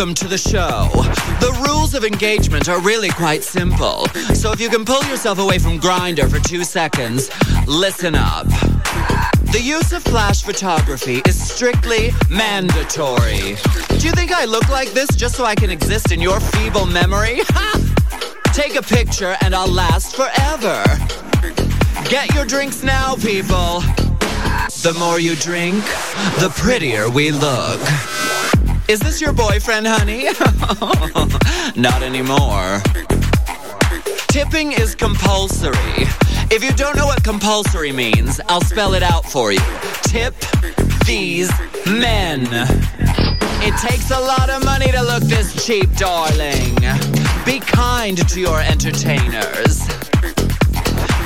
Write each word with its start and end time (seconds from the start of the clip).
Welcome 0.00 0.14
to 0.14 0.28
the 0.28 0.38
show. 0.38 0.88
The 1.40 1.62
rules 1.68 1.92
of 1.92 2.04
engagement 2.04 2.70
are 2.70 2.80
really 2.80 3.10
quite 3.10 3.44
simple. 3.44 4.06
So 4.32 4.50
if 4.50 4.58
you 4.58 4.70
can 4.70 4.86
pull 4.86 5.04
yourself 5.04 5.38
away 5.38 5.58
from 5.58 5.76
Grinder 5.76 6.26
for 6.26 6.38
two 6.38 6.64
seconds, 6.64 7.28
listen 7.66 8.14
up. 8.14 8.46
The 9.52 9.60
use 9.62 9.92
of 9.92 10.02
flash 10.02 10.42
photography 10.42 11.20
is 11.26 11.38
strictly 11.38 12.12
mandatory. 12.30 13.56
Do 13.98 14.06
you 14.06 14.12
think 14.12 14.32
I 14.32 14.46
look 14.46 14.70
like 14.70 14.88
this 14.92 15.10
just 15.14 15.34
so 15.34 15.44
I 15.44 15.54
can 15.54 15.68
exist 15.68 16.12
in 16.12 16.18
your 16.22 16.40
feeble 16.40 16.86
memory? 16.86 17.40
Take 18.54 18.76
a 18.76 18.82
picture 18.82 19.36
and 19.42 19.54
I'll 19.54 19.70
last 19.70 20.16
forever. 20.16 20.82
Get 22.08 22.34
your 22.34 22.46
drinks 22.46 22.82
now, 22.82 23.16
people. 23.16 23.80
The 24.80 24.96
more 24.98 25.20
you 25.20 25.36
drink, 25.36 25.84
the 26.40 26.50
prettier 26.56 27.10
we 27.10 27.32
look. 27.32 28.39
Is 28.90 28.98
this 28.98 29.20
your 29.20 29.32
boyfriend, 29.32 29.86
honey? 29.86 30.24
Not 31.80 32.02
anymore. 32.02 32.82
Tipping 34.26 34.72
is 34.72 34.96
compulsory. 34.96 36.08
If 36.50 36.64
you 36.64 36.72
don't 36.72 36.96
know 36.96 37.06
what 37.06 37.22
compulsory 37.22 37.92
means, 37.92 38.40
I'll 38.48 38.60
spell 38.60 38.94
it 38.94 39.04
out 39.04 39.24
for 39.24 39.52
you. 39.52 39.60
Tip 40.02 40.34
these 41.06 41.52
men. 41.86 42.48
It 43.62 43.78
takes 43.78 44.10
a 44.10 44.18
lot 44.18 44.50
of 44.50 44.64
money 44.64 44.90
to 44.90 45.02
look 45.02 45.22
this 45.22 45.64
cheap, 45.64 45.94
darling. 45.94 46.74
Be 47.46 47.60
kind 47.60 48.28
to 48.28 48.40
your 48.40 48.60
entertainers. 48.60 50.09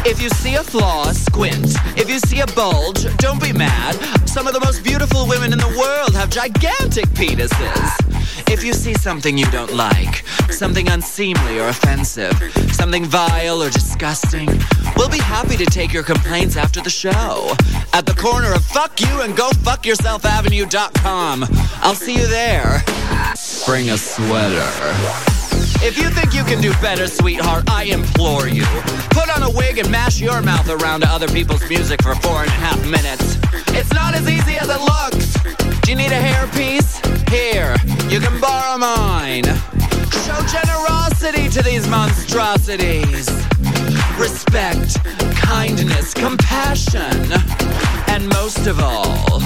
If 0.06 0.20
you 0.20 0.28
see 0.28 0.56
a 0.56 0.62
flaw, 0.62 1.12
squint. 1.12 1.76
If 1.96 2.10
you 2.10 2.18
see 2.18 2.40
a 2.40 2.46
bulge, 2.48 3.04
don't 3.16 3.40
be 3.40 3.54
mad. 3.54 3.94
Some 4.28 4.46
of 4.46 4.52
the 4.52 4.60
most 4.60 4.84
beautiful 4.84 5.26
women 5.26 5.52
in 5.52 5.58
the 5.58 5.74
world 5.78 6.14
have 6.14 6.28
gigantic 6.28 7.06
penises. 7.06 8.50
If 8.50 8.62
you 8.62 8.74
see 8.74 8.92
something 8.92 9.38
you 9.38 9.46
don't 9.46 9.72
like, 9.72 10.26
something 10.50 10.90
unseemly 10.90 11.58
or 11.58 11.68
offensive, 11.68 12.34
something 12.72 13.06
vile 13.06 13.62
or 13.62 13.70
disgusting, 13.70 14.48
we'll 14.96 15.08
be 15.08 15.18
happy 15.18 15.56
to 15.56 15.64
take 15.64 15.94
your 15.94 16.02
complaints 16.02 16.58
after 16.58 16.82
the 16.82 16.90
show. 16.90 17.54
At 17.94 18.04
the 18.04 18.14
corner 18.14 18.52
of 18.52 18.62
Fuck 18.62 19.00
You 19.00 19.22
and 19.22 19.34
Go 19.34 19.48
Fuck 19.62 19.86
Yourself 19.86 20.26
Avenue.com. 20.26 21.46
I'll 21.80 21.94
see 21.94 22.16
you 22.16 22.26
there. 22.26 22.84
Bring 23.64 23.88
a 23.88 23.96
sweater. 23.96 25.33
If 25.86 25.98
you 25.98 26.08
think 26.08 26.32
you 26.32 26.44
can 26.44 26.62
do 26.62 26.72
better, 26.80 27.06
sweetheart, 27.06 27.64
I 27.68 27.84
implore 27.84 28.48
you. 28.48 28.64
Put 29.10 29.28
on 29.28 29.42
a 29.42 29.50
wig 29.50 29.76
and 29.76 29.90
mash 29.90 30.18
your 30.18 30.40
mouth 30.40 30.66
around 30.70 31.02
to 31.02 31.08
other 31.08 31.28
people's 31.28 31.68
music 31.68 32.02
for 32.02 32.14
four 32.14 32.40
and 32.40 32.48
a 32.48 32.52
half 32.52 32.80
minutes. 32.88 33.36
It's 33.76 33.92
not 33.92 34.14
as 34.14 34.26
easy 34.26 34.56
as 34.56 34.70
it 34.70 34.80
looks. 34.80 35.34
Do 35.82 35.90
you 35.90 35.96
need 35.96 36.10
a 36.10 36.18
hairpiece? 36.18 37.04
Here, 37.28 37.76
you 38.10 38.18
can 38.18 38.40
borrow 38.40 38.78
mine. 38.78 39.44
Show 40.24 40.40
generosity 40.48 41.50
to 41.50 41.62
these 41.62 41.86
monstrosities. 41.86 43.28
Respect, 44.18 45.04
kindness, 45.36 46.14
compassion. 46.14 47.30
And 48.08 48.26
most 48.30 48.66
of 48.66 48.80
all, 48.80 49.42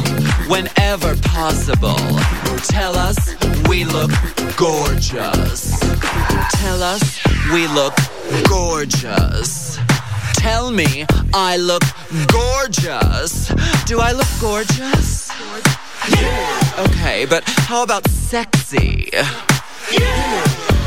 whenever 0.49 1.15
possible, 1.17 1.97
tell 2.69 2.97
us 2.97 3.37
we 3.69 3.85
look 3.85 4.11
gorgeous. 4.57 5.79
Tell 6.61 6.83
us 6.83 7.21
we 7.53 7.67
look 7.69 7.95
gorgeous. 8.49 9.79
Tell 10.35 10.71
me 10.71 11.05
I 11.35 11.57
look 11.57 11.83
gorgeous. 12.33 13.49
Do 13.85 14.01
I 14.01 14.13
look 14.13 14.29
gorgeous? 14.41 15.31
Yeah. 16.11 16.87
Okay, 16.89 17.27
but 17.27 17.45
how 17.47 17.83
about 17.83 18.09
sexy? 18.09 19.11
Yeah. 19.13 19.29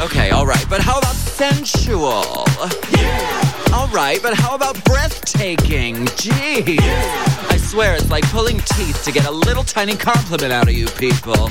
Okay, 0.01 0.31
alright, 0.31 0.65
but 0.69 0.81
how 0.81 0.97
about 0.97 1.15
sensual? 1.15 2.45
Yeah. 2.91 3.51
Alright, 3.73 4.21
but 4.21 4.33
how 4.33 4.55
about 4.55 4.83
breathtaking? 4.83 6.05
Jeez. 6.17 6.79
Yeah. 6.79 7.50
Swear 7.71 7.95
it's 7.95 8.11
like 8.11 8.29
pulling 8.31 8.57
teeth 8.57 9.01
to 9.05 9.13
get 9.13 9.25
a 9.25 9.31
little 9.31 9.63
tiny 9.63 9.95
compliment 9.95 10.51
out 10.51 10.67
of 10.67 10.73
you 10.73 10.87
people. 10.87 11.49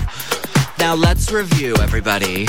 Now 0.79 0.95
let's 0.95 1.33
review, 1.33 1.75
everybody. 1.77 2.45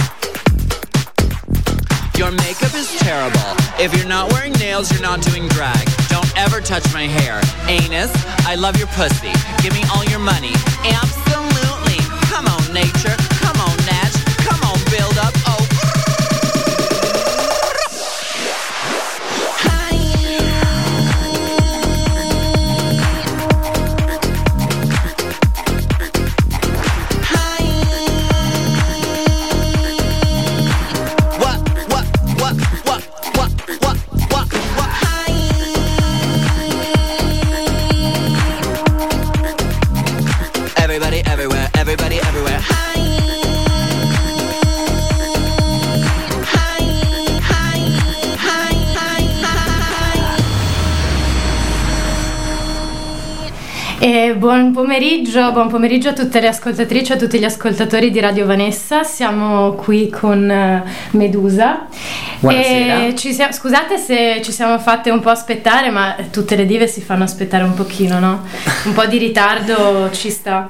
Your 2.17 2.31
makeup 2.31 2.75
is 2.75 2.93
terrible. 2.99 3.39
If 3.79 3.95
you're 3.95 4.09
not 4.09 4.29
wearing 4.33 4.51
nails, 4.59 4.91
you're 4.91 5.01
not 5.01 5.21
doing 5.21 5.47
drag. 5.47 5.87
Don't 6.09 6.37
ever 6.37 6.59
touch 6.59 6.83
my 6.93 7.03
hair. 7.03 7.39
Anus, 7.69 8.11
I 8.45 8.55
love 8.55 8.75
your 8.75 8.87
pussy. 8.87 9.31
Give 9.63 9.73
me 9.73 9.83
all 9.95 10.03
your 10.03 10.19
money. 10.19 10.51
Absolutely. 10.83 11.20
E 54.03 54.33
buon 54.35 54.71
pomeriggio, 54.71 55.51
buon 55.51 55.67
pomeriggio 55.67 56.09
a 56.09 56.13
tutte 56.13 56.39
le 56.39 56.47
ascoltatrici 56.47 57.11
e 57.11 57.15
a 57.15 57.17
tutti 57.19 57.37
gli 57.37 57.43
ascoltatori 57.43 58.09
di 58.09 58.19
Radio 58.19 58.47
Vanessa. 58.47 59.03
Siamo 59.03 59.73
qui 59.73 60.09
con 60.09 60.49
eh, 60.49 60.83
Medusa. 61.11 61.85
Buonasera. 62.41 63.05
E 63.05 63.15
ci 63.15 63.33
sia- 63.33 63.51
scusate 63.51 63.97
se 63.97 64.41
ci 64.43 64.51
siamo 64.51 64.79
fatte 64.79 65.11
un 65.11 65.19
po' 65.19 65.29
aspettare, 65.29 65.91
ma 65.91 66.15
tutte 66.31 66.55
le 66.55 66.65
dive 66.65 66.87
si 66.87 66.99
fanno 66.99 67.23
aspettare 67.23 67.63
un 67.63 67.75
pochino, 67.75 68.17
no? 68.19 68.41
Un 68.85 68.93
po' 68.93 69.05
di 69.05 69.19
ritardo 69.19 70.09
ci 70.11 70.31
sta. 70.31 70.67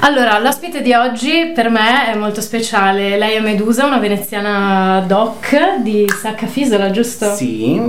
Allora, 0.00 0.38
l'ospite 0.40 0.82
di 0.82 0.92
oggi 0.92 1.52
per 1.54 1.70
me 1.70 2.12
è 2.12 2.16
molto 2.16 2.40
speciale. 2.40 3.16
Lei 3.16 3.36
è 3.36 3.40
Medusa, 3.40 3.86
una 3.86 3.98
veneziana 3.98 5.02
doc 5.06 5.78
di 5.80 6.04
Sacca 6.20 6.46
Fisola, 6.46 6.90
giusto? 6.90 7.32
Sì, 7.34 7.80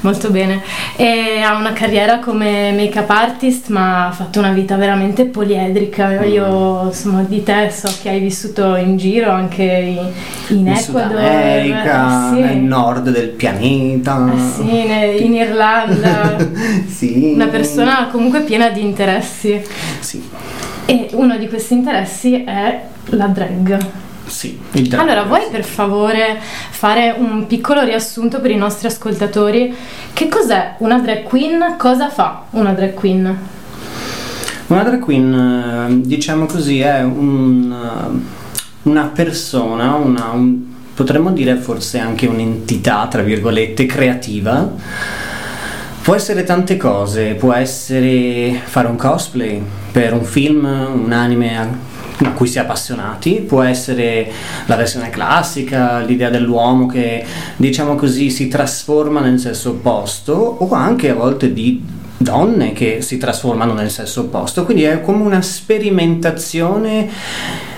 Molto 0.00 0.30
bene. 0.30 0.62
E 0.96 1.40
ha 1.40 1.56
una 1.56 1.72
carriera 1.72 2.18
come 2.18 2.70
make-up 2.72 3.10
artist, 3.10 3.68
ma 3.68 4.06
ha 4.08 4.12
fatto 4.12 4.38
una 4.38 4.50
vita 4.50 4.76
veramente 4.76 5.24
poliedrica. 5.24 6.22
Io 6.24 6.82
insomma 6.84 7.22
di 7.22 7.42
te 7.42 7.70
so 7.70 7.92
che 8.00 8.10
hai 8.10 8.20
vissuto 8.20 8.76
in 8.76 8.96
giro 8.96 9.30
anche 9.30 9.62
in, 9.62 10.12
in 10.56 10.66
in 10.68 10.76
Sud 10.76 10.96
Ecuador, 10.96 11.18
America, 11.18 12.30
sì. 12.32 12.40
Nord 12.74 13.10
del 13.10 13.28
pianeta. 13.28 14.32
Eh 14.34 14.38
sì, 14.38 14.62
ne- 14.86 15.16
in 15.16 15.34
Irlanda. 15.34 16.36
sì. 16.88 17.32
Una 17.34 17.46
persona 17.46 18.08
comunque 18.10 18.40
piena 18.42 18.68
di 18.70 18.82
interessi. 18.82 19.62
Sì, 20.00 20.22
E 20.86 21.08
uno 21.12 21.36
di 21.38 21.48
questi 21.48 21.74
interessi 21.74 22.42
è 22.44 22.80
la 23.10 23.26
drag. 23.26 23.78
sì. 24.26 24.58
il 24.72 24.88
drag, 24.88 25.00
Allora, 25.02 25.22
vuoi 25.24 25.42
per 25.50 25.62
favore 25.64 26.38
fare 26.70 27.14
un 27.16 27.46
piccolo 27.46 27.82
riassunto 27.84 28.40
per 28.40 28.50
i 28.50 28.56
nostri 28.56 28.88
ascoltatori? 28.88 29.74
Che 30.12 30.28
cos'è 30.28 30.74
una 30.78 30.98
drag 30.98 31.22
queen? 31.22 31.76
Cosa 31.78 32.08
fa 32.08 32.44
una 32.50 32.72
drag 32.72 32.94
queen? 32.94 33.38
Una 34.66 34.82
drag 34.82 34.98
queen, 35.00 35.32
eh, 35.34 36.06
diciamo 36.08 36.46
così, 36.46 36.80
è 36.80 37.02
un, 37.02 37.70
eh, 37.72 38.88
una 38.88 39.04
persona, 39.14 39.94
una, 39.94 40.30
un- 40.32 40.72
potremmo 40.94 41.32
dire 41.32 41.56
forse 41.56 41.98
anche 41.98 42.26
un'entità, 42.26 43.06
tra 43.10 43.22
virgolette, 43.22 43.86
creativa. 43.86 44.72
Può 46.02 46.14
essere 46.14 46.44
tante 46.44 46.76
cose, 46.76 47.34
può 47.34 47.52
essere 47.52 48.60
fare 48.64 48.88
un 48.88 48.96
cosplay 48.96 49.62
per 49.90 50.12
un 50.12 50.24
film, 50.24 50.64
un 50.64 51.12
anime 51.12 51.56
a 51.56 51.68
cui 52.34 52.46
si 52.46 52.58
è 52.58 52.60
appassionati, 52.60 53.44
può 53.46 53.62
essere 53.62 54.30
la 54.66 54.76
versione 54.76 55.10
classica, 55.10 56.00
l'idea 56.00 56.30
dell'uomo 56.30 56.86
che 56.86 57.24
diciamo 57.56 57.94
così 57.94 58.30
si 58.30 58.48
trasforma 58.48 59.20
nel 59.20 59.40
sesso 59.40 59.70
opposto 59.70 60.32
o 60.32 60.70
anche 60.72 61.10
a 61.10 61.14
volte 61.14 61.52
di 61.52 61.82
donne 62.16 62.72
che 62.72 63.00
si 63.00 63.18
trasformano 63.18 63.72
nel 63.72 63.90
sesso 63.90 64.20
opposto, 64.20 64.64
quindi 64.64 64.84
è 64.84 65.00
come 65.00 65.24
una 65.24 65.42
sperimentazione 65.42 67.08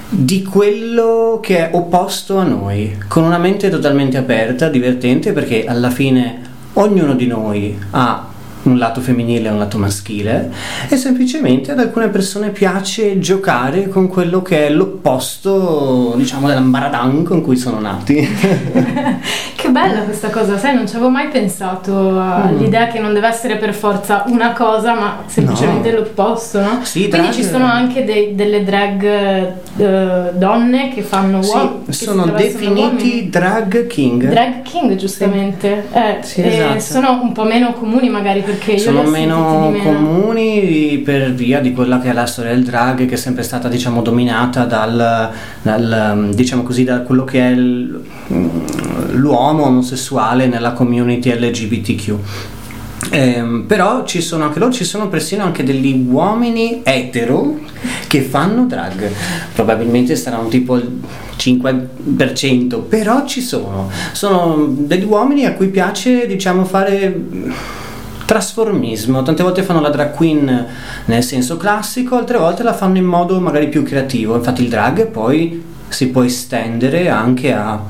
di 0.09 0.43
quello 0.43 1.41
che 1.43 1.71
è 1.71 1.75
opposto 1.75 2.39
a 2.39 2.45
noi, 2.45 2.97
con 3.09 3.25
una 3.25 3.39
mente 3.39 3.69
totalmente 3.69 4.17
aperta, 4.17 4.69
divertente, 4.69 5.33
perché 5.33 5.65
alla 5.67 5.91
fine 5.91 6.41
ognuno 6.75 7.15
di 7.15 7.27
noi 7.27 7.79
ha 7.91 8.35
un 8.69 8.79
lato 8.79 9.01
femminile 9.01 9.49
e 9.49 9.53
un 9.53 9.59
lato 9.59 9.79
maschile 9.79 10.51
e 10.89 10.97
semplicemente 10.97 11.73
ad 11.73 11.79
alcune 11.79 12.09
persone 12.09 12.51
piace 12.51 13.19
giocare 13.19 13.89
con 13.89 14.09
quello 14.09 14.43
che 14.43 14.67
è 14.67 14.71
l'opposto 14.71 16.15
diciamo 16.17 16.49
dell'ambaradan 16.49 17.23
con 17.23 17.43
cui 17.43 17.57
sono 17.57 17.81
nati 17.81 18.17
che 19.57 19.69
bella 19.71 20.01
questa 20.01 20.31
cosa 20.31 20.59
sai 20.59 20.75
non 20.75 20.87
ci 20.87 20.97
avevo 20.97 21.11
mai 21.11 21.29
pensato 21.29 22.21
all'idea 22.21 22.87
mm. 22.87 22.91
che 22.91 22.99
non 22.99 23.13
deve 23.13 23.29
essere 23.29 23.57
per 23.57 23.75
forza 23.75 24.25
una 24.29 24.53
cosa 24.53 24.95
ma 24.95 25.23
semplicemente 25.27 25.91
no. 25.91 25.99
l'opposto 25.99 26.61
no? 26.61 26.81
Sì, 26.83 27.09
quindi 27.09 27.33
ci 27.33 27.45
sono 27.45 27.65
anche 27.65 28.05
dei, 28.05 28.35
delle 28.35 28.65
drag 28.65 29.53
uh, 29.77 30.37
donne 30.37 30.91
che 30.93 31.03
fanno 31.03 31.41
uomini 31.41 31.85
sì, 31.89 32.05
sono 32.05 32.27
definiti 32.27 33.29
drag 33.29 33.87
king 33.87 34.29
drag 34.29 34.63
king 34.63 34.95
giustamente 34.97 35.87
sì. 35.91 35.99
eh, 35.99 36.19
sì, 36.23 36.43
esatto. 36.43 36.81
sono 36.81 37.21
un 37.23 37.33
po' 37.33 37.45
meno 37.45 37.73
comuni 37.73 38.09
magari 38.09 38.43
perché 38.57 38.79
sono 38.79 39.03
meno, 39.03 39.71
meno. 39.71 39.85
comuni 39.85 40.99
per 41.05 41.33
via 41.35 41.61
di 41.61 41.73
quella 41.73 42.01
che 42.01 42.11
è 42.11 42.13
la 42.13 42.27
storia 42.27 42.53
del 42.53 42.65
drag 42.65 43.07
che 43.07 43.15
è 43.15 43.19
sempre 43.19 43.43
stata 43.43 43.69
diciamo 43.69 44.03
dominata 44.03 44.65
dal, 44.65 45.31
dal 45.63 46.31
diciamo 46.35 46.63
così 46.63 46.85
da 46.85 47.01
quello 47.01 47.25
che 47.25 47.41
è 47.41 47.51
il, 47.51 48.01
l'uomo 49.13 49.65
omosessuale 49.65 50.47
nella 50.47 50.73
community 50.73 51.33
LGBTQ 51.33 52.15
eh, 53.11 53.65
però 53.67 54.05
ci 54.05 54.21
sono 54.21 54.45
anche 54.45 54.59
loro, 54.59 54.73
ci 54.73 54.85
sono 54.85 55.09
persino 55.09 55.45
anche 55.45 55.63
degli 55.63 56.07
uomini 56.09 56.81
etero 56.83 57.61
che 58.09 58.23
fanno 58.23 58.67
drag, 58.67 59.11
probabilmente 59.55 60.17
sarà 60.17 60.39
un 60.39 60.49
tipo 60.49 60.77
il 60.77 61.01
5%, 61.37 62.83
però 62.89 63.25
ci 63.25 63.41
sono, 63.41 63.91
sono 64.13 64.67
degli 64.69 65.05
uomini 65.05 65.45
a 65.45 65.53
cui 65.53 65.69
piace 65.69 66.27
diciamo 66.27 66.65
fare 66.65 67.21
trasformismo, 68.27 69.23
tante 69.23 69.43
volte 69.43 69.63
fanno 69.63 69.81
la 69.81 69.89
drag 69.89 70.13
queen 70.13 70.67
nel 71.07 71.23
senso 71.23 71.57
classico, 71.57 72.17
altre 72.17 72.37
volte 72.37 72.63
la 72.63 72.75
fanno 72.75 72.99
in 72.99 73.05
modo 73.05 73.41
magari 73.41 73.69
più 73.69 73.83
creativo, 73.83 74.35
infatti 74.35 74.63
il 74.63 74.69
drag 74.69 75.07
poi 75.07 75.65
si 75.89 76.09
può 76.09 76.23
estendere 76.23 77.09
anche 77.09 77.53
a 77.53 77.81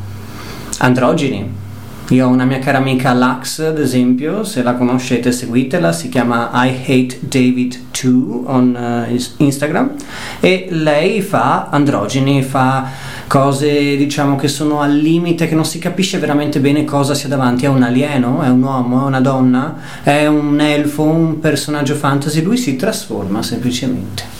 androgeni 0.78 1.64
io 2.10 2.26
ho 2.26 2.30
una 2.30 2.44
mia 2.44 2.60
cara 2.60 2.78
amica 2.78 3.12
Lux, 3.14 3.58
ad 3.58 3.80
esempio, 3.80 4.44
se 4.44 4.62
la 4.62 4.74
conoscete 4.74 5.32
seguitela, 5.32 5.92
si 5.92 6.08
chiama 6.08 6.50
I 6.52 6.68
Hate 6.86 7.18
David 7.20 7.78
2 8.00 8.42
on 8.44 9.06
uh, 9.08 9.42
Instagram 9.42 9.90
e 10.38 10.68
lei 10.70 11.20
fa 11.20 11.68
androgeni, 11.68 12.42
fa 12.42 12.88
cose 13.26 13.96
diciamo 13.96 14.36
che 14.36 14.46
sono 14.46 14.80
al 14.80 14.94
limite, 14.96 15.48
che 15.48 15.56
non 15.56 15.64
si 15.64 15.80
capisce 15.80 16.18
veramente 16.18 16.60
bene 16.60 16.84
cosa 16.84 17.14
sia 17.14 17.28
davanti, 17.28 17.64
è 17.64 17.68
un 17.68 17.82
alieno, 17.82 18.40
è 18.40 18.48
un 18.48 18.62
uomo, 18.62 19.02
è 19.02 19.06
una 19.06 19.20
donna, 19.20 19.76
è 20.04 20.26
un 20.26 20.60
elfo, 20.60 21.02
un 21.02 21.40
personaggio 21.40 21.96
fantasy, 21.96 22.40
lui 22.40 22.56
si 22.56 22.76
trasforma 22.76 23.42
semplicemente. 23.42 24.35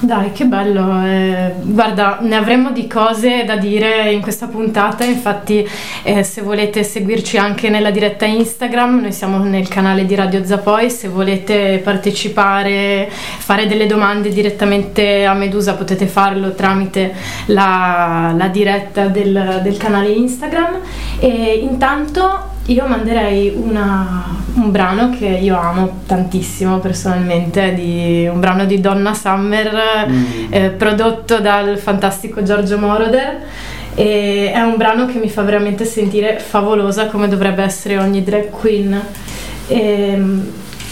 Dai, 0.00 0.30
che 0.30 0.44
bello. 0.44 1.04
Eh, 1.04 1.54
guarda, 1.60 2.18
ne 2.20 2.36
avremmo 2.36 2.70
di 2.70 2.86
cose 2.86 3.44
da 3.44 3.56
dire 3.56 4.12
in 4.12 4.20
questa 4.20 4.46
puntata, 4.46 5.02
infatti 5.02 5.68
eh, 6.04 6.22
se 6.22 6.40
volete 6.40 6.84
seguirci 6.84 7.36
anche 7.36 7.68
nella 7.68 7.90
diretta 7.90 8.24
Instagram, 8.24 9.00
noi 9.00 9.12
siamo 9.12 9.38
nel 9.38 9.66
canale 9.66 10.06
di 10.06 10.14
Radio 10.14 10.44
Zapoi, 10.44 10.88
se 10.88 11.08
volete 11.08 11.80
partecipare, 11.82 13.08
fare 13.10 13.66
delle 13.66 13.86
domande 13.86 14.28
direttamente 14.28 15.24
a 15.24 15.34
Medusa 15.34 15.74
potete 15.74 16.06
farlo 16.06 16.54
tramite 16.54 17.12
la, 17.46 18.32
la 18.36 18.46
diretta 18.46 19.06
del, 19.06 19.60
del 19.64 19.76
canale 19.78 20.10
Instagram 20.10 20.78
e 21.18 21.58
intanto 21.60 22.56
io 22.68 22.86
manderei 22.86 23.52
una, 23.54 24.24
un 24.54 24.70
brano 24.70 25.10
che 25.10 25.26
io 25.26 25.58
amo 25.58 26.00
tantissimo 26.06 26.78
personalmente, 26.78 27.72
di, 27.74 28.28
un 28.30 28.40
brano 28.40 28.66
di 28.66 28.78
Donna 28.80 29.14
Summer 29.14 30.06
mm. 30.08 30.24
eh, 30.50 30.70
prodotto 30.70 31.40
dal 31.40 31.78
fantastico 31.78 32.42
Giorgio 32.42 32.78
Moroder 32.78 33.40
e 33.94 34.52
è 34.52 34.60
un 34.60 34.76
brano 34.76 35.06
che 35.06 35.18
mi 35.18 35.30
fa 35.30 35.42
veramente 35.42 35.84
sentire 35.86 36.38
favolosa 36.38 37.06
come 37.06 37.26
dovrebbe 37.26 37.62
essere 37.62 37.98
ogni 37.98 38.22
drag 38.22 38.50
queen. 38.50 39.00
E, 39.66 40.22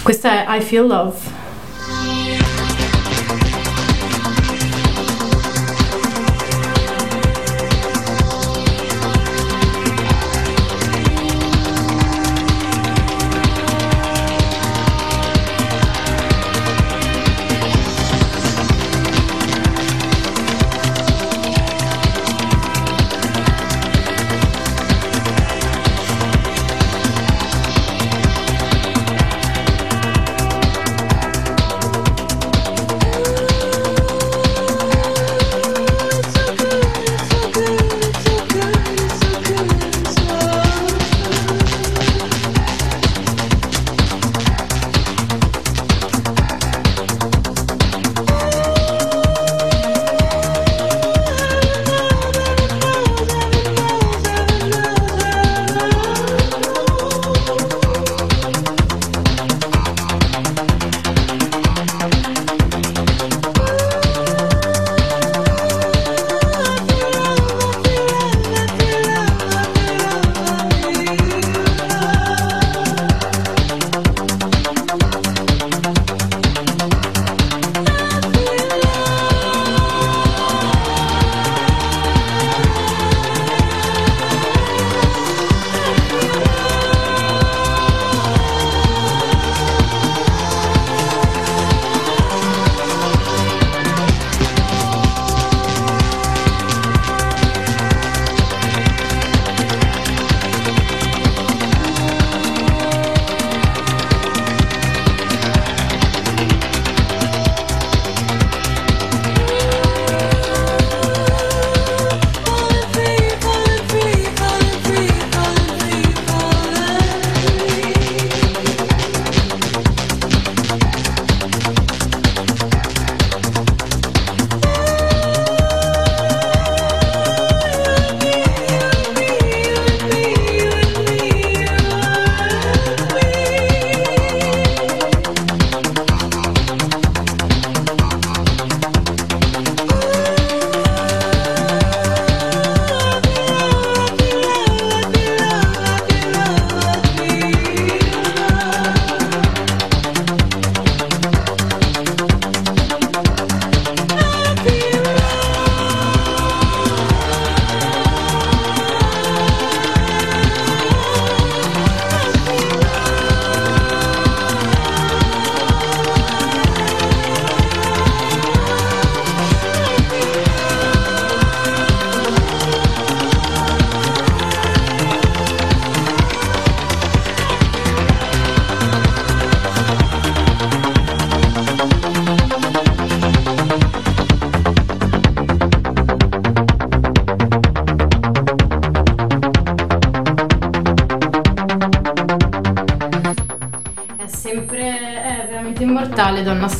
questa 0.02 0.46
è 0.46 0.56
I 0.56 0.60
Feel 0.62 0.86
Love. 0.86 1.44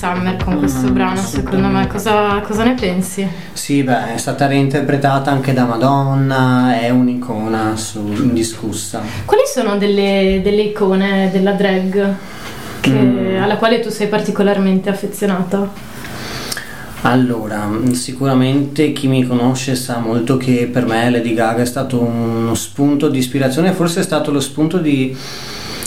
Summer 0.06 0.36
con 0.36 0.58
questo 0.58 0.88
mm, 0.88 0.92
brano, 0.92 1.20
secondo 1.20 1.66
me. 1.66 1.86
Cosa, 1.88 2.40
cosa, 2.40 2.62
ne 2.62 2.74
pensi? 2.74 3.26
Sì, 3.52 3.82
beh, 3.82 4.14
è 4.14 4.18
stata 4.18 4.46
reinterpretata 4.46 5.32
anche 5.32 5.52
da 5.52 5.64
Madonna, 5.64 6.78
è 6.78 6.90
un'icona 6.90 7.76
su, 7.76 7.98
indiscussa. 7.98 9.02
Quali 9.24 9.42
sono 9.52 9.76
delle, 9.76 10.40
delle 10.44 10.62
icone 10.62 11.30
della 11.32 11.52
drag 11.52 12.14
che, 12.80 12.90
mm. 12.90 13.42
alla 13.42 13.56
quale 13.56 13.80
tu 13.80 13.90
sei 13.90 14.06
particolarmente 14.06 14.90
affezionata? 14.90 15.94
Allora, 17.02 17.68
sicuramente 17.92 18.92
chi 18.92 19.08
mi 19.08 19.24
conosce 19.24 19.74
sa 19.74 19.98
molto 19.98 20.36
che 20.36 20.68
per 20.72 20.86
me 20.86 21.10
Lady 21.10 21.34
Gaga 21.34 21.62
è 21.62 21.66
stato 21.66 22.00
uno 22.00 22.54
spunto 22.54 23.08
di 23.08 23.18
ispirazione, 23.18 23.72
forse 23.72 24.00
è 24.00 24.02
stato 24.04 24.30
lo 24.30 24.40
spunto 24.40 24.78
di 24.78 25.16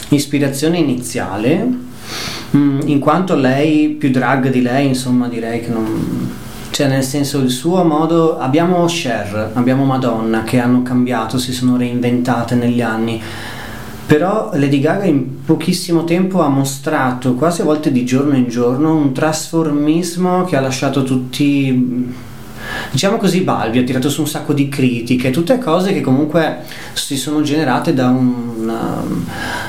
ispirazione 0.10 0.78
iniziale, 0.78 1.88
mm, 2.56 2.82
in 2.86 3.00
quanto 3.00 3.36
lei, 3.36 3.90
più 3.90 4.10
drag 4.10 4.50
di 4.50 4.62
lei, 4.62 4.88
insomma 4.88 5.28
direi 5.28 5.62
che 5.62 5.70
non... 5.70 6.38
Cioè 6.72 6.88
nel 6.88 7.04
senso 7.04 7.40
il 7.40 7.50
suo 7.50 7.84
modo, 7.84 8.38
abbiamo 8.38 8.86
Cher, 8.86 9.52
abbiamo 9.54 9.84
Madonna 9.86 10.44
che 10.44 10.60
hanno 10.60 10.82
cambiato, 10.82 11.38
si 11.38 11.52
sono 11.52 11.76
reinventate 11.78 12.56
negli 12.56 12.82
anni. 12.82 13.22
Però 14.06 14.52
Lady 14.54 14.80
Gaga 14.80 15.04
in 15.04 15.44
pochissimo 15.44 16.04
tempo 16.04 16.42
ha 16.42 16.48
mostrato, 16.48 17.36
quasi 17.36 17.62
a 17.62 17.66
volte 17.66 17.92
di 17.92 18.06
giorno 18.06 18.36
in 18.36 18.48
giorno, 18.48 18.96
un 18.96 19.14
trasformismo 19.14 20.46
che 20.46 20.56
ha 20.56 20.62
lasciato 20.62 21.04
tutti 21.04 22.28
diciamo 22.92 23.18
così 23.18 23.42
balbi, 23.42 23.80
ha 23.80 23.84
tirato 23.84 24.10
su 24.10 24.22
un 24.22 24.28
sacco 24.28 24.54
di 24.54 24.70
critiche, 24.70 25.32
tutte 25.32 25.58
cose 25.60 25.94
che 25.94 26.02
comunque 26.02 26.60
si 26.94 27.18
sono 27.18 27.42
generate 27.42 27.94
da, 27.94 28.10
una, 28.10 29.04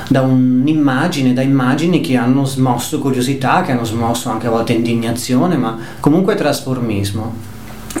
da 0.07 0.21
un'immagine, 0.21 1.33
da 1.33 1.41
immagini 1.41 2.01
che 2.01 2.17
hanno 2.17 2.45
smosso 2.45 2.99
curiosità, 2.99 3.61
che 3.61 3.71
hanno 3.71 3.85
smosso 3.85 4.29
anche 4.29 4.47
a 4.47 4.51
volte 4.51 4.73
indignazione, 4.73 5.57
ma 5.57 5.77
comunque 5.99 6.35
trasformismo. 6.35 7.50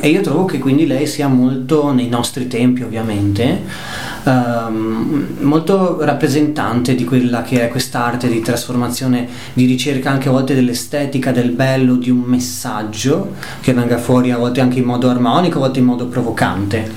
E 0.03 0.09
io 0.09 0.21
trovo 0.21 0.45
che 0.45 0.57
quindi 0.57 0.87
lei 0.87 1.05
sia 1.05 1.27
molto, 1.27 1.93
nei 1.93 2.09
nostri 2.09 2.47
tempi 2.47 2.81
ovviamente, 2.81 3.61
um, 4.23 5.27
molto 5.41 6.03
rappresentante 6.03 6.95
di 6.95 7.05
quella 7.05 7.43
che 7.43 7.61
è 7.61 7.67
quest'arte 7.69 8.27
di 8.27 8.41
trasformazione, 8.41 9.27
di 9.53 9.65
ricerca 9.65 10.09
anche 10.09 10.27
a 10.27 10.31
volte 10.31 10.55
dell'estetica, 10.55 11.31
del 11.31 11.51
bello, 11.51 11.97
di 11.97 12.09
un 12.09 12.21
messaggio 12.21 13.33
che 13.61 13.73
venga 13.73 13.99
fuori 13.99 14.31
a 14.31 14.37
volte 14.37 14.59
anche 14.59 14.79
in 14.79 14.85
modo 14.85 15.07
armonico, 15.07 15.57
a 15.57 15.61
volte 15.61 15.77
in 15.77 15.85
modo 15.85 16.07
provocante. 16.07 16.91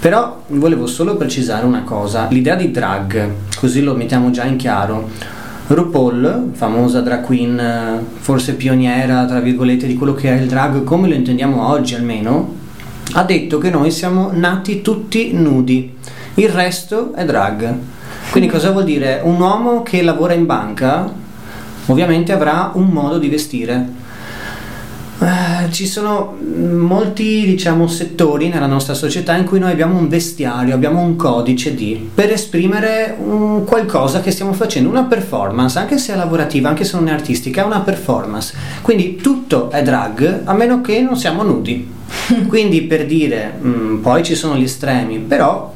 Però 0.00 0.42
volevo 0.48 0.88
solo 0.88 1.16
precisare 1.16 1.64
una 1.64 1.82
cosa, 1.82 2.26
l'idea 2.28 2.56
di 2.56 2.72
drag, 2.72 3.34
così 3.56 3.82
lo 3.82 3.94
mettiamo 3.94 4.30
già 4.32 4.42
in 4.42 4.56
chiaro, 4.56 5.10
RuPaul, 5.68 6.50
famosa 6.52 7.02
drag 7.02 7.22
queen, 7.22 8.02
forse 8.20 8.54
pioniera, 8.54 9.26
tra 9.26 9.40
virgolette, 9.40 9.86
di 9.86 9.96
quello 9.96 10.14
che 10.14 10.34
è 10.34 10.40
il 10.40 10.48
drag 10.48 10.82
come 10.82 11.08
lo 11.08 11.14
intendiamo 11.14 11.68
oggi 11.68 11.94
almeno, 11.94 12.54
ha 13.12 13.22
detto 13.22 13.58
che 13.58 13.68
noi 13.68 13.90
siamo 13.90 14.30
nati 14.32 14.80
tutti 14.80 15.32
nudi, 15.32 15.94
il 16.34 16.48
resto 16.48 17.12
è 17.12 17.24
drag. 17.26 17.74
Quindi 18.30 18.48
cosa 18.48 18.70
vuol 18.70 18.84
dire? 18.84 19.20
Un 19.22 19.40
uomo 19.40 19.82
che 19.82 20.02
lavora 20.02 20.32
in 20.32 20.46
banca 20.46 21.10
ovviamente 21.86 22.32
avrà 22.32 22.70
un 22.74 22.88
modo 22.88 23.18
di 23.18 23.28
vestire 23.28 23.97
eh, 25.20 25.72
ci 25.72 25.86
sono 25.86 26.36
molti 26.40 27.44
diciamo, 27.44 27.88
settori 27.88 28.48
nella 28.48 28.66
nostra 28.66 28.94
società 28.94 29.34
in 29.34 29.44
cui 29.44 29.58
noi 29.58 29.72
abbiamo 29.72 29.98
un 29.98 30.08
vestiario, 30.08 30.74
abbiamo 30.74 31.00
un 31.00 31.16
codice 31.16 31.74
di 31.74 32.10
per 32.14 32.30
esprimere 32.30 33.16
un 33.18 33.64
qualcosa 33.64 34.20
che 34.20 34.30
stiamo 34.30 34.52
facendo, 34.52 34.88
una 34.88 35.04
performance, 35.04 35.78
anche 35.78 35.98
se 35.98 36.12
è 36.12 36.16
lavorativa, 36.16 36.68
anche 36.68 36.84
se 36.84 36.96
non 36.96 37.08
è 37.08 37.12
artistica, 37.12 37.62
è 37.62 37.64
una 37.64 37.80
performance. 37.80 38.54
Quindi 38.80 39.16
tutto 39.16 39.70
è 39.70 39.82
drag 39.82 40.42
a 40.44 40.54
meno 40.54 40.80
che 40.80 41.00
non 41.00 41.16
siamo 41.16 41.42
nudi. 41.42 41.96
Quindi 42.46 42.82
per 42.82 43.04
dire, 43.04 43.54
mh, 43.60 43.68
mm, 43.68 43.96
poi 44.00 44.22
ci 44.22 44.36
sono 44.36 44.56
gli 44.56 44.62
estremi, 44.62 45.18
però 45.18 45.74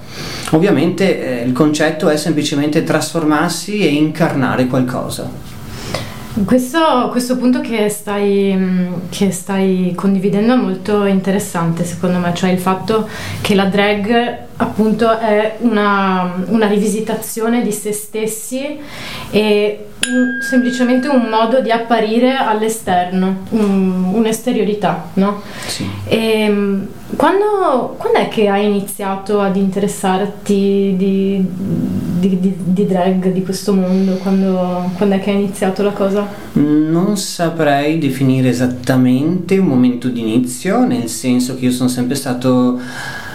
ovviamente 0.51 1.41
eh, 1.41 1.45
il 1.45 1.53
concetto 1.53 2.09
è 2.09 2.17
semplicemente 2.17 2.85
trasformarsi 2.85 3.81
e 3.81 3.89
incarnare 3.89 4.67
qualcosa. 4.67 5.52
Questo, 6.47 7.09
questo 7.11 7.37
punto 7.37 7.61
che 7.61 7.91
stai, 7.91 8.89
che 9.11 9.31
stai, 9.31 9.93
condividendo 9.95 10.55
è 10.55 10.57
molto 10.57 11.05
interessante 11.05 11.85
secondo 11.85 12.19
me, 12.19 12.33
cioè 12.33 12.51
il 12.51 12.59
fatto 12.59 13.07
che 13.43 13.55
la 13.55 13.67
drag 13.67 14.39
appunto 14.57 15.19
è 15.19 15.57
una, 15.61 16.43
una 16.47 16.67
rivisitazione 16.69 17.63
di 17.63 17.71
se 17.71 17.93
stessi 17.93 18.79
e 19.31 19.87
un, 20.11 20.39
semplicemente 20.41 21.09
un 21.09 21.29
modo 21.29 21.61
di 21.61 21.71
apparire 21.71 22.35
all'esterno, 22.37 23.45
un, 23.51 24.11
un'esteriorità, 24.15 25.11
no? 25.15 25.43
Sì. 25.67 25.89
E, 26.07 26.17
ehm, 26.17 26.87
quando, 27.17 27.95
quando, 27.99 28.19
è 28.19 28.29
che 28.29 28.49
hai 28.49 28.65
iniziato 28.65 29.41
ad 29.41 29.57
interessarti 29.57 30.95
di, 30.97 31.45
di, 32.19 32.41
di, 32.41 32.55
di 32.57 32.87
drag, 32.87 33.33
di 33.33 33.43
questo 33.43 33.75
mondo? 33.75 34.15
Quando, 34.15 34.91
quando, 34.97 35.17
è 35.17 35.21
che 35.21 35.31
hai 35.31 35.37
iniziato 35.37 35.83
la 35.83 35.91
cosa? 35.91 36.27
Non 36.53 37.17
saprei 37.17 37.99
definire 37.99 38.49
esattamente 38.49 39.59
un 39.59 39.67
momento 39.67 40.09
di 40.09 40.21
inizio, 40.21 40.85
nel 40.87 41.09
senso 41.09 41.57
che 41.57 41.67
io 41.67 41.71
sono 41.71 41.91
sempre 41.91 42.15
stato 42.15 42.81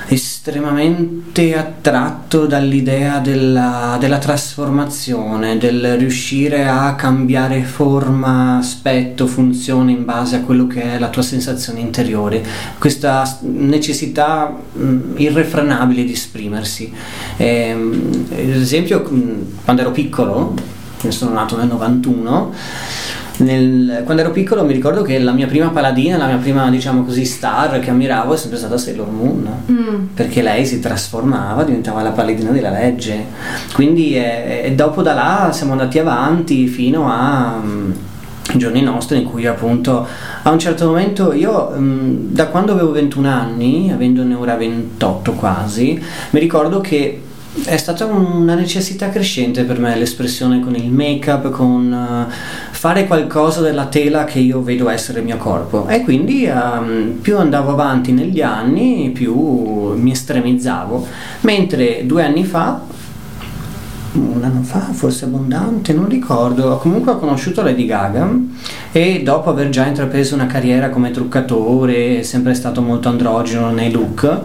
estremamente 0.09 1.55
attratto 1.55 2.45
dall'idea 2.45 3.19
della, 3.19 3.97
della, 3.99 4.17
trasformazione, 4.17 5.57
del 5.57 5.97
riuscire 5.97 6.67
a 6.67 6.95
cambiare 6.95 7.63
forma, 7.63 8.57
aspetto, 8.57 9.27
funzione 9.27 9.91
in 9.91 10.05
base 10.05 10.37
a 10.37 10.41
quello 10.41 10.67
che 10.67 10.81
è 10.81 10.99
la 10.99 11.09
tua 11.09 11.21
sensazione 11.21 11.79
interiore, 11.79 12.43
questa 12.77 13.39
necessità 13.41 14.55
mh, 14.71 15.13
irrefrenabile 15.17 16.03
di 16.03 16.13
esprimersi. 16.13 16.91
E, 17.35 17.71
ad 17.71 18.61
esempio, 18.61 19.01
quando 19.63 19.81
ero 19.81 19.91
piccolo, 19.91 20.53
sono 21.09 21.33
nato 21.33 21.57
nel 21.57 21.67
91, 21.67 22.53
nel, 23.37 24.01
quando 24.03 24.21
ero 24.21 24.31
piccolo 24.31 24.63
mi 24.63 24.73
ricordo 24.73 25.01
che 25.01 25.19
la 25.19 25.31
mia 25.31 25.47
prima 25.47 25.69
paladina, 25.69 26.17
la 26.17 26.27
mia 26.27 26.37
prima 26.37 26.69
diciamo 26.69 27.03
così 27.03 27.25
star 27.25 27.79
che 27.79 27.89
ammiravo 27.89 28.33
è 28.33 28.37
sempre 28.37 28.57
stata 28.57 28.77
Sailor 28.77 29.09
Moon 29.09 29.49
mm. 29.71 30.05
perché 30.13 30.41
lei 30.41 30.65
si 30.65 30.79
trasformava, 30.79 31.63
diventava 31.63 32.01
la 32.01 32.11
paladina 32.11 32.51
della 32.51 32.71
legge 32.71 33.25
quindi 33.73 34.15
e, 34.15 34.61
e 34.65 34.71
dopo 34.73 35.01
da 35.01 35.13
là 35.13 35.49
siamo 35.51 35.73
andati 35.73 35.99
avanti 35.99 36.67
fino 36.67 37.09
a 37.09 37.59
um, 37.61 37.93
giorni 38.55 38.81
nostri 38.81 39.17
in 39.17 39.25
cui 39.25 39.45
appunto 39.45 40.07
a 40.41 40.49
un 40.49 40.57
certo 40.57 40.87
momento 40.87 41.33
io 41.33 41.73
um, 41.75 42.17
da 42.29 42.47
quando 42.47 42.71
avevo 42.71 42.91
21 42.91 43.29
anni 43.29 43.91
avendone 43.91 44.33
ora 44.33 44.55
28 44.55 45.33
quasi 45.33 46.01
mi 46.31 46.39
ricordo 46.39 46.79
che 46.79 47.21
è 47.65 47.77
stata 47.77 48.05
una 48.05 48.53
necessità 48.53 49.09
crescente 49.09 49.63
per 49.63 49.79
me 49.79 49.95
l'espressione 49.95 50.59
con 50.59 50.75
il 50.75 50.91
make-up, 50.91 51.49
con 51.49 51.91
uh, 51.91 52.66
fare 52.77 53.07
qualcosa 53.07 53.61
della 53.61 53.87
tela 53.87 54.23
che 54.23 54.37
io 54.37 54.61
vedo 54.61 54.87
essere 54.87 55.17
il 55.19 55.25
mio 55.25 55.37
corpo 55.37 55.87
e 55.87 56.03
quindi 56.03 56.47
um, 56.47 57.17
più 57.19 57.35
andavo 57.39 57.71
avanti 57.71 58.11
negli 58.11 58.39
anni 58.39 59.09
più 59.09 59.93
mi 59.95 60.11
estremizzavo, 60.11 61.07
mentre 61.41 62.05
due 62.05 62.23
anni 62.23 62.45
fa 62.45 62.79
un 64.13 64.43
anno 64.43 64.61
fa, 64.61 64.79
forse 64.79 65.25
abbondante, 65.25 65.91
non 65.93 66.07
ricordo. 66.07 66.77
Comunque 66.77 67.13
ho 67.13 67.17
conosciuto 67.17 67.61
Lady 67.63 67.85
Gaga 67.85 68.29
e 68.91 69.21
dopo 69.23 69.49
aver 69.49 69.69
già 69.69 69.85
intrapreso 69.85 70.35
una 70.35 70.47
carriera 70.47 70.89
come 70.89 71.11
truccatore, 71.11 72.23
sempre 72.23 72.53
stato 72.53 72.81
molto 72.81 73.09
androgeno 73.09 73.71
nei 73.71 73.91
look, 73.91 74.41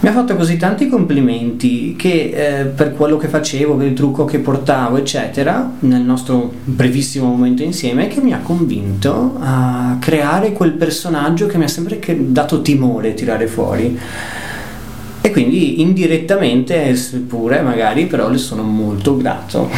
mi 0.00 0.08
ha 0.08 0.12
fatto 0.12 0.36
così 0.36 0.56
tanti 0.56 0.88
complimenti 0.88 1.96
che 1.96 2.32
eh, 2.34 2.64
per 2.64 2.94
quello 2.94 3.16
che 3.16 3.28
facevo, 3.28 3.76
per 3.76 3.86
il 3.86 3.94
trucco 3.94 4.24
che 4.24 4.38
portavo, 4.38 4.98
eccetera, 4.98 5.72
nel 5.80 6.02
nostro 6.02 6.52
brevissimo 6.64 7.26
momento 7.26 7.62
insieme, 7.62 8.08
che 8.08 8.20
mi 8.20 8.32
ha 8.32 8.38
convinto 8.38 9.36
a 9.40 9.96
creare 10.00 10.52
quel 10.52 10.72
personaggio 10.72 11.46
che 11.46 11.58
mi 11.58 11.64
ha 11.64 11.68
sempre 11.68 11.98
dato 12.18 12.62
timore 12.62 13.14
tirare 13.14 13.46
fuori. 13.46 13.98
E 15.20 15.30
quindi 15.30 15.80
indirettamente, 15.80 16.94
seppure 16.94 17.60
magari, 17.60 18.06
però 18.06 18.28
le 18.28 18.38
sono 18.38 18.62
molto 18.62 19.16
grato. 19.16 19.68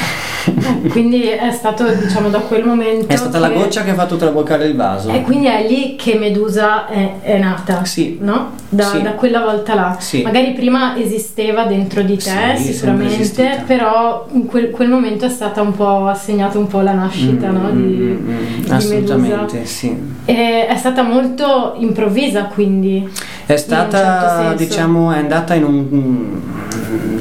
quindi 0.91 1.23
è 1.29 1.51
stato, 1.53 1.85
diciamo, 1.95 2.29
da 2.29 2.39
quel 2.41 2.65
momento. 2.65 3.13
È 3.13 3.17
stata 3.17 3.39
che... 3.41 3.49
la 3.49 3.61
goccia 3.61 3.83
che 3.83 3.91
ha 3.91 3.95
fatto 3.95 4.17
traboccare 4.17 4.67
il 4.67 4.77
vaso. 4.77 5.11
E 5.11 5.23
quindi 5.23 5.47
è 5.47 5.67
lì 5.67 5.97
che 5.97 6.17
Medusa 6.17 6.87
è, 6.87 7.21
è 7.21 7.39
nata. 7.39 7.85
Sì. 7.85 8.19
No? 8.21 8.53
Da, 8.69 8.85
sì. 8.85 9.03
da, 9.03 9.13
quella 9.13 9.41
volta 9.41 9.75
là. 9.75 9.97
Sì. 9.99 10.23
Magari 10.23 10.53
prima 10.53 10.97
esisteva 10.99 11.65
dentro 11.65 12.03
di 12.03 12.17
te, 12.17 12.57
sì, 12.57 12.73
sicuramente, 12.73 13.63
però 13.67 14.27
in 14.33 14.47
quel, 14.47 14.71
quel, 14.71 14.89
momento 14.89 15.25
è 15.25 15.31
stata 15.31 15.63
un 15.63 15.75
po' 15.75 16.07
assegnata 16.07 16.59
un 16.59 16.67
po' 16.67 16.81
la 16.81 16.93
nascita, 16.93 17.49
mm, 17.49 17.55
no? 17.55 17.71
Di, 17.71 17.79
mm, 17.81 18.29
mm, 18.29 18.63
di 18.63 18.71
Assolutamente, 18.71 19.37
Medusa. 19.37 19.65
sì. 19.65 19.97
E 20.25 20.67
è 20.67 20.77
stata 20.77 21.03
molto 21.03 21.75
improvvisa, 21.79 22.45
quindi. 22.45 23.09
È 23.47 23.57
stata, 23.57 23.99
certo 23.99 24.65
diciamo, 24.65 25.13
è 25.13 25.19
andata 25.19 25.55
in 25.55 25.65
un 25.65 25.89
mm, 25.91 26.59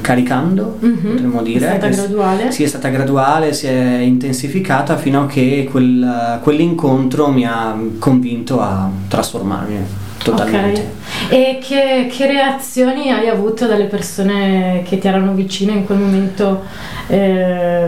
caricando, 0.02 0.78
Mhm. 0.80 1.10
potremmo 1.10 1.42
dire. 1.42 1.66
È 1.66 1.70
stata 1.80 1.88
graduale? 1.90 2.52
Sì, 2.52 2.64
è 2.64 2.68
stata 2.68 2.90
graduale, 2.90 3.54
si 3.54 3.68
è 3.68 3.98
intensificata 4.00 4.98
fino 4.98 5.24
a 5.24 5.28
che 5.28 5.68
quel- 5.70 6.40
quell'incontro 6.42 7.30
mi 7.30 7.46
ha 7.46 7.76
convinto 8.00 8.62
a 8.62 8.90
trasformarmi 9.08 10.06
totalmente. 10.32 10.80
Ok. 10.80 11.32
E 11.32 11.58
che, 11.62 12.08
che 12.12 12.28
reazioni 12.28 13.12
hai 13.12 13.28
avuto 13.28 13.66
dalle 13.66 13.86
persone 13.86 14.84
che 14.86 14.98
ti 14.98 15.08
erano 15.08 15.34
vicine 15.34 15.74
in 15.74 15.86
quel 15.86 15.98
momento? 15.98 16.64
Eh, 17.08 17.88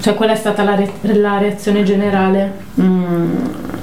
cioè, 0.00 0.14
qual 0.14 0.30
è 0.30 0.34
stata 0.36 0.62
la, 0.62 0.74
re- 0.74 1.14
la 1.14 1.38
reazione 1.38 1.82
generale? 1.82 2.64
Mm, 2.80 3.34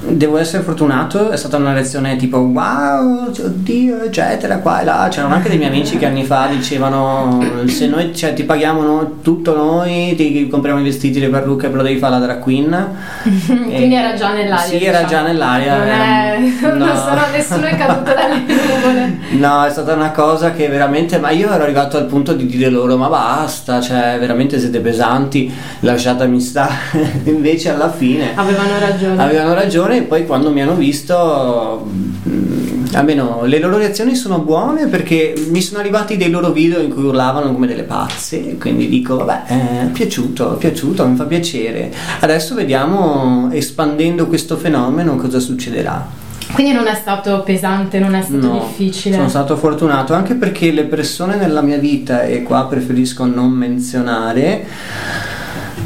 devo 0.09 0.37
essere 0.37 0.61
fortunato, 0.61 1.31
è 1.31 1.37
stata 1.37 1.57
una 1.57 1.73
reazione 1.73 2.15
tipo 2.17 2.37
wow, 2.37 3.29
oddio, 3.29 4.03
eccetera, 4.03 4.57
qua 4.57 4.81
e 4.81 4.83
là. 4.85 5.07
C'erano 5.09 5.33
anche 5.33 5.49
dei 5.49 5.57
miei 5.57 5.69
amici 5.69 5.97
che 5.97 6.05
anni 6.05 6.23
fa 6.23 6.47
dicevano 6.51 7.63
se 7.65 7.87
noi 7.87 8.13
cioè, 8.13 8.33
ti 8.33 8.43
paghiamo 8.43 8.81
no- 8.81 9.11
tutto 9.21 9.55
noi, 9.55 10.13
ti 10.15 10.47
compriamo 10.47 10.79
i 10.79 10.83
vestiti, 10.83 11.19
le 11.19 11.29
parrucche, 11.29 11.69
però 11.69 11.81
devi 11.81 11.97
fare 11.97 12.19
la 12.19 12.19
drag 12.19 12.39
queen. 12.39 12.87
Quindi 13.47 13.95
era 13.95 14.13
già 14.13 14.33
nell'aria. 14.33 14.65
Sì, 14.65 14.83
era 14.83 15.01
diciamo. 15.01 15.07
già 15.07 15.21
nell'aria. 15.21 15.77
Non, 15.77 15.87
è, 15.87 16.39
non 16.61 16.77
no. 16.77 16.95
sono, 16.95 17.21
nessuno 17.31 17.65
è 17.65 17.75
caduto 17.77 17.92
dalle 18.01 18.39
nuvole. 18.47 19.17
No, 19.31 19.63
è 19.65 19.69
stata 19.71 19.93
una 19.93 20.11
cosa 20.11 20.51
che 20.51 20.67
veramente, 20.67 21.17
ma 21.19 21.31
io 21.31 21.51
ero 21.51 21.63
arrivato 21.63 21.97
al 21.97 22.05
punto 22.05 22.33
di 22.33 22.45
dire 22.45 22.69
loro 22.69 22.97
ma 22.97 23.07
basta, 23.07 23.81
cioè 23.81 24.17
veramente 24.19 24.59
siete 24.59 24.79
pesanti, 24.79 25.51
lasciatemi 25.81 26.39
stare. 26.39 26.73
Invece 27.25 27.69
alla 27.69 27.91
fine 27.91 28.31
Avevano 28.35 28.79
ragione. 28.79 29.21
avevano 29.21 29.53
ragione 29.53 29.97
e 29.97 30.01
poi 30.03 30.25
quando 30.25 30.51
mi 30.51 30.61
hanno 30.61 30.75
visto, 30.75 31.87
mm, 32.27 32.85
almeno 32.93 33.41
le 33.45 33.59
loro 33.59 33.77
reazioni 33.77 34.15
sono 34.15 34.39
buone 34.39 34.87
perché 34.87 35.33
mi 35.49 35.61
sono 35.61 35.79
arrivati 35.79 36.15
dei 36.17 36.29
loro 36.29 36.51
video 36.51 36.79
in 36.79 36.93
cui 36.93 37.03
urlavano 37.03 37.51
come 37.53 37.67
delle 37.67 37.83
pazze, 37.83 38.57
quindi 38.57 38.87
dico 38.87 39.17
vabbè, 39.17 39.43
è 39.45 39.85
piaciuto, 39.91 40.55
è 40.55 40.57
piaciuto, 40.57 41.05
mi 41.07 41.15
fa 41.15 41.25
piacere. 41.25 41.91
Adesso 42.19 42.53
vediamo 42.55 43.49
espandendo 43.51 44.27
questo 44.27 44.57
fenomeno 44.57 45.15
cosa 45.15 45.39
succederà. 45.39 46.21
Quindi 46.51 46.73
non 46.73 46.87
è 46.87 46.93
stato 46.95 47.41
pesante, 47.43 47.99
non 47.99 48.13
è 48.15 48.21
stato 48.21 48.47
No, 48.47 48.65
difficile. 48.77 49.15
Sono 49.15 49.29
stato 49.29 49.55
fortunato 49.57 50.13
anche 50.13 50.35
perché 50.35 50.71
le 50.71 50.83
persone 50.83 51.35
nella 51.35 51.61
mia 51.61 51.77
vita, 51.77 52.23
e 52.23 52.43
qua 52.43 52.67
preferisco 52.67 53.25
non 53.25 53.49
menzionare, 53.51 54.65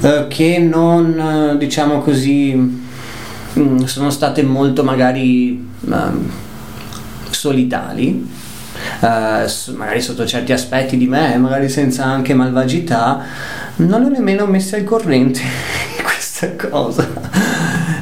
eh, 0.02 0.26
che 0.28 0.60
non, 0.60 1.54
eh, 1.54 1.58
diciamo 1.58 2.00
così, 2.02 2.54
mm, 3.58 3.84
sono 3.84 4.10
state 4.10 4.44
molto 4.44 4.84
magari 4.84 5.66
ehm, 5.90 6.32
solitali. 7.30 8.30
eh, 9.02 9.46
magari 9.76 10.02
sotto 10.02 10.26
certi 10.26 10.52
aspetti 10.54 10.98
di 10.98 11.08
me, 11.08 11.38
magari 11.38 11.68
senza 11.70 12.06
anche 12.06 12.34
malvagità, 12.34 13.22
non 13.78 14.04
ho 14.04 14.10
nemmeno 14.10 14.46
messo 14.46 14.76
al 14.76 14.84
corrente 14.84 15.40
di 15.98 16.04
questa 16.04 16.56
cosa. 16.56 17.08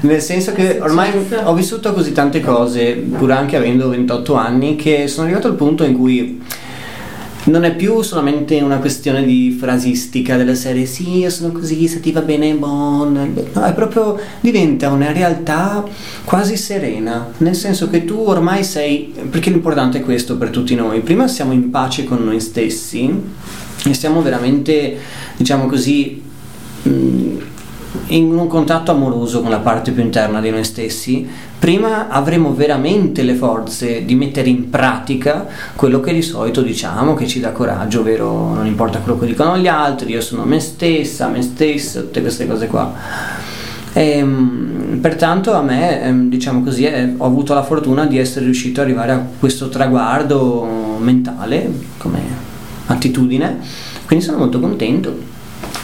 Nel 0.01 0.21
senso 0.21 0.51
che 0.51 0.79
ormai 0.81 1.11
ho 1.43 1.53
vissuto 1.53 1.93
così 1.93 2.11
tante 2.11 2.39
cose, 2.39 2.93
pur 2.93 3.31
anche 3.31 3.55
avendo 3.55 3.89
28 3.89 4.33
anni, 4.35 4.75
che 4.75 5.07
sono 5.07 5.25
arrivato 5.25 5.47
al 5.47 5.55
punto 5.55 5.83
in 5.83 5.97
cui 5.97 6.41
non 7.45 7.63
è 7.63 7.75
più 7.75 8.01
solamente 8.01 8.59
una 8.61 8.77
questione 8.77 9.23
di 9.23 9.55
frasistica 9.57 10.35
della 10.35 10.55
serie 10.55 10.85
sì, 10.85 11.19
io 11.19 11.29
sono 11.29 11.51
così, 11.51 11.87
se 11.87 11.99
ti 11.99 12.11
va 12.11 12.21
bene, 12.21 12.53
buon. 12.53 13.33
No, 13.53 13.63
è 13.63 13.73
proprio 13.73 14.19
diventa 14.39 14.89
una 14.89 15.11
realtà 15.11 15.85
quasi 16.23 16.57
serena, 16.57 17.31
nel 17.37 17.55
senso 17.55 17.89
che 17.89 18.05
tu 18.05 18.17
ormai 18.17 18.63
sei, 18.63 19.13
perché 19.29 19.49
l'importante 19.49 19.99
è 19.99 20.01
questo 20.01 20.37
per 20.37 20.49
tutti 20.49 20.73
noi, 20.75 21.01
prima 21.01 21.27
siamo 21.27 21.51
in 21.51 21.69
pace 21.69 22.03
con 22.03 22.23
noi 22.23 22.39
stessi 22.39 23.13
e 23.85 23.93
siamo 23.93 24.21
veramente, 24.21 24.97
diciamo 25.37 25.67
così, 25.67 26.21
mm, 26.87 27.37
in 28.07 28.37
un 28.37 28.47
contatto 28.47 28.91
amoroso 28.91 29.41
con 29.41 29.49
la 29.49 29.59
parte 29.59 29.91
più 29.91 30.03
interna 30.03 30.41
di 30.41 30.49
noi 30.49 30.63
stessi, 30.63 31.27
prima 31.57 32.09
avremo 32.09 32.53
veramente 32.53 33.23
le 33.23 33.33
forze 33.33 34.05
di 34.05 34.15
mettere 34.15 34.49
in 34.49 34.69
pratica 34.69 35.47
quello 35.75 35.99
che 35.99 36.13
di 36.13 36.21
solito 36.21 36.61
diciamo 36.61 37.13
che 37.13 37.27
ci 37.27 37.39
dà 37.39 37.51
coraggio, 37.51 38.01
ovvero 38.01 38.53
non 38.53 38.65
importa 38.65 38.99
quello 38.99 39.17
che 39.17 39.25
dicono 39.25 39.57
gli 39.57 39.67
altri, 39.67 40.11
io 40.11 40.21
sono 40.21 40.45
me 40.45 40.59
stessa, 40.59 41.27
me 41.27 41.41
stessa, 41.41 42.01
tutte 42.01 42.21
queste 42.21 42.47
cose 42.47 42.67
qua. 42.67 42.93
Ehm, 43.93 44.99
pertanto 45.01 45.53
a 45.53 45.61
me, 45.61 46.01
ehm, 46.01 46.29
diciamo 46.29 46.61
così, 46.63 46.83
eh, 46.83 47.13
ho 47.15 47.25
avuto 47.25 47.53
la 47.53 47.63
fortuna 47.63 48.05
di 48.05 48.17
essere 48.17 48.45
riuscito 48.45 48.81
ad 48.81 48.87
arrivare 48.87 49.11
a 49.13 49.25
questo 49.39 49.69
traguardo 49.69 50.97
mentale 50.99 51.71
come 51.97 52.19
attitudine, 52.87 53.59
quindi 54.05 54.25
sono 54.25 54.37
molto 54.37 54.59
contento. 54.59 55.33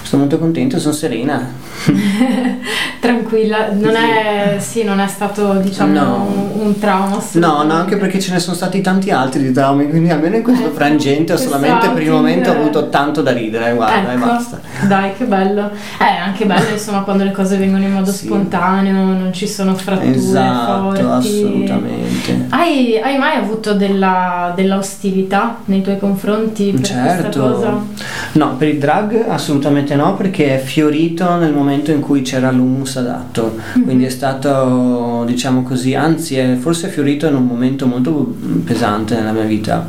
Sono 0.03 0.23
molto 0.23 0.39
contento, 0.39 0.77
sono 0.77 0.93
serena. 0.93 1.49
Tranquilla, 2.99 3.71
non 3.73 3.93
Sì. 3.93 3.99
è, 3.99 4.55
sì, 4.59 4.83
non 4.83 4.99
è 4.99 5.07
stato 5.07 5.53
diciamo 5.55 5.91
No. 5.91 6.27
un, 6.53 6.65
un 6.67 6.79
trauma. 6.79 7.21
No, 7.33 7.63
no, 7.63 7.73
anche 7.73 7.97
perché 7.97 8.19
ce 8.19 8.31
ne 8.31 8.39
sono 8.39 8.55
stati 8.55 8.81
tanti 8.81 9.09
altri 9.11 9.41
di 9.41 9.51
traumi, 9.51 9.89
quindi 9.89 10.09
almeno 10.11 10.35
in 10.35 10.43
questo 10.43 10.65
Ecco, 10.67 10.75
frangente 10.75 11.33
ho 11.33 11.37
solamente 11.37 11.89
per 11.89 12.03
il 12.03 12.11
momento 12.11 12.49
ho 12.49 12.53
eh. 12.53 12.57
avuto 12.57 12.89
tanto 12.89 13.21
da 13.21 13.31
ridere, 13.31 13.73
guarda, 13.73 14.11
e 14.11 14.15
Ecco, 14.15 14.25
basta. 14.25 14.59
Dai, 14.87 15.13
che 15.17 15.25
bello. 15.25 15.71
È 15.97 16.03
anche 16.03 16.45
bello, 16.45 16.69
insomma, 16.71 17.01
quando 17.01 17.23
le 17.23 17.31
cose 17.31 17.57
vengono 17.57 17.83
in 17.83 17.91
modo 17.91 18.11
Sì. 18.11 18.25
spontaneo, 18.25 18.93
non 18.93 19.29
ci 19.33 19.47
sono 19.47 19.73
fratture 19.75 20.15
Esatto, 20.15 20.81
forti. 20.83 21.01
assolutamente. 21.01 22.45
Hai, 22.49 22.99
hai 23.01 23.17
mai 23.17 23.37
avuto 23.37 23.73
della, 23.73 24.51
della 24.55 24.77
ostilità 24.77 25.57
nei 25.65 25.81
tuoi 25.81 25.97
confronti 25.97 26.71
per 26.71 26.81
questa 26.81 27.29
cosa? 27.39 27.59
Certo. 27.61 27.85
No, 28.33 28.55
per 28.57 28.67
il 28.67 28.77
drag 28.77 29.25
assolutamente 29.27 29.95
no, 29.95 30.13
perché 30.15 30.55
è 30.55 30.59
fiorito 30.59 31.35
nel 31.35 31.51
momento 31.51 31.69
in 31.73 31.99
cui 32.01 32.21
c'era 32.21 32.51
l'humus 32.51 32.97
adatto. 32.97 33.57
Mhm. 33.75 33.83
Quindi 33.83 34.05
è 34.05 34.09
stato, 34.09 35.23
diciamo 35.25 35.63
così, 35.63 35.95
anzi, 35.95 36.37
è 36.37 36.55
forse 36.55 36.89
fiorito 36.89 37.27
in 37.27 37.35
un 37.35 37.45
momento 37.45 37.85
molto 37.85 38.35
pesante 38.63 39.15
nella 39.15 39.31
mia 39.31 39.43
vita. 39.43 39.87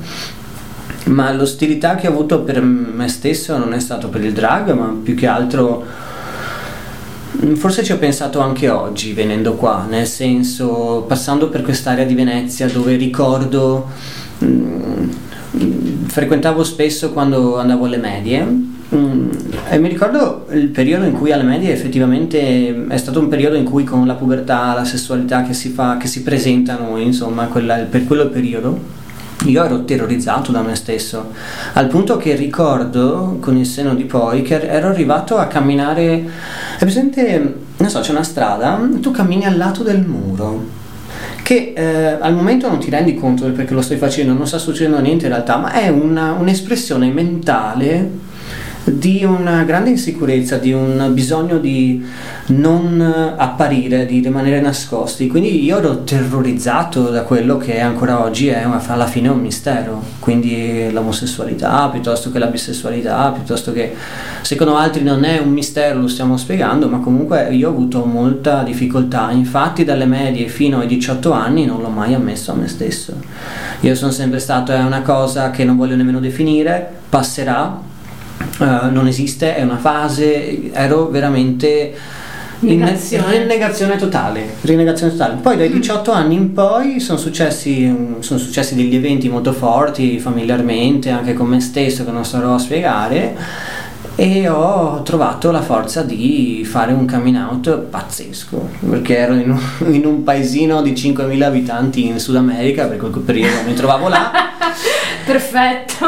Ma 1.05 1.33
l'ostilità 1.33 1.97
che 1.97 2.07
ho 2.07 2.11
avuto 2.11 2.41
per 2.41 2.61
me 2.61 3.09
stesso 3.09 3.57
non 3.59 3.73
è 3.73 3.81
stato 3.81 4.09
per 4.09 4.25
il 4.25 4.33
drag, 4.33 4.73
ma 4.73 4.95
più 5.03 5.15
che 5.15 5.27
altro 5.27 5.85
Mm, 7.45 7.55
Forse 7.55 7.83
ci 7.83 7.93
ho 7.93 7.99
pensato 7.99 8.41
anche 8.41 8.69
oggi 8.69 9.13
venendo 9.13 9.55
qua, 9.55 9.87
nel 9.89 10.07
senso 10.07 11.05
passando 11.09 11.49
per 11.49 11.63
quest'area 11.63 12.05
di 12.05 12.15
Venezia 12.15 12.69
dove 12.69 12.97
ricordo, 12.97 13.89
mm, 14.45 15.09
mm, 15.57 16.05
frequentavo 16.07 16.63
spesso 16.63 17.13
quando 17.13 17.59
andavo 17.59 17.87
alle 17.87 17.97
medie 17.97 18.72
mm, 18.95 19.31
e 19.71 19.79
mi 19.79 19.89
ricordo 19.89 20.47
il 20.53 20.69
periodo 20.69 21.05
in 21.05 21.13
cui 21.13 21.33
alle 21.33 21.43
medie 21.43 21.73
effettivamente 21.73 22.87
è 22.89 22.97
stato 22.97 23.21
un 23.21 23.29
periodo 23.29 23.57
in 23.57 23.65
cui 23.65 23.85
con 23.85 24.07
la 24.07 24.15
pubertà, 24.15 24.75
la 24.75 24.85
sessualità 24.85 25.43
che 25.43 25.53
si 25.55 25.71
fa, 25.71 25.97
che 25.97 26.07
si 26.07 26.23
presenta 26.23 26.79
a 26.79 26.83
noi, 26.83 27.05
insomma, 27.05 27.47
quella- 27.47 27.77
per 27.79 28.07
quello 28.07 28.29
periodo. 28.29 29.01
Io 29.47 29.65
ero 29.65 29.85
terrorizzato 29.85 30.53
da 30.53 30.63
me 30.63 30.77
stesso, 30.77 31.33
al 31.73 31.89
punto 31.89 32.17
che 32.17 32.37
ricordo 32.37 33.39
con 33.41 33.57
il 33.57 33.67
seno 33.67 33.93
di 33.97 34.05
poi 34.05 34.43
che 34.43 34.61
ero 34.61 34.87
arrivato 34.89 35.37
a 35.37 35.47
camminare. 35.47 36.25
È 36.77 36.79
presente, 36.79 37.55
non 37.77 37.91
so, 37.91 37.99
c'è 38.01 38.13
una 38.13 38.23
strada, 38.23 38.81
tu 39.01 39.11
cammini 39.11 39.45
al 39.45 39.57
lato 39.57 39.83
del 39.83 40.01
muro. 40.07 40.81
Che 41.43 41.73
eh, 41.75 42.17
al 42.21 42.35
momento 42.35 42.69
non 42.69 42.79
ti 42.79 42.89
rendi 42.89 43.15
conto 43.17 43.43
del 43.43 43.53
perché 43.53 43.75
lo 43.75 43.83
stai 43.83 43.97
facendo, 43.97 44.33
non 44.33 44.47
sta 44.47 44.59
succedendo 44.59 45.01
niente 45.01 45.25
in 45.27 45.33
realtà, 45.33 45.57
ma 45.57 45.73
è 45.73 45.89
una- 45.89 46.33
un'espressione 46.39 47.11
mentale 47.11 48.11
di 48.85 49.25
una 49.25 49.63
grande 49.63 49.91
insicurezza, 49.91 50.57
di 50.57 50.73
un 50.73 51.11
bisogno 51.13 51.59
di 51.59 52.05
non 52.47 53.35
apparire, 53.37 54.07
di 54.07 54.21
rimanere 54.21 54.61
nascosti. 54.61 55.29
Quindi 55.29 55.63
io 55.63 55.79
ero 55.79 56.03
terrorizzato 56.03 57.11
da 57.11 57.23
quello 57.23 57.57
che 57.57 57.81
ancora 57.81 58.21
oggi 58.21 58.49
è 58.49 58.67
alla 58.87 59.07
fine 59.07 59.29
un 59.29 59.41
mistero. 59.41 60.03
Quindi 60.19 60.91
l'omosessualità 60.91 61.89
piuttosto 61.89 62.33
che 62.33 62.39
la 62.39 62.47
bisessualità, 62.47 63.31
piuttosto 63.31 63.73
che 63.73 63.95
secondo 64.43 64.77
altri 64.77 65.05
non 65.05 65.25
è 65.25 65.39
un 65.39 65.51
mistero, 65.51 66.01
lo 66.01 66.09
stiamo 66.09 66.37
spiegando, 66.37 66.89
ma 66.89 66.99
comunque 66.99 67.55
io 67.55 67.69
ho 67.69 67.73
avuto 67.73 68.05
molta 68.05 68.63
difficoltà. 68.65 69.31
Infatti 69.31 69.85
dalle 69.85 70.07
medie 70.07 70.49
fino 70.49 70.81
ai 70.81 70.89
18 70.89 71.31
anni 71.31 71.67
non 71.67 71.81
l'ho 71.81 71.89
mai 71.89 72.15
ammesso 72.15 72.51
a 72.51 72.55
me 72.55 72.67
stesso. 72.67 73.15
Io 73.81 73.95
sono 73.95 74.11
sempre 74.11 74.41
stato, 74.41 74.73
è 74.73 74.81
una 74.81 75.03
cosa 75.03 75.51
che 75.51 75.65
non 75.65 75.77
voglio 75.77 75.95
nemmeno 75.95 76.19
definire, 76.19 76.91
passerà, 77.09 77.91
eh, 78.61 78.91
non 78.91 79.07
esiste, 79.07 79.57
è 79.57 79.63
una 79.63 79.79
fase, 79.79 80.73
ero 80.73 81.09
veramente 81.09 81.95
Negazione. 82.63 83.39
rinnegazione 83.39 83.97
totale, 83.97 84.55
rinnegazione 84.61 85.13
totale. 85.13 85.35
Poi 85.43 85.57
dai 85.57 85.71
18 85.71 86.13
anni 86.13 86.35
in 86.37 86.53
poi 86.53 87.01
sono 87.01 87.19
successi, 87.19 87.87
mm, 87.87 88.21
sono 88.21 88.39
successi 88.39 88.75
degli 88.77 88.95
eventi 88.95 89.29
molto 89.29 89.53
forti 89.53 90.19
familiarmente, 90.21 91.11
anche 91.11 91.33
con 91.33 91.49
me 91.49 91.61
stesso 91.61 92.05
che 92.05 92.11
non 92.13 92.25
starò 92.25 92.55
a 92.55 92.59
spiegare. 92.59 93.37
E 94.15 94.49
ho 94.49 95.03
trovato 95.03 95.51
la 95.51 95.63
forza 95.63 96.03
di 96.03 96.65
fare 96.65 96.93
un 96.93 97.09
coming 97.11 97.37
out 97.37 97.77
pazzesco 97.79 98.69
perché 98.89 99.17
ero 99.17 99.35
in 99.35 99.51
un, 99.51 99.61
in 99.95 100.05
un 100.05 100.23
paesino 100.23 100.83
di 100.83 100.93
5.000 100.93 101.43
abitanti 101.43 102.07
in 102.07 102.19
Sud 102.19 102.37
America 102.37 102.87
per 102.87 102.99
quel 102.99 103.13
periodo 103.25 103.63
mi 103.67 103.75
trovavo 103.75 104.09
là. 104.09 104.31
Perfetto. 105.25 106.07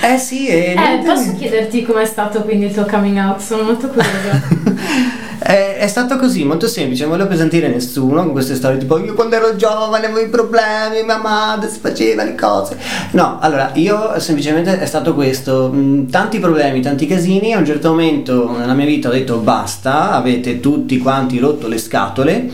Eh 0.00 0.18
sì 0.18 0.46
e 0.46 0.74
eh, 0.76 1.02
posso 1.04 1.34
chiederti 1.34 1.82
com'è 1.82 2.04
stato 2.04 2.42
quindi 2.42 2.66
il 2.66 2.72
tuo 2.72 2.86
coming 2.86 3.18
out? 3.18 3.40
Sono 3.40 3.64
molto 3.64 3.88
curiosa 3.88 5.30
È, 5.42 5.76
è, 5.78 5.86
stato 5.88 6.16
così, 6.16 6.44
molto 6.44 6.68
semplice, 6.68 7.02
non 7.02 7.12
volevo 7.12 7.28
pesantire 7.28 7.68
nessuno 7.68 8.22
con 8.22 8.32
queste 8.32 8.54
storie 8.54 8.78
tipo 8.78 8.98
io 8.98 9.14
quando 9.14 9.36
ero 9.36 9.56
giovane 9.56 10.06
avevo 10.06 10.20
i 10.20 10.28
problemi, 10.28 11.02
mia 11.04 11.18
madre 11.18 11.68
si 11.68 11.80
faceva 11.80 12.24
le 12.24 12.34
cose. 12.34 12.78
No, 13.12 13.38
allora 13.40 13.70
io 13.74 14.18
semplicemente 14.20 14.78
è 14.78 14.86
stato 14.86 15.14
questo, 15.14 15.70
mm, 15.72 16.08
tanti 16.08 16.38
problemi, 16.38 16.80
tanti 16.80 17.06
casini, 17.06 17.52
a 17.52 17.58
un 17.58 17.66
certo 17.66 17.90
momento 17.90 18.56
nella 18.56 18.74
mia 18.74 18.86
vita 18.86 19.08
ho 19.08 19.12
detto 19.12 19.38
basta, 19.38 20.12
avete 20.12 20.60
tutti 20.60 20.98
quanti 20.98 21.38
rotto 21.38 21.66
le 21.66 21.78
scatole 21.78 22.50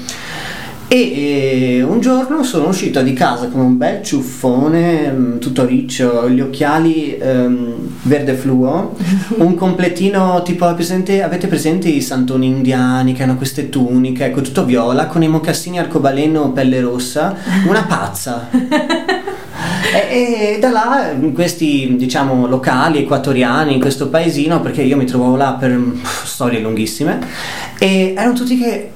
e 0.91 1.77
eh, 1.77 1.83
un 1.83 2.01
giorno 2.01 2.43
sono 2.43 2.69
uscito 2.69 3.03
di 3.03 3.13
casa 3.13 3.49
con 3.49 3.61
un 3.61 3.77
bel 3.77 4.03
ciuffone, 4.03 5.13
mm, 5.13 5.39
tutto 5.39 5.67
riccio, 5.67 6.31
gli 6.31 6.41
occhiali 6.41 7.15
ehm, 7.15 7.75
verde 8.03 8.33
fluo, 8.33 8.97
un 9.37 9.55
completino 9.55 10.41
tipo 10.43 10.73
presente, 10.73 11.23
avete 11.23 11.47
presente 11.47 11.89
i 11.89 12.01
santoni 12.01 12.47
indiani 12.47 13.13
che 13.13 13.23
hanno 13.23 13.37
queste 13.37 13.69
tuniche, 13.69 14.25
ecco 14.25 14.41
tutto 14.41 14.65
viola, 14.65 15.07
con 15.07 15.23
i 15.23 15.29
mocassini 15.29 15.79
arcobaleno 15.79 16.53
pelle 16.53 16.81
rossa, 16.81 17.37
una 17.67 17.83
pazza. 17.85 18.49
E, 19.91 20.55
e, 20.55 20.59
da 20.61 20.71
là 20.71 21.11
in 21.19 21.33
questi 21.33 21.97
diciamo 21.97 22.47
locali 22.47 22.99
equatoriani 22.99 23.73
in 23.73 23.81
questo 23.81 24.09
paesino 24.09 24.61
perché 24.61 24.83
io 24.83 24.97
mi 24.97 25.07
trovavo 25.07 25.35
là 25.35 25.57
per 25.59 25.77
pff, 25.77 26.27
storie 26.27 26.61
lunghissime 26.61 27.19
e 27.79 28.13
erano 28.15 28.35
tutti 28.35 28.59
che 28.59 28.91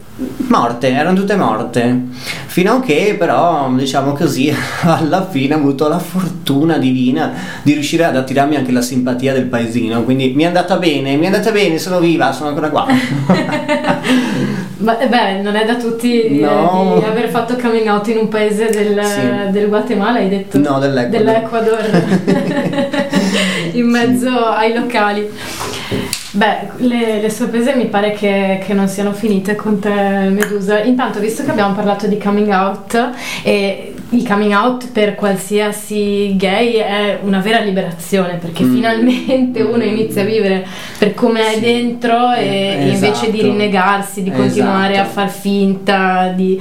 morte, 0.49 0.91
erano 0.91 1.17
tutte 1.17 1.37
morte. 1.37 2.01
Fino 2.47 2.75
a 2.75 2.81
che 2.81 3.17
però, 3.19 3.71
diciamo 3.73 4.13
così, 4.13 4.55
alla 4.83 5.27
fine 5.27 5.55
ho 5.55 5.59
avuto 5.59 5.89
la 5.89 5.99
fortuna 5.99 6.79
divina 6.79 7.33
di 7.63 7.73
riuscire 7.73 8.05
ad 8.05 8.17
attirarmi 8.17 8.57
anche 8.57 8.73
la 8.73 8.83
simpatia 8.83 9.33
del 9.33 9.45
paesino. 9.45 10.03
Quindi 10.03 10.33
mi 10.35 10.43
è 10.43 10.47
andata 10.47 10.77
bene, 10.77 11.17
mi 11.17 11.25
è 11.25 11.27
andata 11.27 11.51
bene, 11.51 11.79
sono 11.79 11.99
viva, 12.01 12.33
sono 12.33 12.49
ancora 12.49 12.69
qua. 12.71 12.87
Ma, 14.83 14.95
beh, 14.95 15.43
non 15.43 15.55
è 15.55 15.65
da 15.65 15.77
tutti 15.77 16.23
eh, 16.23 16.41
no. 16.41 16.97
di 16.99 17.05
aver 17.05 17.29
fatto 17.29 17.57
coming 17.57 17.87
out 17.87 18.09
in 18.09 18.17
un 18.19 18.29
paese 18.29 18.69
del, 18.69 19.01
sì. 19.05 19.53
del 19.53 19.69
Guatemala, 19.69 20.19
hai 20.19 20.29
detto? 20.29 20.59
No, 20.59 20.81
dell'Ecuador. 20.81 21.21
dell'Ecuador. 21.21 23.11
in 23.73 23.89
mezzo 23.89 24.29
ai 24.29 24.75
locali. 24.75 25.31
Beh, 26.35 26.71
le, 26.79 27.21
le, 27.21 27.31
sorprese 27.31 27.75
mi 27.75 27.87
pare 27.87 28.13
che, 28.13 28.63
che, 28.65 28.73
non 28.73 28.89
siano 28.89 29.13
finite 29.13 29.55
con 29.55 29.79
te, 29.79 29.91
Medusa. 30.31 30.83
Intanto, 30.83 31.21
visto 31.21 31.45
che 31.45 31.51
abbiamo 31.51 31.75
parlato 31.75 32.07
di 32.07 32.17
coming 32.17 32.49
out, 32.49 33.11
e 33.43 33.93
il 34.09 34.27
coming 34.27 34.53
out 34.53 34.91
per 34.93 35.15
qualsiasi 35.15 36.35
gay 36.37 36.77
è 36.77 37.19
una 37.23 37.41
vera 37.41 37.61
liberazione, 37.61 38.37
perché 38.37 38.65
mm. 38.65 38.75
finalmente 38.75 39.61
uno 39.61 39.83
inizia 39.83 40.23
a 40.23 40.25
vivere 40.25 40.67
per 40.99 41.13
come 41.13 41.43
sì. 41.45 41.55
è 41.55 41.61
dentro 41.61 42.33
e, 42.33 42.47
eh, 42.47 42.91
esatto. 42.93 43.05
invece 43.05 43.31
di 43.31 43.43
rinnegarsi, 43.43 44.23
di 44.23 44.31
continuare 44.31 44.95
esatto. 44.95 45.09
a 45.09 45.13
far 45.13 45.31
finta, 45.31 46.33
di 46.35 46.59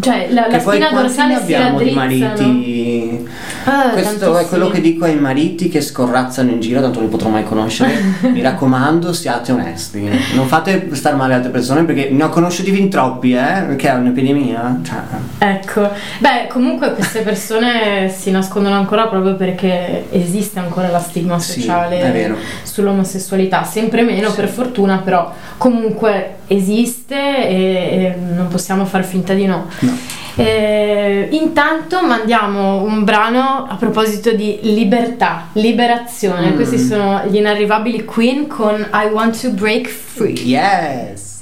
cioè 0.00 0.28
la, 0.30 0.48
la 0.48 0.58
spina 0.58 0.90
dorsale 0.90 1.42
si 1.44 1.52
raddrizza 1.52 1.84
di 1.84 1.94
mariti? 1.94 3.28
Ah, 3.64 3.90
questo 3.90 4.38
è 4.38 4.46
quello 4.46 4.68
che 4.68 4.80
dico 4.80 5.04
ai 5.04 5.18
mariti 5.18 5.68
che 5.68 5.80
scorrazzano 5.80 6.50
in 6.50 6.60
giro 6.60 6.80
tanto 6.80 6.98
non 7.00 7.08
li 7.08 7.14
potrò 7.14 7.28
mai 7.28 7.44
conoscere. 7.44 7.92
Mi 8.32 8.40
raccomando 8.40 9.12
siate 9.12 9.52
onesti. 9.52 10.08
Non 10.34 10.46
fate 10.46 10.88
star 10.92 11.14
male 11.16 11.34
altre 11.34 11.50
persone 11.50 11.84
perché 11.84 12.08
ne 12.10 12.22
ho 12.22 12.28
conosciuti 12.28 12.72
fin 12.72 12.88
troppi 12.88 13.32
eh 13.32 13.64
perché 13.66 13.90
è 13.90 13.94
un'epidemia 13.94 14.80
cioè. 14.82 14.98
ecco. 15.38 15.90
Beh 16.18 16.46
comunque 16.48 16.94
queste 16.94 17.20
persone 17.20 18.08
si 18.08 18.30
nascondono 18.30 18.76
ancora 18.76 19.08
proprio 19.08 19.34
perché 19.34 20.06
esiste 20.10 20.58
ancora 20.58 20.88
la 20.88 21.00
stigma 21.00 21.38
sociale 21.38 22.34
sì, 22.62 22.72
sull'omosessualità. 22.72 23.64
Sempre 23.64 24.02
meno 24.02 24.30
sì. 24.30 24.36
per 24.36 24.48
fortuna 24.48 24.98
però 24.98 25.32
comunque 25.58 26.38
esiste 26.50 27.14
e, 27.14 27.54
e 27.54 28.16
non 28.16 28.48
possiamo 28.48 28.84
far 28.84 29.04
finta 29.04 29.34
di 29.34 29.46
no 29.46 29.68
No. 29.80 29.96
Eh, 30.36 31.28
intanto 31.32 32.02
mandiamo 32.02 32.82
un 32.82 33.04
brano 33.04 33.66
a 33.68 33.74
proposito 33.74 34.32
di 34.32 34.58
libertà, 34.62 35.48
liberazione. 35.52 36.50
Mm. 36.50 36.54
Questi 36.54 36.78
sono 36.78 37.24
gli 37.28 37.36
inarrivabili 37.36 38.04
Queen 38.04 38.46
con 38.46 38.88
I 38.92 39.06
Want 39.12 39.38
to 39.40 39.50
Break 39.50 39.88
Free. 39.88 40.32
Yes! 40.32 41.39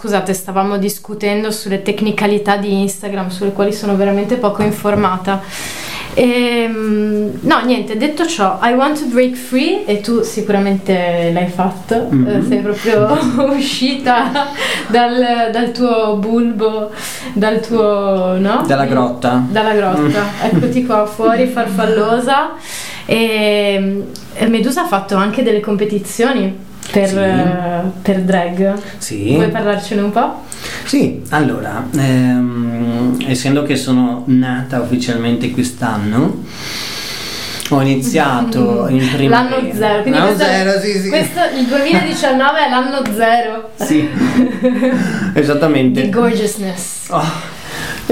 Scusate, 0.00 0.32
stavamo 0.32 0.78
discutendo 0.78 1.50
sulle 1.50 1.82
tecnicalità 1.82 2.56
di 2.56 2.80
Instagram, 2.80 3.28
sulle 3.28 3.52
quali 3.52 3.70
sono 3.74 3.96
veramente 3.96 4.36
poco 4.36 4.62
informata. 4.62 5.42
Ehm, 6.14 7.32
no, 7.40 7.64
niente, 7.66 7.98
detto 7.98 8.26
ciò, 8.26 8.58
I 8.62 8.72
want 8.72 8.98
to 8.98 9.08
break 9.08 9.34
free 9.34 9.84
e 9.84 10.00
tu 10.00 10.22
sicuramente 10.22 11.30
l'hai 11.34 11.48
fatto, 11.48 12.08
eh, 12.26 12.42
sei 12.48 12.60
proprio 12.60 13.14
uscita 13.54 14.48
dal, 14.86 15.50
dal 15.52 15.70
tuo 15.70 16.16
bulbo, 16.16 16.90
dal 17.34 17.60
tuo, 17.60 18.38
no? 18.38 18.64
Dalla 18.66 18.86
grotta. 18.86 19.44
Dalla 19.50 19.74
grotta, 19.74 20.24
eccoti 20.50 20.86
qua 20.86 21.04
fuori, 21.04 21.44
farfallosa. 21.52 22.52
E, 23.04 24.04
e 24.32 24.46
Medusa 24.46 24.84
ha 24.84 24.86
fatto 24.86 25.14
anche 25.16 25.42
delle 25.42 25.60
competizioni 25.60 26.68
per, 26.90 27.08
Sì. 27.08 27.16
eh, 27.16 27.90
per 28.02 28.20
drag. 28.22 28.74
Sì. 28.98 29.34
Vuoi 29.34 29.48
parlarcene 29.48 30.00
un 30.02 30.10
po'? 30.10 30.42
Sì, 30.84 31.22
allora, 31.30 31.86
ehm, 31.96 33.16
essendo 33.26 33.62
che 33.62 33.76
sono 33.76 34.22
nata 34.26 34.80
ufficialmente 34.80 35.50
quest'anno, 35.50 36.44
ho 37.72 37.80
iniziato 37.82 38.88
in 38.90 39.08
primavera. 39.14 39.56
L'anno 39.60 39.72
zero, 39.74 40.02
quindi 40.02 40.18
L'anno 40.18 40.34
questo, 40.34 40.52
zero, 40.52 40.80
sì, 40.80 41.00
sì. 41.00 41.08
questo- 41.08 41.40
il 41.58 41.66
2019 41.66 42.66
è 42.66 42.68
l'anno 42.68 43.02
zero 43.14 43.70
Sì, 43.76 44.08
esattamente. 45.34 46.02
di 46.02 46.10
gorgeousness. 46.10 47.08
Oh, 47.10 47.22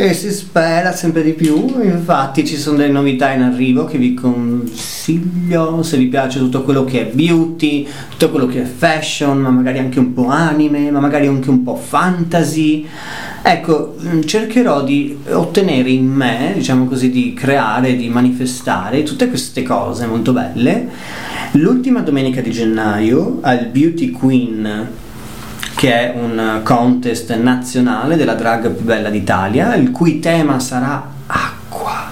e 0.01 0.15
si 0.15 0.31
spera 0.31 0.93
sempre 0.93 1.25
di 1.25 1.33
più, 1.33 1.83
infatti 1.83 2.47
ci 2.47 2.57
sono 2.57 2.77
delle 2.77 2.93
novità 2.93 3.33
in 3.33 3.43
arrivo 3.43 3.85
che 3.85 3.99
vi 3.99 4.15
consiglio 4.15 5.83
se 5.83 5.97
vi 5.97 6.07
piace 6.07 6.39
tutto 6.39 6.63
quello 6.63 6.85
che 6.85 7.01
è 7.01 7.11
beauty, 7.13 7.85
tutto 8.11 8.31
quello 8.31 8.47
che 8.47 8.63
è 8.63 8.65
fashion, 8.65 9.39
ma 9.39 9.51
magari 9.51 9.79
anche 9.79 9.99
un 9.99 10.13
po' 10.13 10.29
anime, 10.29 10.93
ma 10.93 11.01
magari 11.01 11.27
anche 11.27 11.51
un 11.51 11.65
po' 11.65 11.75
fantasy. 11.75 12.87
Ecco, 13.43 13.97
mm, 14.01 14.23
cercherò 14.23 14.85
di 14.85 15.19
ottenere 15.31 15.91
in 15.91 16.07
me, 16.07 16.53
diciamo 16.55 16.85
così, 16.85 17.11
di 17.11 17.35
creare, 17.35 17.97
di 17.97 18.09
manifestare 18.09 19.03
tutte 19.03 19.29
queste 19.29 19.65
cose 19.65 20.07
molto 20.07 20.33
belle. 20.33 20.89
L'ultima 21.53 22.03
domenica 22.03 22.41
di 22.41 22.53
gennaio 22.53 23.39
al 23.41 23.67
Beauty 23.67 24.11
Queen 24.11 25.07
che 25.79 25.93
è 25.93 26.13
un 26.21 26.59
contest 26.65 27.33
nazionale 27.37 28.17
della 28.17 28.35
drag 28.35 28.69
più 28.71 28.85
bella 28.85 29.11
d'Italia, 29.11 29.77
il 29.77 29.93
cui 29.93 30.19
tema 30.19 30.59
sarà 30.59 31.07
acqua. 31.29 32.07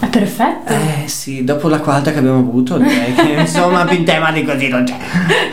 È 0.00 0.06
perfetto. 0.06 0.72
Eh 0.72 1.06
sì, 1.06 1.44
dopo 1.44 1.68
la 1.68 1.78
quarta 1.78 2.10
che 2.10 2.18
abbiamo 2.18 2.38
avuto, 2.40 2.76
direi 2.76 3.14
che 3.14 3.34
insomma 3.38 3.84
più 3.84 4.02
tema 4.02 4.32
di 4.32 4.42
così 4.44 4.66
non 4.66 4.82
c'è. 4.82 4.96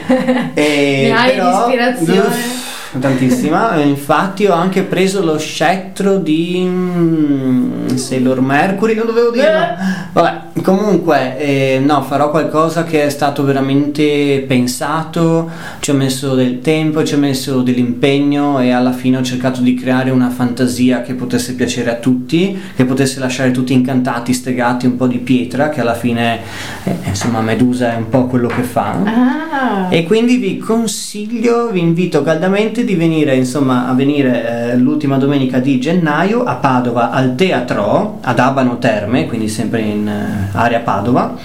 E, 0.56 1.10
Ne 1.12 1.16
hai 1.16 1.32
però- 1.36 1.68
di 1.68 1.74
ispirazione? 1.76 2.20
Uff, 2.28 2.65
Tantissima, 3.00 3.76
E 3.82 3.88
infatti 3.88 4.46
ho 4.46 4.54
anche 4.54 4.84
preso 4.84 5.24
lo 5.24 5.38
scettro 5.38 6.18
di 6.18 6.64
mm, 6.66 7.88
Sailor 7.96 8.42
Mercury, 8.42 8.96
non 8.96 9.06
dovevo 9.06 9.32
dirlo. 9.32 9.50
Eh. 9.50 9.76
Vabbè, 10.14 10.62
comunque, 10.62 11.38
eh, 11.38 11.82
no, 11.84 12.02
farò 12.04 12.30
qualcosa 12.30 12.84
che 12.84 13.04
è 13.04 13.10
stato 13.10 13.44
veramente 13.44 14.44
pensato, 14.48 15.50
ci 15.80 15.92
ho 15.92 15.94
messo 15.94 16.36
del 16.36 16.62
tempo, 16.62 17.04
ci 17.04 17.14
ho 17.16 17.18
messo 17.18 17.62
dell'impegno 17.62 18.60
e 18.60 18.72
alla 18.72 18.94
fine 18.94 19.18
ho 19.18 19.22
cercato 19.24 19.62
di 19.62 19.74
creare 19.74 20.10
una 20.12 20.30
fantasia 20.30 21.02
che 21.02 21.14
potesse 21.14 21.54
piacere 21.54 21.92
a 21.92 21.96
tutti, 21.96 22.60
che 22.76 22.86
potesse 22.86 23.20
lasciare 23.20 23.52
tutti 23.52 23.74
incantati, 23.74 24.34
stregati, 24.34 24.86
un 24.86 24.96
po' 24.96 25.08
di 25.08 25.18
pietra, 25.18 25.70
che 25.70 25.82
alla 25.82 25.96
fine, 25.96 26.40
eh, 26.84 26.96
insomma, 27.08 27.42
Medusa 27.42 27.94
è 27.94 27.96
un 27.98 28.10
po' 28.10 28.26
quello 28.26 28.48
che 28.48 28.64
fa. 28.64 28.96
Ah, 29.04 29.88
E 29.90 30.04
quindi 30.06 30.38
vi 30.38 30.58
consiglio, 30.58 31.70
vi 31.72 31.80
invito 31.80 32.24
caldamente 32.24 32.84
di 32.86 32.96
venire, 32.96 33.36
insomma, 33.36 33.88
a 33.88 33.94
venire 33.94 34.72
eh, 34.72 34.78
l'ultima 34.78 35.18
domenica 35.18 35.60
di 35.60 35.80
gennaio 35.80 36.44
a 36.44 36.56
Padova 36.56 37.12
al 37.12 37.36
Teatro, 37.36 38.20
ad 38.22 38.40
Abano 38.40 38.78
Terme, 38.78 39.26
quindi 39.26 39.50
sempre 39.50 39.82
in 39.82 40.08
eh, 40.08 40.50
area 40.54 40.80
Padova. 40.80 41.36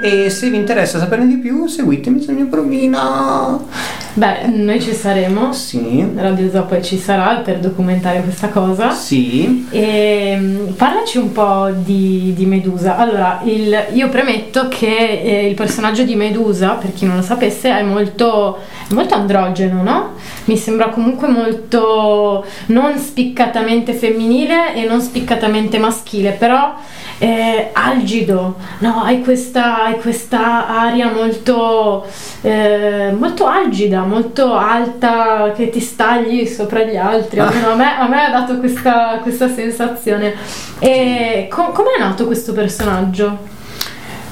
E 0.00 0.30
se 0.30 0.48
vi 0.48 0.56
interessa 0.56 0.98
saperne 1.00 1.26
di 1.26 1.38
più, 1.38 1.66
seguitemi 1.66 2.20
sul 2.22 2.34
mio 2.34 2.46
provino. 2.46 3.66
beh, 4.14 4.46
noi 4.46 4.80
ci 4.80 4.92
saremo. 4.92 5.52
Sì, 5.52 6.06
Radio 6.14 6.48
Zoo 6.50 6.66
poi 6.66 6.84
ci 6.84 6.96
sarà 6.98 7.36
per 7.36 7.58
documentare 7.58 8.20
questa 8.22 8.48
cosa. 8.48 8.92
sì, 8.92 9.66
E, 9.70 10.36
mm, 10.38 10.66
parlaci 10.76 11.18
un 11.18 11.32
po' 11.32 11.68
di, 11.74 12.32
di 12.36 12.46
Medusa. 12.46 12.96
Allora, 12.96 13.40
il- 13.44 13.86
io 13.92 14.08
premetto 14.08 14.68
che 14.68 15.20
eh, 15.20 15.48
il 15.48 15.54
personaggio 15.54 16.04
di 16.04 16.14
Medusa, 16.14 16.74
per 16.74 16.92
chi 16.94 17.04
non 17.04 17.16
lo 17.16 17.22
sapesse, 17.22 17.68
è 17.68 17.82
molto, 17.82 18.58
è 18.88 18.94
molto 18.94 19.14
androgeno, 19.14 19.82
no? 19.82 20.10
Mi 20.44 20.56
sembra 20.56 20.90
comunque 20.90 21.26
molto 21.26 22.44
non 22.66 22.96
spiccatamente 22.98 23.92
femminile 23.94 24.76
e 24.76 24.86
non 24.86 25.00
spiccatamente 25.00 25.78
maschile, 25.78 26.30
però 26.38 26.76
eh, 27.18 27.70
algido, 27.72 28.56
no? 28.78 29.02
Hai 29.02 29.22
questa, 29.22 29.84
hai 29.84 29.98
questa 29.98 30.68
aria 30.68 31.12
molto, 31.12 32.06
eh, 32.42 33.12
molto 33.16 33.46
algida, 33.46 34.02
molto 34.02 34.54
alta 34.54 35.52
che 35.54 35.68
ti 35.68 35.80
stagli 35.80 36.46
sopra 36.46 36.84
gli 36.84 36.96
altri. 36.96 37.40
Almeno 37.40 37.70
a 37.70 37.74
me, 37.74 37.98
a 37.98 38.08
me 38.08 38.24
ha 38.24 38.30
dato 38.30 38.58
questa, 38.58 39.18
questa 39.22 39.52
sensazione. 39.52 40.34
E 40.78 41.48
co- 41.50 41.72
com'è 41.72 41.98
nato 41.98 42.26
questo 42.26 42.52
personaggio? 42.52 43.56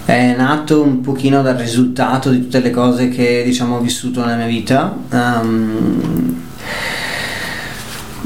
È 0.05 0.35
nato 0.37 0.83
un 0.83 1.01
pochino 1.01 1.43
dal 1.43 1.57
risultato 1.57 2.31
di 2.31 2.43
tutte 2.43 2.61
le 2.61 2.71
cose 2.71 3.09
che 3.09 3.43
diciamo 3.45 3.77
ho 3.77 3.81
vissuto 3.81 4.21
nella 4.25 4.37
mia 4.37 4.47
vita. 4.47 4.97
Ehm, 5.11 6.45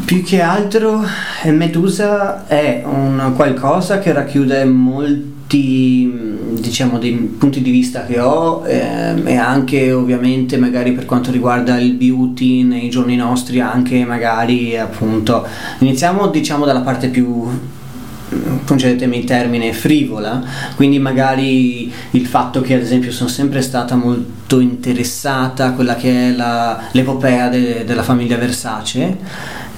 più 0.04 0.22
che 0.22 0.42
altro 0.42 1.02
Medusa 1.48 2.46
è 2.46 2.82
un 2.84 3.32
qualcosa 3.34 3.98
che 3.98 4.12
racchiude 4.12 4.64
molti 4.64 6.28
diciamo 6.60 6.98
dei 6.98 7.12
punti 7.12 7.62
di 7.62 7.70
vista 7.70 8.04
che 8.04 8.20
ho 8.20 8.64
ehm, 8.66 9.26
e 9.26 9.36
anche 9.36 9.90
ovviamente 9.92 10.58
magari 10.58 10.92
per 10.92 11.06
quanto 11.06 11.30
riguarda 11.30 11.78
il 11.78 11.94
beauty 11.94 12.62
nei 12.62 12.90
giorni 12.90 13.16
nostri 13.16 13.60
anche 13.60 14.04
magari 14.04 14.76
appunto 14.76 15.46
iniziamo 15.78 16.28
diciamo 16.28 16.66
dalla 16.66 16.80
parte 16.80 17.08
più 17.08 17.48
concedetemi 18.64 19.18
il 19.18 19.24
termine 19.24 19.72
frivola, 19.72 20.40
quindi 20.76 21.00
magari 21.00 21.92
il 22.12 22.26
fatto 22.26 22.60
che 22.60 22.74
ad 22.74 22.80
esempio 22.80 23.10
sono 23.10 23.28
sempre 23.28 23.60
stata 23.60 23.96
molto 23.96 24.60
interessata 24.60 25.66
a 25.66 25.72
quella 25.72 25.96
che 25.96 26.28
è 26.28 26.32
la- 26.32 26.80
l'epopea 26.92 27.48
de- 27.48 27.84
della 27.84 28.04
famiglia 28.04 28.36
Versace, 28.36 29.18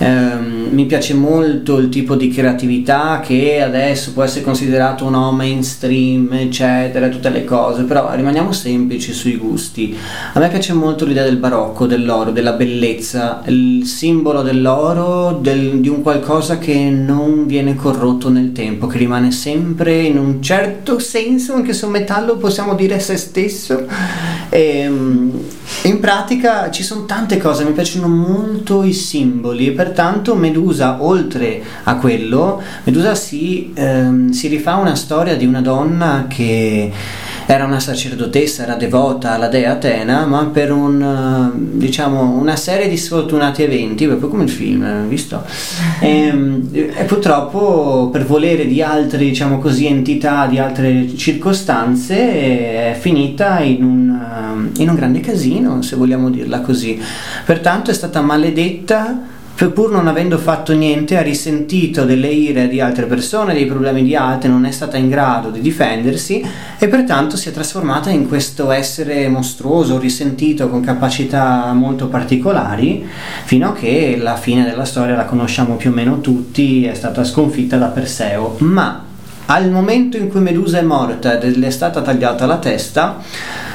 Ehm, 0.02 0.70
mi 0.72 0.84
piace 0.86 1.14
molto 1.14 1.78
il 1.78 1.88
tipo 1.88 2.16
di 2.16 2.28
creatività 2.28 3.20
che 3.24 3.62
adesso 3.62 4.12
può 4.12 4.24
essere 4.24 4.42
considerato 4.42 5.08
no 5.08 5.30
mainstream, 5.30 6.32
eccetera, 6.32 7.08
tutte 7.08 7.28
le 7.30 7.44
cose, 7.44 7.84
però 7.84 8.12
rimaniamo 8.12 8.50
semplici 8.50 9.12
sui 9.12 9.36
gusti. 9.36 9.96
A 10.32 10.40
me 10.40 10.48
piace 10.48 10.72
molto 10.72 11.04
l'idea 11.04 11.22
del 11.22 11.36
barocco, 11.36 11.86
dell'oro, 11.86 12.32
della 12.32 12.52
bellezza, 12.54 13.42
il 13.46 13.86
simbolo 13.86 14.42
dell'oro, 14.42 15.38
del- 15.40 15.78
di 15.80 15.88
un 15.88 16.02
qualcosa 16.02 16.58
che 16.58 16.74
non 16.90 17.46
viene 17.46 17.76
corrotto 17.76 18.28
nel 18.28 18.50
tempo, 18.50 18.88
che 18.88 18.98
rimane 18.98 19.30
sempre 19.30 20.00
in 20.00 20.18
un 20.18 20.42
certo 20.42 20.98
senso, 20.98 21.54
anche 21.54 21.72
se 21.74 21.84
un 21.84 21.92
metallo 21.92 22.38
possiamo 22.38 22.74
dire 22.74 22.98
se 22.98 23.16
stesso. 23.16 23.86
Ehm, 24.48 25.30
in 25.84 25.98
pratica 25.98 26.70
ci 26.70 26.84
sono 26.84 27.06
tante 27.06 27.38
cose, 27.38 27.64
mi 27.64 27.72
piacciono 27.72 28.06
molto 28.06 28.84
i 28.84 28.92
simboli 28.92 29.66
e 29.66 29.72
pertanto 29.72 30.36
Medusa, 30.36 31.02
oltre 31.02 31.60
a 31.84 31.96
quello, 31.96 32.62
Medusa 32.84 33.16
si, 33.16 33.72
ehm, 33.74 34.30
si 34.30 34.46
rifà 34.46 34.76
una 34.76 34.94
storia 34.94 35.36
di 35.36 35.44
una 35.44 35.60
donna 35.60 36.26
che 36.28 36.92
era 37.54 37.66
una 37.66 37.80
sacerdotessa, 37.80 38.62
era 38.62 38.76
devota 38.76 39.32
alla 39.32 39.48
dea 39.48 39.72
Atena, 39.72 40.24
ma 40.24 40.46
per 40.46 40.72
un, 40.72 41.02
eh, 41.02 41.76
diciamo, 41.76 42.38
una 42.38 42.56
serie 42.56 42.88
di 42.88 42.96
sfortunati 42.96 43.62
eventi, 43.62 44.06
proprio 44.06 44.28
come 44.28 44.44
il 44.44 44.50
film, 44.50 44.82
eh, 44.82 45.06
visto? 45.06 45.42
Ehm, 46.00 46.68
E, 46.72 47.04
purtroppo 47.04 48.08
per 48.10 48.24
volere 48.24 48.66
di 48.66 48.82
altre, 48.82 49.18
diciamo 49.18 49.58
così, 49.58 49.86
entità, 49.86 50.46
di 50.46 50.58
altre 50.58 51.14
circostanze, 51.16 52.92
è 52.92 52.96
finita 52.98 53.60
in 53.60 53.84
un, 53.84 54.70
eh, 54.76 54.82
in 54.82 54.88
un 54.88 54.94
grande 54.94 55.20
casino, 55.20 55.82
se 55.82 55.96
vogliamo 55.96 56.30
dirla 56.30 56.60
così. 56.60 57.00
Pertanto 57.44 57.90
è 57.90 57.94
stata 57.94 58.20
maledetta 58.22 59.31
pur 59.54 59.90
non 59.90 60.08
avendo 60.08 60.38
fatto 60.38 60.72
niente, 60.72 61.16
ha 61.16 61.22
risentito 61.22 62.04
delle 62.04 62.28
ire 62.28 62.68
di 62.68 62.80
altre 62.80 63.06
persone, 63.06 63.54
dei 63.54 63.66
problemi 63.66 64.02
di 64.02 64.16
altre, 64.16 64.48
non 64.48 64.64
è 64.64 64.70
stata 64.70 64.96
in 64.96 65.08
grado 65.08 65.50
di 65.50 65.60
difendersi 65.60 66.44
e 66.78 66.88
pertanto 66.88 67.36
si 67.36 67.48
è 67.48 67.52
trasformata 67.52 68.10
in 68.10 68.26
questo 68.26 68.70
essere 68.70 69.28
mostruoso, 69.28 69.98
risentito, 69.98 70.68
con 70.68 70.80
capacità 70.80 71.72
molto 71.72 72.08
particolari, 72.08 73.06
fino 73.44 73.68
a 73.68 73.72
che 73.72 74.18
la 74.20 74.36
fine 74.36 74.64
della 74.64 74.84
storia 74.84 75.14
la 75.14 75.26
conosciamo 75.26 75.76
più 75.76 75.90
o 75.90 75.94
meno 75.94 76.20
tutti, 76.20 76.84
è 76.84 76.94
stata 76.94 77.22
sconfitta 77.22 77.76
da 77.76 77.86
Perseo. 77.86 78.56
Ma 78.58 79.04
al 79.46 79.70
momento 79.70 80.16
in 80.16 80.28
cui 80.28 80.40
Medusa 80.40 80.78
è 80.78 80.82
morta 80.82 81.40
ed 81.40 81.62
è 81.62 81.70
stata 81.70 82.00
tagliata 82.00 82.46
la 82.46 82.58
testa, 82.58 83.18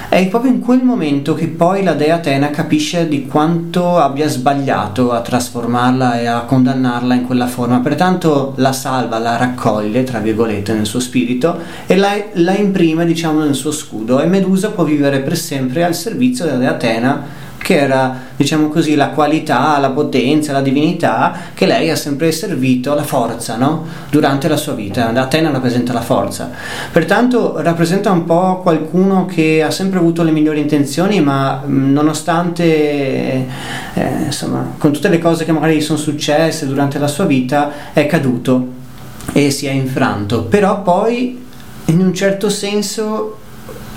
è 0.10 0.28
proprio 0.28 0.52
in 0.52 0.62
quel 0.62 0.84
momento 0.84 1.34
che 1.34 1.48
poi 1.48 1.84
la 1.84 1.94
dea 1.94 2.16
Atena 2.16 2.50
capisce 2.50 3.08
di 3.08 3.26
quanto 3.26 3.98
abbia 3.98 4.30
sbagliato 4.30 5.12
a 5.12 5.22
trasformarla 5.22 6.20
e 6.20 6.26
a 6.28 6.42
condannarla 6.42 7.14
in 7.14 7.26
quella 7.26 7.48
forma, 7.48 7.80
pertanto 7.80 8.54
la 8.58 8.72
salva, 8.72 9.20
la 9.20 9.36
raccoglie, 9.36 10.04
tra 10.04 10.20
virgolette, 10.20 10.74
nel 10.74 10.86
suo 10.86 11.02
spirito 11.02 11.60
e 11.86 11.98
la, 11.98 12.16
la 12.34 12.56
imprime, 12.56 13.06
diciamo, 13.06 13.44
nel 13.44 13.56
suo 13.56 13.72
scudo. 13.72 14.22
E 14.22 14.28
Medusa 14.28 14.72
può 14.72 14.86
vivere 14.86 15.20
per 15.20 15.38
sempre 15.38 15.84
al 15.84 15.94
servizio 15.94 16.46
della 16.46 16.58
dea 16.58 16.72
Atena 16.72 17.46
che 17.68 17.78
era, 17.78 18.18
diciamo 18.38 18.70
così, 18.70 18.96
la 18.96 19.10
qualità, 19.10 19.78
la 19.78 19.90
potenza, 19.90 20.54
la 20.54 20.62
divinità 20.62 21.36
che 21.54 21.66
lei 21.66 21.90
ha 21.90 21.98
sempre 21.98 22.32
servito, 22.32 22.94
la 22.94 23.04
forza, 23.04 23.58
no? 23.58 23.86
Durante 24.10 24.48
la 24.48 24.56
sua 24.56 24.72
vita. 24.72 25.10
Atena 25.10 25.52
rappresenta 25.52 25.92
la 25.92 26.00
forza. 26.00 26.50
Pertanto 26.94 27.56
rappresenta 27.58 28.10
un 28.10 28.24
po' 28.24 28.62
qualcuno 28.62 29.26
che 29.26 29.62
ha 29.64 29.70
sempre 29.70 30.00
avuto 30.00 30.24
le 30.24 30.32
migliori 30.32 30.62
intenzioni, 30.62 31.20
ma 31.20 31.58
mh, 31.58 31.92
nonostante, 31.92 32.64
eh, 32.64 34.24
insomma, 34.24 34.76
con 34.78 34.94
tutte 34.94 35.10
le 35.10 35.20
cose 35.20 35.44
che 35.44 35.52
magari 35.52 35.82
sono 35.82 36.00
successe 36.00 36.68
durante 36.68 36.98
la 37.00 37.10
sua 37.10 37.26
vita, 37.26 37.92
è 37.92 38.06
caduto 38.06 38.66
e 39.34 39.52
si 39.52 39.66
è 39.66 39.72
infranto. 39.72 40.44
Però 40.44 40.84
poi, 40.84 41.44
in 41.88 42.00
un 42.00 42.14
certo 42.14 42.50
senso, 42.50 43.40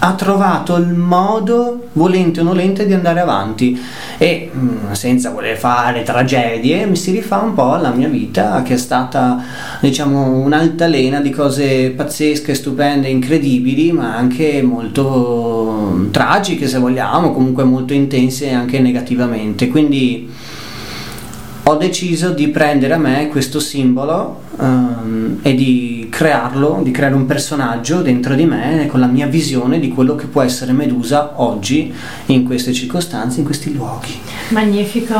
ha 0.03 0.15
trovato 0.15 0.77
il 0.77 0.95
modo, 0.95 1.89
volente 1.93 2.41
o 2.41 2.43
nolente, 2.43 2.87
di 2.87 2.95
andare 2.95 3.21
avanti. 3.21 3.79
E 4.17 4.51
mm, 4.55 4.93
senza 4.93 5.31
voler 5.31 5.57
fare 5.57 6.03
tragedie 6.03 6.87
mi 6.87 6.97
si 6.97 7.11
rifà 7.11 7.39
un 7.39 7.55
po' 7.55 7.73
alla 7.73 7.91
mia 7.91 8.09
vita 8.09 8.63
che 8.63 8.75
è 8.75 8.79
stata 8.79 9.43
diciamo 9.81 10.39
un'altalena 10.39 11.21
di 11.21 11.31
cose 11.31 11.91
pazzesche, 11.91 12.55
stupende, 12.55 13.09
incredibili 13.09 13.93
ma 13.93 14.17
anche 14.17 14.63
molto 14.63 15.93
mm, 15.93 16.11
tragiche 16.11 16.67
se 16.67 16.79
vogliamo, 16.79 17.33
comunque 17.33 17.65
molto 17.65 17.93
intense 17.93 18.51
anche 18.51 18.81
negativamente. 18.81 19.69
Quindi 19.69 20.29
ho 21.65 21.77
deciso 21.77 22.31
di 22.31 22.49
prendere 22.49 22.95
a 22.95 22.99
me 22.99 23.29
questo 23.29 23.61
simbolo 23.61 24.41
ehm, 24.59 25.41
e 25.43 25.55
di 25.55 26.00
crearlo, 26.11 26.81
di 26.83 26.91
creare 26.91 27.15
un 27.15 27.25
personaggio 27.25 28.03
dentro 28.03 28.35
di 28.35 28.45
me 28.45 28.87
con 28.89 29.01
la 29.01 29.07
mia 29.07 29.27
visione 29.27 29.79
di 29.79 29.89
quello 29.89 30.15
che 30.15 30.27
può 30.27 30.43
essere 30.43 30.73
Medusa 30.73 31.33
oggi 31.37 31.93
in 32.27 32.45
queste 32.45 32.75
circostanze, 32.75 33.39
in 33.39 33.47
questi 33.47 33.73
luoghi. 33.73 34.19
Magnifico, 34.49 35.15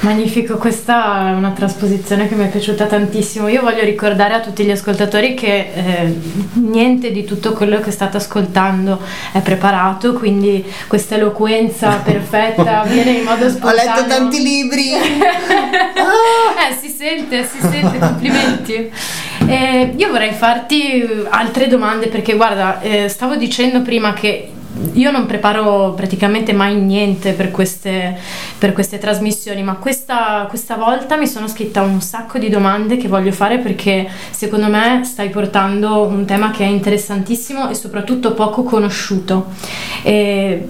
magnifico, 0.00 0.58
questa 0.58 1.30
è 1.30 1.32
una 1.32 1.50
trasposizione 1.50 2.28
che 2.28 2.34
mi 2.34 2.44
è 2.44 2.48
piaciuta 2.48 2.84
tantissimo. 2.86 3.48
Io 3.48 3.62
voglio 3.62 3.82
ricordare 3.82 4.34
a 4.34 4.40
tutti 4.40 4.64
gli 4.64 4.70
ascoltatori 4.70 5.34
che 5.34 5.72
eh, 5.74 6.18
niente 6.52 7.10
di 7.10 7.24
tutto 7.24 7.52
quello 7.52 7.80
che 7.80 7.90
state 7.90 8.18
ascoltando 8.18 9.00
è 9.32 9.40
preparato, 9.40 10.12
quindi 10.12 10.64
questa 10.86 11.16
eloquenza 11.16 11.96
perfetta 12.04 12.84
viene 12.84 13.12
in 13.12 13.24
modo 13.24 13.48
spontaneo. 13.48 14.28
libri! 14.30 14.92
eh, 15.96 16.74
si 16.78 16.88
sente, 16.88 17.44
si 17.44 17.58
sente, 17.60 17.98
complimenti. 17.98 18.90
Eh, 19.46 19.92
io 19.96 20.10
vorrei 20.10 20.32
farti 20.32 21.06
altre 21.28 21.68
domande 21.68 22.08
perché 22.08 22.34
guarda, 22.34 22.80
eh, 22.80 23.08
stavo 23.08 23.36
dicendo 23.36 23.80
prima 23.82 24.12
che 24.12 24.50
io 24.92 25.10
non 25.10 25.26
preparo 25.26 25.92
praticamente 25.94 26.52
mai 26.52 26.74
niente 26.74 27.32
per 27.32 27.50
queste, 27.50 28.16
per 28.58 28.72
queste 28.72 28.98
trasmissioni, 28.98 29.62
ma 29.62 29.76
questa, 29.76 30.46
questa 30.48 30.76
volta 30.76 31.16
mi 31.16 31.26
sono 31.26 31.48
scritta 31.48 31.82
un 31.82 32.00
sacco 32.00 32.38
di 32.38 32.48
domande 32.48 32.96
che 32.96 33.08
voglio 33.08 33.32
fare 33.32 33.58
perché 33.58 34.08
secondo 34.30 34.66
me 34.66 35.02
stai 35.04 35.30
portando 35.30 36.02
un 36.02 36.24
tema 36.24 36.50
che 36.50 36.64
è 36.64 36.68
interessantissimo 36.68 37.70
e 37.70 37.74
soprattutto 37.74 38.32
poco 38.32 38.64
conosciuto. 38.64 39.46
E 40.02 40.66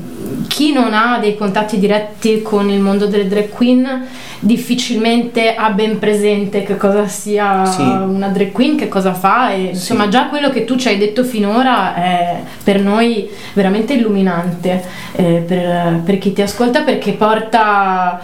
chi 0.49 0.73
non 0.73 0.93
ha 0.93 1.19
dei 1.19 1.37
contatti 1.37 1.79
diretti 1.79 2.43
con 2.43 2.69
il 2.69 2.81
mondo 2.81 3.07
delle 3.07 3.27
drag 3.27 3.49
queen 3.49 4.07
difficilmente 4.41 5.55
ha 5.55 5.71
ben 5.71 5.99
presente 5.99 6.63
che 6.63 6.77
cosa 6.77 7.07
sia 7.07 7.65
Sì. 7.65 7.81
una 7.83 8.29
drag 8.29 8.53
queen, 8.53 8.77
che 8.77 8.89
cosa 8.89 9.13
fa 9.15 9.53
e 9.53 9.61
insomma 9.73 10.09
già 10.09 10.27
quello 10.27 10.51
che 10.51 10.65
tu 10.65 10.77
ci 10.77 10.89
hai 10.89 10.99
detto 10.99 11.25
finora 11.25 11.95
è 11.95 12.37
per 12.63 12.81
noi 12.81 13.29
veramente 13.55 13.95
illuminante 13.95 14.83
eh, 15.17 15.45
per, 15.47 16.01
per 16.05 16.19
chi 16.19 16.33
ti 16.33 16.43
ascolta 16.43 16.83
perché 16.83 17.13
porta 17.13 18.21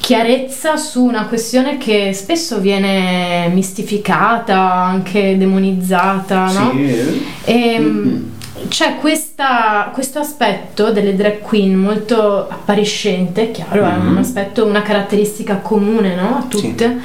chiarezza 0.00 0.76
su 0.76 1.02
una 1.02 1.24
questione 1.26 1.78
che 1.78 2.12
spesso 2.12 2.58
viene 2.60 3.48
mistificata, 3.50 4.60
anche 4.74 5.36
demonizzata, 5.38 6.44
no? 6.52 6.72
Sì. 6.74 7.24
E, 7.44 7.78
Mm. 7.78 8.32
C'è 8.68 8.96
questa- 8.96 9.90
questo 9.92 10.18
aspetto 10.18 10.90
delle 10.90 11.14
drag 11.14 11.40
queen 11.40 11.74
molto 11.76 12.48
appariscente, 12.48 13.50
chiaro, 13.50 13.84
è 13.84 13.94
un 13.96 14.16
aspetto, 14.18 14.64
una 14.64 14.82
caratteristica 14.82 15.56
comune 15.56 16.14
no? 16.14 16.36
a 16.36 16.46
Sì. 16.48 16.48
tutte, 16.48 16.98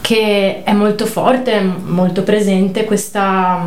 che 0.00 0.62
è 0.62 0.72
molto 0.72 1.04
forte, 1.06 1.60
molto 1.84 2.22
presente, 2.22 2.84
questa- 2.84 3.66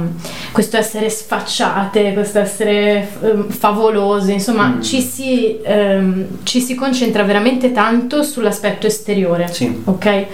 questo 0.52 0.78
essere 0.78 1.10
sfacciate, 1.10 2.14
questo 2.14 2.40
essere 2.40 3.08
ehm, 3.22 3.50
favolose, 3.50 4.32
insomma 4.32 4.68
Mm. 4.78 4.82
ci, 4.82 5.02
si, 5.02 5.60
ehm, 5.62 6.26
ci 6.44 6.62
si 6.62 6.76
concentra 6.76 7.24
veramente 7.24 7.72
tanto 7.72 8.24
sull'aspetto 8.24 8.88
esteriore. 8.88 9.48
Sì. 9.52 9.82
Ok? 9.84 10.26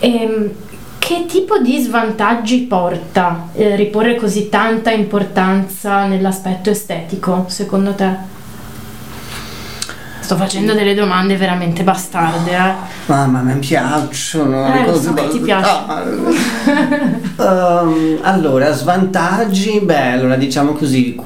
Ehm, 0.00 0.50
che 1.04 1.26
tipo 1.26 1.58
di 1.58 1.78
svantaggi 1.82 2.60
porta 2.60 3.48
eh, 3.52 3.76
riporre 3.76 4.16
così 4.16 4.48
tanta 4.48 4.90
importanza 4.90 6.06
nell'aspetto 6.06 6.70
estetico, 6.70 7.44
secondo 7.48 7.92
te? 7.92 8.32
Sto 10.20 10.36
facendo 10.36 10.72
delle 10.72 10.94
domande 10.94 11.36
veramente 11.36 11.82
bastarde, 11.82 12.52
eh? 12.52 12.72
Mamma 13.04 13.42
mi 13.42 13.58
piacciono 13.58 14.64
Eh, 14.64 14.78
le 14.78 14.84
cose 14.86 15.02
so 15.08 15.12
che 15.12 15.28
ti 15.28 15.38
bastarde. 15.40 16.36
Ehm, 17.36 18.18
allora, 18.22 18.72
svantaggi, 18.72 19.80
beh, 19.80 20.12
allora 20.12 20.36
diciamo 20.36 20.72
così, 20.72 21.20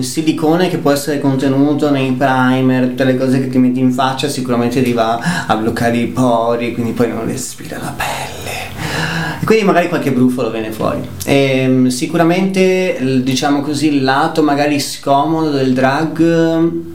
silicone 0.00 0.68
che 0.68 0.78
può 0.78 0.92
essere 0.92 1.20
contenuto 1.20 1.90
nei 1.90 2.12
primer, 2.12 2.86
tutte 2.86 3.04
le 3.04 3.18
cose 3.18 3.40
che 3.40 3.48
ti 3.48 3.58
metti 3.58 3.80
in 3.80 3.92
faccia 3.92 4.28
sicuramente 4.28 4.80
ti 4.82 4.94
va 4.94 5.44
a 5.46 5.54
bloccare 5.56 5.98
i 5.98 6.06
pori, 6.06 6.72
quindi 6.72 6.92
poi 6.92 7.08
non 7.08 7.26
respira 7.26 7.76
la 7.76 7.92
pelle. 7.94 8.37
E 9.48 9.52
quindi 9.52 9.64
magari 9.64 9.88
qualche 9.88 10.12
brufolo 10.12 10.50
viene 10.50 10.72
fuori. 10.72 11.00
Ehm, 11.24 11.86
sicuramente, 11.86 12.98
diciamo 13.22 13.62
così, 13.62 13.86
il 13.86 14.04
lato 14.04 14.42
magari 14.42 14.78
scomodo 14.78 15.48
del 15.48 15.72
drag, 15.72 16.20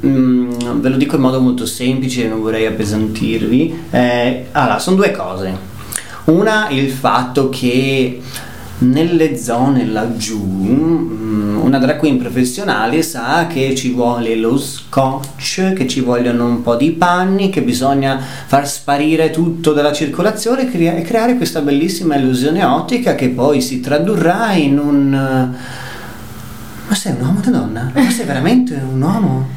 mm, 0.06 0.52
ve 0.80 0.90
lo 0.90 0.98
dico 0.98 1.16
in 1.16 1.22
modo 1.24 1.42
molto 1.42 1.66
semplice, 1.66 2.28
non 2.28 2.44
vorrei 2.44 2.68
appesantirvi. 2.68 3.86
Eh, 3.90 4.46
allora, 4.52 4.78
sono 4.78 4.98
due 4.98 5.10
cose. 5.10 5.52
Una, 6.26 6.70
il 6.70 6.92
fatto 6.92 7.50
che 7.50 8.22
nelle 8.84 9.38
zone 9.38 9.86
laggiù 9.86 10.40
mm, 10.40 11.62
una 11.64 11.80
drag 11.80 11.98
queen 11.98 12.18
professionale 12.18 13.02
sa 13.02 13.48
che 13.48 13.74
ci 13.76 13.92
vuole 13.92 14.36
lo 14.36 14.58
scotch, 14.58 15.74
che 15.74 15.88
ci 15.88 16.02
vogliono 16.02 16.46
un 16.46 16.62
po' 16.62 16.76
di 16.76 16.92
panni, 16.92 17.50
che 17.50 17.62
bisogna 17.62 18.20
far 18.20 18.68
sparire 18.68 19.30
tutto 19.32 19.72
dalla 19.74 19.94
circolazione 19.94 20.64
e 20.64 20.72
crea- 20.72 21.02
creare 21.02 21.36
questa 21.38 21.62
bellissima 21.62 22.16
illusione 22.16 22.64
ottica 22.64 23.16
che 23.16 23.30
poi 23.30 23.62
si 23.62 23.80
tradurrà 23.80 24.52
in 24.54 24.78
un... 24.78 25.14
eh, 25.14 25.58
Ma 26.90 26.96
sei 26.96 27.14
un 27.14 27.22
uomo 27.26 27.40
o 27.40 27.48
una 27.48 27.58
donna? 27.60 27.92
Ma 27.94 28.10
sei 28.10 28.26
veramente 28.26 28.74
un 28.92 29.02
uomo? 29.02 29.48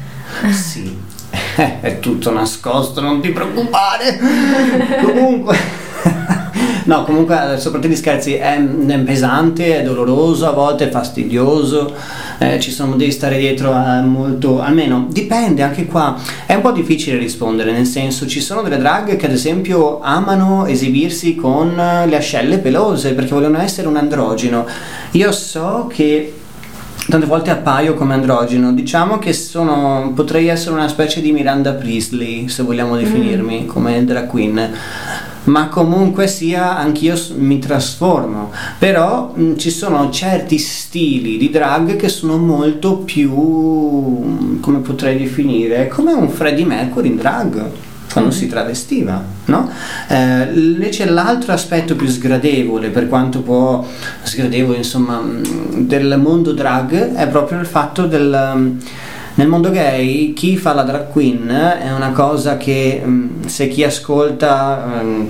Sì, 0.51 0.95
è 1.81 1.99
tutto 1.99 2.31
nascosto, 2.31 3.01
non 3.01 3.19
ti 3.21 3.29
preoccupare. 3.31 4.17
Comunque... 5.03 5.57
No, 6.87 7.03
comunque, 7.03 7.35
adesso 7.35 7.67
a 7.67 7.71
parte 7.71 7.89
gli 7.89 7.95
scherzi, 7.97 8.35
è, 8.35 8.57
è 8.57 8.99
pesante, 8.99 9.81
è 9.81 9.83
doloroso, 9.83 10.47
a 10.47 10.51
volte 10.51 10.87
è 10.87 10.89
fastidioso, 10.89 11.93
eh, 12.37 12.61
ci 12.61 12.71
sono, 12.71 12.95
devi 12.95 13.11
stare 13.11 13.37
dietro 13.37 13.73
a 13.73 13.99
molto, 13.99 14.61
almeno 14.61 15.07
dipende 15.09 15.63
anche 15.63 15.85
qua, 15.85 16.17
è 16.45 16.53
un 16.53 16.61
po' 16.61 16.71
difficile 16.71 17.17
rispondere, 17.17 17.73
nel 17.73 17.85
senso 17.85 18.25
ci 18.25 18.39
sono 18.39 18.61
delle 18.61 18.77
drag 18.77 19.17
che 19.17 19.25
ad 19.25 19.33
esempio 19.33 19.99
amano 19.99 20.65
esibirsi 20.65 21.35
con 21.35 21.75
le 21.75 22.15
ascelle 22.15 22.59
pelose 22.59 23.13
perché 23.13 23.33
vogliono 23.33 23.59
essere 23.59 23.89
un 23.89 23.97
androgeno. 23.97 24.65
Io 25.11 25.31
so 25.33 25.91
che 25.93 26.33
tante 27.09 27.25
volte 27.25 27.49
appaio 27.49 27.95
come 27.95 28.13
androgeno. 28.13 28.71
Diciamo 28.71 29.19
che 29.19 29.33
sono, 29.33 30.13
potrei 30.15 30.47
essere 30.47 30.73
una 30.73 30.87
specie 30.87 31.19
di 31.19 31.33
Miranda 31.33 31.73
Priestley, 31.73 32.47
se 32.47 32.63
vogliamo 32.63 32.95
definirmi, 32.95 33.65
come 33.65 34.05
drag 34.05 34.27
queen. 34.27 34.71
Ma 35.47 35.67
comunque 35.67 36.27
sia, 36.27 36.77
anch'io 36.77 37.15
mi 37.35 37.59
trasformo. 37.59 38.51
Però 38.77 39.33
mh, 39.33 39.57
ci 39.57 39.69
sono 39.69 40.09
certi 40.09 40.57
stili 40.57 41.37
di 41.37 41.49
drag 41.49 41.95
che 41.95 42.09
sono 42.09 42.37
molto 42.37 42.97
più, 42.97 44.59
come 44.59 44.79
potrei 44.79 45.17
definire, 45.17 45.87
come 45.87 46.13
un 46.13 46.29
Freddie 46.29 46.65
Mercury 46.65 47.07
in 47.07 47.15
drag 47.17 47.69
quando 48.11 48.31
si 48.31 48.47
travestiva, 48.47 49.21
no? 49.45 49.69
Eh, 50.07 50.49
invece 50.53 51.05
l'altro 51.05 51.53
aspetto 51.53 51.95
più 51.95 52.07
sgradevole, 52.07 52.89
per 52.89 53.07
quanto 53.07 53.41
può 53.41 53.85
sgradevole, 54.23 54.77
insomma, 54.77 55.21
del 55.75 56.19
mondo 56.19 56.53
drag 56.53 57.13
è 57.13 57.27
proprio 57.27 57.59
il 57.59 57.65
fatto 57.65 58.07
del 58.07 58.75
nel 59.37 59.47
mondo 59.47 59.69
gay 59.69 60.33
chi 60.33 60.57
fa 60.57 60.73
la 60.73 60.81
drag 60.81 61.09
queen 61.09 61.47
è 61.47 61.91
una 61.93 62.09
cosa 62.11 62.57
che 62.57 62.99
mh, 63.05 63.45
se 63.45 63.67
chi 63.67 63.83
ascolta 63.83 64.99
ehm, 64.99 65.29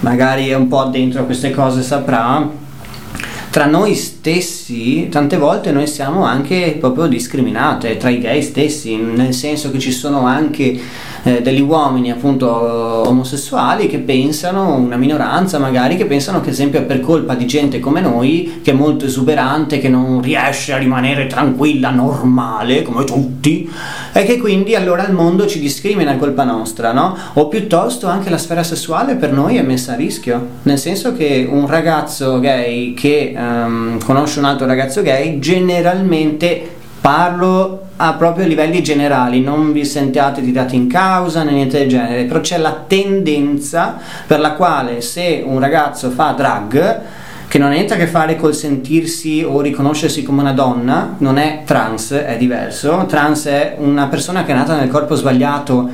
magari 0.00 0.48
è 0.48 0.54
un 0.54 0.68
po' 0.68 0.84
dentro 0.84 1.22
a 1.22 1.24
queste 1.24 1.52
cose 1.52 1.80
saprà. 1.80 2.46
Tra 3.48 3.64
noi 3.64 3.94
stessi 3.94 5.08
tante 5.08 5.38
volte 5.38 5.72
noi 5.72 5.86
siamo 5.86 6.24
anche 6.24 6.76
proprio 6.78 7.06
discriminate 7.06 7.96
tra 7.96 8.10
i 8.10 8.18
gay 8.18 8.42
stessi 8.42 8.94
nel 8.96 9.32
senso 9.32 9.70
che 9.70 9.78
ci 9.78 9.90
sono 9.90 10.26
anche 10.26 10.78
eh, 11.26 11.42
degli 11.42 11.60
uomini 11.60 12.12
appunto 12.12 12.48
omosessuali 12.48 13.88
che 13.88 13.98
pensano 13.98 14.74
una 14.74 14.96
minoranza 14.96 15.58
magari 15.58 15.96
che 15.96 16.06
pensano 16.06 16.40
che 16.40 16.50
esempio 16.50 16.78
è 16.78 16.82
per 16.82 17.00
colpa 17.00 17.34
di 17.34 17.46
gente 17.46 17.80
come 17.80 18.00
noi 18.00 18.60
che 18.62 18.70
è 18.70 18.74
molto 18.74 19.06
esuberante 19.06 19.80
che 19.80 19.88
non 19.88 20.22
riesce 20.22 20.72
a 20.72 20.78
rimanere 20.78 21.26
tranquilla 21.26 21.90
normale 21.90 22.82
come 22.82 23.02
tutti 23.02 23.68
e 24.12 24.24
che 24.24 24.38
quindi 24.38 24.76
allora 24.76 25.04
il 25.04 25.14
mondo 25.14 25.48
ci 25.48 25.58
discrimina 25.58 26.12
è 26.12 26.16
colpa 26.16 26.44
nostra 26.44 26.92
no? 26.92 27.16
o 27.32 27.48
piuttosto 27.48 28.06
anche 28.06 28.30
la 28.30 28.38
sfera 28.38 28.62
sessuale 28.62 29.16
per 29.16 29.32
noi 29.32 29.56
è 29.56 29.62
messa 29.62 29.94
a 29.94 29.96
rischio 29.96 30.46
nel 30.62 30.78
senso 30.78 31.12
che 31.12 31.44
un 31.50 31.66
ragazzo 31.66 32.38
gay 32.38 32.94
che 32.94 33.34
ehm, 33.36 33.98
conosce 34.04 34.38
un 34.38 34.44
altro 34.44 34.66
ragazzo 34.66 35.02
gay 35.02 35.40
generalmente 35.40 36.74
parlo 37.00 37.85
a 37.96 38.12
proprio 38.12 38.46
livelli 38.46 38.82
generali, 38.82 39.40
non 39.40 39.72
vi 39.72 39.84
sentiate 39.84 40.42
tirati 40.42 40.76
in 40.76 40.86
causa 40.86 41.42
né 41.42 41.52
niente 41.52 41.78
del 41.78 41.88
genere, 41.88 42.24
però 42.24 42.40
c'è 42.40 42.58
la 42.58 42.84
tendenza 42.86 43.98
per 44.26 44.40
la 44.40 44.52
quale 44.52 45.00
se 45.00 45.42
un 45.44 45.58
ragazzo 45.58 46.10
fa 46.10 46.32
drag, 46.32 47.00
che 47.48 47.58
non 47.58 47.70
ha 47.70 47.74
niente 47.74 47.94
a 47.94 47.96
che 47.96 48.06
fare 48.06 48.36
col 48.36 48.54
sentirsi 48.54 49.42
o 49.46 49.60
riconoscersi 49.60 50.22
come 50.22 50.42
una 50.42 50.52
donna, 50.52 51.14
non 51.18 51.38
è 51.38 51.62
trans, 51.64 52.12
è 52.12 52.36
diverso, 52.36 53.06
trans 53.08 53.46
è 53.46 53.76
una 53.78 54.08
persona 54.08 54.44
che 54.44 54.52
è 54.52 54.54
nata 54.54 54.76
nel 54.76 54.90
corpo 54.90 55.14
sbagliato 55.14 55.88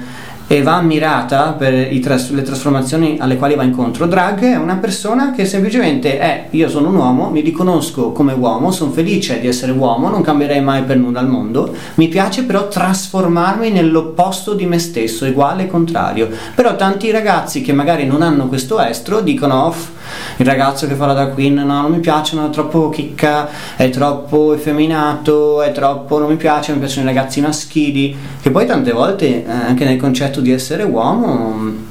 e 0.52 0.60
va 0.60 0.74
ammirata 0.74 1.54
per 1.56 1.88
tras- 2.02 2.28
le 2.28 2.42
trasformazioni 2.42 3.16
alle 3.18 3.38
quali 3.38 3.54
va 3.54 3.62
incontro. 3.62 4.04
Drag 4.04 4.40
è 4.40 4.56
una 4.56 4.74
persona 4.74 5.32
che 5.32 5.46
semplicemente 5.46 6.18
è 6.18 6.48
io 6.50 6.68
sono 6.68 6.88
un 6.88 6.96
uomo, 6.96 7.30
mi 7.30 7.40
riconosco 7.40 8.12
come 8.12 8.34
uomo, 8.34 8.70
sono 8.70 8.90
felice 8.90 9.40
di 9.40 9.46
essere 9.46 9.72
uomo, 9.72 10.10
non 10.10 10.20
cambierei 10.20 10.60
mai 10.60 10.82
per 10.82 10.98
nulla 10.98 11.20
al 11.20 11.28
mondo, 11.28 11.74
mi 11.94 12.08
piace 12.08 12.42
però 12.42 12.68
trasformarmi 12.68 13.70
nell'opposto 13.70 14.52
di 14.52 14.66
me 14.66 14.78
stesso, 14.78 15.24
uguale 15.24 15.62
e 15.62 15.68
contrario. 15.68 16.28
Però 16.54 16.76
tanti 16.76 17.10
ragazzi 17.10 17.62
che 17.62 17.72
magari 17.72 18.04
non 18.04 18.20
hanno 18.20 18.46
questo 18.48 18.78
estro 18.78 19.22
dicono 19.22 19.68
"Off, 19.68 19.88
il 20.36 20.46
ragazzo 20.46 20.86
che 20.86 20.94
fa 20.94 21.06
la 21.06 21.14
drag 21.14 21.34
queen 21.34 21.54
no, 21.54 21.80
non 21.80 21.90
mi 21.90 22.00
piace, 22.00 22.36
no, 22.36 22.46
è 22.46 22.50
troppo 22.50 22.88
chicca, 22.90 23.48
è 23.76 23.90
troppo 23.90 24.54
effeminato, 24.54 25.62
è 25.62 25.72
troppo 25.72 26.18
non 26.18 26.28
mi 26.28 26.36
piace, 26.36 26.72
mi 26.72 26.78
piacciono 26.78 27.10
i 27.10 27.14
ragazzi 27.14 27.40
maschili, 27.40 28.16
che 28.40 28.50
poi 28.50 28.66
tante 28.66 28.92
volte 28.92 29.44
eh, 29.44 29.50
anche 29.50 29.84
nel 29.84 29.98
concetto 29.98 30.40
di 30.40 30.52
essere 30.52 30.82
uomo 30.82 31.90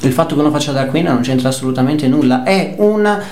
il 0.00 0.12
fatto 0.12 0.34
che 0.34 0.40
uno 0.40 0.50
faccia 0.50 0.72
drag 0.72 0.90
queen 0.90 1.06
non 1.06 1.20
c'entra 1.20 1.48
assolutamente 1.48 2.06
nulla, 2.06 2.42
è 2.42 2.74
una 2.78 3.22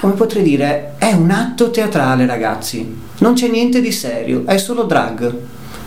come 0.00 0.14
potrei 0.14 0.42
dire, 0.42 0.94
è 0.98 1.12
un 1.12 1.30
atto 1.30 1.70
teatrale, 1.70 2.26
ragazzi. 2.26 2.96
Non 3.18 3.34
c'è 3.34 3.48
niente 3.48 3.80
di 3.80 3.92
serio, 3.92 4.44
è 4.46 4.58
solo 4.58 4.84
drag. 4.84 5.34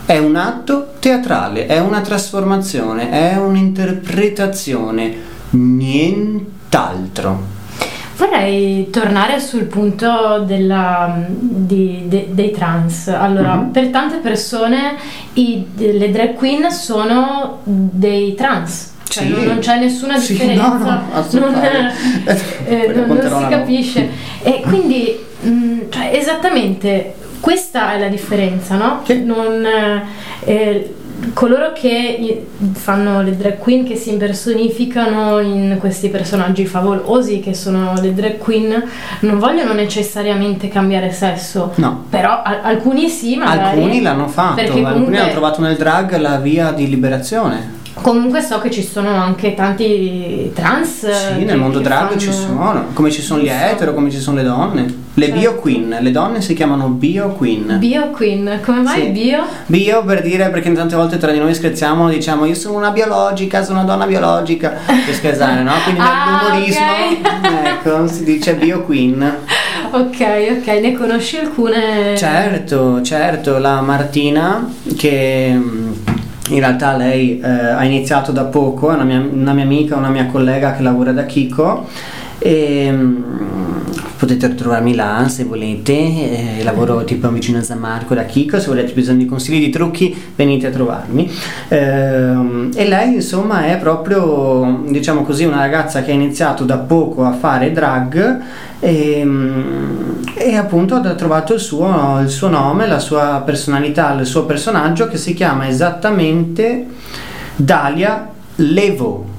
È 0.04 0.18
un 0.18 0.36
atto 0.36 0.94
teatrale, 0.98 1.66
è 1.66 1.78
una 1.78 2.00
trasformazione, 2.00 3.10
è 3.10 3.36
un'interpretazione, 3.36 5.14
nient'altro. 5.50 7.51
Vorrei 8.26 8.88
tornare 8.90 9.40
sul 9.40 9.64
punto 9.64 10.44
della- 10.46 11.12
di- 11.28 12.02
de- 12.06 12.28
dei 12.30 12.52
trans. 12.52 13.08
Allora, 13.08 13.54
Mhm. 13.56 13.70
per 13.72 13.88
tante 13.88 14.18
persone 14.18 14.94
i- 15.32 15.66
le 15.74 16.08
drag 16.12 16.34
queen 16.34 16.70
sono 16.70 17.58
dei 17.64 18.34
trans. 18.36 18.92
Cioè, 19.08 19.24
Sì. 19.24 19.28
non, 19.30 19.42
non 19.42 19.58
c'è 19.58 19.76
nessuna 19.80 20.18
Sì, 20.18 20.34
differenza, 20.34 20.68
no, 20.68 20.84
no, 21.32 21.40
non, 21.40 21.54
eh, 21.64 22.92
non- 22.94 23.06
non 23.08 23.42
si 23.42 23.48
capisce. 23.48 24.08
E 24.44 24.60
quindi, 24.68 25.18
mh, 25.40 25.78
cioè, 25.90 26.10
esattamente 26.14 27.14
questa 27.40 27.94
è 27.94 27.98
la 27.98 28.06
differenza, 28.08 28.76
no? 28.76 29.00
Sì. 29.04 29.24
Non, 29.24 29.66
eh, 30.44 30.94
coloro 31.32 31.72
che 31.72 32.46
fanno 32.72 33.22
le 33.22 33.36
drag 33.36 33.58
queen, 33.58 33.84
che 33.84 33.96
si 33.96 34.10
impersonificano 34.10 35.38
in 35.40 35.76
questi 35.78 36.08
personaggi 36.08 36.66
favolosi 36.66 37.40
che 37.40 37.54
sono 37.54 37.94
le 38.00 38.12
drag 38.14 38.38
queen, 38.38 38.82
non 39.20 39.38
vogliono 39.38 39.72
necessariamente 39.72 40.68
cambiare 40.68 41.12
sesso. 41.12 41.72
No. 41.76 42.04
Però 42.10 42.42
a- 42.42 42.60
alcuni 42.62 43.08
sì, 43.08 43.36
magari. 43.36 43.80
Alcuni 43.80 44.00
l'hanno 44.02 44.28
fatto, 44.28 44.60
alcuni 44.60 44.82
comunque- 44.82 45.18
hanno 45.18 45.30
trovato 45.30 45.60
nel 45.60 45.76
drag 45.76 46.16
la 46.18 46.36
via 46.38 46.70
di 46.72 46.88
liberazione. 46.88 47.80
Comunque 47.94 48.40
so 48.40 48.58
che 48.58 48.70
ci 48.70 48.82
sono 48.82 49.10
anche 49.10 49.54
tanti 49.54 50.50
trans. 50.54 51.08
Sì, 51.36 51.44
nel 51.44 51.58
mondo 51.58 51.78
che 51.78 51.84
drag 51.84 52.08
fanno- 52.08 52.20
ci 52.20 52.32
sono, 52.32 52.84
come 52.94 53.10
ci 53.10 53.20
sono 53.20 53.42
gli 53.42 53.48
so. 53.48 53.52
etero, 53.54 53.92
come 53.94 54.10
ci 54.10 54.18
sono 54.18 54.38
le 54.38 54.42
donne. 54.44 55.00
Le 55.14 55.24
Certo. 55.26 55.38
bio 55.40 55.54
queen, 55.56 55.98
le 56.00 56.10
donne 56.10 56.40
si 56.40 56.54
chiamano 56.54 56.88
bio 56.88 57.28
queen. 57.28 57.76
Bio 57.78 58.08
queen, 58.10 58.60
come 58.64 58.80
mai 58.80 59.02
Sì. 59.02 59.08
bio? 59.10 59.44
Bio 59.66 60.02
per 60.04 60.22
dire 60.22 60.48
perché 60.48 60.72
tante 60.72 60.96
volte 60.96 61.18
tra 61.18 61.30
di 61.32 61.38
noi 61.38 61.52
scherziamo, 61.54 62.08
diciamo 62.08 62.46
io 62.46 62.54
sono 62.54 62.78
una 62.78 62.90
biologica, 62.92 63.62
sono 63.62 63.80
una 63.80 63.86
donna 63.92 64.06
biologica, 64.06 64.70
per 64.86 65.14
scherzare, 65.14 65.62
no? 65.62 65.72
Quindi 65.84 66.00
Ah, 66.00 66.40
nell'umorismo, 66.48 66.84
ok. 66.86 67.60
ecco, 67.66 68.06
si 68.08 68.24
dice 68.24 68.54
bio 68.54 68.82
queen. 68.84 69.22
Ok, 69.90 70.24
ok, 70.58 70.66
ne 70.80 70.92
conosci 70.94 71.36
alcune? 71.36 72.16
Certo, 72.16 73.02
certo, 73.02 73.58
la 73.58 73.82
Martina 73.82 74.66
che 74.96 75.52
mm, 75.54 75.91
in 76.48 76.58
realtà 76.58 76.96
lei 76.96 77.40
eh, 77.40 77.48
ha 77.48 77.84
iniziato 77.84 78.32
da 78.32 78.44
poco, 78.44 78.90
è 78.90 78.94
una 78.94 79.04
mia, 79.04 79.18
una 79.18 79.52
mia 79.52 79.64
amica, 79.64 79.96
una 79.96 80.10
mia 80.10 80.26
collega 80.26 80.74
che 80.74 80.82
lavora 80.82 81.12
da 81.12 81.24
Kiko 81.24 81.88
e 82.38 82.90
mm, 82.90 83.22
potete 84.16 84.54
trovarmi 84.54 84.94
là 84.94 85.26
se 85.28 85.44
volete, 85.44 85.92
eh, 85.92 86.62
lavoro 86.64 87.04
tipo 87.04 87.28
vicino 87.28 87.58
a 87.58 87.62
San 87.62 87.78
Marco 87.78 88.14
da 88.14 88.24
Kiko, 88.24 88.58
se 88.58 88.66
volete 88.66 88.92
bisogno 88.92 89.18
di 89.18 89.26
consigli 89.26 89.64
di 89.64 89.70
trucchi 89.70 90.14
venite 90.34 90.66
a 90.66 90.70
trovarmi. 90.70 91.30
Ehm, 91.68 92.70
e 92.74 92.88
lei 92.88 93.14
insomma 93.14 93.66
è 93.66 93.78
proprio 93.78 94.82
diciamo 94.88 95.22
così 95.22 95.44
una 95.44 95.58
ragazza 95.58 96.02
che 96.02 96.10
ha 96.10 96.14
iniziato 96.14 96.64
da 96.64 96.78
poco 96.78 97.24
a 97.24 97.32
fare 97.32 97.72
drag. 97.72 98.40
E, 98.80 99.24
e 100.42 100.56
appunto 100.56 100.96
ha 100.96 101.14
trovato 101.14 101.54
il 101.54 101.60
suo, 101.60 102.18
il 102.20 102.28
suo 102.28 102.48
nome, 102.48 102.86
la 102.86 102.98
sua 102.98 103.42
personalità, 103.44 104.12
il 104.12 104.26
suo 104.26 104.44
personaggio 104.44 105.06
che 105.08 105.16
si 105.16 105.34
chiama 105.34 105.68
esattamente 105.68 106.86
Dalia 107.54 108.28
Levo. 108.56 109.30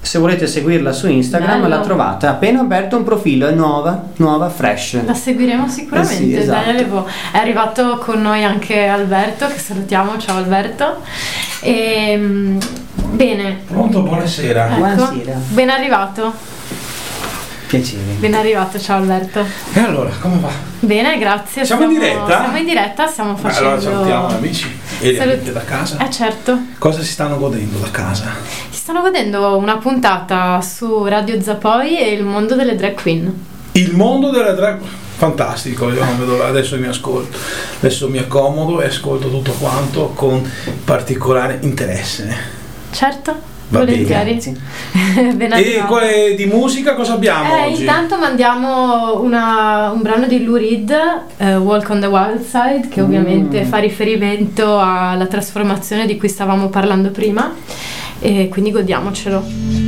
Se 0.00 0.18
volete 0.18 0.46
seguirla 0.46 0.92
su 0.92 1.08
Instagram 1.08 1.62
Bello. 1.62 1.68
la 1.76 1.80
trovate. 1.80 2.26
Ha 2.26 2.30
appena 2.30 2.60
aperto 2.60 2.96
un 2.96 3.04
profilo, 3.04 3.46
è 3.46 3.52
nuova, 3.52 4.04
nuova, 4.16 4.48
fresh. 4.48 5.04
La 5.04 5.12
seguiremo 5.12 5.68
sicuramente. 5.68 6.14
Eh 6.14 6.16
sì, 6.16 6.36
esatto. 6.36 6.64
Daniele 6.64 6.84
Vo. 6.86 7.06
È 7.32 7.36
arrivato 7.36 7.98
con 7.98 8.22
noi 8.22 8.42
anche 8.42 8.86
Alberto, 8.86 9.46
che 9.48 9.58
salutiamo. 9.58 10.16
Ciao 10.16 10.38
Alberto. 10.38 11.02
E, 11.60 12.56
bene. 13.10 13.58
Pronto, 13.66 14.00
buonasera. 14.02 14.66
Ecco, 14.68 14.76
Buonasera. 14.76 15.38
ben 15.48 15.68
arrivato. 15.68 16.56
Piacere. 17.68 18.00
Ben 18.18 18.32
arrivato, 18.32 18.80
ciao 18.80 18.96
Alberto. 18.96 19.44
E 19.74 19.80
allora, 19.80 20.10
come 20.20 20.38
va? 20.40 20.48
Bene, 20.80 21.18
grazie. 21.18 21.66
Siamo 21.66 21.82
in 21.82 21.90
diretta? 21.90 22.40
Siamo 22.40 22.56
in 22.56 22.64
diretta, 22.64 23.06
stiamo 23.06 23.36
facendo. 23.36 23.68
allora 23.68 23.80
salutiamo 23.82 24.28
gli 24.30 24.32
amici 24.32 24.78
e 25.00 25.12
le 25.12 25.18
Salut- 25.18 25.52
da 25.52 25.64
casa. 25.64 25.98
Eh 25.98 26.10
certo. 26.10 26.58
Cosa 26.78 27.02
si 27.02 27.10
stanno 27.10 27.36
godendo 27.36 27.76
da 27.78 27.90
casa? 27.90 28.24
Si 28.70 28.78
stanno 28.78 29.02
godendo 29.02 29.58
una 29.58 29.76
puntata 29.76 30.58
su 30.62 31.04
Radio 31.04 31.38
Zapoi 31.42 31.98
e 31.98 32.12
il 32.12 32.24
mondo 32.24 32.54
delle 32.54 32.74
drag 32.74 32.98
queen. 32.98 33.44
Il 33.72 33.94
mondo 33.94 34.30
della 34.30 34.52
drag. 34.52 34.80
Fantastico, 35.18 35.90
io 35.90 36.02
vedo 36.16 36.42
adesso 36.46 36.78
mi 36.78 36.86
ascolto, 36.86 37.36
adesso 37.80 38.08
mi 38.08 38.18
accomodo 38.18 38.80
e 38.80 38.86
ascolto 38.86 39.28
tutto 39.28 39.50
quanto 39.52 40.12
con 40.14 40.48
particolare 40.84 41.58
interesse. 41.60 42.34
Certo? 42.92 43.56
Va 43.70 43.80
volentieri. 43.80 44.40
ben 45.34 45.52
E 45.56 45.82
quale 45.86 46.34
di 46.34 46.46
musica 46.46 46.94
cosa 46.94 47.14
abbiamo 47.14 47.54
Eh, 47.54 47.70
intanto 47.70 48.16
mandiamo 48.18 49.20
una- 49.20 49.90
un 49.92 50.00
brano 50.02 50.26
di 50.26 50.42
Lou 50.42 50.56
Reed, 50.56 50.90
eh, 51.36 51.56
Walk 51.56 51.90
on 51.90 52.00
the 52.00 52.06
Wild 52.06 52.42
Side, 52.42 52.88
che 52.88 53.00
ovviamente 53.02 53.62
Mm. 53.64 53.68
fa 53.68 53.78
riferimento 53.78 54.78
alla 54.80 55.26
trasformazione 55.26 56.06
di 56.06 56.16
cui 56.16 56.28
stavamo 56.28 56.68
parlando 56.68 57.10
prima. 57.10 57.54
E 58.20 58.48
quindi 58.48 58.72
godiamocelo. 58.72 59.87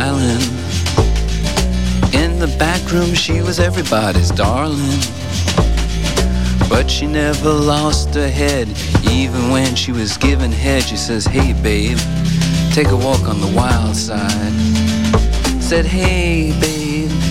Island. 0.00 0.42
In 2.14 2.38
the 2.38 2.54
back 2.58 2.82
room, 2.90 3.14
she 3.14 3.42
was 3.42 3.60
everybody's 3.60 4.30
darling. 4.30 5.00
But 6.68 6.90
she 6.90 7.06
never 7.06 7.52
lost 7.52 8.14
her 8.14 8.30
head, 8.30 8.68
even 9.10 9.50
when 9.50 9.74
she 9.74 9.92
was 9.92 10.16
given 10.16 10.50
head. 10.52 10.82
She 10.82 10.96
says, 10.96 11.26
Hey, 11.26 11.52
babe, 11.52 11.98
take 12.72 12.88
a 12.88 12.96
walk 12.96 13.22
on 13.28 13.40
the 13.40 13.52
wild 13.54 13.96
side. 13.96 14.54
Said, 15.60 15.84
Hey, 15.84 16.52
babe, 16.60 16.79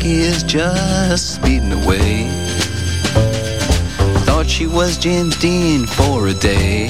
Jackie 0.00 0.20
is 0.20 0.42
just 0.42 1.34
speeding 1.34 1.72
away. 1.72 2.26
Thought 4.24 4.46
she 4.48 4.66
was 4.66 4.96
James 4.96 5.38
Dean 5.38 5.84
for 5.84 6.28
a 6.28 6.32
day. 6.32 6.86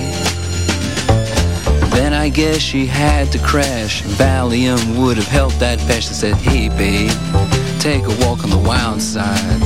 Then 1.91 2.13
I 2.13 2.29
guess 2.29 2.59
she 2.59 2.87
had 2.87 3.33
to 3.33 3.41
crash. 3.41 4.05
Valium 4.05 4.97
would 4.97 5.17
have 5.17 5.27
helped 5.27 5.59
that 5.59 5.81
patch. 5.81 6.07
I 6.07 6.13
said, 6.13 6.35
Hey, 6.37 6.69
babe, 6.69 7.11
take 7.81 8.05
a 8.05 8.15
walk 8.25 8.45
on 8.45 8.51
the 8.51 8.63
wild 8.65 9.03
side. 9.03 9.61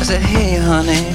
I 0.00 0.02
said, 0.02 0.22
Hey, 0.22 0.56
honey, 0.56 1.14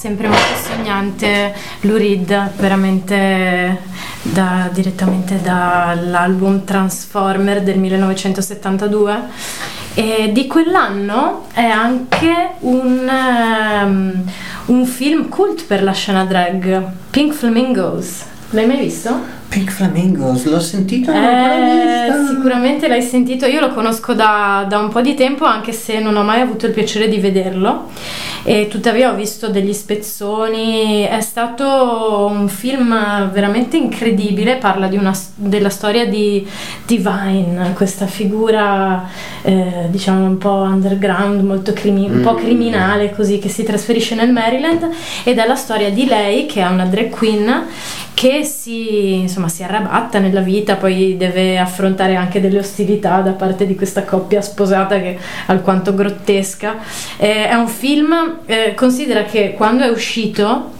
sempre 0.00 0.28
molto 0.28 0.56
sognante 0.66 1.54
Lou 1.82 1.96
Reed, 1.96 2.50
veramente 2.56 3.78
da- 4.22 4.68
direttamente 4.70 5.40
dall'album 5.42 6.64
Transformer 6.64 7.62
del 7.62 7.78
1972 7.78 9.18
e 9.94 10.30
di 10.32 10.46
quell'anno 10.46 11.46
è 11.52 11.64
anche 11.64 12.50
un, 12.60 13.08
ehm, 13.08 14.24
un 14.66 14.84
film 14.84 15.28
cult 15.28 15.64
per 15.64 15.82
la 15.82 15.92
scena 15.92 16.24
drag, 16.24 16.86
Pink 17.10 17.32
Flamingos. 17.32 18.24
L'hai 18.50 18.66
mai 18.66 18.78
visto? 18.78 19.38
Pink 19.50 19.70
Flamingos, 19.72 20.44
l'ho 20.44 20.60
sentito? 20.60 21.10
Eh, 21.10 22.08
sicuramente 22.28 22.86
l'hai 22.86 23.02
sentito, 23.02 23.46
io 23.46 23.58
lo 23.58 23.74
conosco 23.74 24.14
da, 24.14 24.64
da 24.68 24.78
un 24.78 24.90
po' 24.90 25.00
di 25.00 25.14
tempo 25.14 25.44
anche 25.44 25.72
se 25.72 25.98
non 25.98 26.14
ho 26.16 26.22
mai 26.22 26.40
avuto 26.40 26.66
il 26.66 26.72
piacere 26.72 27.08
di 27.08 27.18
vederlo 27.18 27.88
e 28.44 28.68
tuttavia 28.68 29.10
ho 29.10 29.14
visto 29.16 29.48
degli 29.48 29.72
spezzoni, 29.72 31.02
è 31.02 31.20
stato 31.20 32.28
un 32.30 32.48
film 32.48 32.96
veramente 33.32 33.76
incredibile, 33.76 34.54
parla 34.54 34.86
di 34.86 34.96
una, 34.96 35.12
della 35.34 35.68
storia 35.68 36.06
di 36.06 36.46
Divine, 36.86 37.72
questa 37.74 38.06
figura 38.06 39.08
eh, 39.42 39.86
diciamo 39.88 40.24
un 40.26 40.38
po' 40.38 40.62
underground, 40.70 41.42
molto 41.42 41.72
crimi- 41.72 42.08
un 42.08 42.20
po' 42.22 42.34
Mm. 42.34 42.36
criminale 42.36 43.10
così 43.10 43.38
che 43.40 43.48
si 43.48 43.64
trasferisce 43.64 44.14
nel 44.14 44.30
Maryland 44.30 44.88
ed 45.24 45.38
è 45.38 45.46
la 45.46 45.56
storia 45.56 45.90
di 45.90 46.06
lei 46.06 46.46
che 46.46 46.62
è 46.62 46.66
una 46.66 46.84
drag 46.84 47.10
queen 47.10 47.64
che 48.20 48.44
si, 48.44 49.14
insomma, 49.14 49.48
si 49.48 49.62
arrabatta 49.62 50.18
nella 50.18 50.42
vita, 50.42 50.76
poi 50.76 51.16
deve 51.16 51.56
affrontare 51.56 52.16
anche 52.16 52.38
delle 52.38 52.58
ostilità 52.58 53.22
da 53.22 53.30
parte 53.30 53.66
di 53.66 53.74
questa 53.74 54.04
coppia 54.04 54.42
sposata 54.42 55.00
che 55.00 55.14
è 55.14 55.18
alquanto 55.46 55.94
grottesca. 55.94 56.76
Eh, 57.16 57.48
è 57.48 57.54
un 57.54 57.66
film, 57.66 58.40
eh, 58.44 58.74
considera 58.74 59.22
che 59.22 59.54
quando 59.56 59.84
è 59.84 59.88
uscito 59.88 60.70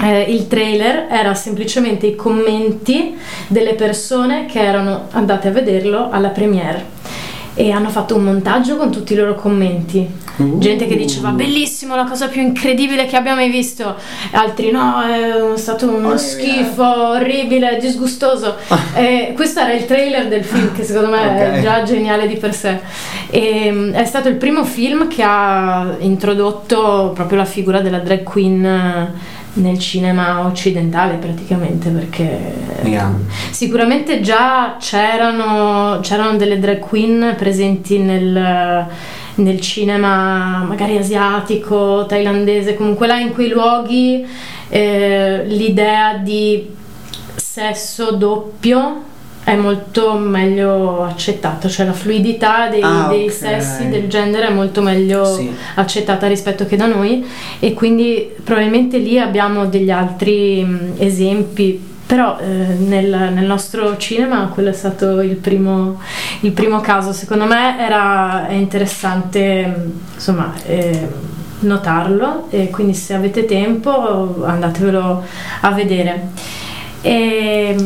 eh, 0.00 0.20
il 0.20 0.46
trailer 0.46 1.08
era 1.10 1.34
semplicemente 1.34 2.06
i 2.06 2.14
commenti 2.14 3.18
delle 3.48 3.74
persone 3.74 4.46
che 4.46 4.60
erano 4.60 5.08
andate 5.10 5.48
a 5.48 5.50
vederlo 5.50 6.08
alla 6.08 6.28
premiere 6.28 7.29
e 7.60 7.70
hanno 7.72 7.90
fatto 7.90 8.16
un 8.16 8.24
montaggio 8.24 8.76
con 8.78 8.90
tutti 8.90 9.12
i 9.12 9.16
loro 9.16 9.34
commenti. 9.34 10.08
Gente 10.36 10.86
che 10.86 10.96
diceva 10.96 11.28
bellissimo, 11.28 11.94
la 11.94 12.04
cosa 12.04 12.28
più 12.28 12.40
incredibile 12.40 13.04
che 13.04 13.16
abbia 13.16 13.34
mai 13.34 13.50
visto, 13.50 13.94
altri 14.30 14.70
no, 14.70 15.02
è 15.02 15.58
stato 15.58 15.86
uno 15.86 16.08
Orribile. 16.12 16.18
schifo, 16.18 17.08
orribile, 17.10 17.76
disgustoso. 17.78 18.56
E 18.94 19.32
questo 19.36 19.60
era 19.60 19.74
il 19.74 19.84
trailer 19.84 20.28
del 20.28 20.42
film 20.42 20.72
che 20.74 20.82
secondo 20.84 21.10
me 21.10 21.18
Ok. 21.26 21.34
è 21.34 21.60
già 21.60 21.82
geniale 21.82 22.26
di 22.26 22.36
per 22.36 22.54
sé. 22.54 22.78
E, 23.28 23.70
mm, 23.70 23.92
è 23.92 24.06
stato 24.06 24.28
il 24.28 24.36
primo 24.36 24.64
film 24.64 25.08
che 25.08 25.22
ha 25.22 25.94
introdotto 25.98 27.12
proprio 27.14 27.36
la 27.36 27.44
figura 27.44 27.80
della 27.80 27.98
drag 27.98 28.22
queen 28.22 28.64
eh, 28.64 29.12
nel 29.54 29.78
cinema 29.78 30.46
occidentale 30.46 31.16
praticamente 31.16 31.90
perché 31.90 32.70
Yeah. 32.82 33.12
Sicuramente 33.50 34.20
già 34.20 34.76
c'erano, 34.80 36.00
c'erano 36.00 36.36
delle 36.36 36.58
drag 36.58 36.78
queen 36.78 37.34
presenti 37.36 37.98
nel, 37.98 38.86
nel 39.34 39.60
cinema 39.60 40.64
magari 40.66 40.96
asiatico, 40.96 42.06
thailandese, 42.06 42.74
comunque 42.74 43.06
là 43.06 43.18
in 43.18 43.32
quei 43.32 43.48
luoghi 43.48 44.26
eh, 44.68 45.42
l'idea 45.44 46.16
di 46.16 46.74
sesso 47.36 48.12
doppio 48.12 49.08
è 49.42 49.56
molto 49.56 50.14
meglio 50.18 51.02
accettato, 51.04 51.68
cioè 51.68 51.86
la 51.86 51.92
fluidità 51.92 52.68
dei, 52.68 52.82
Ah, 52.82 53.06
dei 53.08 53.24
ok. 53.26 53.32
sessi, 53.32 53.88
del 53.88 54.06
genere 54.08 54.48
è 54.48 54.52
molto 54.52 54.80
meglio 54.82 55.24
Sì. 55.24 55.50
accettata 55.74 56.26
rispetto 56.28 56.66
che 56.66 56.76
da 56.76 56.86
noi 56.86 57.26
e 57.58 57.72
quindi 57.74 58.30
probabilmente 58.44 58.98
lì 58.98 59.18
abbiamo 59.18 59.66
degli 59.66 59.90
altri 59.90 60.62
mh, 60.62 60.92
esempi 60.98 61.88
però 62.06 62.38
eh, 62.40 62.44
nel, 62.44 63.30
nel 63.32 63.44
nostro 63.46 63.96
cinema 63.96 64.50
quello 64.52 64.70
è 64.70 64.72
stato 64.72 65.20
il 65.20 65.36
primo, 65.36 66.00
il 66.40 66.50
primo 66.52 66.80
caso 66.80 67.12
secondo 67.12 67.44
me 67.46 67.78
era 67.78 68.46
è 68.48 68.52
interessante 68.54 69.64
mh, 69.66 69.92
insomma 70.14 70.52
eh, 70.66 71.08
notarlo 71.60 72.46
e 72.50 72.68
quindi 72.70 72.94
se 72.94 73.14
avete 73.14 73.44
tempo 73.46 74.44
andatevelo 74.44 75.22
a 75.60 75.70
vedere 75.72 76.28
e, 77.00 77.76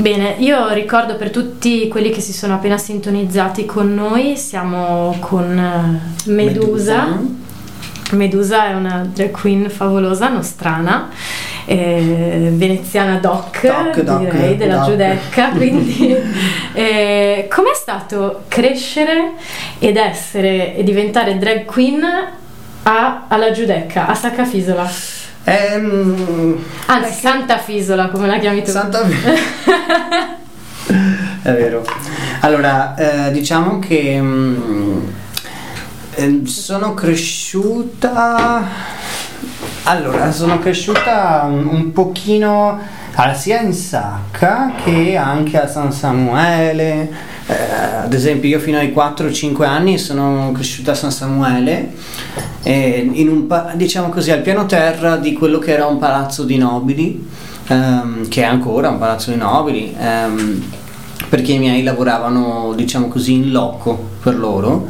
Bene, 0.00 0.36
io 0.38 0.72
ricordo 0.72 1.16
per 1.16 1.28
tutti 1.30 1.86
quelli 1.88 2.08
che 2.08 2.22
si 2.22 2.32
sono 2.32 2.54
appena 2.54 2.78
sintonizzati 2.78 3.66
con 3.66 3.92
noi, 3.92 4.34
siamo 4.34 5.14
con 5.20 5.58
eh, 5.58 6.30
Medusa. 6.30 7.18
Medusa 8.12 8.68
è 8.70 8.74
una 8.74 9.06
drag 9.12 9.30
queen 9.30 9.68
favolosa, 9.68 10.28
nostrana, 10.30 11.10
eh, 11.66 12.48
veneziana 12.54 13.18
doc, 13.18 13.60
Doc, 13.66 14.00
doc, 14.00 14.18
direi, 14.20 14.56
della 14.56 14.76
doc. 14.78 14.88
Giudecca. 14.88 15.48
Quindi, 15.54 16.16
eh, 16.72 17.46
com'è 17.50 17.74
stato 17.74 18.44
crescere 18.48 19.32
ed 19.78 19.96
essere 19.98 20.76
e 20.76 20.82
diventare 20.82 21.36
drag 21.36 21.66
queen 21.66 22.02
a- 22.84 23.24
alla 23.28 23.50
Giudecca, 23.50 24.06
a 24.06 24.14
Saccafisola? 24.14 24.90
Ehm, 25.44 26.62
Anzi, 26.86 27.12
Santa 27.12 27.58
Fisola, 27.58 28.08
come 28.08 28.26
la 28.26 28.38
chiami 28.38 28.62
tu? 28.62 28.70
Santa 28.70 29.02
È 31.42 31.52
vero. 31.52 31.84
Allora, 32.40 32.94
eh, 32.94 33.30
diciamo 33.32 33.78
che 33.78 34.20
mm, 34.20 35.08
eh, 36.14 36.40
sono 36.44 36.94
cresciuta. 36.94 38.62
Allora, 39.84 40.30
sono 40.32 40.58
cresciuta 40.58 41.44
un, 41.46 41.66
un 41.66 41.92
pochino 41.92 42.78
sia 43.34 43.60
in 43.60 43.72
Sacca 43.72 44.72
che 44.82 45.16
anche 45.16 45.60
a 45.60 45.66
San 45.66 45.92
Samuele. 45.92 47.10
Eh, 47.50 48.04
ad 48.04 48.14
esempio, 48.14 48.48
io 48.48 48.60
fino 48.60 48.78
ai 48.78 48.92
4-5 48.92 49.64
anni 49.64 49.98
sono 49.98 50.52
cresciuta 50.52 50.92
a 50.92 50.94
San 50.94 51.10
Samuele, 51.10 51.92
eh, 52.62 53.44
pa- 53.48 53.72
diciamo 53.74 54.08
così, 54.08 54.30
al 54.30 54.40
piano 54.40 54.66
terra 54.66 55.16
di 55.16 55.32
quello 55.32 55.58
che 55.58 55.72
era 55.72 55.86
un 55.86 55.98
palazzo 55.98 56.44
di 56.44 56.56
nobili, 56.56 57.26
ehm, 57.66 58.28
che 58.28 58.42
è 58.42 58.44
ancora 58.44 58.90
un 58.90 58.98
palazzo 58.98 59.32
di 59.32 59.36
nobili, 59.36 59.92
ehm, 59.98 60.62
perché 61.28 61.52
i 61.52 61.58
miei 61.58 61.82
lavoravano, 61.82 62.72
diciamo 62.76 63.08
così, 63.08 63.32
in 63.32 63.50
loco 63.50 64.10
per 64.22 64.38
loro. 64.38 64.86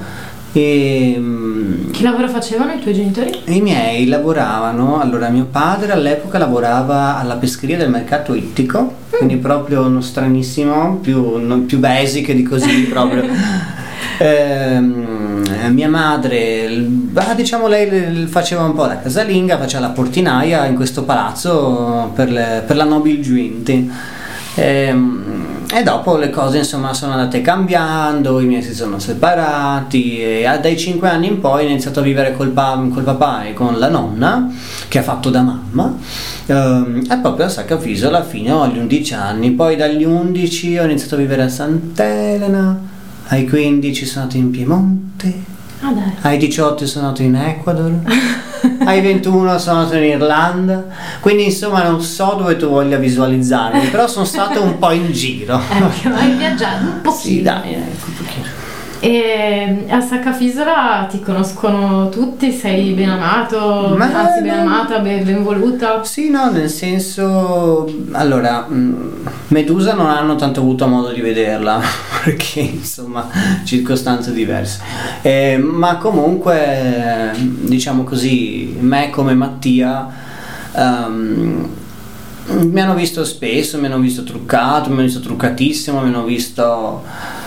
E, 0.53 1.15
mm, 1.17 1.91
Che 1.93 2.03
lavoro 2.03 2.29
facevano 2.29 2.73
i 2.73 2.81
tuoi 2.81 2.93
genitori? 2.95 3.31
i 3.47 3.61
miei 3.61 4.07
lavoravano, 4.07 5.01
allora 5.01 5.29
mio 5.29 5.45
padre 5.51 5.93
all'epoca 5.93 6.39
lavorava 6.39 7.19
alla 7.19 7.37
pescheria 7.37 7.77
del 7.77 7.89
mercato 7.91 8.35
ittico, 8.35 8.95
quindi 9.11 9.37
proprio 9.37 9.83
uno 9.87 10.01
stranissimo, 10.01 10.97
più, 10.97 11.37
non- 11.37 11.67
più 11.67 11.79
basic 11.79 12.33
di 12.33 12.43
così 12.43 12.83
proprio. 12.91 13.25
Ehm, 14.19 15.45
mia 15.73 15.89
madre, 15.89 16.69
bah, 16.79 17.33
diciamo 17.35 17.69
lei 17.69 18.27
faceva 18.27 18.63
un 18.65 18.75
po' 18.75 18.87
la 18.87 18.99
casalinga, 19.01 19.57
faceva 19.57 19.87
la 19.87 19.93
portinaia 19.93 20.67
in 20.67 20.75
questo 20.75 21.05
palazzo 21.05 22.11
per, 22.15 22.31
le- 22.31 22.63
per 22.67 22.77
la 22.77 22.85
nobil 22.85 23.23
gente. 23.23 23.87
Ehm, 24.57 25.60
e 25.73 25.83
dopo 25.85 26.17
le 26.17 26.31
cose 26.31 26.59
insomma 26.59 26.93
sono 26.93 27.13
andate 27.13 27.41
cambiando, 27.43 28.41
i 28.41 28.47
miei 28.47 28.63
si 28.63 28.75
sono 28.75 28.99
separati 28.99 30.21
e 30.21 30.59
dai 30.61 30.77
5 30.77 31.09
anni 31.09 31.29
in 31.29 31.41
poi 31.41 31.65
ho 31.65 31.69
iniziato 31.69 32.01
a 32.01 32.03
vivere 32.03 32.37
col, 32.37 32.49
pa- 32.49 32.89
col 32.93 33.05
papà 33.05 33.45
e 33.45 33.53
con 33.53 33.79
la 33.79 33.89
nonna 33.89 34.51
che 34.89 34.99
ha 34.99 35.03
fatto 35.03 35.31
da 35.31 35.43
mamma. 35.43 35.97
Ehm, 36.47 37.07
e 37.09 37.19
proprio 37.19 37.47
a 37.47 37.49
Saccafisola 37.49 38.25
fino 38.25 38.63
agli 38.63 38.79
11 38.79 39.15
anni, 39.15 39.51
poi 39.53 39.77
dagli 39.77 40.03
11 40.05 40.79
ho 40.79 40.85
iniziato 40.85 41.15
a 41.15 41.19
vivere 41.19 41.43
a 41.43 41.49
Sant'Elena, 41.49 42.81
ai 43.29 43.47
15 43.47 44.07
sono 44.07 44.23
andato 44.23 44.41
in 44.41 44.51
Piemonte, 44.51 45.59
Ah 45.83 45.95
ai 46.23 46.37
18 46.37 46.85
sono 46.87 47.07
andato 47.07 47.23
in 47.23 47.37
Ecuador, 47.37 47.93
ai 48.85 49.01
21 49.01 49.59
sono 49.59 49.81
andato 49.81 49.97
in 49.97 50.05
Irlanda, 50.05 50.85
quindi 51.21 51.45
insomma 51.45 51.83
non 51.83 52.01
so 52.03 52.35
dove 52.39 52.57
tu 52.57 52.69
voglia 52.69 52.97
visualizzarmi, 52.97 53.89
però 53.89 54.07
sono 54.07 54.25
stato 54.25 54.63
un 54.63 54.79
po' 54.79 54.91
in 54.93 55.13
giro. 55.13 55.61
Eh, 55.71 56.09
hai 56.09 56.33
viaggiato 56.33 56.85
un 56.85 57.01
pochino. 57.03 57.21
Sì, 57.21 57.43
dai, 57.43 57.75
ecco. 57.75 58.20
E 59.03 59.87
a 59.89 60.01
Saccafisola 60.03 61.07
ti 61.09 61.21
conoscono 61.21 62.11
tutti, 62.11 62.53
sei 62.53 62.93
ben 62.93 63.09
amato, 63.09 63.95
Ma 63.97 64.05
anzi 64.05 64.43
ben 64.43 64.59
amata, 64.59 64.99
ben, 64.99 65.25
ben 65.25 65.43
voluta. 65.43 66.05
Sì, 66.05 66.29
no, 66.29 66.51
nel 66.51 66.69
senso, 66.69 67.91
allora, 68.13 68.67
mh, 68.69 69.23
Medusa 69.49 69.95
non 69.95 70.05
hanno 70.05 70.37
tanto 70.37 70.61
avuto 70.61 70.87
modo 70.87 71.13
di 71.13 71.23
vederla, 71.23 71.81
perché 72.23 72.61
insomma, 72.61 73.27
circostanze 73.65 74.35
diverse. 74.35 74.83
Eh, 75.23 75.57
ma 75.57 75.97
comunque, 75.97 77.33
diciamo 77.39 78.05
così, 78.05 78.77
me 78.81 79.09
come 79.09 79.33
Mattia, 79.33 80.09
ehm, 80.75 81.69
mi 82.49 82.81
hanno 82.81 82.95
visto 82.95 83.25
spesso, 83.25 83.79
mi 83.79 83.87
hanno 83.87 83.99
visto 83.99 84.25
truccato, 84.25 84.89
mi 84.91 84.97
hanno 84.97 85.05
visto 85.05 85.21
truccatissimo, 85.21 86.01
mi 86.03 86.09
hanno 86.09 86.25
visto... 86.25 87.39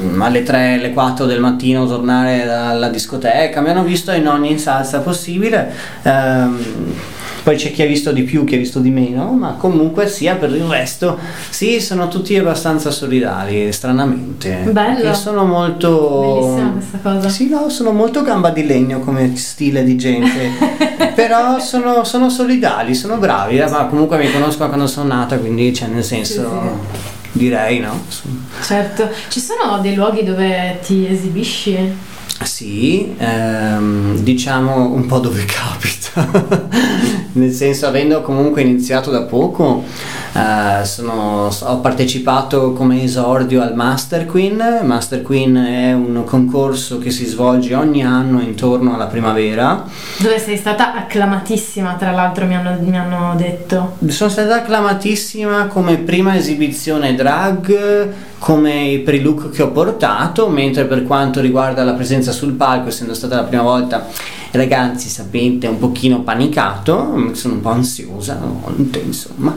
mm, 0.00 0.20
alle 0.22 0.42
3, 0.42 0.74
alle 0.74 0.92
4 0.92 1.26
del 1.26 1.40
mattino 1.40 1.86
tornare 1.86 2.44
dalla 2.44 2.88
discoteca, 2.88 3.60
mi 3.60 3.70
hanno 3.70 3.84
visto 3.84 4.10
in 4.12 4.26
ogni 4.26 4.58
salsa 4.58 5.00
possibile. 5.00 5.72
Ehm, 6.02 6.58
poi 7.42 7.56
c'è 7.56 7.72
chi 7.72 7.82
ha 7.82 7.86
visto 7.86 8.12
di 8.12 8.22
più, 8.22 8.44
chi 8.44 8.54
ha 8.54 8.58
visto 8.58 8.80
di 8.80 8.90
meno, 8.90 9.32
ma 9.32 9.54
comunque 9.58 10.06
sia 10.08 10.36
per 10.36 10.50
il 10.50 10.64
resto, 10.64 11.18
sì, 11.48 11.80
sono 11.80 12.08
tutti 12.08 12.36
abbastanza 12.36 12.90
solidari, 12.90 13.72
stranamente. 13.72 14.68
Bello. 14.70 15.08
Che 15.10 15.14
sono 15.14 15.44
molto... 15.44 16.20
Bellissima 16.20 16.70
questa 16.72 16.98
cosa. 17.02 17.28
Sì, 17.28 17.48
no, 17.48 17.68
sono 17.68 17.92
molto 17.92 18.22
gamba 18.22 18.50
di 18.50 18.66
legno 18.66 19.00
come 19.00 19.36
stile 19.36 19.84
di 19.84 19.96
gente, 19.96 20.50
però 21.14 21.58
sono, 21.58 22.04
sono 22.04 22.28
solidali, 22.28 22.94
sono 22.94 23.16
bravi, 23.16 23.58
ma 23.58 23.86
comunque 23.86 24.18
mi 24.18 24.30
conosco 24.30 24.66
quando 24.68 24.86
sono 24.86 25.08
nata, 25.08 25.38
quindi 25.38 25.72
cioè, 25.72 25.88
nel 25.88 26.04
senso... 26.04 27.18
Direi 27.32 27.78
no? 27.80 28.02
Certo. 28.62 29.08
Ci 29.28 29.40
sono 29.40 29.80
dei 29.80 29.94
luoghi 29.94 30.24
dove 30.24 30.80
ti 30.84 31.06
esibisci? 31.06 32.08
Sì, 32.42 33.14
ehm, 33.18 34.18
diciamo 34.18 34.92
un 34.92 35.06
po' 35.06 35.18
dove 35.18 35.44
capita, 35.46 36.26
nel 37.32 37.52
senso 37.52 37.86
avendo 37.86 38.20
comunque 38.22 38.62
iniziato 38.62 39.10
da 39.10 39.22
poco, 39.22 39.84
eh, 40.32 40.84
sono- 40.84 41.48
ho 41.62 41.78
partecipato 41.80 42.72
come 42.72 43.02
esordio 43.02 43.62
al 43.62 43.74
Master 43.74 44.26
Queen, 44.26 44.80
Master 44.82 45.22
Queen 45.22 45.54
è 45.56 45.92
un 45.92 46.22
concorso 46.24 46.98
che 46.98 47.10
si 47.10 47.26
svolge 47.26 47.74
ogni 47.74 48.04
anno 48.04 48.40
intorno 48.40 48.94
alla 48.94 49.06
primavera, 49.06 49.84
Dove 50.18 50.38
sei 50.38 50.56
stata 50.56 50.94
acclamatissima, 50.94 51.94
tra 51.94 52.10
l'altro 52.10 52.46
mi 52.46 52.54
hanno, 52.56 52.76
mi 52.80 52.96
hanno 52.96 53.34
detto. 53.36 53.96
sono 54.08 54.30
stata 54.30 54.56
acclamatissima 54.56 55.66
come 55.66 55.96
prima 55.98 56.36
esibizione 56.36 57.14
drag, 57.14 58.08
come 58.38 58.84
i 58.90 59.20
look 59.20 59.50
che 59.50 59.62
ho 59.62 59.70
portato, 59.70 60.48
mentre 60.48 60.84
per 60.84 61.04
quanto 61.04 61.40
riguarda 61.40 61.84
la 61.84 61.92
presenza 61.92 62.32
sul 62.32 62.52
palco, 62.52 62.88
essendo 62.88 63.14
stata 63.14 63.36
la 63.36 63.42
prima 63.42 63.62
volta, 63.62 64.06
ragazzi, 64.52 65.08
sapete, 65.08 65.66
un 65.66 65.78
pochino 65.78 66.22
panicato, 66.22 67.12
sono 67.34 67.54
un 67.54 67.60
po' 67.60 67.70
ansiosa, 67.70 68.34
a 68.34 68.46
volte, 68.46 68.98
insomma. 68.98 69.54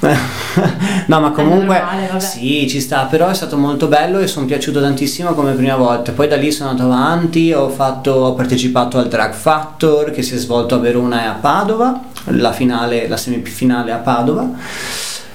no, 1.06 1.20
ma 1.20 1.30
comunque 1.30 1.78
normale, 1.78 2.20
sì, 2.20 2.68
ci 2.68 2.80
sta, 2.80 3.04
però 3.04 3.28
è 3.28 3.34
stato 3.34 3.56
molto 3.56 3.88
bello 3.88 4.18
e 4.18 4.26
sono 4.26 4.46
piaciuto 4.46 4.80
tantissimo 4.80 5.34
come 5.34 5.52
prima 5.52 5.76
volta. 5.76 6.12
Poi 6.12 6.28
da 6.28 6.36
lì 6.36 6.50
sono 6.52 6.70
andato 6.70 6.90
avanti, 6.90 7.52
ho, 7.52 7.68
fatto, 7.68 8.12
ho 8.12 8.34
partecipato 8.34 8.98
al 8.98 9.08
Drag 9.08 9.32
Factor 9.32 10.10
che 10.10 10.22
si 10.22 10.34
è 10.34 10.38
svolto 10.38 10.74
a 10.74 10.78
Verona 10.78 11.22
e 11.22 11.26
a 11.26 11.32
Padova, 11.32 12.00
la 12.24 12.52
finale, 12.52 13.08
la 13.08 13.16
semifinale 13.16 13.92
a 13.92 13.98
Padova. 13.98 14.48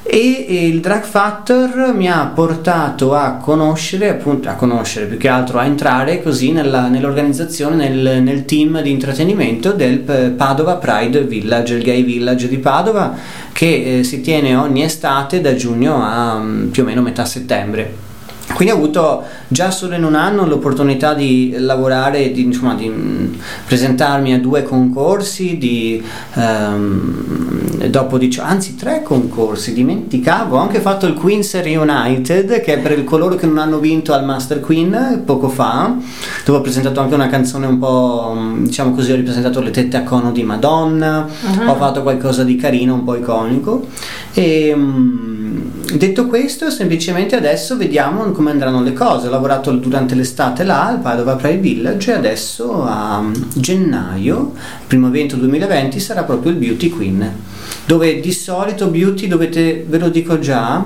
E 0.04 0.68
il 0.68 0.80
Drag 0.80 1.04
Factor 1.04 1.94
mi 1.94 2.10
ha 2.10 2.26
portato 2.34 3.14
a 3.14 3.34
conoscere, 3.36 4.10
appunto 4.10 4.50
a 4.50 4.54
conoscere 4.54 5.06
più 5.06 5.18
che 5.18 5.28
altro 5.28 5.60
a 5.60 5.66
entrare 5.66 6.24
così 6.24 6.52
nella- 6.52 6.88
nell'organizzazione, 6.88 7.88
nel, 7.88 8.24
nel 8.24 8.46
team 8.46 8.82
di 8.82 8.90
intrattenimento 8.90 9.72
del 9.74 10.00
Padova 10.36 10.76
Pride 10.76 11.24
Village, 11.24 11.76
il 11.76 11.84
gay 11.84 12.04
village 12.04 12.48
di 12.48 12.58
Padova, 12.58 13.16
che 13.54 14.00
eh, 14.00 14.04
si 14.04 14.22
tiene 14.22 14.56
ogni 14.56 14.84
estate 14.84 15.40
da 15.40 15.54
giugno 15.56 16.04
a 16.04 16.40
mm, 16.40 16.70
più 16.70 16.82
o 16.82 16.86
meno 16.86 17.02
metà 17.02 17.24
settembre. 17.24 18.11
Quindi 18.54 18.74
ho 18.74 18.78
avuto 18.78 19.24
già 19.48 19.72
solo 19.72 19.96
in 19.96 20.04
un 20.04 20.16
anno 20.16 20.46
l'opportunità 20.46 21.14
di 21.14 21.56
lavorare, 21.58 22.32
di, 22.32 22.44
insomma, 22.44 22.76
di 22.76 22.88
mm, 22.90 23.34
presentarmi 23.66 24.34
a 24.34 24.40
due 24.40 24.64
concorsi, 24.64 25.58
di, 25.58 26.02
ehm, 26.36 27.88
dopo 27.88 28.18
dicio- 28.18 28.42
anzi 28.44 28.76
tre 28.76 29.02
concorsi, 29.04 29.74
dimenticavo, 29.74 30.56
ho 30.58 30.60
anche 30.60 30.80
fatto 30.80 31.06
il 31.08 31.14
Queens 31.14 31.60
Reunited 31.62 32.62
che 32.62 32.74
è 32.76 32.80
per 32.80 33.04
coloro 33.04 33.36
che 33.36 33.46
non 33.48 33.58
hanno 33.58 33.80
vinto 33.80 34.14
al 34.14 34.24
Master 34.26 34.60
Queen 34.60 35.24
poco 35.26 35.50
fa, 35.50 35.96
dove 36.46 36.58
ho 36.60 36.62
presentato 36.62 37.00
anche 37.00 37.16
una 37.16 37.30
canzone 37.30 37.66
un 37.66 37.80
po', 37.80 38.34
mm, 38.38 38.66
diciamo 38.66 38.94
così, 38.94 39.12
ho 39.12 39.16
ripresentato 39.16 39.62
le 39.62 39.72
tette 39.72 39.98
a 39.98 40.04
cono 40.04 40.32
di 40.32 40.44
Madonna, 40.44 41.28
Ah. 41.62 41.72
ho 41.72 41.76
fatto 41.76 42.02
qualcosa 42.04 42.44
di 42.44 42.56
carino, 42.56 42.94
un 42.94 43.04
po' 43.04 43.16
iconico. 43.16 43.88
E 44.34 44.74
mm, 44.76 45.61
detto 45.98 46.28
questo, 46.28 46.70
semplicemente 46.70 47.36
adesso 47.36 47.78
vediamo 47.78 48.24
come 48.32 48.52
andranno 48.52 48.82
le 48.82 48.94
cose. 48.94 49.28
Ho 49.28 49.32
lavorato 49.32 49.72
durante 49.72 50.16
l'estate 50.16 50.64
là 50.64 50.88
al 50.88 51.00
Padova 51.00 51.36
Pride 51.36 51.58
Village 51.58 52.12
e 52.12 52.16
adesso 52.16 52.84
a 52.84 53.22
mm, 53.22 53.34
gennaio, 53.56 54.54
primo 54.88 55.08
evento 55.08 55.36
2020, 55.36 56.00
sarà 56.00 56.24
proprio 56.24 56.52
il 56.52 56.58
Beauty 56.58 56.90
Queen. 56.90 57.32
Dove 57.86 58.20
di 58.20 58.32
solito 58.32 58.88
beauty 58.88 59.28
dovete, 59.28 59.86
ve 59.88 59.98
lo 59.98 60.10
dico 60.10 60.40
già, 60.40 60.84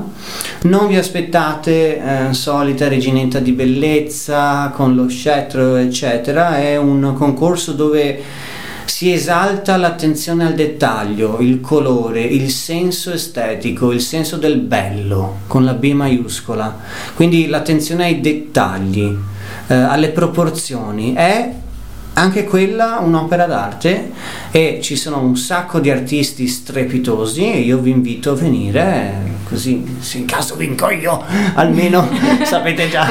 non 0.63 0.87
vi 0.87 0.95
aspettate 0.95 1.97
eh, 2.29 2.33
solita 2.33 2.87
reginetta 2.87 3.39
di 3.39 3.51
bellezza 3.51 4.71
con 4.73 4.95
lo 4.95 5.07
scettro 5.07 5.75
eccetera, 5.75 6.57
è 6.57 6.77
un 6.77 7.13
concorso 7.15 7.73
dove 7.73 8.21
si 8.85 9.11
esalta 9.11 9.77
l'attenzione 9.77 10.45
al 10.45 10.53
dettaglio, 10.53 11.39
il 11.39 11.59
colore, 11.59 12.21
il 12.21 12.49
senso 12.49 13.11
estetico, 13.11 13.91
il 13.91 14.01
senso 14.01 14.37
del 14.37 14.57
bello 14.57 15.39
con 15.47 15.65
la 15.65 15.73
B 15.73 15.91
maiuscola. 15.91 16.79
Quindi 17.15 17.47
l'attenzione 17.47 18.05
ai 18.05 18.21
dettagli, 18.21 19.15
eh, 19.67 19.73
alle 19.73 20.09
proporzioni 20.09 21.13
è 21.13 21.51
anche 22.13 22.45
quella 22.45 22.99
un'opera 22.99 23.45
d'arte 23.45 24.11
e 24.51 24.79
ci 24.81 24.95
sono 24.95 25.19
un 25.19 25.35
sacco 25.35 25.79
di 25.79 25.89
artisti 25.89 26.47
strepitosi 26.47 27.51
e 27.51 27.59
io 27.59 27.79
vi 27.79 27.89
invito 27.89 28.31
a 28.31 28.35
venire 28.35 29.34
così 29.47 29.97
se 29.99 30.17
in 30.17 30.25
caso 30.25 30.55
vinco 30.55 30.89
io 30.89 31.23
almeno 31.53 32.07
sapete 32.43 32.89
già. 32.89 33.07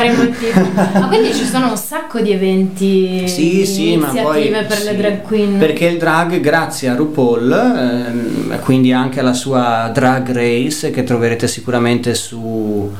Ma 0.94 1.06
quindi 1.06 1.34
ci 1.34 1.44
sono 1.44 1.70
un 1.70 1.76
sacco 1.76 2.20
di 2.20 2.32
eventi, 2.32 3.26
sì, 3.28 3.64
sì, 3.64 3.96
ma 3.96 4.08
poi 4.08 4.50
per 4.50 4.82
le 4.82 4.90
sì, 4.90 4.96
drag 4.96 5.22
queen. 5.22 5.58
Perché 5.58 5.86
il 5.86 5.98
drag, 5.98 6.40
grazie 6.40 6.88
a 6.88 6.94
RuPaul, 6.94 7.52
ehm, 7.52 8.60
quindi 8.60 8.92
anche 8.92 9.20
alla 9.20 9.32
sua 9.32 9.90
Drag 9.92 10.30
Race 10.32 10.90
che 10.90 11.04
troverete 11.04 11.46
sicuramente 11.46 12.14
su 12.14 12.92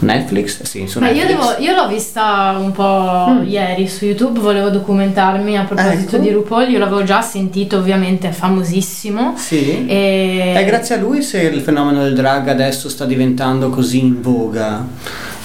Netflix, 0.00 0.62
sì, 0.62 0.86
su 0.86 0.98
Ma 0.98 1.08
io, 1.08 1.24
Netflix. 1.24 1.56
devo- 1.56 1.62
io 1.70 1.74
l'ho 1.74 1.88
vista 1.88 2.56
un 2.58 2.72
po' 2.72 3.26
Mm. 3.30 3.46
ieri 3.48 3.88
su 3.88 4.04
YouTube, 4.04 4.40
volevo 4.40 4.68
documentarmi 4.68 5.56
a 5.56 5.64
proposito 5.64 6.16
Ecco. 6.16 6.24
di 6.24 6.30
RuPaul, 6.30 6.68
io 6.70 6.78
l'avevo 6.78 7.04
già 7.04 7.22
sentito, 7.22 7.78
ovviamente 7.78 8.28
è 8.28 8.32
famosissimo. 8.32 9.34
Sì. 9.36 9.86
E... 9.86 10.52
È 10.56 10.64
grazie 10.64 10.96
a 10.96 10.98
lui 10.98 11.22
se 11.22 11.40
il 11.42 11.60
fenomeno 11.60 12.02
del 12.02 12.14
drag 12.14 12.48
adesso 12.48 12.88
sta 12.88 13.04
diventando 13.04 13.70
così 13.70 14.00
in 14.00 14.20
voga. 14.20 14.84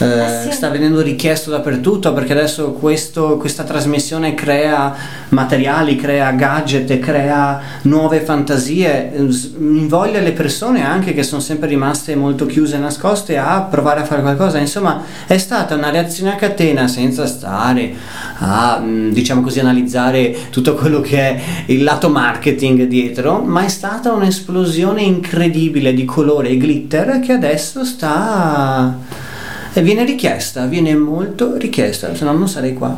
Eh, 0.01 0.05
Eh 0.05 0.43
sì. 0.43 0.51
Sta 0.53 0.69
venendo 0.69 1.01
richiesto 1.01 1.49
dappertutto 1.51 2.13
perché 2.13 2.31
adesso 2.31 2.71
questo- 2.71 3.35
questa 3.37 3.63
trasmissione 3.63 4.33
crea 4.33 4.95
materiali, 5.29 5.95
crea 5.97 6.31
gadget, 6.31 6.99
crea 6.99 7.59
nuove 7.83 8.21
fantasie, 8.21 9.11
invoglia 9.57 10.21
le 10.21 10.31
persone 10.31 10.85
anche 10.85 11.13
che 11.13 11.23
sono 11.23 11.41
sempre 11.41 11.67
rimaste 11.67 12.15
molto 12.15 12.45
chiuse 12.45 12.75
e 12.75 12.79
nascoste 12.79 13.37
a 13.37 13.61
provare 13.69 13.99
a 14.01 14.05
fare 14.05 14.21
qualcosa. 14.21 14.57
Insomma, 14.57 15.01
è 15.27 15.37
stata 15.37 15.75
una 15.75 15.89
reazione 15.89 16.31
a 16.31 16.35
catena 16.35 16.87
senza 16.87 17.25
stare 17.27 17.93
a 18.39 18.79
mh, 18.79 19.11
diciamo 19.11 19.41
così 19.41 19.59
analizzare 19.59 20.33
tutto 20.49 20.75
quello 20.75 21.01
che 21.01 21.17
è 21.19 21.41
il 21.67 21.83
lato 21.83 22.07
marketing 22.09 22.83
dietro, 22.83 23.39
ma 23.41 23.65
è 23.65 23.67
stata 23.67 24.13
un'esplosione 24.13 25.01
incredibile 25.01 25.93
di 25.93 26.05
colore 26.05 26.49
e 26.49 26.55
glitter 26.55 27.19
che 27.19 27.33
adesso 27.33 27.83
sta 27.83 29.27
e 29.73 29.81
viene 29.81 30.03
richiesta, 30.03 30.65
viene 30.65 30.95
molto 30.95 31.55
richiesta, 31.57 32.13
se 32.15 32.23
no 32.25 32.31
non 32.33 32.47
sarei 32.47 32.73
qua. 32.73 32.97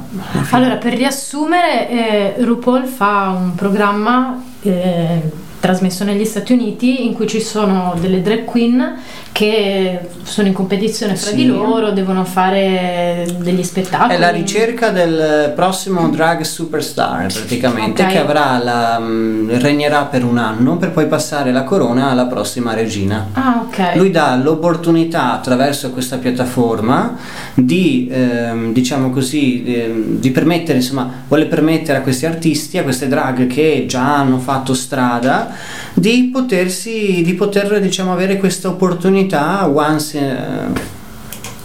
Allora, 0.51 0.75
per 0.75 0.93
riassumere, 0.93 1.89
eh, 1.89 2.43
RuPaul 2.43 2.85
fa 2.85 3.35
un 3.37 3.55
programma 3.55 4.41
eh, 4.61 5.21
trasmesso 5.59 6.03
negli 6.03 6.25
Stati 6.25 6.53
Uniti 6.53 7.05
in 7.05 7.13
cui 7.13 7.27
ci 7.27 7.39
sono 7.39 7.95
delle 7.99 8.21
drag 8.21 8.45
queen 8.45 8.97
che 9.31 9.99
sono 10.23 10.47
in 10.47 10.53
competizione 10.53 11.15
fra 11.15 11.29
Sì. 11.29 11.35
di 11.37 11.45
loro, 11.47 11.91
devono 11.91 12.25
fare 12.25 13.25
degli 13.39 13.63
spettacoli. 13.63 14.13
È 14.15 14.17
la 14.19 14.29
ricerca 14.29 14.89
del 14.89 15.51
prossimo 15.55 16.09
drag 16.09 16.41
superstar 16.41 17.31
praticamente 17.31 18.03
Ok. 18.03 18.09
che 18.11 18.17
avrà 18.19 18.61
la, 18.61 18.99
mh, 18.99 19.59
regnerà 19.59 20.03
per 20.03 20.23
un 20.25 20.37
anno 20.37 20.77
per 20.77 20.91
poi 20.91 21.07
passare 21.07 21.51
la 21.51 21.63
corona 21.63 22.09
alla 22.11 22.25
prossima 22.25 22.73
regina. 22.73 23.27
Ah, 23.33 23.63
ok. 23.65 23.95
Lui 23.95 24.11
dà 24.11 24.35
l'opportunità 24.35 25.31
attraverso 25.33 25.91
questa 25.91 26.17
piattaforma 26.17 27.15
di, 27.53 28.09
ehm, 28.11 28.73
diciamo 28.73 29.09
così, 29.11 29.63
ehm, 29.65 30.19
di 30.19 30.29
permettere, 30.31 30.79
insomma, 30.79 31.09
vuole 31.27 31.45
permettere 31.45 31.97
a 31.99 32.01
questi 32.01 32.25
artisti, 32.25 32.77
a 32.77 32.83
queste 32.83 33.07
drag 33.07 33.47
che 33.47 33.85
già 33.87 34.17
hanno 34.17 34.37
fatto 34.39 34.73
strada, 34.73 35.51
di 35.93 36.29
potersi, 36.31 37.21
di 37.23 37.33
poter, 37.33 37.79
diciamo, 37.79 38.11
avere 38.11 38.37
questa 38.37 38.67
opportunità 38.67 39.19
once, 39.67 40.17
eh, 40.17 40.67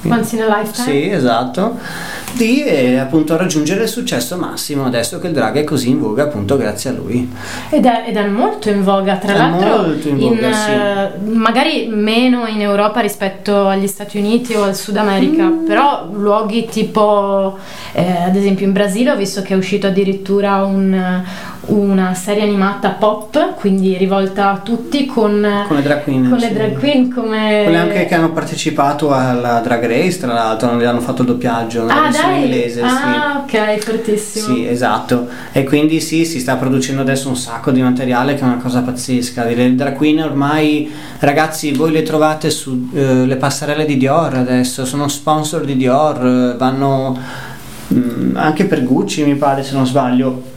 Once 0.02 0.36
in 0.36 0.42
a 0.42 0.46
lifetime. 0.46 0.84
sì, 0.90 1.10
esatto. 1.10 1.78
Di 2.36 2.62
eh, 2.64 2.98
appunto 2.98 3.36
raggiungere 3.36 3.84
il 3.84 3.88
successo 3.88 4.36
massimo 4.36 4.84
adesso 4.84 5.18
che 5.18 5.28
il 5.28 5.32
drag 5.32 5.56
è 5.56 5.64
così 5.64 5.88
in 5.90 5.98
voga 6.00 6.24
appunto 6.24 6.56
grazie 6.56 6.90
a 6.90 6.92
lui. 6.92 7.30
Ed 7.70 7.84
è, 7.86 8.04
ed 8.08 8.16
è 8.16 8.26
molto 8.26 8.68
in 8.68 8.84
voga, 8.84 9.16
tra 9.16 9.32
È 9.32 9.36
l'altro, 9.36 9.68
molto 9.86 10.08
in 10.08 10.18
voga, 10.18 10.52
sì. 10.52 10.70
eh, 10.70 11.30
magari 11.32 11.86
meno 11.88 12.46
in 12.46 12.60
Europa 12.60 13.00
rispetto 13.00 13.66
agli 13.66 13.86
Stati 13.86 14.18
Uniti 14.18 14.54
o 14.54 14.62
al 14.64 14.74
Sud 14.76 14.96
America, 14.96 15.44
Mm. 15.44 15.64
però 15.66 16.08
luoghi 16.12 16.66
tipo, 16.66 17.56
eh, 17.92 18.22
ad 18.26 18.36
esempio 18.36 18.66
in 18.66 18.72
Brasile 18.72 19.12
ho 19.12 19.16
visto 19.16 19.42
che 19.42 19.54
è 19.54 19.56
uscito 19.56 19.86
addirittura 19.86 20.62
un- 20.64 21.22
una 21.66 22.14
serie 22.14 22.42
animata 22.44 22.90
pop, 22.90 23.54
quindi 23.56 23.96
rivolta 23.96 24.52
a 24.52 24.58
tutti 24.58 25.04
con, 25.06 25.64
Con 25.66 25.76
le 25.76 25.82
drag 25.82 26.04
queen, 26.04 26.28
con 26.28 26.38
le 26.38 26.46
sì. 26.46 26.52
drag 26.52 26.78
queen 26.78 27.12
come... 27.12 27.62
Quelle 27.64 27.76
anche 27.78 28.06
che 28.06 28.14
hanno 28.14 28.30
partecipato 28.30 29.12
alla 29.12 29.58
Drag 29.64 29.84
Race, 29.84 30.18
tra 30.20 30.32
l'altro, 30.32 30.68
non 30.68 30.78
le 30.78 30.86
hanno 30.86 31.00
fatto 31.00 31.22
il 31.22 31.28
doppiaggio, 31.28 31.86
Ah 31.86 32.02
versione 32.02 32.25
dai! 32.26 32.42
inglese, 32.42 32.82
ah 32.82 33.44
ok, 33.44 33.78
fortissimo. 33.78 34.46
sì. 34.46 34.52
Sì, 34.54 34.66
esatto. 34.66 35.28
E 35.52 35.64
quindi 35.64 36.00
sì, 36.00 36.24
si 36.24 36.40
sta 36.40 36.56
producendo 36.56 37.02
adesso 37.02 37.28
un 37.28 37.36
sacco 37.36 37.70
di 37.70 37.80
materiale 37.80 38.34
che 38.34 38.40
è 38.40 38.44
una 38.44 38.58
cosa 38.58 38.80
pazzesca. 38.82 39.44
Le 39.44 39.74
drag 39.74 39.94
queen 39.94 40.20
ormai, 40.22 40.90
ragazzi, 41.18 41.72
voi 41.72 41.92
le 41.92 42.02
trovate 42.02 42.50
sulle 42.50 43.36
passerelle 43.36 43.84
di 43.84 43.96
Dior 43.96 44.34
adesso, 44.34 44.84
sono 44.84 45.08
sponsor 45.08 45.64
di 45.64 45.76
Dior, 45.76 46.26
eh, 46.26 46.56
vanno 46.56 47.18
mm, 47.92 48.36
anche 48.36 48.64
per 48.64 48.84
Gucci 48.84 49.24
mi 49.24 49.34
pare 49.34 49.62
se 49.62 49.74
non 49.74 49.86
sbaglio. 49.86 50.54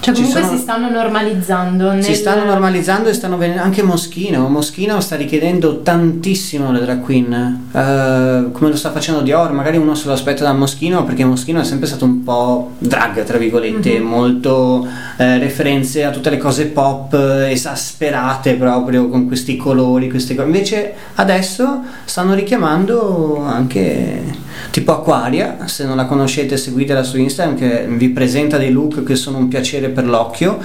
Cioè 0.00 0.14
Ci 0.14 0.22
comunque 0.22 0.42
sono- 0.44 0.56
si 0.56 0.62
stanno 0.62 0.88
normalizzando. 0.90 1.90
Si 1.90 1.96
nel- 2.08 2.14
stanno 2.16 2.44
normalizzando 2.44 3.10
e 3.10 3.12
stanno 3.12 3.36
venendo 3.36 3.62
anche 3.62 3.82
Moschino. 3.82 4.48
Moschino 4.48 4.98
sta 5.00 5.14
richiedendo 5.16 5.80
tantissimo 5.82 6.72
le 6.72 6.80
drag 6.80 7.02
queen, 7.02 7.32
eh, 7.70 8.50
come 8.50 8.70
lo 8.70 8.76
sta 8.76 8.90
facendo 8.92 9.20
Dior. 9.20 9.52
Magari 9.52 9.76
uno 9.76 9.94
se 9.94 10.06
lo 10.06 10.14
aspetta 10.14 10.42
da 10.44 10.54
Moschino 10.54 11.04
perché 11.04 11.22
Moschino 11.26 11.60
è 11.60 11.64
sempre 11.64 11.86
stato 11.86 12.06
un 12.06 12.22
po' 12.22 12.70
drag, 12.78 13.24
tra 13.24 13.36
virgolette, 13.36 13.98
Mhm. 13.98 14.06
molto 14.06 14.88
eh, 15.18 15.38
referenze 15.38 16.02
a 16.04 16.10
tutte 16.10 16.30
le 16.30 16.38
cose 16.38 16.64
pop 16.66 17.12
eh, 17.12 17.50
esasperate 17.50 18.54
proprio 18.54 19.08
con 19.10 19.26
questi 19.26 19.56
colori, 19.58 20.08
queste 20.08 20.34
cose. 20.34 20.46
Invece 20.46 20.94
adesso 21.16 21.82
stanno 22.06 22.32
richiamando 22.32 23.44
anche 23.44 24.22
tipo 24.70 24.92
Aquaria, 24.92 25.66
se 25.66 25.84
non 25.84 25.96
la 25.96 26.04
conoscete 26.04 26.56
seguitela 26.56 27.02
su 27.02 27.18
Instagram 27.18 27.56
che 27.56 27.86
vi 27.88 28.08
presenta 28.10 28.56
dei 28.58 28.70
look 28.70 29.02
che 29.02 29.16
sono 29.16 29.38
un 29.38 29.48
piacere 29.48 29.88
per 29.88 30.06
l'occhio. 30.06 30.58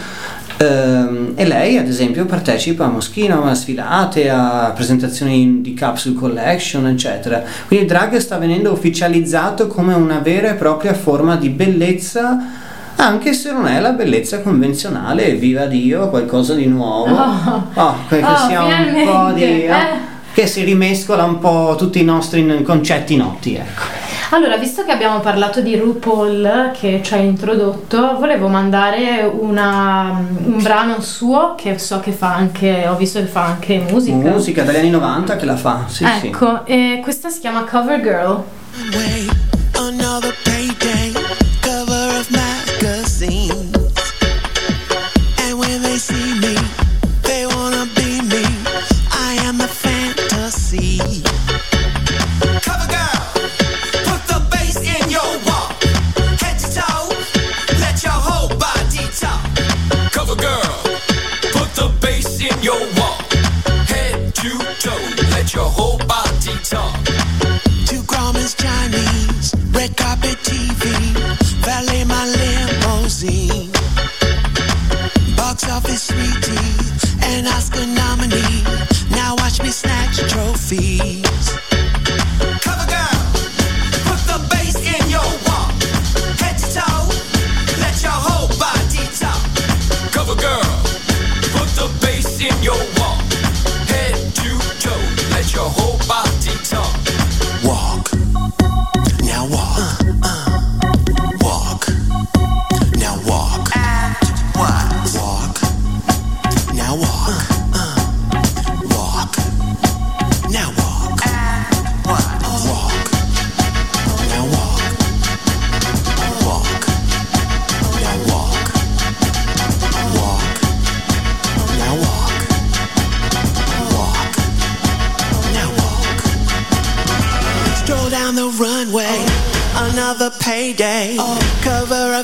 Ehm, 0.58 1.34
e 1.36 1.46
lei 1.46 1.78
ad 1.78 1.88
esempio 1.88 2.26
partecipa 2.26 2.86
a 2.86 2.89
Moschino, 2.89 3.43
a 3.43 3.54
sfilate, 3.54 4.30
a 4.30 4.72
presentazioni 4.74 5.62
di 5.62 5.74
capsule 5.74 6.16
collection 6.16 6.88
eccetera. 6.88 7.43
Quindi 7.68 7.86
il 7.86 7.91
drag 7.91 8.18
sta 8.18 8.38
venendo 8.38 8.72
ufficializzato 8.72 9.68
come 9.68 9.93
una 9.93 10.20
vera 10.20 10.52
e 10.52 10.54
propria 10.54 10.93
forma 10.93 11.36
di 11.36 11.50
bellezza 11.50 12.64
anche 12.98 13.34
se 13.34 13.52
non 13.52 13.68
è 13.68 13.82
la 13.82 13.91
bellezza 13.91 14.39
convenzionale, 14.39 15.34
viva 15.34 15.66
Dio, 15.66 16.10
qualcosa 16.10 16.54
di 16.54 16.66
nuovo. 16.68 17.14
Oh. 17.78 17.82
Oh, 17.82 17.96
Oh, 18.10 18.48
sia 18.48 18.64
un 18.64 19.04
po' 19.06 19.34
di... 19.34 19.43
eh. 19.66 20.14
Che 20.36 20.48
si 20.48 20.66
rimescola 20.66 21.24
un 21.24 21.40
po' 21.40 21.76
tutti 21.78 22.02
i 22.02 22.04
nostri 22.04 22.62
concetti 22.62 23.16
noti, 23.16 23.56
ecco. 23.56 24.04
Allora, 24.32 24.58
visto 24.58 24.84
che 24.84 24.92
abbiamo 24.92 25.22
parlato 25.22 25.62
di 25.62 25.78
RuPaul 25.78 26.72
che 26.78 27.00
ci 27.02 27.14
ha 27.14 27.18
introdotto, 27.18 28.18
volevo 28.20 28.50
mandare 28.50 29.22
una- 29.34 30.10
un 30.44 30.62
brano 30.62 31.00
suo 31.00 31.56
che 31.56 31.78
so 31.80 32.02
che 32.02 32.12
fa 32.12 32.34
anche, 32.34 32.86
ho 32.86 32.98
visto 32.98 33.20
che 33.20 33.28
fa 33.28 33.46
anche 33.46 33.78
musica. 33.90 34.32
Musica 34.32 34.64
dagli 34.64 34.76
anni 34.76 34.90
90 34.90 35.38
che 35.38 35.46
la 35.46 35.56
fa, 35.56 35.86
sì, 35.88 36.06
sì. 36.20 36.28
ecco, 36.28 36.66
e 36.66 37.00
questa 37.02 37.30
si 37.30 37.40
chiama 37.40 37.64
Cover 37.64 38.02
Girl. 38.02 38.44
Wait, 38.92 39.32
another 39.78 40.34
payday, 40.44 41.14
cover 41.62 42.20
of 42.20 42.28
magazines. 42.30 43.54
And 45.48 45.54
when 45.58 45.82
they 45.82 45.98
see 45.98 46.40
me, 46.42 46.55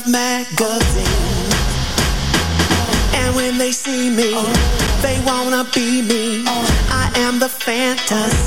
of 0.04 0.10
magazine. 0.10 1.06
And 3.14 3.34
when 3.34 3.58
they 3.58 3.72
see 3.72 4.10
me, 4.10 4.32
they 5.02 5.20
wanna 5.24 5.64
be 5.74 6.02
me. 6.02 6.44
I 6.46 7.10
am 7.16 7.38
the 7.38 7.48
fantasy. 7.48 8.41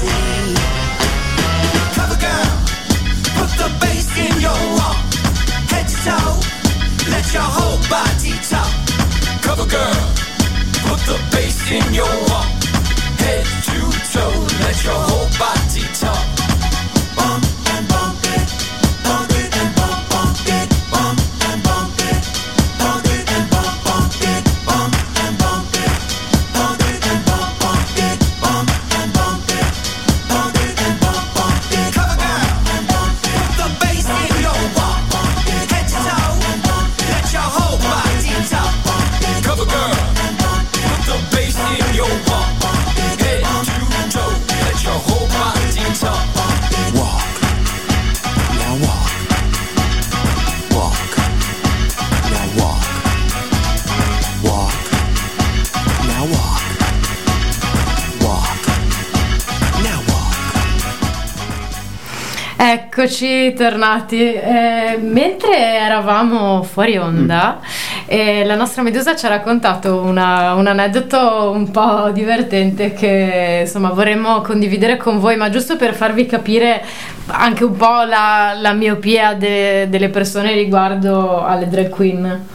Eccoci 63.46 63.54
tornati. 63.54 64.34
Eh, 64.34 64.98
mentre 65.00 65.56
eravamo 65.56 66.64
fuori 66.64 66.98
onda, 66.98 67.60
e 68.08 68.44
la 68.44 68.56
nostra 68.56 68.82
Medusa 68.82 69.16
ci 69.16 69.28
ha 69.28 69.30
raccontato 69.30 69.98
una- 70.02 70.54
un 70.56 70.66
aneddoto 70.66 71.52
un 71.54 71.70
po' 71.70 72.10
divertente 72.12 72.94
che 72.94 73.60
insomma 73.62 73.90
vorremmo 73.92 74.42
condividere 74.42 74.98
con 74.98 75.20
voi, 75.20 75.36
ma 75.38 75.50
giusto 75.52 75.76
per 75.76 75.94
farvi 75.94 76.26
capire 76.26 76.84
anche 77.28 77.64
un 77.64 77.76
po' 77.76 78.02
la, 78.08 78.56
la 78.60 78.74
miopia 78.74 79.34
de- 79.36 79.90
delle 79.90 80.10
persone 80.10 80.54
riguardo 80.54 81.44
alle 81.46 81.68
drag 81.68 81.90
queen. 81.90 82.48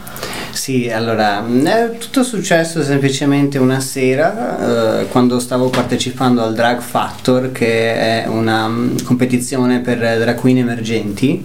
Sì, 0.51 0.89
allora, 0.89 1.43
è 1.63 1.97
tutto 1.97 2.23
successo 2.23 2.83
semplicemente 2.83 3.57
una 3.57 3.79
sera 3.79 4.99
eh, 4.99 5.07
quando 5.07 5.39
stavo 5.39 5.69
partecipando 5.69 6.43
al 6.43 6.53
Drag 6.53 6.81
Factor, 6.81 7.51
che 7.51 8.23
è 8.23 8.27
una 8.27 8.67
mm, 8.67 8.97
competizione 9.03 9.79
per 9.79 9.97
drag 9.97 10.35
queen 10.35 10.57
emergenti. 10.57 11.43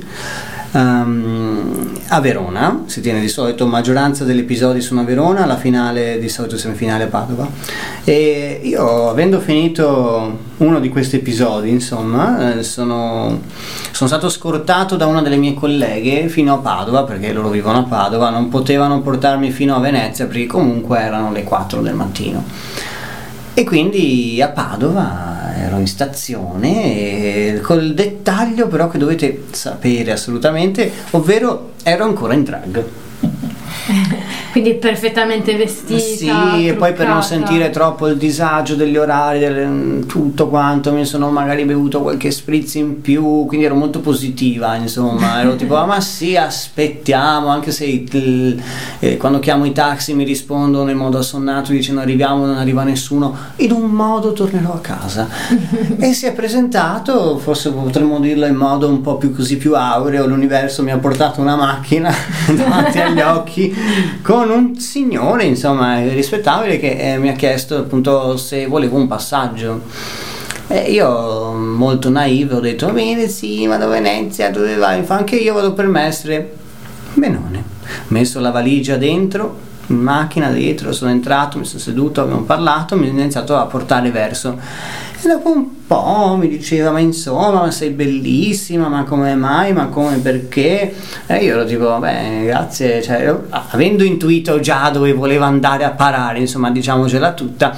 Ehm, 0.72 1.92
a 2.08 2.20
Verona, 2.20 2.84
si 2.86 3.00
tiene 3.00 3.20
di 3.20 3.28
solito, 3.28 3.66
maggioranza 3.66 4.24
degli 4.24 4.40
episodi 4.40 4.80
sono 4.80 5.00
a 5.00 5.04
Verona, 5.04 5.46
la 5.46 5.56
finale 5.56 6.18
di 6.18 6.28
solito 6.28 6.56
semifinale 6.56 7.04
a 7.04 7.06
Padova. 7.08 7.48
E 8.04 8.60
io 8.62 9.08
avendo 9.08 9.40
finito 9.40 10.38
uno 10.58 10.80
di 10.80 10.88
questi 10.88 11.16
episodi, 11.16 11.70
insomma, 11.70 12.54
eh, 12.54 12.62
sono, 12.62 13.40
sono 13.90 14.08
stato 14.08 14.28
scortato 14.28 14.96
da 14.96 15.06
una 15.06 15.22
delle 15.22 15.36
mie 15.36 15.54
colleghe 15.54 16.28
fino 16.28 16.54
a 16.54 16.58
Padova, 16.58 17.04
perché 17.04 17.32
loro 17.32 17.48
vivono 17.48 17.78
a 17.78 17.84
Padova, 17.84 18.30
non 18.30 18.48
potevano 18.48 19.00
portarmi 19.00 19.50
fino 19.50 19.74
a 19.74 19.80
Venezia 19.80 20.26
perché 20.26 20.46
comunque 20.46 21.00
erano 21.00 21.32
le 21.32 21.44
4 21.44 21.80
del 21.82 21.94
mattino. 21.94 22.44
E 23.54 23.64
quindi 23.64 24.40
a 24.42 24.48
Padova 24.48 25.35
ero 25.56 25.78
in 25.78 25.86
stazione 25.86 27.54
e 27.54 27.60
col 27.60 27.94
dettaglio 27.94 28.68
però 28.68 28.88
che 28.88 28.98
dovete 28.98 29.44
sapere 29.50 30.12
assolutamente, 30.12 30.90
ovvero 31.10 31.72
ero 31.82 32.04
ancora 32.04 32.34
in 32.34 32.44
drag. 32.44 32.84
Quindi 34.56 34.72
perfettamente 34.76 35.54
vestita. 35.54 35.98
Sì, 36.54 36.66
e 36.68 36.72
poi 36.72 36.94
per 36.94 37.06
non 37.06 37.20
truccata. 37.20 37.22
sentire 37.22 37.68
troppo 37.68 38.06
il 38.06 38.16
disagio 38.16 38.74
degli 38.74 38.96
orari, 38.96 39.38
del- 39.38 40.04
tutto 40.06 40.48
quanto, 40.48 40.92
mi 40.92 41.04
sono 41.04 41.28
magari 41.30 41.66
bevuto 41.66 42.00
qualche 42.00 42.30
spritz 42.30 42.76
in 42.76 43.02
più, 43.02 43.44
quindi 43.44 43.66
ero 43.66 43.74
molto 43.74 44.00
positiva, 44.00 44.74
insomma, 44.76 45.40
ero 45.42 45.56
tipo, 45.56 45.76
"Ah, 45.76 45.84
ma 45.84 46.00
sì, 46.00 46.36
aspettiamo, 46.36 47.48
anche 47.48 47.70
se 47.70 47.84
il- 47.84 48.58
eh, 49.00 49.18
quando 49.18 49.40
chiamo 49.40 49.66
i 49.66 49.72
taxi 49.72 50.14
mi 50.14 50.24
rispondono 50.24 50.90
in 50.90 50.96
modo 50.96 51.18
assonnato 51.18 51.72
dicendo 51.72 52.00
arriviamo, 52.00 52.46
non 52.46 52.56
arriva 52.56 52.82
nessuno, 52.82 53.36
in 53.56 53.72
un 53.72 53.90
modo 53.90 54.32
tornerò 54.32 54.72
a 54.72 54.78
casa. 54.80 55.28
e 55.98 56.14
si 56.14 56.24
è 56.24 56.32
presentato, 56.32 57.36
forse 57.36 57.70
potremmo 57.72 58.20
dirlo 58.20 58.46
in 58.46 58.54
modo 58.56 58.88
un 58.88 59.02
po' 59.02 59.16
più 59.16 59.34
così 59.34 59.58
più 59.58 59.74
aureo, 59.76 60.26
l'universo 60.26 60.82
mi 60.82 60.92
ha 60.92 60.96
portato 60.98 61.42
una 61.42 61.56
macchina 61.56 62.10
davanti 62.56 62.98
agli 63.00 63.20
occhi 63.20 63.74
con 64.22 64.44
un 64.54 64.78
signore 64.78 65.44
insomma 65.44 66.00
rispettabile 66.00 66.78
che 66.78 67.14
eh, 67.14 67.18
mi 67.18 67.28
ha 67.28 67.34
chiesto 67.34 67.76
appunto 67.76 68.36
se 68.36 68.66
volevo 68.66 68.96
un 68.96 69.06
passaggio. 69.06 69.82
E 70.68 70.90
io 70.90 71.52
molto 71.52 72.10
naive 72.10 72.54
ho 72.54 72.60
detto 72.60 72.90
bene 72.90 73.28
sì 73.28 73.66
vado 73.66 73.84
a 73.84 73.88
Venezia 73.88 74.50
dove 74.50 74.74
vai? 74.76 75.02
Fa 75.04 75.16
anche 75.16 75.36
io 75.36 75.54
vado 75.54 75.72
per 75.72 75.86
Mestre. 75.86 76.54
Benone. 77.14 77.64
Messo 78.08 78.40
la 78.40 78.50
valigia 78.50 78.96
dentro 78.96 79.64
in 79.88 79.98
macchina 79.98 80.50
dietro 80.50 80.92
sono 80.92 81.10
entrato 81.10 81.58
mi 81.58 81.64
sono 81.64 81.78
seduto 81.78 82.20
abbiamo 82.20 82.42
parlato 82.42 82.96
mi 82.96 83.06
ha 83.06 83.10
iniziato 83.10 83.56
a 83.56 83.66
portare 83.66 84.10
verso 84.10 84.58
dopo 85.28 85.50
un 85.50 85.86
po' 85.86 86.36
mi 86.38 86.48
diceva 86.48 86.90
ma 86.90 86.98
insomma 86.98 87.62
ma 87.62 87.70
sei 87.70 87.90
bellissima 87.90 88.88
ma 88.88 89.04
come 89.04 89.34
mai 89.34 89.72
ma 89.72 89.86
come 89.86 90.16
perché? 90.18 90.92
E 91.26 91.44
io 91.44 91.54
ero 91.54 91.64
tipo 91.64 91.84
vabbè 91.84 92.42
grazie 92.44 93.02
cioè, 93.02 93.22
io, 93.22 93.46
avendo 93.50 94.02
intuito 94.04 94.58
già 94.60 94.90
dove 94.90 95.12
voleva 95.12 95.46
andare 95.46 95.84
a 95.84 95.90
parare 95.90 96.40
insomma 96.40 96.70
diciamocela 96.70 97.32
tutta 97.32 97.76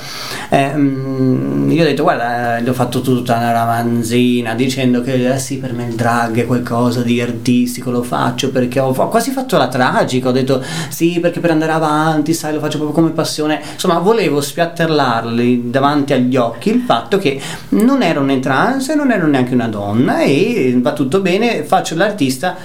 eh, 0.48 0.72
mm, 0.74 1.70
io 1.70 1.82
ho 1.82 1.86
detto 1.86 2.02
guarda 2.02 2.56
eh, 2.56 2.62
gli 2.62 2.68
ho 2.68 2.72
fatto 2.72 3.00
tutta 3.00 3.36
una 3.36 3.52
ramanzina 3.52 4.54
dicendo 4.54 5.02
che 5.02 5.34
eh, 5.34 5.38
sì 5.38 5.58
per 5.58 5.72
me 5.72 5.84
il 5.84 5.94
drag 5.94 6.40
è 6.40 6.46
qualcosa 6.46 7.02
di 7.02 7.20
artistico 7.20 7.90
lo 7.90 8.02
faccio 8.02 8.50
perché 8.50 8.80
ho, 8.80 8.94
ho 8.96 9.08
quasi 9.08 9.30
fatto 9.30 9.56
la 9.58 9.68
tragica 9.68 10.28
ho 10.28 10.32
detto 10.32 10.62
sì 10.88 11.20
perché 11.20 11.40
per 11.40 11.50
andare 11.50 11.72
avanti 11.72 12.32
sai 12.32 12.54
lo 12.54 12.60
faccio 12.60 12.78
proprio 12.78 12.96
come 12.96 13.10
passione 13.10 13.60
insomma 13.72 13.98
volevo 13.98 14.40
spiattellarli 14.40 15.70
davanti 15.70 16.14
agli 16.14 16.36
occhi 16.36 16.70
il 16.70 16.80
fatto 16.80 17.18
che 17.18 17.37
non 17.70 18.02
ero 18.02 18.22
né 18.22 18.40
trans 18.40 18.88
non 18.88 19.10
ero 19.10 19.26
neanche 19.26 19.54
una 19.54 19.68
donna 19.68 20.20
e 20.20 20.78
va 20.80 20.92
tutto 20.92 21.20
bene 21.20 21.64
faccio 21.64 21.94
l'artista 21.96 22.56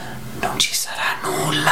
non 0.42 0.58
ci 0.58 0.74
sarà 0.74 1.18
nulla 1.24 1.72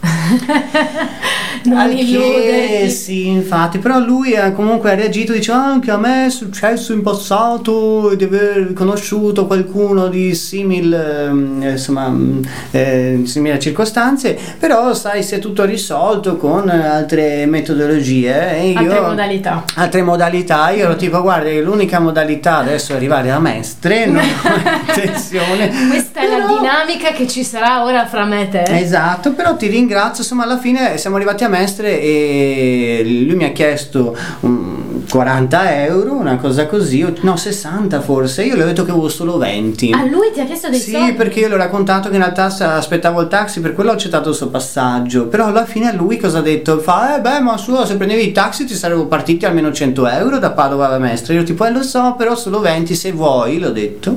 Non 1.68 1.94
che 1.94 2.88
sì, 2.88 3.26
infatti, 3.28 3.78
però 3.78 3.98
lui 3.98 4.36
ha 4.36 4.52
comunque 4.52 4.90
ha 4.90 4.94
reagito, 4.94 5.32
dice 5.32 5.52
"Ah, 5.52 5.64
anche 5.66 5.90
a 5.90 5.96
me 5.98 6.26
è 6.26 6.30
successo 6.30 6.92
in 6.92 7.02
passato 7.02 8.14
di 8.14 8.24
aver 8.24 8.72
conosciuto 8.72 9.46
qualcuno 9.46 10.08
di 10.08 10.34
simil, 10.34 10.92
ehm, 10.92 11.62
insomma, 11.70 12.08
mm, 12.08 12.42
eh, 12.70 13.20
simili 13.24 13.58
circostanze, 13.60 14.38
però 14.58 14.92
sai, 14.94 15.22
si 15.22 15.34
è 15.34 15.38
tutto 15.38 15.64
risolto 15.64 16.36
con 16.36 16.68
altre 16.68 17.46
metodologie. 17.46 18.58
E 18.58 18.68
io, 18.70 18.78
Altre 18.78 19.00
modalità. 19.00 19.64
Altre 19.74 20.02
modalità, 20.02 20.70
io 20.70 20.84
ero 20.84 20.96
tipo, 20.96 21.20
guarda, 21.22 21.50
l'unica 21.60 21.98
modalità 22.00 22.58
adesso 22.58 22.92
è 22.92 22.96
arrivare 22.96 23.30
a 23.30 23.38
Mestre, 23.38 24.06
non 24.06 24.22
ho 24.22 24.88
intenzione. 24.88 25.70
Questa 25.88 26.20
è 26.20 26.28
la 26.28 26.36
Però- 26.46 26.58
dinamica 26.58 27.10
che 27.12 27.26
ci 27.26 27.44
sarà 27.44 27.84
ora 27.84 28.06
fra 28.06 28.24
me 28.24 28.42
e 28.42 28.48
te. 28.48 28.62
Esatto, 28.78 29.32
però 29.32 29.56
ti 29.56 29.66
ringrazio, 29.68 30.22
insomma 30.22 30.44
alla 30.44 30.58
fine 30.58 30.96
siamo 30.98 31.16
arrivati 31.16 31.44
a 31.44 31.48
Mestre 31.58 32.00
e 32.00 33.02
lui 33.26 33.34
mi 33.34 33.44
ha 33.44 33.50
chiesto 33.50 34.16
um, 34.40 35.04
40 35.08 35.84
euro, 35.86 36.12
una 36.14 36.36
cosa 36.36 36.66
così, 36.66 37.02
o- 37.02 37.12
no 37.22 37.36
60 37.36 38.00
forse, 38.00 38.44
io 38.44 38.54
le 38.56 38.62
ho 38.62 38.66
detto 38.66 38.84
che 38.84 38.90
avevo 38.90 39.08
solo 39.08 39.38
20. 39.38 39.90
A 39.92 40.04
lui 40.04 40.30
ti 40.32 40.40
ha 40.40 40.44
chiesto 40.44 40.68
dei 40.68 40.78
Sì, 40.78 40.92
soldi? 40.92 41.12
perché 41.14 41.40
io 41.40 41.48
le 41.48 41.54
ho 41.54 41.58
raccontato 41.58 42.08
che 42.08 42.16
in 42.16 42.20
realtà 42.22 42.44
aspettavo 42.76 43.20
il 43.22 43.28
taxi, 43.28 43.60
per 43.60 43.72
quello 43.74 43.90
ho 43.90 43.94
accettato 43.94 44.28
il 44.30 44.34
suo 44.34 44.48
passaggio. 44.48 45.26
Però 45.26 45.46
alla 45.46 45.64
fine 45.64 45.92
lui 45.94 46.16
cosa 46.18 46.38
ha 46.38 46.42
detto? 46.42 46.78
Fa, 46.78 47.16
eh 47.16 47.20
beh, 47.20 47.40
ma 47.40 47.56
su, 47.56 47.74
se 47.84 47.96
prendevi 47.96 48.26
il 48.26 48.32
taxi 48.32 48.64
ti 48.64 48.74
sarebbero 48.74 49.06
partiti 49.06 49.44
almeno 49.46 49.72
100 49.72 50.06
euro 50.08 50.38
da 50.38 50.50
Padova 50.50 50.88
a 50.90 50.98
Mestre. 50.98 51.34
Io 51.34 51.42
tipo, 51.42 51.64
eh 51.64 51.70
lo 51.72 51.82
so, 51.82 52.14
però 52.16 52.34
solo 52.36 52.60
20 52.60 52.94
se 52.94 53.12
vuoi, 53.12 53.58
l'ho 53.58 53.70
detto. 53.70 54.16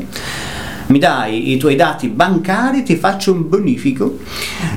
Mi 0.92 1.00
dai 1.00 1.54
i 1.54 1.58
tuoi 1.58 1.78
dati 1.78 2.10
bancari, 2.10 2.84
ti 2.84 2.98
faccio 2.98 3.32
un 3.32 3.48
bonifico. 3.48 4.18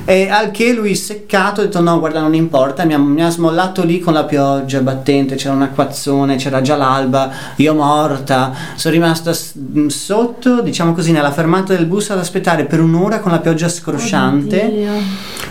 E 0.05 0.29
al 0.29 0.49
che 0.51 0.71
lui 0.71 0.95
seccato 0.95 1.59
ha 1.59 1.65
detto 1.65 1.81
no, 1.81 1.99
guarda, 1.99 2.21
non 2.21 2.33
importa, 2.33 2.85
mi 2.85 2.93
ha, 2.93 2.97
mi 2.97 3.21
ha 3.21 3.29
smollato 3.29 3.83
lì 3.83 3.99
con 3.99 4.13
la 4.13 4.23
pioggia 4.23 4.79
battente, 4.79 5.35
c'era 5.35 5.53
un 5.53 5.63
acquazzone, 5.63 6.37
c'era 6.37 6.61
già 6.61 6.77
l'alba, 6.77 7.29
io 7.57 7.73
morta, 7.73 8.53
sono 8.75 8.93
rimasta 8.93 9.33
s- 9.33 9.55
sotto, 9.87 10.61
diciamo 10.61 10.93
così, 10.93 11.11
nella 11.11 11.31
fermata 11.31 11.75
del 11.75 11.85
bus 11.85 12.09
ad 12.11 12.19
aspettare 12.19 12.63
per 12.63 12.79
un'ora 12.79 13.19
con 13.19 13.31
la 13.33 13.39
pioggia 13.39 13.67
scrosciante. 13.67 14.63
Oddio. 14.63 14.91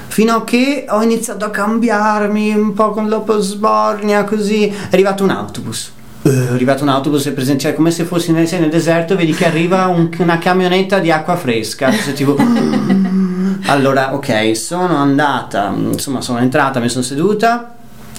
Fino 0.07 0.37
a 0.37 0.45
che 0.45 0.87
ho 0.89 1.03
iniziato 1.03 1.45
a 1.45 1.51
cambiarmi 1.51 2.55
un 2.55 2.73
po' 2.73 2.91
con 2.93 3.09
l'oposbornia, 3.09 4.25
così 4.25 4.67
è 4.69 4.73
arrivato 4.93 5.25
un 5.25 5.31
autobus. 5.31 5.93
Eh, 6.27 6.31
È 6.49 6.53
arrivato 6.53 6.83
un 6.83 6.89
autobus, 6.89 7.27
è 7.27 7.33
presente, 7.33 7.63
cioè 7.63 7.75
come 7.75 7.91
se 7.91 8.05
fossi 8.05 8.33
nel, 8.33 8.49
nel 8.51 8.71
deserto, 8.71 9.15
vedi 9.15 9.33
che 9.33 9.47
arriva 9.47 9.87
un- 9.89 10.09
una 10.19 10.39
camionetta 10.39 10.99
di 10.99 11.11
acqua 11.11 11.37
fresca. 11.37 11.91
sei 11.93 12.15
tipo. 12.15 12.37
Allora, 13.67 14.15
ok, 14.15 14.57
sono 14.57 14.97
andata, 14.97 15.73
insomma, 15.77 16.21
sono 16.21 16.39
entrata, 16.39 16.81
mi 16.81 16.89
sono 16.89 17.03
seduta. 17.05 17.75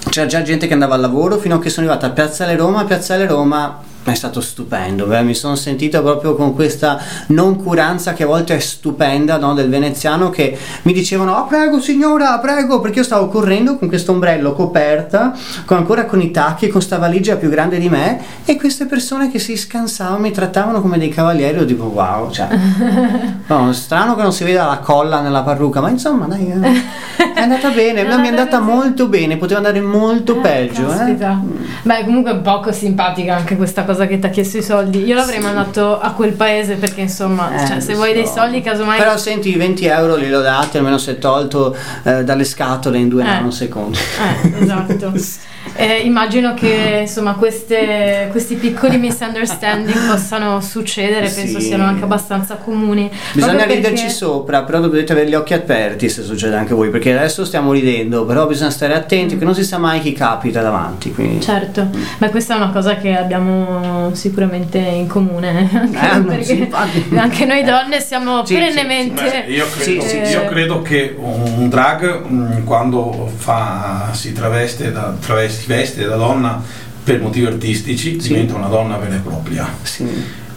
C'era 0.08 0.26
già 0.26 0.42
gente 0.42 0.66
che 0.66 0.72
andava 0.72 0.94
al 0.94 1.00
lavoro 1.00 1.36
fino 1.38 1.56
a 1.56 1.58
che 1.60 1.68
sono 1.68 1.86
arrivata 1.86 2.06
a 2.08 2.10
Piazzale 2.14 2.54
Roma. 2.56 2.84
Piazzale 2.84 3.26
Roma 3.26 3.78
è 4.12 4.14
stato 4.14 4.40
stupendo, 4.40 5.06
beh, 5.06 5.22
mi 5.22 5.34
sono 5.34 5.54
sentito 5.56 6.02
proprio 6.02 6.34
con 6.34 6.54
questa 6.54 6.98
noncuranza 7.28 8.12
che 8.12 8.22
a 8.24 8.26
volte 8.26 8.56
è 8.56 8.58
stupenda 8.58 9.36
no, 9.38 9.54
del 9.54 9.68
veneziano 9.68 10.30
che 10.30 10.56
mi 10.82 10.92
dicevano 10.92 11.36
ah 11.36 11.42
prego 11.44 11.80
signora, 11.80 12.38
prego, 12.38 12.80
perché 12.80 12.98
io 12.98 13.04
stavo 13.04 13.28
correndo 13.28 13.76
con 13.78 13.88
questo 13.88 14.12
ombrello 14.12 14.52
coperta, 14.52 15.34
con, 15.64 15.76
ancora 15.78 16.04
con 16.06 16.20
i 16.20 16.30
tacchi, 16.30 16.68
con 16.68 16.80
sta 16.82 16.98
valigia 16.98 17.36
più 17.36 17.48
grande 17.48 17.78
di 17.78 17.88
me 17.88 18.20
e 18.44 18.56
queste 18.56 18.86
persone 18.86 19.30
che 19.30 19.38
si 19.38 19.56
scansavano 19.56 20.18
mi 20.18 20.30
trattavano 20.30 20.80
come 20.80 20.98
dei 20.98 21.08
cavalieri, 21.08 21.58
io 21.58 21.64
tipo 21.64 21.84
wow, 21.84 22.30
cioè, 22.30 22.48
no, 23.46 23.72
strano 23.72 24.14
che 24.14 24.22
non 24.22 24.32
si 24.32 24.44
veda 24.44 24.66
la 24.66 24.78
colla 24.78 25.20
nella 25.20 25.42
parrucca, 25.42 25.80
ma 25.80 25.88
insomma 25.90 26.26
dai, 26.26 26.50
eh, 26.50 27.34
è 27.34 27.40
andata 27.40 27.70
bene, 27.70 28.02
no, 28.06 28.18
mi 28.18 28.26
è 28.26 28.30
andata 28.30 28.60
molto 28.60 29.08
bene, 29.08 29.36
poteva 29.36 29.58
andare 29.58 29.80
molto 29.80 30.36
Eh, 30.36 30.40
peggio. 30.40 30.84
Eh. 30.92 30.96
caspita. 30.96 31.40
Beh, 31.82 32.04
comunque 32.04 32.32
è 32.32 32.36
poco 32.36 32.72
simpatica 32.72 33.36
anche 33.36 33.56
questa 33.56 33.84
cosa 33.84 33.95
cosa 33.96 34.06
che 34.06 34.18
ti 34.18 34.26
ha 34.26 34.28
chiesto 34.30 34.58
i 34.58 34.62
soldi. 34.62 35.04
Io 35.04 35.14
l'avrei 35.14 35.40
mandato 35.40 35.98
a 35.98 36.12
quel 36.12 36.32
paese 36.34 36.74
perché 36.74 37.00
insomma, 37.00 37.62
Eh, 37.62 37.66
cioè, 37.66 37.80
se 37.80 37.94
vuoi 37.94 38.12
dei 38.12 38.26
so. 38.26 38.34
soldi 38.34 38.60
casomai... 38.60 38.98
Però 38.98 39.16
senti, 39.16 39.48
i 39.48 39.56
20 39.56 39.86
euro 39.86 40.16
li 40.16 40.32
ho 40.32 40.40
dati, 40.42 40.76
almeno 40.76 40.96
è 40.96 41.18
tolto 41.18 41.74
eh, 42.02 42.22
dalle 42.22 42.44
scatole 42.44 42.98
in 42.98 43.08
due 43.08 43.22
Eh. 43.22 43.26
nanosecondi. 43.26 43.98
Eh, 43.98 44.62
esatto. 44.62 45.12
Eh, 45.76 46.00
immagino 46.04 46.54
che 46.54 46.98
insomma 47.02 47.34
queste- 47.34 48.28
questi 48.30 48.54
piccoli 48.56 48.98
misunderstanding 48.98 50.08
possano 50.10 50.60
succedere, 50.60 51.28
penso 51.28 51.60
Sì. 51.60 51.66
siano 51.66 51.84
anche 51.84 52.04
abbastanza 52.04 52.54
comuni. 52.56 53.10
Bisogna 53.32 53.58
perché- 53.64 53.74
riderci 53.74 54.08
sopra, 54.10 54.62
però 54.62 54.80
dovete 54.80 55.12
avere 55.12 55.28
gli 55.28 55.34
occhi 55.34 55.54
aperti 55.54 56.08
se 56.08 56.22
succede 56.22 56.56
anche 56.56 56.74
voi, 56.74 56.88
perché 56.90 57.16
adesso 57.16 57.44
stiamo 57.44 57.72
ridendo, 57.72 58.24
però 58.24 58.46
bisogna 58.46 58.70
stare 58.70 58.94
attenti 58.94 59.36
che 59.38 59.44
non 59.44 59.54
si 59.54 59.64
sa 59.64 59.78
mai 59.78 60.00
chi 60.00 60.12
capita 60.12 60.62
davanti. 60.62 61.12
Quindi. 61.12 61.40
Certo, 61.40 61.88
ma 62.18 62.28
questa 62.30 62.54
è 62.54 62.56
una 62.56 62.70
cosa 62.70 62.96
che 62.96 63.14
abbiamo 63.16 64.10
sicuramente 64.14 64.78
in 64.78 65.06
comune, 65.06 65.68
anche, 65.72 65.98
Eh, 65.98 66.18
ma 66.18 66.24
perché 66.24 66.44
sì, 66.44 66.68
anche 67.14 67.44
noi 67.44 67.62
donne 67.64 68.00
siamo 68.00 68.44
Sì, 68.44 68.54
sì, 68.54 68.60
perennemente... 68.60 69.44
Beh, 69.46 69.52
io, 69.52 69.66
credo, 69.70 70.00
Sì, 70.02 70.08
sì, 70.08 70.16
io 70.18 70.26
sì. 70.40 70.46
credo 70.46 70.82
che 70.82 71.14
un 71.18 71.68
drag 71.68 72.24
mh, 72.26 72.64
quando 72.64 73.30
fa, 73.36 74.08
si 74.12 74.32
traveste 74.32 74.92
da, 74.92 75.14
traveste- 75.20 75.65
si 75.66 75.72
veste 75.72 76.06
da 76.06 76.14
donna 76.16 76.62
per 77.02 77.20
motivi 77.20 77.46
artistici 77.46 78.20
Sì. 78.20 78.28
diventa 78.28 78.54
una 78.54 78.68
donna 78.68 78.96
vera 78.98 79.16
e 79.16 79.18
propria 79.18 79.68
Sì. 79.82 80.06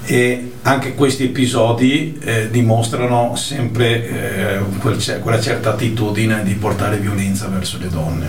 e 0.05 0.51
anche 0.61 0.93
questi 0.93 1.23
episodi 1.25 2.19
eh, 2.23 2.49
dimostrano 2.51 3.35
sempre 3.35 4.57
eh, 4.57 4.59
quel 4.79 4.97
quella 5.21 5.39
certa 5.41 5.71
attitudine 5.71 6.43
di 6.43 6.53
portare 6.53 6.97
violenza 6.97 7.47
verso 7.47 7.77
le 7.79 7.89
donne 7.89 8.27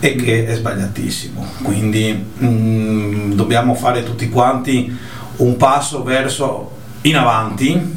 e 0.00 0.14
che 0.14 0.46
è 0.46 0.54
sbagliatissimo 0.54 1.44
quindi 1.62 2.12
mh, 2.12 3.34
dobbiamo 3.34 3.74
fare 3.74 4.02
tutti 4.02 4.28
quanti 4.30 4.94
un 5.36 5.56
passo 5.58 6.02
verso 6.02 6.70
in 7.02 7.16
avanti 7.16 7.94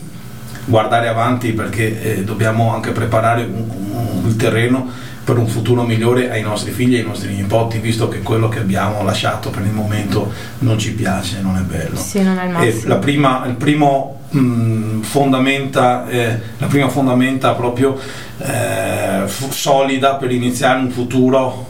guardare 0.65 1.07
avanti 1.07 1.51
perché 1.53 2.17
eh, 2.17 2.23
dobbiamo 2.23 2.73
anche 2.73 2.91
preparare 2.91 3.43
un- 3.43 3.69
un- 3.69 4.27
il 4.27 4.35
terreno 4.35 4.87
per 5.29 5.37
un 5.37 5.47
futuro 5.47 5.83
migliore 5.83 6.31
ai 6.31 6.41
nostri 6.41 6.71
figli 6.71 6.95
e 6.95 6.99
ai 7.01 7.05
nostri 7.05 7.35
nipoti, 7.35 7.77
visto 7.77 8.07
che 8.07 8.23
quello 8.23 8.49
che 8.49 8.57
abbiamo 8.57 9.03
lasciato 9.03 9.51
per 9.51 9.61
il 9.61 9.71
momento 9.71 10.31
non 10.59 10.79
ci 10.79 10.93
piace, 10.93 11.39
non 11.39 11.55
è 11.55 11.61
bello. 11.61 11.97
Sì, 11.97 12.23
non 12.23 12.39
è 12.39 12.45
il 12.65 12.97
prima, 12.99 13.45
il 13.45 13.53
primo 13.53 14.21
mh, 14.27 15.01
fondamenta, 15.01 16.07
eh, 16.09 16.39
la 16.57 16.65
prima 16.65 16.89
fondamenta 16.89 17.53
proprio 17.53 17.95
eh, 18.39 19.27
fu- 19.27 19.51
solida 19.51 20.15
per 20.15 20.31
iniziare 20.31 20.79
un 20.79 20.89
futuro 20.89 21.67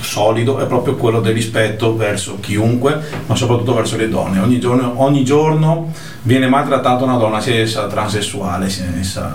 solido 0.00 0.60
è 0.60 0.66
proprio 0.66 0.94
quello 0.94 1.20
del 1.20 1.34
rispetto 1.34 1.96
verso 1.96 2.38
chiunque, 2.38 3.00
ma 3.26 3.34
soprattutto 3.34 3.74
verso 3.74 3.96
le 3.96 4.08
donne. 4.08 4.38
Ogni 4.38 4.60
giorno, 4.60 4.92
ogni 5.02 5.24
giorno 5.24 5.92
viene 6.22 6.48
maltrattata 6.48 7.04
una 7.04 7.16
donna, 7.16 7.40
sia 7.40 7.54
essa 7.56 7.86
transessuale, 7.86 8.68
sia 8.68 8.86
essa, 8.98 9.32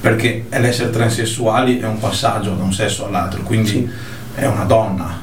perché 0.00 0.46
l'essere 0.50 0.90
transessuali 0.90 1.78
è 1.78 1.86
un 1.86 1.98
passaggio 1.98 2.54
da 2.54 2.62
un 2.62 2.72
sesso 2.72 3.06
all'altro, 3.06 3.42
quindi 3.42 3.68
Sì. 3.68 3.88
è 4.34 4.46
una 4.46 4.64
donna, 4.64 5.18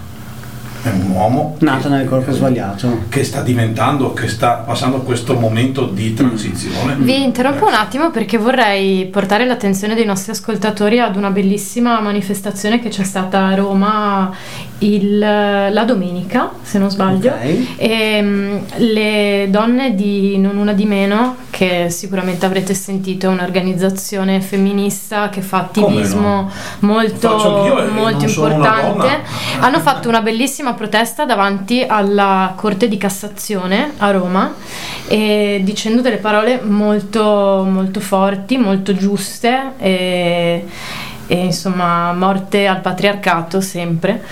è 0.87 0.91
un 0.93 1.09
uomo 1.11 1.55
che- 1.59 1.65
nel 1.89 2.07
corpo 2.07 2.31
sbagliato. 2.31 3.03
che 3.09 3.23
sta 3.23 3.41
diventando, 3.41 4.13
che 4.13 4.27
sta 4.27 4.53
passando 4.65 4.97
questo 5.01 5.33
momento 5.35 5.85
di 5.85 6.13
transizione. 6.13 6.95
Vi 6.97 7.23
interrompo 7.23 7.65
un 7.65 7.73
attimo 7.73 8.11
perché 8.11 8.37
vorrei 8.37 9.05
portare 9.05 9.45
l'attenzione 9.45 9.95
dei 9.95 10.05
nostri 10.05 10.31
ascoltatori 10.31 10.99
ad 10.99 11.15
una 11.15 11.29
bellissima 11.29 11.99
manifestazione 11.99 12.79
che 12.79 12.89
c'è 12.89 13.03
stata 13.03 13.45
a 13.45 13.55
Roma 13.55 14.31
il- 14.79 15.17
la 15.19 15.83
domenica, 15.85 16.51
se 16.61 16.77
non 16.77 16.89
sbaglio. 16.89 17.31
Ok. 17.31 17.65
E, 17.77 18.21
mm, 18.21 18.57
le 18.77 19.47
donne 19.49 19.95
di 19.95 20.37
Non 20.37 20.57
Una 20.57 20.73
di 20.73 20.85
Meno, 20.85 21.35
che 21.49 21.89
sicuramente 21.89 22.45
avrete 22.45 22.73
sentito, 22.73 23.25
è 23.25 23.29
un'organizzazione 23.29 24.39
femminista 24.41 25.29
che 25.29 25.41
fa 25.41 25.57
attivismo 25.59 26.29
no? 26.41 26.51
molto, 26.81 27.87
molto 27.91 28.25
importante. 28.25 29.21
Hanno 29.59 29.79
fatto 29.79 30.07
una 30.07 30.21
bellissima 30.21 30.73
protesta 30.77 31.25
davanti 31.25 31.83
alla 31.85 32.53
Corte 32.55 32.87
di 32.87 32.97
Cassazione 32.97 33.91
a 33.97 34.11
Roma 34.11 34.53
e 35.07 35.59
dicendo 35.63 36.01
delle 36.01 36.17
parole 36.17 36.61
molto, 36.61 37.65
molto 37.69 37.99
forti, 37.99 38.57
molto 38.57 38.95
giuste 38.95 39.73
e, 39.77 40.65
e, 41.27 41.35
insomma 41.35 42.13
morte 42.13 42.67
al 42.67 42.79
patriarcato 42.79 43.59
sempre. 43.59 44.23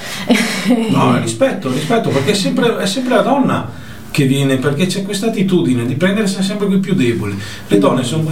No, 0.89 1.19
rispetto, 1.19 1.69
rispetto, 1.71 2.09
perché 2.09 2.31
è 2.31 2.35
sempre, 2.35 2.77
è 2.77 2.85
sempre 2.85 3.15
la 3.15 3.21
donna 3.21 3.83
che 4.15 4.23
viene, 4.23 4.55
perché 4.55 4.85
c'è 4.85 5.03
questa 5.03 5.25
attitudine 5.27 5.85
di 5.85 5.95
prendersi 5.95 6.41
sempre 6.41 6.67
più 6.77 6.93
deboli. 6.93 7.37
Le 7.67 7.77
donne 7.77 8.01
sono, 8.03 8.23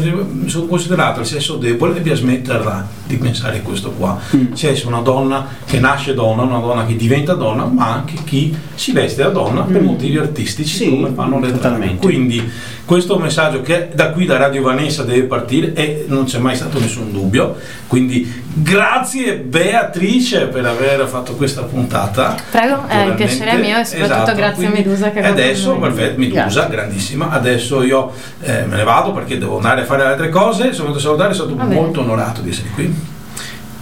sono 0.45 0.65
considerate 0.65 1.19
il 1.19 1.25
sesso 1.25 1.57
debole 1.57 1.97
e 1.97 1.99
bisogna 1.99 2.15
smetterla 2.15 2.87
di 3.05 3.17
pensare 3.17 3.61
questo 3.61 3.91
qua. 3.91 4.17
Mm. 4.33 4.53
C'è 4.53 4.81
una 4.85 5.01
donna 5.01 5.45
che 5.65 5.81
nasce 5.81 6.13
donna, 6.13 6.43
una 6.43 6.59
donna 6.59 6.85
che 6.85 6.95
diventa 6.95 7.33
donna, 7.33 7.65
ma 7.65 7.95
anche 7.95 8.15
chi 8.23 8.55
si 8.75 8.93
veste 8.93 9.23
da 9.23 9.29
donna 9.29 9.63
per 9.63 9.81
Mm. 9.81 9.85
motivi 9.85 10.17
artistici 10.17 10.77
Sì, 10.85 10.89
come 10.89 11.11
fanno 11.13 11.41
le 11.41 11.51
totalmente. 11.51 11.97
Quindi 11.97 12.41
questo 12.85 13.17
messaggio 13.17 13.61
che 13.61 13.89
da 13.93 14.09
qui 14.11 14.25
da 14.25 14.37
Radio 14.37 14.61
Vanessa 14.61 15.03
deve 15.03 15.23
partire 15.23 15.73
e 15.73 16.05
non 16.07 16.25
c'è 16.25 16.37
mai 16.39 16.55
stato 16.55 16.79
nessun 16.79 17.11
dubbio. 17.11 17.55
Quindi 17.87 18.41
grazie 18.53 19.37
Beatrice 19.37 20.47
per 20.47 20.65
aver 20.65 21.07
fatto 21.07 21.35
questa 21.35 21.61
puntata. 21.63 22.35
Prego, 22.51 22.75
è 22.75 22.95
Naturalmente. 22.95 23.25
piacere 23.25 23.57
mio 23.57 23.77
e 23.77 23.85
soprattutto 23.85 24.13
Esatto, 24.15 24.35
grazie 24.35 24.65
a 24.65 24.69
quindi- 24.69 24.89
Medusa 24.89 25.11
che 25.11 25.19
è 25.21 25.25
adesso, 25.27 25.75
perfetto, 25.77 26.19
Medusa, 26.19 26.41
Grazie. 26.41 26.67
grandissima. 26.69 27.29
Adesso 27.29 27.83
io 27.83 28.11
eh, 28.41 28.63
me 28.65 28.75
ne 28.75 28.83
vado 28.83 29.11
perché 29.13 29.37
devo 29.37 29.55
andare 29.57 29.81
a 29.81 29.85
fare 29.85 30.03
altre 30.03 30.29
cose. 30.29 30.73
Sono 30.73 30.89
venuto 30.89 30.97
a 30.97 31.01
salutare, 31.01 31.33
sono 31.33 31.49
Va 31.49 31.53
stato 31.55 31.69
bene. 31.69 31.81
molto 31.81 32.01
onorato 32.01 32.41
di 32.41 32.49
essere 32.49 32.69
qui. 32.73 33.11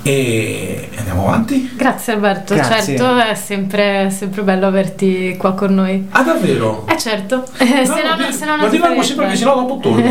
E 0.03 0.89
andiamo 0.97 1.27
avanti. 1.27 1.71
Grazie 1.75 2.13
Alberto, 2.13 2.55
Grazie. 2.55 2.95
certo 2.97 3.17
è 3.19 3.35
sempre, 3.35 4.09
sempre 4.09 4.41
bello 4.41 4.65
averti 4.65 5.35
qua 5.37 5.53
con 5.53 5.75
noi. 5.75 6.07
Ah, 6.11 6.23
davvero? 6.23 6.85
Eh 6.87 6.97
certo, 6.97 7.43
Eh, 7.57 7.65
se 7.85 8.01
no, 8.03 8.15
di- 8.17 8.33
se 8.33 8.45
no 8.45 8.55
ma 8.55 8.61
non 8.63 8.69
ti 8.71 8.77
farei 8.79 8.95
così 8.97 9.13
perché 9.13 9.35
sennò 9.35 9.55
dopo 9.55 9.77
torno. 9.77 10.01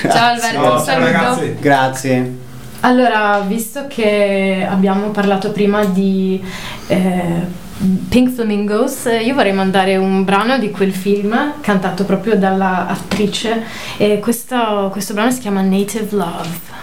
Ciao 0.00 0.28
Alberto, 0.28 0.52
Ciao, 0.52 0.62
un 0.62 0.68
ciao, 0.70 0.78
saluto. 0.78 1.04
ragazzi. 1.10 1.56
Grazie. 1.58 2.36
Allora, 2.80 3.40
visto 3.46 3.86
che 3.88 4.66
abbiamo 4.68 5.08
parlato 5.08 5.50
prima 5.50 5.84
di 5.86 6.40
eh, 6.86 7.62
Pink 8.08 8.30
Flamingos, 8.34 9.08
io 9.24 9.34
vorrei 9.34 9.54
mandare 9.54 9.96
un 9.96 10.22
brano 10.22 10.58
di 10.58 10.70
quel 10.70 10.92
film 10.92 11.54
cantato 11.62 12.04
proprio 12.04 12.36
dalla 12.36 12.86
attrice 12.86 13.62
e 13.96 14.20
questo, 14.20 14.90
questo 14.92 15.14
brano 15.14 15.30
si 15.30 15.40
chiama 15.40 15.62
Native 15.62 16.08
Love. 16.10 16.82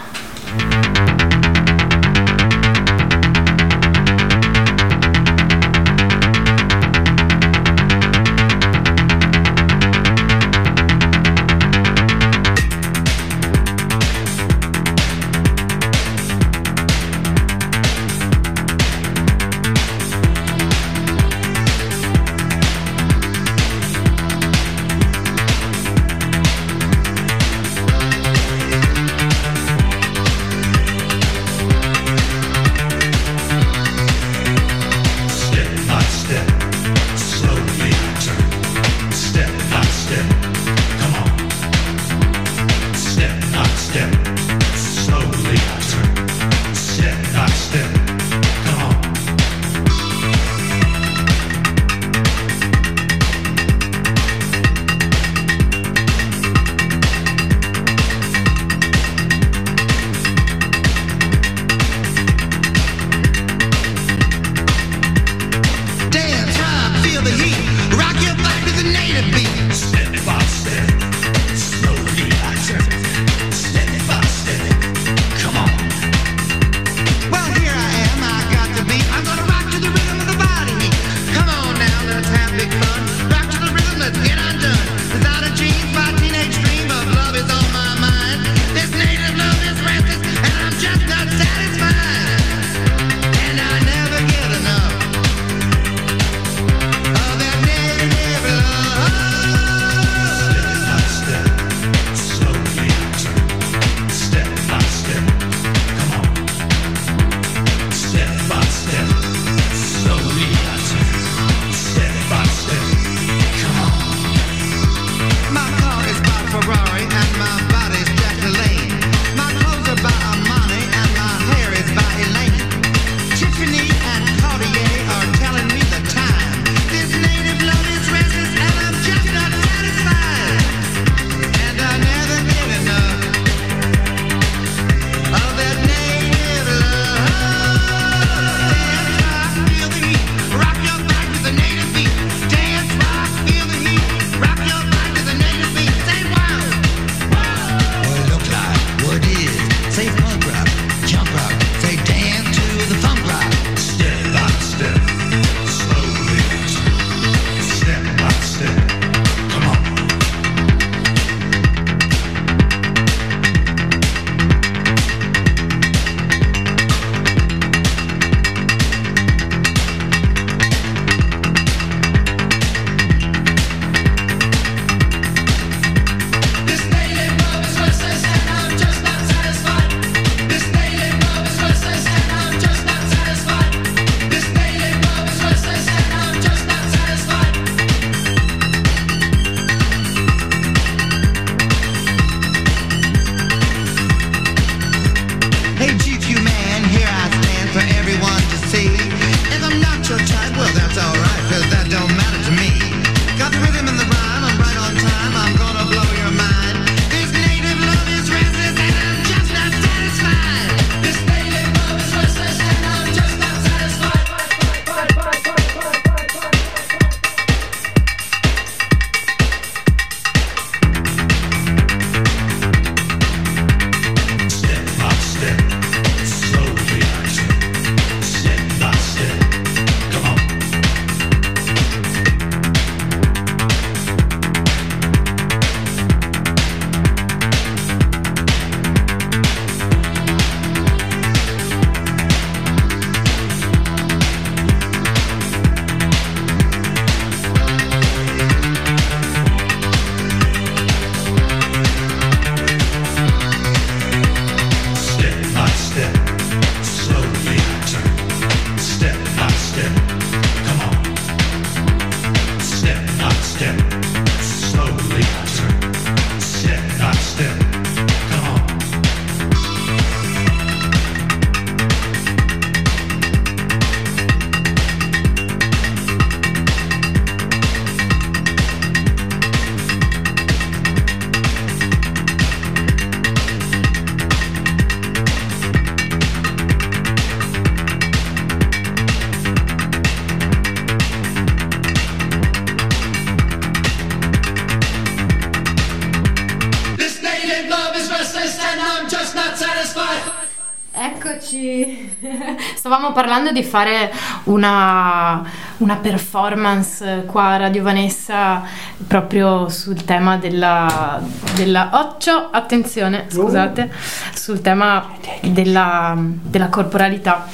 Stavamo 303.12 303.14
parlando 303.14 303.52
di 303.52 303.64
fare 303.64 304.12
una, 304.46 305.44
una 305.78 305.96
performance 305.98 307.26
qua 307.28 307.50
a 307.50 307.58
Radio 307.58 307.84
Vanessa 307.84 308.64
proprio 309.06 309.70
sul 309.70 310.04
tema 310.04 310.38
della, 310.38 311.22
della 311.56 311.90
occhio, 311.94 312.50
attenzione, 312.52 313.26
scusate, 313.28 313.92
sul 314.34 314.62
tema 314.62 315.10
della, 315.42 316.16
della 316.18 316.70
corporalità. 316.70 317.48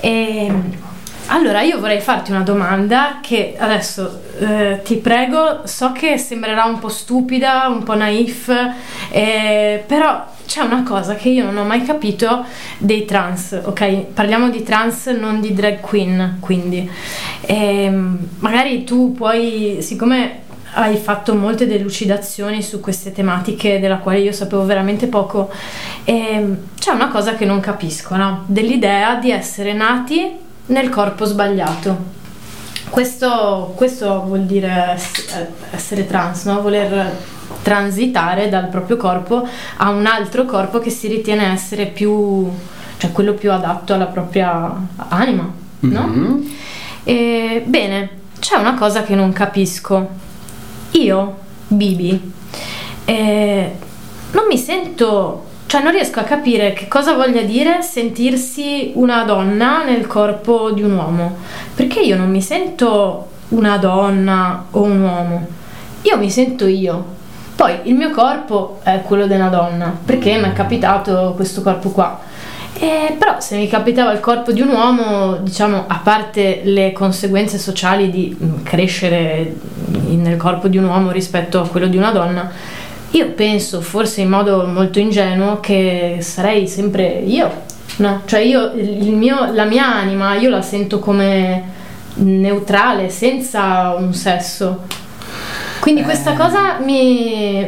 E, 0.00 0.52
allora, 1.26 1.60
io 1.62 1.78
vorrei 1.78 2.00
farti 2.00 2.30
una 2.30 2.42
domanda 2.42 3.18
che 3.20 3.56
adesso 3.58 4.22
eh, 4.38 4.80
ti 4.84 4.96
prego, 4.96 5.62
so 5.64 5.92
che 5.92 6.18
sembrerà 6.18 6.64
un 6.64 6.78
po' 6.78 6.88
stupida, 6.88 7.68
un 7.68 7.82
po' 7.82 7.94
naif, 7.94 8.50
eh, 9.10 9.84
però 9.86 10.32
c'è 10.54 10.60
una 10.60 10.84
cosa 10.84 11.16
che 11.16 11.30
io 11.30 11.44
non 11.44 11.56
ho 11.56 11.64
mai 11.64 11.82
capito 11.82 12.44
dei 12.78 13.04
trans, 13.04 13.58
ok? 13.60 14.04
Parliamo 14.14 14.50
di 14.50 14.62
trans, 14.62 15.06
non 15.06 15.40
di 15.40 15.52
drag 15.52 15.80
queen, 15.80 16.36
quindi 16.38 16.88
Ehm, 17.46 18.28
magari 18.38 18.84
tu 18.84 19.12
puoi, 19.12 19.78
siccome 19.80 20.42
hai 20.74 20.96
fatto 20.96 21.34
molte 21.34 21.66
delucidazioni 21.66 22.62
su 22.62 22.78
queste 22.78 23.10
tematiche 23.10 23.80
della 23.80 23.96
quale 23.98 24.20
io 24.20 24.30
sapevo 24.30 24.64
veramente 24.64 25.08
poco, 25.08 25.50
ehm, 26.04 26.56
c'è 26.78 26.92
una 26.92 27.08
cosa 27.08 27.34
che 27.34 27.44
non 27.44 27.58
capisco, 27.58 28.14
no? 28.14 28.44
Dell'idea 28.46 29.16
di 29.16 29.32
essere 29.32 29.72
nati 29.72 30.30
nel 30.66 30.88
corpo 30.88 31.24
sbagliato. 31.24 32.12
Questo, 32.90 33.72
questo 33.74 34.22
vuol 34.22 34.44
dire 34.44 34.92
ess- 34.94 35.48
essere 35.72 36.06
trans, 36.06 36.44
no? 36.44 36.62
voler 36.62 37.12
transitare 37.64 38.50
dal 38.50 38.68
proprio 38.68 38.98
corpo 38.98 39.48
a 39.78 39.88
un 39.88 40.04
altro 40.04 40.44
corpo 40.44 40.78
che 40.78 40.90
si 40.90 41.08
ritiene 41.08 41.50
essere 41.50 41.86
più, 41.86 42.46
cioè 42.98 43.10
quello 43.10 43.32
più 43.32 43.50
adatto 43.50 43.94
alla 43.94 44.04
propria 44.04 44.70
anima, 45.08 45.50
no? 45.80 46.06
Mhm. 46.06 46.54
E, 47.04 47.62
bene, 47.64 48.10
c'è 48.38 48.56
una 48.56 48.74
cosa 48.74 49.02
che 49.02 49.14
non 49.14 49.32
capisco. 49.32 50.08
Io, 50.92 51.38
Bibi, 51.68 52.32
eh, 53.06 53.76
non 54.32 54.44
mi 54.46 54.58
sento, 54.58 55.46
cioè 55.64 55.82
non 55.82 55.92
riesco 55.92 56.20
a 56.20 56.24
capire 56.24 56.74
che 56.74 56.86
cosa 56.86 57.14
voglia 57.14 57.40
dire 57.40 57.80
sentirsi 57.80 58.92
una 58.94 59.24
donna 59.24 59.84
nel 59.84 60.06
corpo 60.06 60.70
di 60.70 60.82
un 60.82 60.92
uomo. 60.92 61.36
Perché 61.74 62.00
io 62.00 62.16
non 62.16 62.30
mi 62.30 62.42
sento 62.42 63.30
una 63.48 63.78
donna 63.78 64.66
o 64.70 64.82
un 64.82 65.00
uomo. 65.00 65.46
Io 66.02 66.18
mi 66.18 66.30
sento 66.30 66.66
io. 66.66 67.22
Poi 67.56 67.80
il 67.84 67.94
mio 67.94 68.10
corpo 68.10 68.80
è 68.82 69.02
quello 69.02 69.26
della 69.26 69.48
donna, 69.48 69.96
perché 70.04 70.36
mi 70.36 70.48
è 70.48 70.52
capitato 70.52 71.32
questo 71.36 71.62
corpo 71.62 71.90
qua. 71.90 72.20
Eh, 72.76 73.14
però 73.16 73.40
se 73.40 73.56
mi 73.56 73.68
capitava 73.68 74.12
il 74.12 74.18
corpo 74.18 74.50
di 74.50 74.60
un 74.60 74.70
uomo, 74.70 75.36
diciamo, 75.36 75.84
a 75.86 76.00
parte 76.02 76.62
le 76.64 76.92
conseguenze 76.92 77.56
sociali 77.56 78.10
di 78.10 78.36
mm, 78.36 78.64
crescere 78.64 79.54
nel 80.08 80.36
corpo 80.36 80.66
di 80.66 80.76
un 80.76 80.84
uomo 80.84 81.12
rispetto 81.12 81.60
a 81.60 81.68
quello 81.68 81.86
di 81.86 81.96
una 81.96 82.10
donna, 82.10 82.50
io 83.10 83.30
penso, 83.30 83.80
forse 83.80 84.22
in 84.22 84.28
modo 84.28 84.66
molto 84.66 84.98
ingenuo, 84.98 85.60
che 85.60 86.18
sarei 86.20 86.66
sempre 86.66 87.04
io, 87.24 87.48
no? 87.98 88.22
Cioè 88.24 88.40
io, 88.40 88.72
mio- 88.74 89.52
la 89.52 89.64
mia 89.64 89.94
anima, 89.94 90.34
io 90.34 90.50
la 90.50 90.62
sento 90.62 90.98
come 90.98 91.62
neutrale, 92.14 93.08
senza 93.08 93.94
un 93.96 94.12
sesso. 94.12 95.02
Quindi 95.84 96.02
questa 96.02 96.32
cosa 96.32 96.78
mi... 96.82 97.60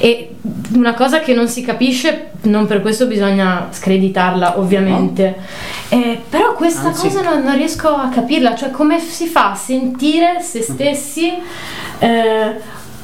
E 0.00 0.34
una 0.74 0.92
cosa 0.94 1.20
che 1.20 1.34
non 1.34 1.46
si 1.46 1.62
capisce, 1.62 2.30
non 2.42 2.66
per 2.66 2.80
questo 2.82 3.06
bisogna 3.06 3.68
screditarla 3.70 4.58
ovviamente, 4.58 5.36
Eh, 5.88 6.20
però 6.28 6.54
questa 6.54 6.88
Anzi. 6.88 7.06
cosa 7.06 7.22
non, 7.22 7.44
non 7.44 7.54
riesco 7.54 7.90
a 7.90 8.08
capirla, 8.08 8.56
cioè 8.56 8.72
come 8.72 8.98
si 8.98 9.26
fa 9.26 9.52
a 9.52 9.54
sentire 9.54 10.40
se 10.42 10.62
stessi 10.62 11.32
eh, 12.00 12.54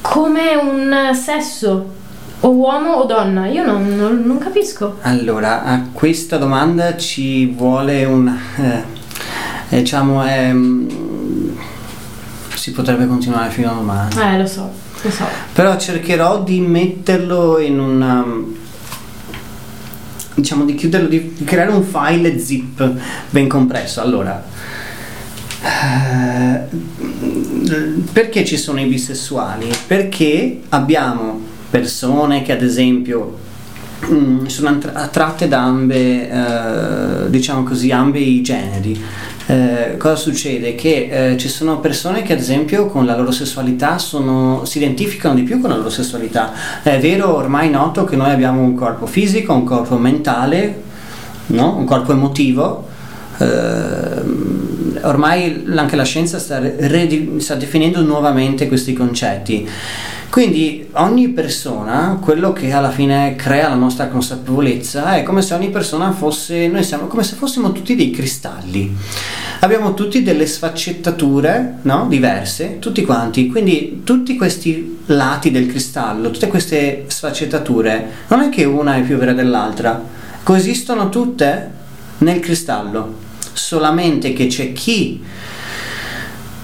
come 0.01 0.55
un 0.55 1.11
sesso, 1.13 1.85
o 2.41 2.49
uomo 2.49 2.91
o 2.95 3.05
donna, 3.05 3.47
io 3.47 3.63
non, 3.63 3.95
non- 3.95 4.21
non 4.25 4.37
capisco. 4.37 4.97
Allora, 5.03 5.63
a 5.63 5.79
questa 5.93 6.35
domanda 6.35 6.97
ci 6.97 7.45
vuole 7.45 8.03
un... 8.03 8.27
eh, 8.57 8.83
diciamo, 9.77 10.27
ehm, 10.27 10.87
si 12.61 12.73
potrebbe 12.73 13.07
continuare 13.07 13.49
fino 13.49 13.71
a 13.71 13.73
domani. 13.73 14.15
Eh, 14.21 14.37
lo 14.37 14.45
so, 14.45 14.69
lo 15.01 15.09
so. 15.09 15.25
Però 15.51 15.75
cercherò 15.77 16.43
di 16.43 16.59
metterlo 16.59 17.57
in 17.57 17.79
una... 17.79 18.23
diciamo 20.35 20.63
di 20.65 20.75
chiuderlo, 20.75 21.07
di 21.07 21.37
creare 21.43 21.71
un 21.71 21.81
file 21.81 22.37
zip 22.37 22.87
ben 23.31 23.47
compresso. 23.47 23.99
Allora, 24.01 24.43
eh, 25.63 26.59
perché 28.13 28.45
ci 28.45 28.57
sono 28.57 28.79
i 28.79 28.85
bisessuali? 28.85 29.67
Perché 29.87 30.61
abbiamo 30.69 31.41
persone 31.67 32.43
che 32.43 32.51
ad 32.51 32.61
esempio 32.61 33.39
mm, 34.05 34.45
sono 34.45 34.69
attra- 34.69 34.93
attratte 34.93 35.47
da 35.47 35.63
ambe, 35.63 36.29
eh, 36.29 37.29
diciamo 37.31 37.63
così, 37.63 37.91
ambe 37.91 38.19
i 38.19 38.43
generi. 38.43 39.03
Eh, 39.51 39.97
cosa 39.97 40.15
succede? 40.15 40.75
Che 40.75 41.31
eh, 41.31 41.37
ci 41.37 41.49
sono 41.49 41.81
persone 41.81 42.21
che 42.21 42.31
ad 42.31 42.39
esempio 42.39 42.85
con 42.85 43.05
la 43.05 43.17
loro 43.17 43.31
sessualità 43.31 43.97
sono- 43.97 44.63
si 44.63 44.77
identificano 44.77 45.35
di 45.35 45.41
più 45.43 45.59
con 45.59 45.69
la 45.71 45.75
loro 45.75 45.89
sessualità. 45.89 46.53
È 46.81 46.97
vero, 46.99 47.35
ormai 47.35 47.69
noto 47.69 48.05
che 48.05 48.15
noi 48.15 48.31
abbiamo 48.31 48.61
un 48.61 48.75
corpo 48.75 49.05
fisico, 49.05 49.51
un 49.53 49.65
corpo 49.65 49.97
mentale, 49.97 50.81
no? 51.47 51.75
un 51.75 51.83
corpo 51.83 52.13
emotivo. 52.13 52.87
Ehm, 53.39 54.99
ormai 55.01 55.65
anche 55.75 55.95
la 55.97 56.03
scienza 56.03 56.39
sta, 56.39 56.59
redi- 56.59 57.35
sta 57.39 57.55
definendo 57.55 58.01
nuovamente 58.03 58.69
questi 58.69 58.93
concetti. 58.93 59.67
Quindi 60.31 60.87
ogni 60.93 61.27
persona, 61.27 62.17
quello 62.21 62.53
che 62.53 62.71
alla 62.71 62.89
fine 62.89 63.35
crea 63.35 63.67
la 63.67 63.75
nostra 63.75 64.07
consapevolezza, 64.07 65.15
è 65.15 65.23
come 65.23 65.41
se 65.41 65.53
ogni 65.53 65.69
persona 65.71 66.13
fosse, 66.13 66.69
noi 66.69 66.85
siamo 66.85 67.07
come 67.07 67.23
se 67.23 67.35
fossimo 67.35 67.73
tutti 67.73 67.97
dei 67.97 68.11
cristalli. 68.11 68.95
Abbiamo 69.59 69.93
tutti 69.93 70.23
delle 70.23 70.45
sfaccettature 70.45 71.79
no? 71.81 72.05
diverse, 72.07 72.79
tutti 72.79 73.03
quanti. 73.03 73.49
Quindi 73.49 74.03
tutti 74.05 74.37
questi 74.37 74.99
lati 75.07 75.51
del 75.51 75.67
cristallo, 75.67 76.31
tutte 76.31 76.47
queste 76.47 77.03
sfaccettature, 77.07 78.11
non 78.29 78.39
è 78.39 78.47
che 78.47 78.63
una 78.63 78.95
è 78.95 79.01
più 79.01 79.17
vera 79.17 79.33
dell'altra, 79.33 80.01
coesistono 80.43 81.09
tutte 81.09 81.71
nel 82.19 82.39
cristallo. 82.39 83.15
Solamente 83.51 84.31
che 84.31 84.47
c'è 84.47 84.71
chi 84.71 85.21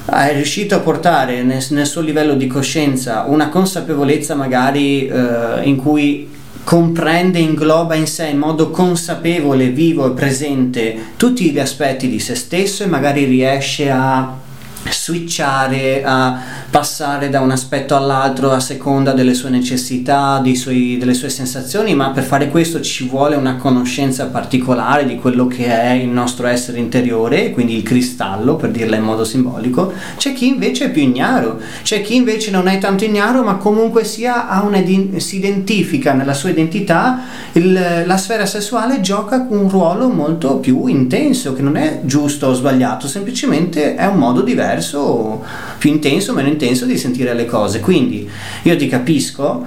è 0.10 0.34
riuscito 0.34 0.76
a 0.76 0.80
portare 0.80 1.44
nel, 1.44 1.66
nel 1.70 1.86
suo 1.86 2.02
livello 2.02 2.36
di 2.36 2.48
coscienza 2.48 3.26
una 3.28 3.50
consapevolezza 3.50 4.36
magari 4.36 5.08
eh, 5.08 5.62
in 5.64 5.76
cui 5.76 6.36
comprende, 6.64 7.40
ingloba 7.40 7.96
in 7.96 8.08
sé 8.08 8.28
in 8.28 8.38
modo 8.38 8.72
consapevole, 8.72 9.70
vivo 9.70 10.08
e 10.08 10.12
presente 10.12 10.98
tutti 11.16 11.50
gli 11.52 11.60
aspetti 11.60 12.10
di 12.10 12.20
se 12.20 12.36
stesso 12.36 12.84
e 12.84 12.88
magari 12.88 13.24
riesce 13.24 13.90
a 13.90 14.46
switchare, 14.90 16.04
a 16.04 16.40
passare 16.70 17.30
da 17.30 17.40
un 17.42 17.52
aspetto 17.52 17.96
all'altro 17.96 18.52
a 18.52 18.60
seconda 18.60 19.14
delle 19.14 19.34
sue 19.34 19.50
necessità, 19.50 20.42
suoi- 20.54 20.98
delle 20.98 21.14
sue 21.14 21.30
sensazioni, 21.30 21.96
ma 21.96 22.10
per 22.10 22.24
fare 22.24 22.50
questo 22.50 22.82
ci 22.82 23.08
vuole 23.08 23.36
una 23.36 23.56
conoscenza 23.56 24.26
particolare 24.28 25.06
di 25.06 25.16
quello 25.18 25.48
che 25.48 25.66
è 25.66 25.92
il 25.92 26.10
nostro 26.10 26.48
essere 26.48 26.80
interiore, 26.80 27.52
quindi 27.52 27.76
il 27.76 27.84
cristallo, 27.84 28.56
per 28.56 28.72
dirla 28.72 28.96
in 28.96 29.04
modo 29.04 29.24
simbolico. 29.24 29.94
C'è 30.18 30.34
chi 30.34 30.48
invece 30.48 30.86
è 30.86 30.90
più 30.92 31.02
ignaro, 31.02 31.60
c'è 31.84 32.02
chi 32.02 32.16
invece 32.16 32.52
non 32.52 32.68
è 32.68 32.78
tanto 32.78 33.04
ignaro, 33.06 33.44
ma 33.44 33.56
comunque 33.56 34.04
sia 34.04 34.48
iden- 34.74 35.20
si 35.20 35.38
identifica 35.38 36.14
nella 36.14 36.34
sua 36.34 36.50
identità, 36.50 37.20
il- 37.54 38.04
la 38.06 38.18
sfera 38.18 38.46
sessuale 38.46 39.02
gioca 39.02 39.46
un 39.50 39.70
ruolo 39.70 40.10
molto 40.10 40.58
più 40.58 40.88
intenso, 40.88 41.54
che 41.54 41.62
non 41.62 41.76
è 41.78 42.02
giusto 42.04 42.48
o 42.48 42.54
sbagliato, 42.54 43.08
semplicemente 43.08 43.96
è 43.96 44.06
un 44.06 44.18
modo 44.18 44.42
diverso, 44.42 44.67
più 45.78 45.92
intenso 45.92 46.34
meno 46.34 46.50
intenso 46.50 46.86
di 46.86 46.98
sentire 46.98 47.34
le 47.34 47.46
cose. 47.46 47.80
Quindi 47.80 48.30
io 48.64 48.76
ti 48.76 48.88
capisco, 48.88 49.66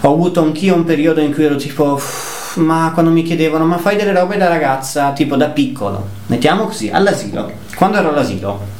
ho 0.00 0.12
avuto 0.12 0.40
anch'io 0.42 0.74
un 0.74 0.84
periodo 0.84 1.20
in 1.20 1.32
cui 1.32 1.44
ero 1.44 1.56
tipo, 1.56 1.84
"Uff, 1.92 2.56
ma 2.56 2.90
quando 2.94 3.10
mi 3.10 3.22
chiedevano, 3.22 3.64
ma 3.64 3.78
fai 3.78 3.96
delle 3.96 4.12
robe 4.12 4.36
da 4.36 4.48
ragazza, 4.48 5.12
tipo 5.12 5.36
da 5.36 5.48
piccolo, 5.48 6.08
mettiamo 6.26 6.64
così, 6.64 6.88
all'asilo, 6.88 7.50
quando 7.74 7.98
ero 7.98 8.10
all'asilo 8.10 8.76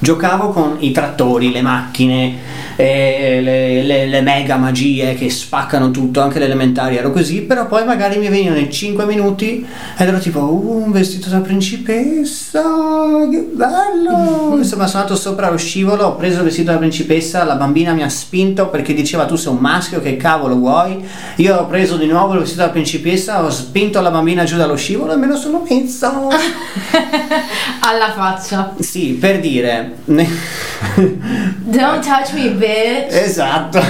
giocavo 0.00 0.48
con 0.48 0.76
i 0.80 0.90
trattori, 0.90 1.52
le 1.52 1.62
macchine, 1.62 2.36
eh, 2.76 3.40
le, 3.42 3.82
le- 3.82 4.06
le 4.06 4.20
mega 4.22 4.56
magie 4.56 5.14
che 5.14 5.30
spaccano 5.30 5.90
tutto, 5.90 6.20
anche 6.20 6.38
le 6.38 6.46
elementari 6.46 6.96
ero 6.96 7.12
così, 7.12 7.42
però 7.42 7.66
poi 7.66 7.84
magari 7.84 8.18
mi 8.18 8.28
venivano 8.28 8.58
in 8.58 8.70
5 8.70 9.04
minuti 9.04 9.64
ed 9.96 10.08
ero 10.08 10.18
tipo, 10.18 10.40
uh, 10.40 10.82
un 10.84 10.90
vestito 10.90 11.28
da 11.28 11.40
principessa, 11.40 12.62
che 13.30 13.48
bello! 13.52 14.56
Insomma, 14.56 14.86
sono 14.88 15.02
andato 15.02 15.16
sopra 15.16 15.50
lo 15.50 15.58
scivolo, 15.58 16.04
ho 16.06 16.16
preso 16.16 16.38
il 16.38 16.44
vestito 16.44 16.72
da 16.72 16.78
principessa, 16.78 17.44
la 17.44 17.54
bambina 17.54 17.92
mi 17.92 18.02
ha 18.02 18.08
spinto 18.08 18.68
perché 18.68 18.94
diceva 18.94 19.26
tu 19.26 19.36
sei 19.36 19.52
un 19.52 19.58
maschio, 19.58 20.00
che 20.00 20.16
cavolo 20.16 20.56
vuoi? 20.56 21.04
Io 21.36 21.56
ho 21.56 21.66
preso 21.66 21.96
di 21.96 22.06
nuovo 22.06 22.32
il 22.32 22.40
vestito 22.40 22.62
da 22.62 22.70
principessa, 22.70 23.44
ho 23.44 23.50
spinto 23.50 24.00
la 24.00 24.10
bambina 24.10 24.44
giù 24.44 24.56
dallo 24.56 24.76
scivolo 24.76 25.12
e 25.12 25.16
me 25.16 25.26
lo 25.26 25.36
sono 25.36 25.62
messo. 25.68 26.28
Alla 27.80 28.12
faccia. 28.12 28.74
Sì, 28.78 29.12
per 29.12 29.40
dire. 29.40 29.89
Don't 31.64 32.04
touch 32.04 32.32
me, 32.32 32.50
bitch. 32.50 33.12
esatto. 33.12 33.80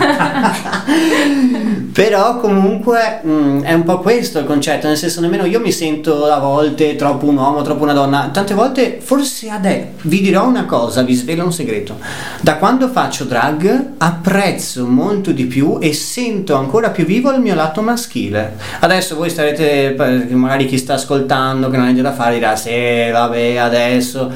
Però 1.92 2.38
comunque 2.38 3.20
mh, 3.22 3.62
è 3.62 3.72
un 3.72 3.82
po' 3.82 3.98
questo 3.98 4.38
il 4.38 4.46
concetto, 4.46 4.86
nel 4.86 4.96
senso 4.96 5.20
nemmeno 5.20 5.44
io 5.44 5.60
mi 5.60 5.72
sento 5.72 6.24
a 6.26 6.38
volte 6.38 6.96
troppo 6.96 7.26
un 7.26 7.36
uomo, 7.36 7.62
troppo 7.62 7.82
una 7.82 7.92
donna, 7.92 8.30
tante 8.32 8.54
volte 8.54 8.98
forse 9.00 9.50
adesso 9.50 9.88
vi 10.02 10.20
dirò 10.20 10.46
una 10.46 10.64
cosa, 10.64 11.02
vi 11.02 11.14
svelo 11.14 11.44
un 11.44 11.52
segreto. 11.52 11.98
Da 12.40 12.56
quando 12.56 12.88
faccio 12.88 13.24
drag 13.24 13.94
apprezzo 13.98 14.86
molto 14.86 15.32
di 15.32 15.44
più 15.44 15.78
e 15.80 15.92
sento 15.92 16.54
ancora 16.54 16.90
più 16.90 17.04
vivo 17.04 17.30
il 17.32 17.40
mio 17.40 17.54
lato 17.54 17.82
maschile. 17.82 18.56
Adesso 18.80 19.16
voi 19.16 19.28
starete, 19.28 19.94
magari 20.30 20.66
chi 20.66 20.78
sta 20.78 20.94
ascoltando 20.94 21.68
che 21.68 21.76
non 21.76 21.86
ha 21.86 21.90
niente 21.90 22.02
da 22.02 22.12
fare 22.12 22.34
dirà 22.34 22.56
sì 22.56 23.10
vabbè 23.10 23.56
adesso 23.56 24.32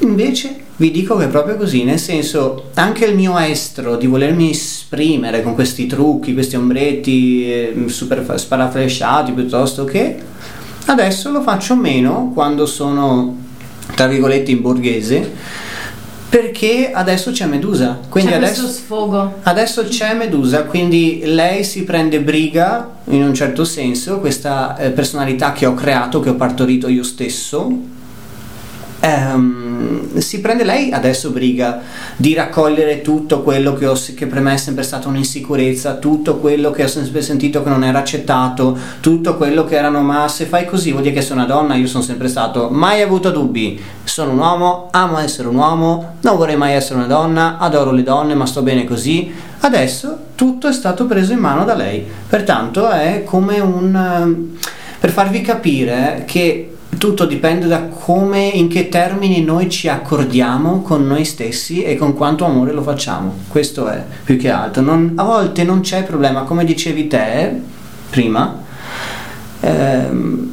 Invece 0.00 0.64
vi 0.76 0.90
dico 0.90 1.16
che 1.16 1.24
è 1.24 1.28
proprio 1.28 1.56
così, 1.56 1.84
nel 1.84 1.98
senso 1.98 2.70
anche 2.74 3.06
il 3.06 3.14
mio 3.14 3.38
estro 3.38 3.96
di 3.96 4.06
volermi 4.06 4.50
esprimere 4.50 5.42
con 5.42 5.54
questi 5.54 5.86
trucchi, 5.86 6.34
questi 6.34 6.56
ombretti 6.56 7.50
eh, 7.50 7.84
super 7.86 8.34
sparaflesciati 8.36 9.32
piuttosto 9.32 9.84
che 9.84 10.16
adesso 10.86 11.30
lo 11.30 11.40
faccio 11.40 11.76
meno 11.76 12.30
quando 12.34 12.66
sono 12.66 13.44
tra 13.94 14.06
virgolette 14.06 14.50
in 14.50 14.60
borghese 14.60 15.32
perché 16.28 16.90
adesso 16.92 17.30
c'è 17.30 17.46
Medusa. 17.46 17.98
Quindi 18.10 18.32
C'è 18.32 18.36
adesso 18.36 18.66
sfogo. 18.66 19.36
Adesso 19.42 19.84
c'è 19.84 20.12
Medusa, 20.12 20.64
quindi 20.64 21.22
lei 21.24 21.64
si 21.64 21.84
prende 21.84 22.20
briga 22.20 22.96
in 23.04 23.22
un 23.22 23.32
certo 23.32 23.64
senso, 23.64 24.20
questa 24.20 24.76
eh, 24.76 24.90
personalità 24.90 25.52
che 25.52 25.64
ho 25.64 25.72
creato, 25.72 26.20
che 26.20 26.28
ho 26.28 26.34
partorito 26.34 26.88
io 26.88 27.04
stesso. 27.04 27.94
Ehm, 29.00 30.18
si 30.18 30.40
prende 30.40 30.64
lei 30.64 30.92
adesso 30.92 31.30
briga 31.30 31.80
di 32.16 32.34
raccogliere 32.34 33.02
tutto 33.02 33.42
quello 33.42 33.74
che, 33.74 33.86
ho, 33.86 33.98
che 34.14 34.26
per 34.26 34.40
me 34.40 34.54
è 34.54 34.56
sempre 34.56 34.84
stata 34.84 35.08
un'insicurezza, 35.08 35.94
tutto 35.94 36.36
quello 36.36 36.70
che 36.70 36.84
ho 36.84 36.88
sempre 36.88 37.22
sentito 37.22 37.62
che 37.62 37.68
non 37.68 37.84
era 37.84 37.98
accettato, 37.98 38.76
tutto 39.00 39.36
quello 39.36 39.64
che 39.64 39.76
erano 39.76 40.00
ma 40.00 40.28
se 40.28 40.46
fai 40.46 40.66
così 40.66 40.90
vuol 40.90 41.02
dire 41.02 41.14
che 41.14 41.22
sei 41.22 41.36
una 41.36 41.46
donna, 41.46 41.74
io 41.74 41.86
sono 41.86 42.02
sempre 42.02 42.28
stato, 42.28 42.68
mai 42.70 43.02
avuto 43.02 43.30
dubbi, 43.30 43.80
sono 44.04 44.32
un 44.32 44.38
uomo, 44.38 44.88
amo 44.92 45.18
essere 45.18 45.48
un 45.48 45.56
uomo, 45.56 46.16
non 46.22 46.36
vorrei 46.36 46.56
mai 46.56 46.74
essere 46.74 46.96
una 46.96 47.06
donna, 47.06 47.58
adoro 47.58 47.92
le 47.92 48.02
donne 48.02 48.34
ma 48.34 48.46
sto 48.46 48.62
bene 48.62 48.84
così, 48.84 49.32
adesso 49.60 50.18
tutto 50.34 50.68
è 50.68 50.72
stato 50.72 51.06
preso 51.06 51.32
in 51.32 51.38
mano 51.38 51.64
da 51.64 51.74
lei, 51.74 52.04
pertanto 52.28 52.88
è 52.88 53.22
come 53.24 53.60
un... 53.60 53.94
ehm, 53.94 54.58
per 54.98 55.10
farvi 55.10 55.40
capire 55.40 56.24
che 56.26 56.75
tutto 56.98 57.26
dipende 57.26 57.66
da 57.66 57.82
come, 57.82 58.46
in 58.46 58.68
che 58.68 58.88
termini 58.88 59.42
noi 59.42 59.68
ci 59.68 59.88
accordiamo 59.88 60.82
con 60.82 61.06
noi 61.06 61.24
stessi 61.24 61.82
e 61.82 61.96
con 61.96 62.14
quanto 62.14 62.44
amore 62.44 62.72
lo 62.72 62.82
facciamo. 62.82 63.34
Questo 63.48 63.88
è 63.88 64.04
più 64.24 64.36
che 64.38 64.50
altro. 64.50 64.82
Non- 64.82 65.12
a 65.16 65.24
volte 65.24 65.64
non 65.64 65.80
c'è 65.80 66.04
problema, 66.04 66.42
come 66.42 66.64
dicevi 66.64 67.06
te 67.06 67.60
prima. 68.10 68.64
ehm, 69.60 70.50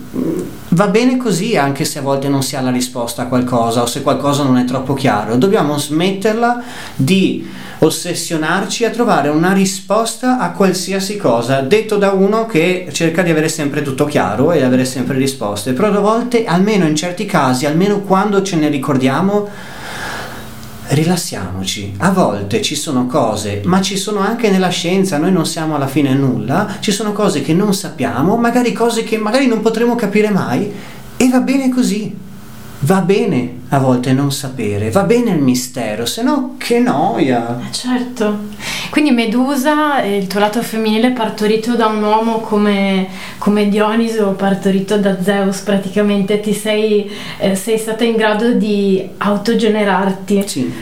va 0.74 0.88
bene 0.88 1.18
così 1.18 1.56
anche 1.56 1.86
se 1.86 2.00
a 2.00 2.02
volte 2.02 2.28
non 2.28 2.41
si 2.41 2.56
ha 2.56 2.62
la 2.62 2.72
risposta 2.72 3.24
a 3.24 3.28
qualcosa 3.28 3.82
o 3.82 3.86
se 3.86 4.02
qualcosa 4.02 4.44
non 4.44 4.58
è 4.58 4.66
troppo 4.66 4.94
chiaro. 4.94 5.36
Dobbiamo 5.36 5.78
smetterla 5.78 6.64
di 6.95 7.48
ossessionarci 7.80 8.86
a 8.86 8.90
trovare 8.90 9.30
una 9.30 9.52
risposta 9.52 10.40
a 10.40 10.52
qualsiasi 10.52 11.18
cosa, 11.18 11.62
detto 11.62 11.98
da 11.98 12.12
uno 12.12 12.45
che 12.45 12.88
cerca 12.91 13.22
di 13.22 13.30
avere 13.30 13.50
sempre 13.50 13.82
tutto 13.82 14.06
chiaro 14.06 14.52
e 14.52 14.64
avere 14.64 14.86
sempre 14.86 15.18
risposte, 15.18 15.74
però 15.74 15.88
a 15.88 16.00
volte, 16.00 16.45
almeno 16.45 16.86
in 16.86 16.95
certi 16.95 17.26
casi, 17.26 17.66
almeno 17.66 18.00
quando 18.00 18.41
ce 18.41 18.56
ne 18.56 18.70
ricordiamo, 18.70 19.50
rilassiamoci. 20.90 21.96
A 21.98 22.12
volte 22.12 22.62
ci 22.62 22.76
sono 22.76 23.08
cose, 23.08 23.62
ma 23.66 23.82
ci 23.82 23.98
sono 23.98 24.20
anche 24.20 24.50
nella 24.50 24.70
scienza, 24.70 25.18
noi 25.18 25.32
non 25.32 25.46
siamo 25.46 25.76
alla 25.76 25.88
fine 25.88 26.14
nulla, 26.14 26.78
ci 26.80 26.92
sono 26.92 27.14
cose 27.14 27.42
che 27.42 27.54
non 27.54 27.74
sappiamo, 27.74 28.36
magari 28.38 28.74
cose 28.74 29.04
che 29.04 29.18
magari 29.18 29.48
non 29.48 29.62
potremo 29.62 29.96
capire 29.96 30.30
mai 30.30 30.72
e 31.18 31.30
va 31.30 31.40
bene 31.40 31.70
così. 31.70 32.32
Va 32.86 33.00
bene 33.00 33.62
a 33.70 33.80
volte 33.80 34.12
non 34.12 34.32
sapere, 34.32 34.92
va 34.92 35.04
bene 35.04 35.32
il 35.32 35.42
mistero, 35.42 36.06
se 36.06 36.22
no 36.22 36.56
che 36.58 36.80
noia. 36.80 37.62
Eh, 37.62 37.72
Certo. 37.72 38.38
Quindi 38.90 39.12
Medusa, 39.12 40.02
eh, 40.02 40.18
il 40.18 40.28
tuo 40.28 40.42
lato 40.42 40.62
femminile 40.62 41.12
partorito 41.12 41.76
da 41.76 41.88
un 41.88 42.04
uomo 42.04 42.40
come, 42.40 43.08
come 43.38 43.70
Dioniso, 43.70 44.32
partorito 44.32 44.98
da 44.98 45.24
Zeus 45.24 45.60
praticamente, 45.60 46.42
ti 46.42 46.54
sei, 46.54 47.10
eh, 47.38 47.56
sei 47.56 47.78
stata 47.78 48.04
in 48.04 48.18
grado 48.18 48.52
di 48.52 49.08
autogenerarti. 49.18 50.44
Sì. 50.46 50.74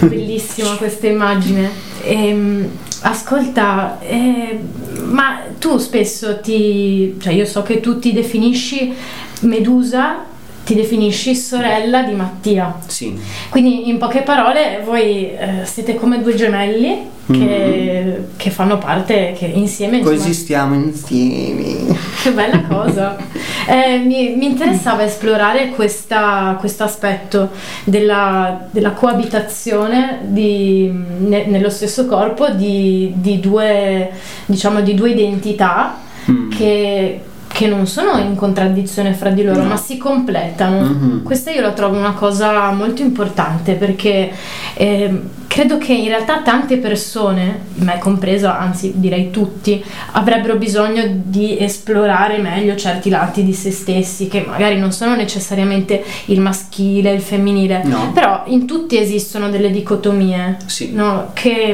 Bellissima 0.00 0.76
questa 0.76 1.08
immagine. 1.08 1.70
Ehm, 2.04 2.68
ascolta, 3.00 3.98
eh, 4.00 4.58
ma 5.06 5.40
tu 5.58 5.78
spesso 5.78 6.38
ti... 6.40 7.16
cioè 7.20 7.32
io 7.32 7.44
so 7.44 7.62
che 7.62 7.80
tu 7.80 7.98
ti 7.98 8.12
definisci 8.12 8.94
Medusa, 9.40 10.24
ti 10.68 10.74
definisci 10.74 11.34
sorella 11.34 12.02
di 12.02 12.12
Mattia. 12.12 12.76
Sì. 12.86 13.18
Quindi 13.48 13.88
in 13.88 13.96
poche 13.96 14.20
parole 14.20 14.82
voi 14.84 15.30
eh, 15.30 15.64
siete 15.64 15.94
come 15.94 16.20
due 16.20 16.34
gemelli 16.34 17.06
che, 17.26 18.24
che 18.36 18.50
fanno 18.50 18.76
parte, 18.76 19.34
che 19.34 19.46
insieme... 19.46 20.00
Coesistiamo 20.00 20.74
insieme. 20.74 21.96
che 22.22 22.32
bella 22.32 22.60
cosa! 22.68 23.16
Eh, 23.66 23.96
mi, 24.04 24.34
mi 24.36 24.44
interessava 24.44 25.04
esplorare 25.04 25.70
questo 25.70 26.84
aspetto 26.84 27.48
della, 27.84 28.68
della 28.70 28.90
coabitazione 28.90 30.18
di- 30.24 30.92
ne- 31.18 31.46
nello 31.46 31.70
stesso 31.70 32.04
corpo 32.04 32.50
di, 32.50 33.10
di 33.16 33.40
due, 33.40 34.10
diciamo, 34.44 34.82
di 34.82 34.92
due 34.94 35.10
identità 35.12 36.00
Mm. 36.30 36.50
che, 36.50 37.20
che 37.58 37.66
non 37.66 37.88
sono 37.88 38.16
in 38.18 38.36
contraddizione 38.36 39.14
fra 39.14 39.30
di 39.30 39.42
loro, 39.42 39.62
No. 39.62 39.70
ma 39.70 39.76
si 39.76 39.96
completano. 39.96 40.80
Mhm. 40.80 41.22
Questa 41.24 41.50
io 41.50 41.60
la 41.60 41.72
trovo 41.72 41.96
una 41.96 42.12
cosa 42.12 42.70
molto 42.70 43.02
importante 43.02 43.72
perché 43.72 44.30
ehm, 44.74 45.22
credo 45.58 45.76
che 45.78 45.92
in 45.92 46.06
realtà 46.06 46.40
tante 46.42 46.76
persone, 46.76 47.62
me 47.78 47.98
compreso, 47.98 48.46
anzi 48.48 48.92
direi 48.94 49.30
tutti, 49.32 49.82
avrebbero 50.12 50.54
bisogno 50.54 51.02
di 51.24 51.58
esplorare 51.58 52.38
meglio 52.38 52.76
certi 52.76 53.10
lati 53.10 53.42
di 53.42 53.52
se 53.52 53.72
stessi 53.72 54.28
che 54.28 54.44
magari 54.46 54.78
non 54.78 54.92
sono 54.92 55.16
necessariamente 55.16 56.04
il 56.26 56.40
maschile, 56.40 57.10
il 57.10 57.20
femminile, 57.20 57.82
No. 57.84 58.12
però 58.12 58.42
in 58.46 58.66
tutti 58.66 58.96
esistono 58.98 59.50
delle 59.50 59.72
dicotomie 59.72 60.58
Sì. 60.66 60.92
no, 60.92 61.30
che 61.32 61.72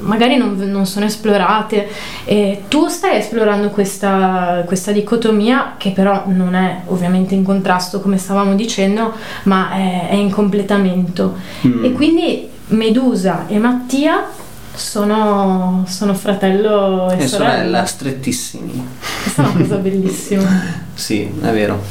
magari 0.00 0.36
non, 0.36 0.56
non 0.68 0.84
sono 0.86 1.04
esplorate 1.06 1.86
e 2.24 2.62
tu 2.66 2.88
stai 2.88 3.18
esplorando 3.18 3.68
questa, 3.68 4.64
questa 4.66 4.90
dicotomia 4.90 5.74
che 5.76 5.90
però 5.90 6.24
non 6.26 6.54
è 6.56 6.80
ovviamente 6.86 7.36
in 7.36 7.44
contrasto 7.44 8.00
come 8.00 8.18
stavamo 8.18 8.54
dicendo 8.56 9.12
ma 9.44 9.70
è, 9.70 10.08
è 10.08 10.14
in 10.14 10.30
completamento 10.30 11.36
Mm. 11.64 11.84
e 11.84 11.92
quindi 11.92 12.48
Medusa 12.70 13.46
e 13.46 13.58
Mattia 13.58 14.26
sono, 14.74 15.84
sono 15.88 16.14
fratello 16.14 17.10
e, 17.10 17.22
E 17.22 17.26
sorella. 17.28 17.50
sorella, 17.54 17.84
strettissimi. 17.84 18.86
Questa 19.22 19.42
è 19.42 19.46
una 19.46 19.54
cosa 19.60 19.76
bellissima. 19.76 20.62
Sì, 20.94 21.22
è 21.22 21.50
vero. 21.52 21.82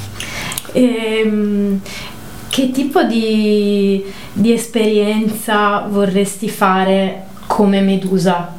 Ehm, 0.74 1.82
che 2.50 2.72
tipo 2.72 3.02
di, 3.04 4.04
di 4.34 4.54
esperienza 4.54 5.86
vorresti 5.90 6.48
fare 6.50 7.26
come 7.48 7.82
Medusa? 7.82 8.58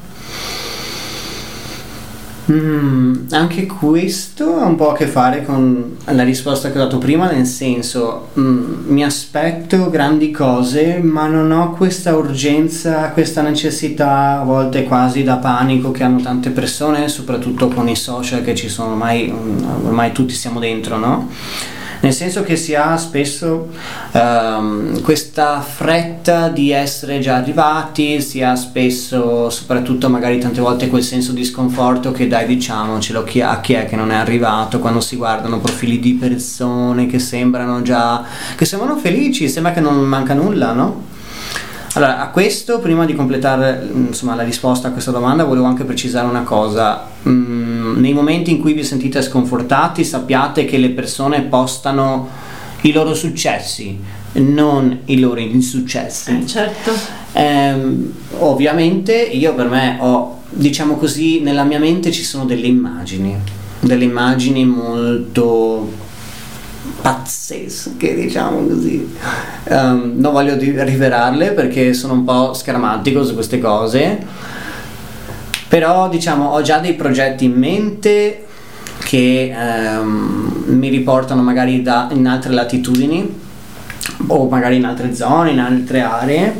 Mm, 2.50 3.28
anche 3.30 3.66
questo 3.66 4.56
ha 4.56 4.64
un 4.64 4.74
po' 4.74 4.90
a 4.90 4.94
che 4.96 5.06
fare 5.06 5.44
con 5.44 5.96
la 6.06 6.24
risposta 6.24 6.72
che 6.72 6.78
ho 6.78 6.82
dato 6.82 6.98
prima, 6.98 7.30
nel 7.30 7.46
senso 7.46 8.30
mm, 8.36 8.88
mi 8.88 9.04
aspetto 9.04 9.88
grandi 9.88 10.32
cose, 10.32 10.98
ma 10.98 11.28
non 11.28 11.52
ho 11.52 11.72
questa 11.72 12.16
urgenza, 12.16 13.10
questa 13.10 13.42
necessità, 13.42 14.40
a 14.40 14.44
volte 14.44 14.82
quasi 14.84 15.22
da 15.22 15.36
panico 15.36 15.92
che 15.92 16.02
hanno 16.02 16.20
tante 16.20 16.50
persone, 16.50 17.08
soprattutto 17.08 17.68
con 17.68 17.88
i 17.88 17.94
social 17.94 18.42
che 18.42 18.56
ci 18.56 18.68
sono 18.68 18.90
ormai, 18.90 19.32
mm, 19.32 19.84
ormai 19.84 20.10
tutti 20.10 20.34
siamo 20.34 20.58
dentro, 20.58 20.96
no? 20.96 21.28
Nel 22.00 22.12
senso 22.12 22.42
che 22.42 22.56
si 22.56 22.74
ha 22.74 22.96
spesso 22.96 23.68
ehm, 24.12 25.02
questa 25.02 25.60
fretta 25.60 26.48
di 26.48 26.70
essere 26.70 27.18
già 27.20 27.36
arrivati, 27.36 28.20
si 28.20 28.42
ha 28.42 28.56
spesso, 28.56 29.50
soprattutto 29.50 30.08
magari 30.08 30.38
tante 30.38 30.60
volte 30.60 30.88
quel 30.88 31.02
senso 31.02 31.32
di 31.32 31.44
sconforto 31.44 32.10
che 32.12 32.26
dai 32.26 32.46
diciamocelo 32.46 33.24
chi, 33.24 33.40
a 33.42 33.60
chi 33.60 33.74
è 33.74 33.86
che 33.86 33.96
non 33.96 34.10
è 34.10 34.16
arrivato 34.16 34.78
quando 34.78 35.00
si 35.00 35.16
guardano 35.16 35.60
profili 35.60 36.00
di 36.00 36.14
persone 36.14 37.06
che 37.06 37.18
sembrano 37.18 37.82
già, 37.82 38.24
che 38.56 38.64
sembrano 38.64 38.96
felici, 38.96 39.48
sembra 39.48 39.72
che 39.72 39.80
non 39.80 39.96
manca 39.98 40.34
nulla, 40.34 40.72
no? 40.72 41.18
Allora, 41.94 42.20
a 42.20 42.28
questo, 42.28 42.78
prima 42.78 43.04
di 43.04 43.14
completare 43.14 43.88
mm, 43.92 44.06
insomma, 44.06 44.36
la 44.36 44.44
risposta 44.44 44.88
a 44.88 44.90
questa 44.92 45.10
domanda, 45.10 45.44
volevo 45.44 45.66
anche 45.66 45.84
precisare 45.84 46.26
una 46.26 46.42
cosa. 46.42 47.08
Mm, 47.26 47.98
nei 47.98 48.12
momenti 48.12 48.52
in 48.52 48.60
cui 48.60 48.74
vi 48.74 48.84
sentite 48.84 49.20
sconfortati, 49.22 50.04
sappiate 50.04 50.64
che 50.64 50.78
le 50.78 50.90
persone 50.90 51.42
postano 51.42 52.28
i 52.82 52.92
loro 52.92 53.12
successi, 53.12 53.98
non 54.34 55.00
i 55.06 55.18
loro 55.18 55.40
insuccessi. 55.40 56.38
Eh, 56.42 56.46
certo. 56.46 56.92
Ehm, 57.32 58.12
ovviamente 58.38 59.14
io 59.14 59.54
per 59.54 59.68
me 59.68 59.98
ho, 60.00 60.42
diciamo 60.48 60.96
così, 60.96 61.40
nella 61.40 61.64
mia 61.64 61.80
mente 61.80 62.12
ci 62.12 62.22
sono 62.22 62.44
delle 62.44 62.68
immagini, 62.68 63.36
delle 63.80 64.04
immagini 64.04 64.64
molto 64.64 66.08
pazzesche, 67.00 68.14
diciamo 68.14 68.66
così. 68.66 69.16
Ehm, 69.64 70.14
non 70.16 70.32
voglio 70.32 70.56
rivelarle 70.56 71.52
perché 71.52 71.92
sono 71.94 72.14
un 72.14 72.24
po' 72.24 72.54
scaramantico 72.54 73.24
su 73.24 73.34
queste 73.34 73.58
cose, 73.58 74.18
però 75.68 76.08
diciamo 76.08 76.48
ho 76.48 76.62
già 76.62 76.78
dei 76.78 76.94
progetti 76.94 77.44
in 77.44 77.52
mente 77.52 78.46
che 79.04 79.54
ehm, 79.54 80.64
mi 80.66 80.88
riportano 80.88 81.42
magari 81.42 81.82
da, 81.82 82.08
in 82.12 82.26
altre 82.26 82.52
latitudini 82.52 83.38
o 84.26 84.48
magari 84.48 84.76
in 84.76 84.84
altre 84.84 85.14
zone, 85.14 85.50
in 85.50 85.58
altre 85.58 86.00
aree 86.00 86.54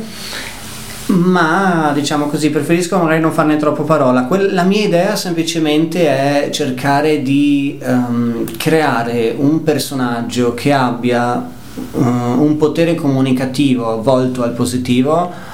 ma 1.11 1.91
diciamo 1.93 2.27
così 2.27 2.49
preferisco 2.49 2.97
magari 2.97 3.19
non 3.19 3.31
farne 3.31 3.57
troppo 3.57 3.83
parola. 3.83 4.25
Quel- 4.25 4.53
la 4.53 4.63
mia 4.63 4.85
idea 4.85 5.15
semplicemente 5.15 6.07
è 6.07 6.49
cercare 6.51 7.21
di 7.21 7.77
ehm, 7.81 8.57
creare 8.57 9.33
un 9.37 9.63
personaggio 9.63 10.53
che 10.53 10.71
abbia 10.71 11.37
eh, 11.39 11.97
un 11.97 12.55
potere 12.57 12.95
comunicativo 12.95 14.01
volto 14.01 14.43
al 14.43 14.51
positivo 14.51 15.49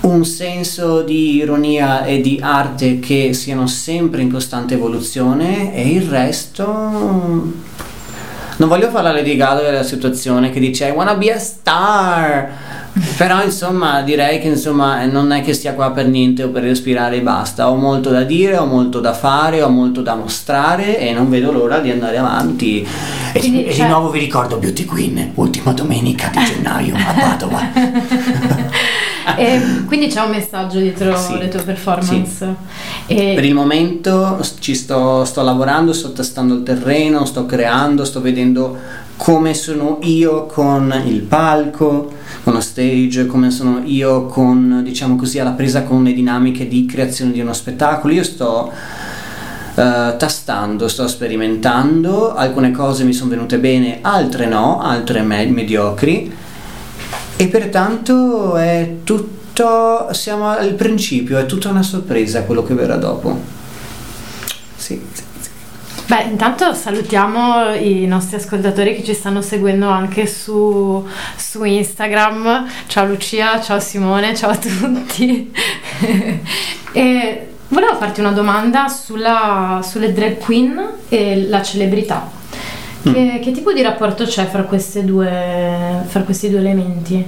un 0.00 0.24
senso 0.24 1.02
di 1.02 1.36
ironia 1.36 2.04
e 2.04 2.20
di 2.20 2.38
arte 2.40 3.00
che 3.00 3.34
siano 3.34 3.66
sempre 3.66 4.22
in 4.22 4.30
costante 4.30 4.74
evoluzione 4.74 5.74
e 5.74 5.90
il 5.90 6.08
resto 6.08 7.68
non 8.60 8.68
voglio 8.68 8.90
fare 8.90 9.04
la 9.04 9.12
Lady 9.12 9.36
Gaga 9.36 9.62
della 9.62 9.82
situazione 9.82 10.50
che 10.50 10.60
dice 10.60 10.86
I 10.86 10.90
wanna 10.90 11.14
be 11.14 11.32
a 11.32 11.38
star 11.38 12.48
però 13.16 13.42
insomma 13.42 14.02
direi 14.02 14.38
che 14.40 14.48
insomma 14.48 15.04
non 15.06 15.32
è 15.32 15.42
che 15.42 15.54
stia 15.54 15.74
qua 15.74 15.92
per 15.92 16.08
niente 16.08 16.42
o 16.42 16.48
per 16.48 16.64
respirare 16.64 17.16
e 17.16 17.20
basta. 17.20 17.70
Ho 17.70 17.76
molto 17.76 18.10
da 18.10 18.22
dire, 18.24 18.56
ho 18.56 18.66
molto 18.66 19.00
da 19.00 19.12
fare 19.14 19.62
ho 19.62 19.68
molto 19.68 20.02
da 20.02 20.14
mostrare 20.14 20.98
e 20.98 21.12
non 21.12 21.30
vedo 21.30 21.52
l'ora 21.52 21.78
di 21.78 21.90
andare 21.90 22.18
avanti. 22.18 22.86
E, 23.32 23.38
Quindi, 23.38 23.64
e 23.64 23.68
di 23.68 23.74
cioè- 23.74 23.88
nuovo 23.88 24.10
vi 24.10 24.18
ricordo 24.18 24.56
Beauty 24.56 24.84
Queen 24.84 25.32
ultima 25.36 25.72
domenica 25.72 26.30
di 26.32 26.44
gennaio 26.44 26.94
a 26.96 27.14
Padova 27.14 27.60
E 29.36 29.60
quindi 29.86 30.08
c'è 30.08 30.20
un 30.22 30.30
messaggio 30.30 30.78
dietro 30.78 31.16
Sì. 31.16 31.38
le 31.38 31.48
tue 31.48 31.62
performance. 31.62 32.54
E- 33.06 33.32
Per 33.34 33.44
il 33.44 33.54
momento 33.54 34.38
ci 34.60 34.74
sto, 34.74 35.24
sto 35.24 35.42
lavorando, 35.42 35.92
sto 35.92 36.12
testando 36.12 36.54
il 36.54 36.62
terreno, 36.62 37.24
sto 37.24 37.46
creando, 37.46 38.04
sto 38.04 38.20
vedendo 38.20 38.76
come 39.16 39.52
sono 39.52 39.98
io 40.02 40.46
con 40.46 40.94
il 41.06 41.20
palco, 41.20 42.10
con 42.42 42.54
lo 42.54 42.60
stage, 42.60 43.26
come 43.26 43.50
sono 43.50 43.82
io 43.84 44.24
con, 44.26 44.80
diciamo 44.82 45.16
così, 45.16 45.38
alla 45.38 45.50
presa 45.50 45.82
con 45.82 46.02
le 46.04 46.12
dinamiche 46.14 46.66
di 46.66 46.86
creazione 46.86 47.32
di 47.32 47.40
uno 47.40 47.52
spettacolo. 47.52 48.14
Io 48.14 48.24
sto 48.24 48.72
eh, 49.74 50.14
tastando, 50.16 50.88
sto 50.88 51.06
sperimentando, 51.06 52.34
alcune 52.34 52.70
cose 52.70 53.04
mi 53.04 53.12
sono 53.12 53.30
venute 53.30 53.58
bene, 53.58 53.98
altre 54.00 54.46
no, 54.46 54.80
altre 54.80 55.20
me- 55.22 55.46
mediocri 55.46 56.32
e 57.40 57.46
pertanto 57.46 58.58
è 58.58 58.96
tutto, 59.02 60.12
siamo 60.12 60.50
al 60.50 60.74
principio, 60.74 61.38
è 61.38 61.46
tutta 61.46 61.70
una 61.70 61.82
sorpresa 61.82 62.42
quello 62.42 62.62
che 62.62 62.74
verrà 62.74 62.96
dopo. 62.96 63.40
Sì, 64.76 65.00
sì. 65.10 65.22
Beh, 66.04 66.24
intanto 66.24 66.74
salutiamo 66.74 67.72
i 67.72 68.04
nostri 68.06 68.36
ascoltatori 68.36 68.94
che 68.94 69.02
ci 69.02 69.14
stanno 69.14 69.40
seguendo 69.40 69.88
anche 69.88 70.26
su, 70.26 71.02
su 71.34 71.64
Instagram. 71.64 72.66
Ciao 72.86 73.06
Lucia, 73.06 73.58
ciao 73.62 73.80
Simone, 73.80 74.36
ciao 74.36 74.50
a 74.50 74.56
tutti. 74.58 75.50
e 76.92 77.48
volevo 77.68 77.96
farti 77.96 78.20
una 78.20 78.32
domanda 78.32 78.88
sulla- 78.88 79.80
sulle 79.82 80.12
drag 80.12 80.36
queen 80.36 80.88
e 81.08 81.46
la 81.48 81.62
celebrità. 81.62 82.39
Che, 83.02 83.40
che 83.42 83.50
tipo 83.52 83.72
di 83.72 83.82
rapporto 83.82 84.24
c'è 84.24 84.46
fra, 84.46 84.62
queste 84.64 85.04
due, 85.04 86.02
fra 86.06 86.20
questi 86.22 86.50
due 86.50 86.58
elementi? 86.58 87.24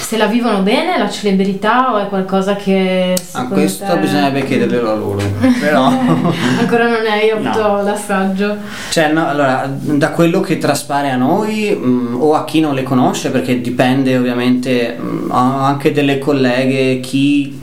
Se 0.00 0.16
la 0.16 0.26
vivono 0.26 0.60
bene 0.60 0.96
la 0.98 1.10
celebrità 1.10 1.92
o 1.94 1.98
è 1.98 2.06
qualcosa 2.08 2.54
che... 2.56 3.14
A 3.14 3.22
secondo 3.22 3.54
questo 3.54 3.84
te- 3.84 3.98
bisognerebbe 3.98 4.44
chiederlo 4.44 4.90
a 4.90 4.94
loro, 4.94 5.20
però... 5.60 5.86
Ancora 6.60 6.88
non 6.88 7.04
hai 7.10 7.30
avuto 7.30 7.58
No. 7.62 7.82
l'assaggio. 7.82 8.56
Cioè, 8.90 9.12
no, 9.12 9.26
allora, 9.26 9.68
da 9.68 10.10
quello 10.10 10.40
che 10.40 10.58
traspare 10.58 11.10
a 11.10 11.16
noi 11.16 11.76
mm, 11.76 12.20
o 12.20 12.34
a 12.34 12.44
chi 12.44 12.60
non 12.60 12.74
le 12.74 12.82
conosce, 12.82 13.30
perché 13.30 13.60
dipende 13.60 14.16
ovviamente, 14.16 14.96
mm, 15.00 15.30
ho 15.30 15.58
anche 15.58 15.90
delle 15.92 16.18
colleghe, 16.18 17.00
chi 17.00 17.60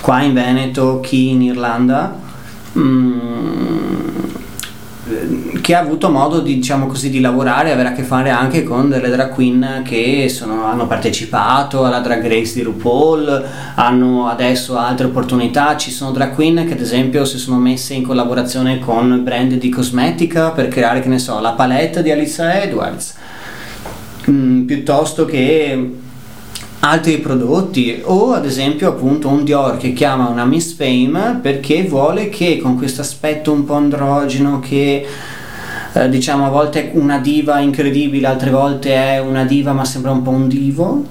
qua 0.00 0.20
in 0.20 0.34
Veneto, 0.34 1.00
chi 1.00 1.30
in 1.30 1.42
Irlanda, 1.42 2.14
mm, 2.76 3.73
che 5.64 5.74
ha 5.74 5.80
avuto 5.80 6.10
modo 6.10 6.40
di, 6.40 6.56
diciamo 6.56 6.86
così, 6.86 7.08
di 7.08 7.20
lavorare 7.20 7.70
e 7.70 7.72
avere 7.72 7.88
a 7.88 7.92
che 7.92 8.02
fare 8.02 8.28
anche 8.28 8.64
con 8.64 8.90
delle 8.90 9.08
drag 9.08 9.32
queen 9.32 9.80
che 9.82 10.28
sono- 10.28 10.66
hanno 10.66 10.86
partecipato 10.86 11.86
alla 11.86 12.00
Drag 12.00 12.22
Race 12.26 12.52
di 12.52 12.60
RuPaul, 12.60 13.44
hanno 13.74 14.28
adesso 14.28 14.76
altre 14.76 15.06
opportunità, 15.06 15.74
ci 15.78 15.90
sono 15.90 16.10
drag 16.10 16.34
queen 16.34 16.66
che 16.66 16.74
ad 16.74 16.80
esempio 16.80 17.24
si 17.24 17.38
sono 17.38 17.56
messe 17.56 17.94
in 17.94 18.02
collaborazione 18.02 18.78
con 18.78 19.22
brand 19.24 19.54
di 19.54 19.70
cosmetica 19.70 20.50
per 20.50 20.68
creare, 20.68 21.00
che 21.00 21.08
ne 21.08 21.18
so, 21.18 21.40
la 21.40 21.52
palette 21.52 22.02
di 22.02 22.10
Alissa 22.10 22.60
Edwards, 22.62 23.14
Mm, 24.30 24.64
piuttosto 24.64 25.26
che 25.26 25.90
altri 26.80 27.18
prodotti. 27.18 28.00
O 28.04 28.32
ad 28.32 28.44
esempio 28.46 28.88
appunto 28.88 29.28
un 29.28 29.44
Dior 29.44 29.76
che 29.76 29.92
chiama 29.92 30.28
una 30.28 30.44
Miss 30.44 30.74
Fame 30.74 31.38
perché 31.42 31.84
vuole 31.84 32.28
che 32.28 32.58
con 32.58 32.76
questo 32.76 33.00
aspetto 33.02 33.52
un 33.52 33.64
po' 33.64 33.74
androgeno 33.74 34.60
che 34.60 35.06
eh, 35.94 36.08
diciamo 36.08 36.44
a 36.44 36.48
volte 36.48 36.90
è 36.90 36.96
una 36.96 37.18
diva 37.18 37.60
incredibile, 37.60 38.26
altre 38.26 38.50
volte 38.50 38.94
è 38.94 39.20
una 39.20 39.44
diva 39.44 39.72
ma 39.72 39.84
sembra 39.84 40.10
un 40.10 40.22
po' 40.22 40.30
un 40.30 40.48
divo. 40.48 41.04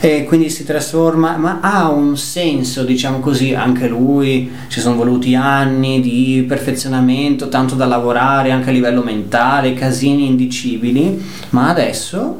E 0.00 0.24
quindi 0.24 0.50
si 0.50 0.64
trasforma, 0.64 1.36
ma 1.36 1.60
ha 1.60 1.88
un 1.90 2.16
senso, 2.16 2.82
diciamo 2.82 3.20
così, 3.20 3.54
anche 3.54 3.86
lui, 3.86 4.50
ci 4.68 4.80
sono 4.80 4.96
voluti 4.96 5.34
anni 5.34 6.00
di 6.00 6.44
perfezionamento, 6.48 7.48
tanto 7.48 7.76
da 7.76 7.86
lavorare 7.86 8.50
anche 8.50 8.70
a 8.70 8.72
livello 8.72 9.02
mentale, 9.02 9.74
casini 9.74 10.26
indicibili, 10.26 11.22
ma 11.50 11.68
adesso 11.68 12.38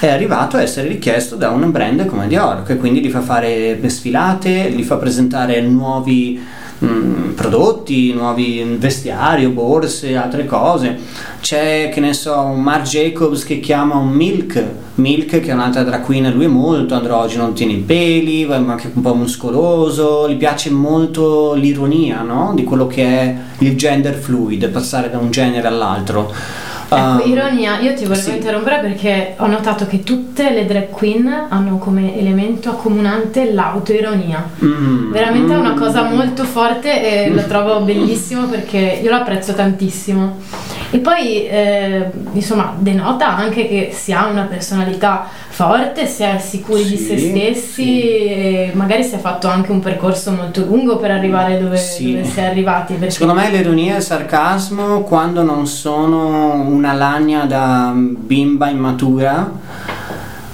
è 0.00 0.08
arrivato 0.08 0.56
a 0.56 0.62
essere 0.62 0.88
richiesto 0.88 1.36
da 1.36 1.50
un 1.50 1.70
brand 1.70 2.06
come 2.06 2.26
Dior, 2.26 2.62
che 2.62 2.76
quindi 2.76 3.00
gli 3.00 3.10
fa 3.10 3.20
fare 3.20 3.78
sfilate, 3.86 4.70
gli 4.70 4.82
fa 4.82 4.96
presentare 4.96 5.60
nuovi 5.60 6.40
mm, 6.84 7.30
prodotti, 7.32 8.12
nuovi 8.12 8.76
vestiari, 8.78 9.46
borse, 9.48 10.16
altre 10.16 10.46
cose. 10.46 10.98
C'è, 11.40 11.90
che 11.92 12.00
ne 12.00 12.12
so, 12.12 12.44
Marc 12.46 12.86
Jacobs 12.86 13.44
che 13.44 13.60
chiama 13.60 13.96
un 13.96 14.10
Milk, 14.10 14.62
Milk 14.96 15.40
che 15.40 15.50
è 15.50 15.52
un'altra 15.52 15.82
drag 15.82 16.06
lui 16.32 16.44
è 16.44 16.48
molto 16.48 16.94
androgeno, 16.94 17.52
tiene 17.52 17.72
i 17.72 17.78
peli, 17.78 18.44
ma 18.46 18.56
anche 18.56 18.90
un 18.92 19.02
po' 19.02 19.14
muscoloso, 19.14 20.28
gli 20.28 20.36
piace 20.36 20.70
molto 20.70 21.54
l'ironia, 21.54 22.22
no? 22.22 22.52
Di 22.54 22.64
quello 22.64 22.86
che 22.86 23.04
è 23.04 23.36
il 23.58 23.76
gender 23.76 24.14
fluid, 24.14 24.68
passare 24.68 25.10
da 25.10 25.18
un 25.18 25.30
genere 25.30 25.66
all'altro. 25.66 26.32
Ecco, 26.92 27.22
Um, 27.22 27.22
ironia, 27.24 27.78
io 27.78 27.94
ti 27.94 28.04
volevo 28.04 28.28
sì. 28.28 28.34
interrompere 28.34 28.80
perché 28.80 29.34
ho 29.36 29.46
notato 29.46 29.86
che 29.86 30.02
tutte 30.02 30.50
le 30.50 30.66
drag 30.66 30.90
queen 30.90 31.46
hanno 31.48 31.78
come 31.78 32.18
elemento 32.18 32.70
accomunante 32.70 33.52
l'autoironia. 33.52 34.44
mm, 34.64 35.12
Veramente 35.12 35.52
è 35.52 35.56
una 35.56 35.74
mm. 35.74 35.78
cosa 35.78 36.02
molto 36.02 36.42
forte 36.42 37.26
e 37.26 37.30
lo 37.30 37.44
trovo 37.44 37.80
bellissimo 37.80 38.46
perché 38.46 39.00
io 39.02 39.08
lo 39.08 39.16
apprezzo 39.16 39.54
tantissimo. 39.54 40.38
E 40.90 40.98
poi, 40.98 41.46
eh, 41.46 42.10
insomma, 42.32 42.74
denota 42.76 43.36
anche 43.36 43.68
che 43.68 43.90
si 43.92 44.12
ha 44.12 44.26
una 44.26 44.42
personalità 44.42 45.28
forte, 45.60 46.06
si 46.06 46.22
è 46.22 46.38
sicuri 46.38 46.84
di 46.84 46.96
Sì, 46.96 47.04
se 47.04 47.18
stessi 47.18 47.84
sì. 47.84 48.02
e 48.02 48.70
magari 48.74 49.04
si 49.04 49.14
è 49.14 49.18
fatto 49.18 49.46
anche 49.46 49.70
un 49.70 49.80
percorso 49.80 50.30
molto 50.30 50.64
lungo 50.64 50.96
per 50.96 51.10
arrivare 51.10 51.60
dove, 51.60 51.76
Sì. 51.76 52.12
dove 52.12 52.24
si 52.24 52.38
è 52.38 52.44
arrivati. 52.44 52.96
Secondo 53.08 53.34
me 53.34 53.50
l'ironia 53.50 53.94
e 53.94 53.98
il 53.98 54.02
sarcasmo 54.02 55.02
quando 55.02 55.42
non 55.42 55.66
sono 55.66 56.62
una 56.62 56.94
lagna 56.94 57.44
da 57.44 57.92
bimba 57.94 58.70
immatura 58.70 59.52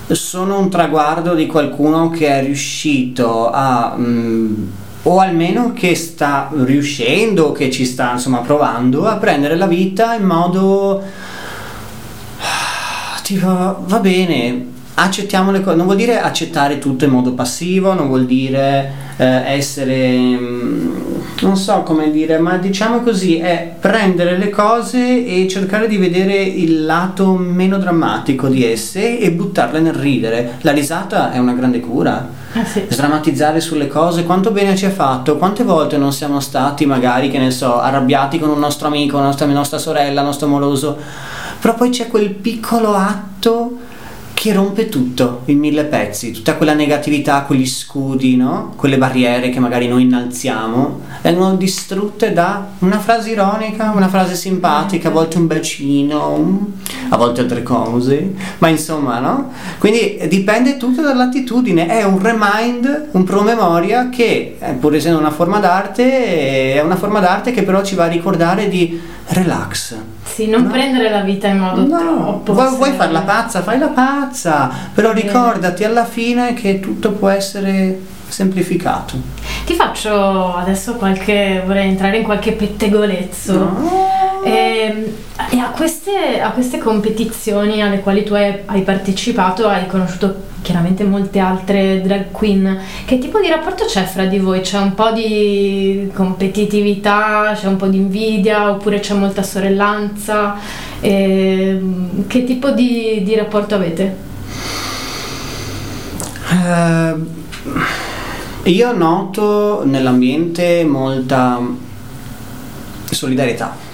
sono 0.09 0.59
un 0.59 0.71
traguardo 0.71 1.35
di 1.35 1.47
qualcuno 1.47 2.11
che 2.11 2.29
è 2.29 2.43
riuscito 2.43 3.51
a 3.51 3.95
mm, 3.97 4.69
o 5.03 5.19
almeno 5.21 5.73
che 5.73 5.95
sta 5.95 6.51
riuscendo, 6.53 7.53
che 7.53 7.71
ci 7.71 7.85
sta 7.85 8.13
insomma 8.13 8.39
provando 8.39 9.07
a 9.07 9.17
prendere 9.17 9.55
la 9.55 9.67
vita 9.67 10.15
in 10.15 10.25
modo 10.25 11.01
tipo 13.23 13.85
va 13.87 13.99
bene 14.01 14.75
accettiamo 14.99 15.51
le 15.51 15.61
cose 15.61 15.77
non 15.77 15.85
vuol 15.85 15.99
dire 15.99 16.21
accettare 16.21 16.79
tutto 16.79 17.05
in 17.05 17.11
modo 17.11 17.33
passivo 17.33 17.93
non 17.93 18.09
vuol 18.09 18.25
dire 18.25 18.93
eh, 19.19 19.25
essere 19.53 20.17
mm, 20.17 20.97
non 21.43 21.57
so 21.57 21.83
come 21.83 22.11
dire 22.11 22.39
ma 22.39 22.57
diciamo 22.57 23.01
così 23.03 23.37
è 23.37 23.75
prendere 23.79 24.39
le 24.39 24.49
cose 24.49 25.27
e 25.27 25.47
cercare 25.49 25.87
di 25.87 25.99
vedere 25.99 26.43
il 26.43 26.85
lato 26.85 27.35
meno 27.35 27.77
drammatico 27.77 28.49
di 28.49 28.65
esse 28.65 29.19
e 29.19 29.31
buttarle 29.33 29.81
nel 29.81 29.93
ridere 29.93 30.57
la 30.63 30.73
risata 30.73 31.31
è 31.31 31.39
una 31.39 31.53
grande 31.53 31.81
cura 31.81 32.45
Eh 32.55 32.65
sì. 32.65 32.87
sdrammatizzare 32.89 33.61
sulle 33.61 33.87
cose, 33.87 34.25
quanto 34.25 34.51
bene 34.51 34.75
ci 34.77 34.87
ha 34.87 34.91
fatto, 34.91 35.37
quante 35.37 35.63
volte 35.63 35.99
non 35.99 36.11
siamo 36.11 36.41
stati 36.41 36.87
magari, 36.87 37.29
che 37.29 37.39
ne 37.39 37.51
so, 37.51 37.79
arrabbiati 37.79 38.39
con 38.39 38.49
un 38.49 38.59
nostro 38.59 38.87
amico, 38.87 39.21
nostra, 39.21 39.45
nostra 39.45 39.77
sorella, 39.77 40.21
il 40.21 40.27
nostro 40.27 40.47
amoroso, 40.47 40.97
però 41.61 41.75
poi 41.75 41.91
c'è 41.91 42.07
quel 42.07 42.31
piccolo 42.31 42.95
atto 42.95 43.77
che 44.47 44.53
rompe 44.53 44.89
tutto 44.89 45.41
in 45.47 45.59
mille 45.59 45.87
pezzi, 45.87 46.31
tutta 46.31 46.55
quella 46.55 46.73
negatività, 46.73 47.43
quegli 47.43 47.67
scudi, 47.67 48.37
no? 48.37 48.75
quelle 48.77 48.97
barriere 48.97 49.51
che 49.51 49.59
magari 49.59 49.89
noi 49.89 50.03
innalziamo, 50.03 51.01
vengono 51.21 51.57
distrutte 51.57 52.33
da 52.33 52.65
una 52.79 53.01
frase 53.01 53.31
ironica, 53.31 53.91
una 53.93 54.07
frase 54.07 54.37
simpatica, 54.37 55.09
a 55.09 55.11
volte 55.11 55.39
un 55.39 55.49
bacino, 55.49 56.75
a 57.09 57.17
volte 57.17 57.41
altre 57.41 57.65
cose, 57.65 58.35
ma 58.59 58.69
insomma, 58.69 59.19
no? 59.19 59.51
Quindi 59.81 60.21
dipende 60.29 60.77
tutto 60.77 61.03
dall'attitudine, 61.03 61.89
è 61.89 62.05
un 62.05 62.21
remind, 62.23 63.09
un 63.11 63.25
promemoria 63.25 64.11
che, 64.11 64.59
eh, 64.61 64.73
pur 64.75 64.95
essendo 64.95 65.19
una 65.19 65.33
forma 65.33 65.59
d'arte, 65.59 66.75
è 66.75 66.81
una 66.83 66.95
forma 66.95 67.19
d'arte 67.19 67.51
che 67.51 67.65
però 67.65 67.83
ci 67.83 67.97
va 67.97 68.05
a 68.05 68.09
ricordare 68.09 68.69
di 68.69 69.01
relax. 69.27 69.97
Sì, 70.27 70.49
non 70.49 70.65
No. 70.65 70.71
prendere 70.71 71.09
la 71.09 71.21
vita 71.21 71.47
in 71.49 71.59
modo 71.59 71.87
No, 71.87 71.99
troppo. 72.43 72.53
vuoi, 72.53 72.77
vuoi 72.77 72.93
farla 72.93 73.21
pazza, 73.21 73.63
fai 73.63 73.79
la 73.79 73.89
pazza, 73.89 74.71
però 74.93 75.13
Bene. 75.13 75.23
ricordati 75.23 75.85
alla 75.85 76.05
fine 76.05 76.53
che 76.55 76.81
tutto 76.81 77.13
può 77.13 77.29
essere 77.29 77.99
semplificato. 78.29 79.15
Ti 79.65 79.75
faccio 79.75 80.55
adesso 80.55 80.95
qualche. 80.97 81.63
vorrei 81.65 81.89
entrare 81.89 82.19
in 82.19 82.25
qualche 82.25 82.53
pettegolezzo. 82.53 84.15
E, 84.47 85.13
e 85.51 85.59
a, 85.59 85.71
queste, 85.71 86.41
a 86.41 86.51
queste 86.51 86.79
competizioni 86.79 87.83
alle 87.83 87.99
quali 87.99 88.23
tu 88.23 88.35
hai, 88.35 88.61
hai 88.67 88.83
partecipato, 88.83 89.67
hai 89.67 89.89
conosciuto 89.89 90.45
chiaramente 90.63 91.03
molte 91.03 91.41
altre 91.41 92.01
drag 92.01 92.31
queen. 92.31 92.79
Che 93.05 93.19
tipo 93.19 93.41
di 93.41 93.49
rapporto 93.49 93.87
c'è 93.87 94.05
fra 94.05 94.27
di 94.27 94.39
voi? 94.39 94.61
C'è 94.61 94.79
un 94.79 94.95
po' 94.95 95.11
di 95.11 96.09
competitività, 96.15 97.57
c'è 97.57 97.67
un 97.67 97.75
po' 97.75 97.89
di 97.89 97.97
invidia 97.97 98.71
oppure 98.71 99.01
c'è 99.01 99.15
molta 99.15 99.43
sorellanza? 99.43 100.57
E, 101.01 101.81
che 102.29 102.45
tipo 102.45 102.71
di, 102.71 103.23
di 103.25 103.35
rapporto 103.35 103.75
avete? 103.75 104.17
Eh, 106.53 107.15
io 108.71 108.93
noto 108.97 109.83
nell'ambiente 109.85 110.85
molta 110.85 111.61
solidarietà 113.11 113.86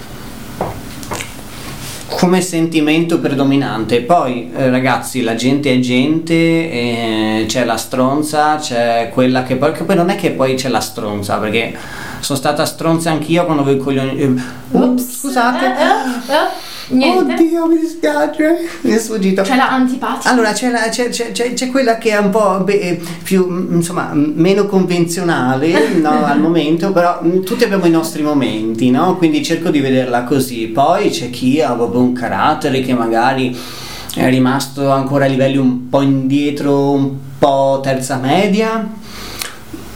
come 2.13 2.41
sentimento 2.41 3.19
predominante. 3.19 4.01
Poi, 4.03 4.51
eh, 4.57 4.71
ragazzi, 4.71 5.23
la 5.23 5.35
gente 5.35 5.73
è 5.73 5.79
gente, 5.81 6.35
eh, 6.35 7.45
c'è 7.47 7.65
la 7.65 7.77
stronza, 7.77 8.57
c'è 8.57 9.11
quella 9.13 9.43
che 9.43 9.57
poi, 9.57 9.73
che 9.73 9.85
poi 9.85 9.97
non 9.97 10.11
è 10.11 10.17
che 10.17 10.31
poi 10.31 10.55
c'è 10.55 10.69
la 10.69 10.81
stronza, 10.81 11.39
perché 11.39 11.77
sono 12.21 12.39
stata 12.39 12.65
stronza 12.65 13.11
anch'io 13.11 13.45
quando 13.45 13.63
avevo 13.63 13.81
i 13.81 13.83
coglioni. 13.83 14.21
eh, 14.21 14.79
Ops. 14.79 15.21
scusate. 15.21 16.72
Eh, 16.93 17.05
eh, 17.05 17.09
eh, 17.09 17.23
niente. 17.23 17.33
Oddio, 17.35 17.67
mi 17.67 17.79
dispiace. 17.79 18.69
Mi 18.83 18.93
è 18.93 18.99
sfuggito. 18.99 19.43
C'è 19.43 19.57
la 19.57 19.71
antipatica. 19.71 20.31
Allora 20.31 20.53
c'è, 20.53 20.71
la- 20.71 20.89
c'è- 20.91 21.09
c'è- 21.09 21.33
c'è- 21.33 21.71
quella 21.71 21.99
che 21.99 22.11
è 22.11 22.19
un 22.19 22.31
po' 22.31 22.61
beh, 22.65 23.01
più 23.23 23.47
mm, 23.49 23.75
insomma 23.77 24.11
m- 24.13 24.33
meno 24.37 24.67
convenzionale 24.67 25.95
no, 26.01 26.25
al 26.27 26.41
momento, 26.41 26.93
però 26.93 27.21
mm, 27.25 27.43
tutti 27.43 27.65
abbiamo 27.65 27.87
i 27.87 27.91
nostri 27.91 28.23
momenti, 28.23 28.91
no? 28.91 29.17
Quindi 29.17 29.43
cerco 29.43 29.71
di 29.71 29.81
vederla 29.81 30.25
così. 30.25 30.67
Poi 30.67 31.11
c'è 31.11 31.31
chi 31.31 31.61
ha 31.61 31.73
proprio 31.73 32.01
un 32.01 32.13
carattere 32.13 32.81
che 32.83 32.95
magari 32.95 33.57
è 34.15 34.29
rimasto 34.29 34.91
ancora 34.91 35.25
a 35.25 35.29
livelli 35.29 35.57
un 35.57 35.89
po' 35.89 36.03
indietro, 36.03 36.91
un 36.93 37.11
po' 37.39 37.81
terza 37.83 38.17
media. 38.17 39.01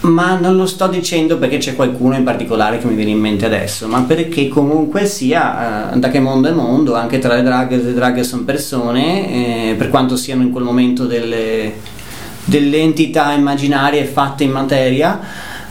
Ma 0.06 0.38
non 0.38 0.54
lo 0.54 0.66
sto 0.66 0.86
dicendo 0.86 1.36
perché 1.36 1.58
c'è 1.58 1.74
qualcuno 1.74 2.14
in 2.14 2.22
particolare 2.22 2.78
che 2.78 2.86
mi 2.86 2.94
viene 2.94 3.10
in 3.10 3.18
mente 3.18 3.44
adesso, 3.44 3.88
ma 3.88 4.02
perché 4.02 4.46
comunque 4.46 5.04
sia, 5.04 5.92
eh, 5.92 5.98
da 5.98 6.10
che 6.10 6.20
mondo 6.20 6.48
è 6.48 6.52
mondo, 6.52 6.94
anche 6.94 7.18
tra 7.18 7.34
le 7.34 7.42
drag 7.42 7.82
le 7.82 7.92
drag 7.92 8.20
sono 8.20 8.44
persone, 8.44 9.70
eh, 9.70 9.74
per 9.74 9.88
quanto 9.90 10.16
siano 10.16 10.42
in 10.42 10.52
quel 10.52 10.62
momento 10.62 11.06
delle, 11.06 11.72
delle 12.44 12.78
entità 12.78 13.32
immaginarie 13.32 14.04
fatte 14.04 14.44
in 14.44 14.52
materia, 14.52 15.18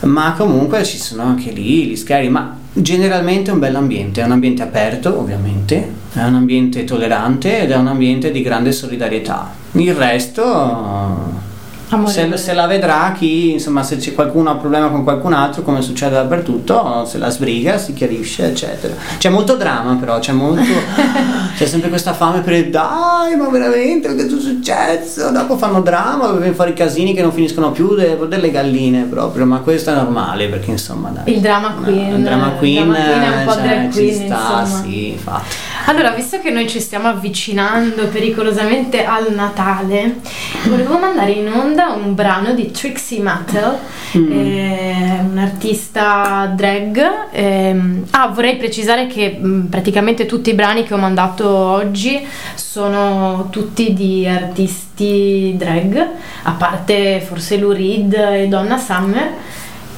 ma 0.00 0.34
comunque 0.36 0.84
ci 0.84 0.98
sono 0.98 1.22
anche 1.22 1.50
lì 1.50 1.86
gli 1.86 1.96
scheri, 1.96 2.28
ma 2.28 2.54
generalmente 2.74 3.50
è 3.50 3.54
un 3.54 3.60
bell'ambiente, 3.60 4.20
è 4.20 4.24
un 4.24 4.32
ambiente 4.32 4.62
aperto 4.62 5.18
ovviamente, 5.18 5.92
è 6.12 6.22
un 6.22 6.34
ambiente 6.34 6.84
tollerante 6.84 7.62
ed 7.62 7.70
è 7.70 7.76
un 7.76 7.86
ambiente 7.86 8.30
di 8.30 8.42
grande 8.42 8.72
solidarietà. 8.72 9.50
Il 9.72 9.94
resto... 9.94 11.45
Se, 12.06 12.36
se 12.36 12.52
la 12.52 12.66
vedrà 12.66 13.14
chi, 13.16 13.52
insomma, 13.52 13.84
se 13.84 13.96
c'è 13.96 14.12
qualcuno 14.12 14.50
ha 14.50 14.54
un 14.54 14.58
problema 14.58 14.88
con 14.88 15.04
qualcun 15.04 15.32
altro, 15.32 15.62
come 15.62 15.82
succede 15.82 16.14
dappertutto, 16.14 17.04
se 17.04 17.18
la 17.18 17.30
sbriga, 17.30 17.78
si 17.78 17.92
chiarisce, 17.92 18.46
eccetera. 18.46 18.94
C'è 19.18 19.28
molto 19.28 19.54
dramma, 19.54 19.94
però, 19.94 20.18
c'è 20.18 20.32
molto. 20.32 20.62
c'è 21.56 21.64
sempre 21.64 21.88
questa 21.88 22.12
fame 22.12 22.40
per 22.40 22.54
il 22.54 22.70
dai, 22.70 23.36
ma 23.36 23.48
veramente, 23.48 24.14
che 24.16 24.26
è 24.26 24.28
successo? 24.28 25.30
Dopo 25.30 25.56
fanno 25.56 25.80
dramma, 25.80 26.26
vengono 26.32 26.54
fuori 26.54 26.72
casini 26.72 27.14
che 27.14 27.22
non 27.22 27.32
finiscono 27.32 27.70
più, 27.70 27.94
de- 27.94 28.18
delle 28.28 28.50
galline 28.50 29.04
proprio, 29.04 29.46
ma 29.46 29.60
questo 29.60 29.90
è 29.90 29.94
normale 29.94 30.48
perché 30.48 30.72
insomma 30.72 31.10
dai. 31.10 31.34
Il 31.34 31.40
drama 31.40 31.74
queen, 31.82 32.16
il 32.16 32.22
drama 32.22 32.46
il 32.48 32.52
queen, 32.58 32.90
drama 32.90 33.04
queen 33.04 33.22
è 33.22 33.38
un 33.38 33.44
po' 33.44 33.52
cioè, 33.52 33.62
drag 33.62 33.92
ci 33.92 33.98
queen, 33.98 34.26
sta, 34.26 34.60
insomma. 34.60 34.82
sì, 34.82 35.08
infatti. 35.10 35.65
Allora, 35.88 36.10
visto 36.10 36.40
che 36.40 36.50
noi 36.50 36.68
ci 36.68 36.80
stiamo 36.80 37.06
avvicinando 37.06 38.08
pericolosamente 38.08 39.04
al 39.04 39.32
Natale, 39.32 40.16
volevo 40.68 40.98
mandare 40.98 41.30
in 41.30 41.48
onda 41.48 41.90
un 41.92 42.12
brano 42.12 42.54
di 42.54 42.72
Trixie 42.72 43.22
Mattel, 43.22 43.78
eh, 44.12 45.20
un'artista 45.30 46.52
drag. 46.56 47.28
ehm, 47.30 48.04
ah, 48.10 48.26
vorrei 48.26 48.56
precisare 48.56 49.06
che 49.06 49.38
mh, 49.40 49.66
praticamente 49.70 50.26
tutti 50.26 50.50
i 50.50 50.54
brani 50.54 50.82
che 50.82 50.92
ho 50.92 50.98
mandato 50.98 51.48
oggi 51.48 52.26
sono 52.54 53.46
tutti 53.50 53.92
di 53.92 54.26
artisti 54.26 55.54
drag, 55.56 56.04
a 56.42 56.52
parte 56.52 57.20
forse 57.24 57.58
Lou 57.58 57.70
Reed 57.70 58.12
e 58.12 58.48
Donna 58.48 58.76
Summer. 58.76 59.34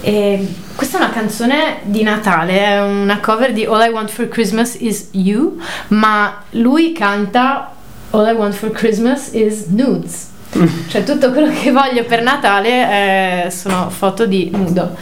E 0.01 0.47
questa 0.75 0.99
è 0.99 1.01
una 1.03 1.11
canzone 1.11 1.81
di 1.83 2.03
Natale, 2.03 2.59
è 2.59 2.81
una 2.81 3.19
cover 3.21 3.53
di 3.53 3.65
All 3.65 3.83
I 3.83 3.89
Want 3.89 4.11
for 4.11 4.29
Christmas 4.29 4.77
is 4.79 5.09
You, 5.13 5.59
ma 5.89 6.43
lui 6.51 6.93
canta 6.93 7.73
All 8.11 8.29
I 8.29 8.33
Want 8.33 8.55
for 8.55 8.71
Christmas 8.71 9.31
is 9.33 9.67
Nudes. 9.67 10.29
cioè 10.89 11.05
tutto 11.05 11.31
quello 11.31 11.51
che 11.51 11.71
voglio 11.73 12.05
per 12.05 12.23
Natale 12.23 13.47
eh, 13.47 13.51
sono 13.51 13.91
foto 13.91 14.27
di 14.27 14.51
nudo. 14.53 14.97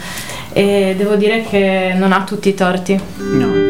E 0.52 0.94
devo 0.97 1.16
dire 1.16 1.44
che 1.44 1.93
non 1.94 2.12
ha 2.12 2.24
tutti 2.24 2.48
i 2.48 2.55
torti. 2.55 2.98
No. 3.16 3.66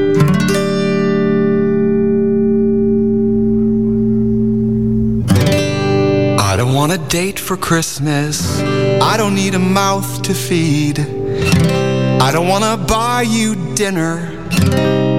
Want 6.86 7.02
a 7.02 7.08
date 7.08 7.40
for 7.40 7.56
Christmas. 7.56 8.60
I 9.02 9.16
don't 9.16 9.34
need 9.34 9.56
a 9.56 9.58
mouth 9.58 10.22
to 10.22 10.32
feed. 10.32 11.00
I 11.00 12.30
don't 12.30 12.46
want 12.46 12.62
to 12.62 12.76
buy 12.76 13.22
you 13.22 13.56
dinner 13.74 14.30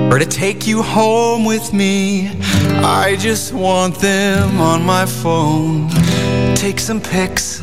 or 0.10 0.18
to 0.18 0.26
take 0.26 0.66
you 0.66 0.82
home 0.82 1.44
with 1.44 1.74
me. 1.74 2.30
I 2.86 3.18
just 3.20 3.52
want 3.52 3.96
them 3.96 4.62
on 4.62 4.86
my 4.86 5.06
phone. 5.06 5.90
Take 6.56 6.80
some 6.80 7.02
pics 7.02 7.60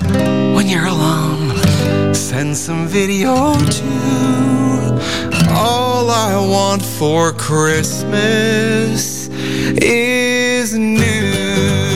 when 0.54 0.68
you're 0.68 0.84
alone. 0.84 2.12
Send 2.12 2.54
some 2.54 2.86
video 2.86 3.54
too. 3.70 5.00
All 5.48 6.10
I 6.10 6.36
want 6.46 6.82
for 6.82 7.32
Christmas 7.32 9.28
is 9.80 10.76
news. 10.76 11.93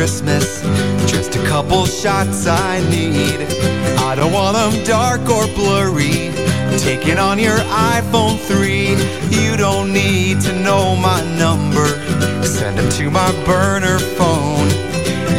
Christmas, 0.00 0.62
just 1.10 1.36
a 1.36 1.44
couple 1.44 1.84
shots 1.84 2.46
I 2.46 2.80
need. 2.88 3.38
I 3.98 4.14
don't 4.14 4.32
want 4.32 4.56
them 4.56 4.82
dark 4.84 5.20
or 5.28 5.46
blurry, 5.48 6.32
taken 6.78 7.18
on 7.18 7.38
your 7.38 7.58
iPhone 7.68 8.38
3. 8.38 8.96
You 9.28 9.58
don't 9.58 9.92
need 9.92 10.40
to 10.40 10.58
know 10.62 10.96
my 10.96 11.20
number, 11.36 11.86
send 12.46 12.78
them 12.78 12.88
to 12.92 13.10
my 13.10 13.30
burner 13.44 13.98
phone. 13.98 14.70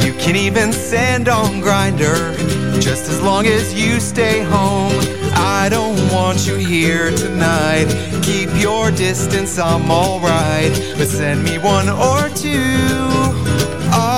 You 0.06 0.14
can 0.20 0.36
even 0.36 0.72
send 0.72 1.28
on 1.28 1.60
Grinder, 1.60 2.36
just 2.80 3.10
as 3.10 3.20
long 3.20 3.48
as 3.48 3.74
you 3.74 4.00
stay 4.00 4.44
home. 4.44 4.94
I 5.34 5.70
don't 5.72 5.98
want 6.14 6.46
you 6.46 6.58
here 6.58 7.10
tonight. 7.18 7.88
Keep 8.22 8.62
your 8.62 8.92
distance, 8.92 9.58
I'm 9.58 9.90
alright. 9.90 10.72
But 11.00 11.08
send 11.08 11.44
me 11.44 11.58
one 11.58 11.90
or 11.90 12.30
two. 12.36 13.71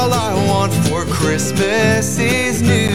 All 0.04 0.14
I 0.14 0.34
want 0.48 0.74
for 0.88 1.06
Christmas 1.06 2.20
is 2.20 2.62
news. 2.62 2.92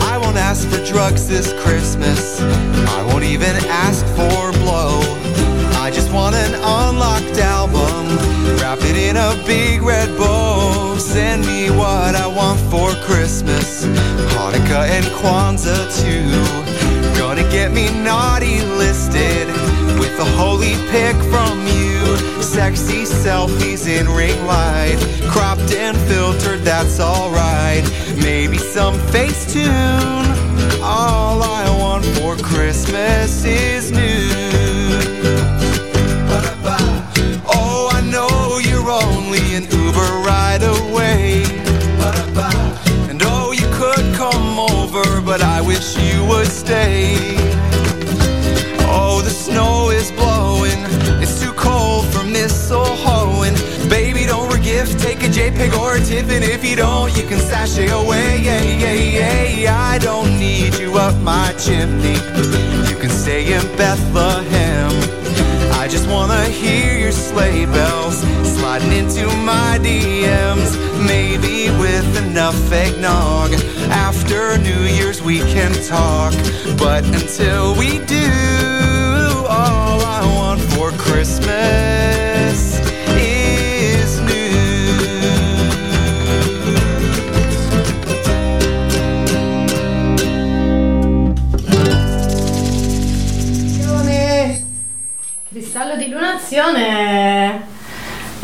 I 0.00 0.16
won't 0.16 0.36
ask 0.36 0.68
for 0.68 0.78
drugs 0.84 1.26
this 1.26 1.52
Christmas. 1.64 2.40
I 2.40 3.04
won't 3.08 3.24
even 3.24 3.56
ask 3.66 4.06
for 4.14 4.52
blow. 4.62 5.00
I 5.82 5.90
just 5.92 6.12
want 6.12 6.36
an 6.36 6.54
unlocked 6.54 7.38
album. 7.38 8.16
Wrap 8.60 8.78
it 8.82 8.96
in 8.96 9.16
a 9.16 9.34
big 9.44 9.82
red 9.82 10.16
bow. 10.16 10.96
Send 10.98 11.44
me 11.44 11.68
what 11.68 12.14
I 12.14 12.28
want 12.28 12.60
for 12.70 12.92
Christmas. 13.04 13.86
Hanukkah 14.36 14.86
and 14.88 15.06
Kwanzaa 15.18 15.82
too. 16.00 17.18
Gonna 17.18 17.42
get 17.50 17.72
me 17.72 17.90
naughty 18.04 18.60
listed 18.78 19.63
with 20.16 20.26
a 20.26 20.30
holy 20.36 20.74
pic 20.90 21.16
from 21.30 21.58
you. 21.66 22.42
Sexy 22.42 23.02
selfies 23.02 23.86
in 23.88 24.08
ring 24.08 24.46
light. 24.46 24.98
Cropped 25.28 25.72
and 25.72 25.96
filtered, 26.08 26.60
that's 26.60 27.00
alright. 27.00 27.84
Maybe 28.16 28.58
some 28.58 28.94
Facetune. 29.12 29.64
All 30.82 31.42
I 31.42 31.64
want 31.78 32.04
for 32.16 32.36
Christmas 32.36 33.44
is 33.44 33.90
new. 33.90 34.30
Oh, 37.46 37.88
I 37.92 38.00
know 38.02 38.58
you're 38.58 38.90
only 38.90 39.54
an 39.54 39.64
Uber 39.64 40.10
ride 40.26 40.62
away. 40.62 41.42
And 43.10 43.20
oh, 43.24 43.52
you 43.52 43.66
could 43.72 44.14
come 44.14 44.58
over, 44.58 45.20
but 45.20 45.42
I 45.42 45.60
wish 45.60 45.96
you 45.98 46.24
would 46.26 46.48
stay. 46.48 47.53
Is 50.04 50.12
blowing. 50.12 50.80
It's 51.22 51.40
too 51.40 51.54
cold 51.54 52.04
for 52.12 52.24
mistletoeing. 52.36 53.56
Baby, 53.88 54.26
don't 54.26 54.52
forgive. 54.52 54.86
Take 55.00 55.22
a 55.22 55.28
JPEG 55.28 55.72
or 55.80 55.96
a 55.96 56.00
TIFF, 56.00 56.28
and 56.30 56.44
if 56.44 56.62
you 56.62 56.76
don't, 56.76 57.16
you 57.16 57.26
can 57.26 57.38
sashay 57.38 57.88
away. 57.88 58.42
Yeah, 58.42 58.62
yeah, 58.62 59.44
yeah. 59.44 59.80
I 59.80 59.96
don't 59.96 60.38
need 60.38 60.74
you 60.74 60.98
up 60.98 61.16
my 61.22 61.54
chimney. 61.54 62.18
You 62.90 62.96
can 63.00 63.08
stay 63.08 63.54
in 63.54 63.62
Bethlehem. 63.78 64.92
I 65.80 65.88
just 65.88 66.06
wanna 66.06 66.44
hear 66.44 66.98
your 66.98 67.12
sleigh 67.12 67.64
bells 67.64 68.18
sliding 68.56 68.92
into 68.92 69.26
my 69.52 69.78
DMs. 69.80 70.70
Maybe 71.06 71.70
with 71.80 72.10
enough 72.26 72.60
eggnog. 72.70 73.54
After 73.88 74.58
New 74.58 74.82
Year's 74.82 75.22
we 75.22 75.38
can 75.38 75.72
talk. 75.88 76.34
But 76.76 77.04
until 77.06 77.74
we 77.78 78.00
do, 78.04 78.83
Christmas 81.14 82.13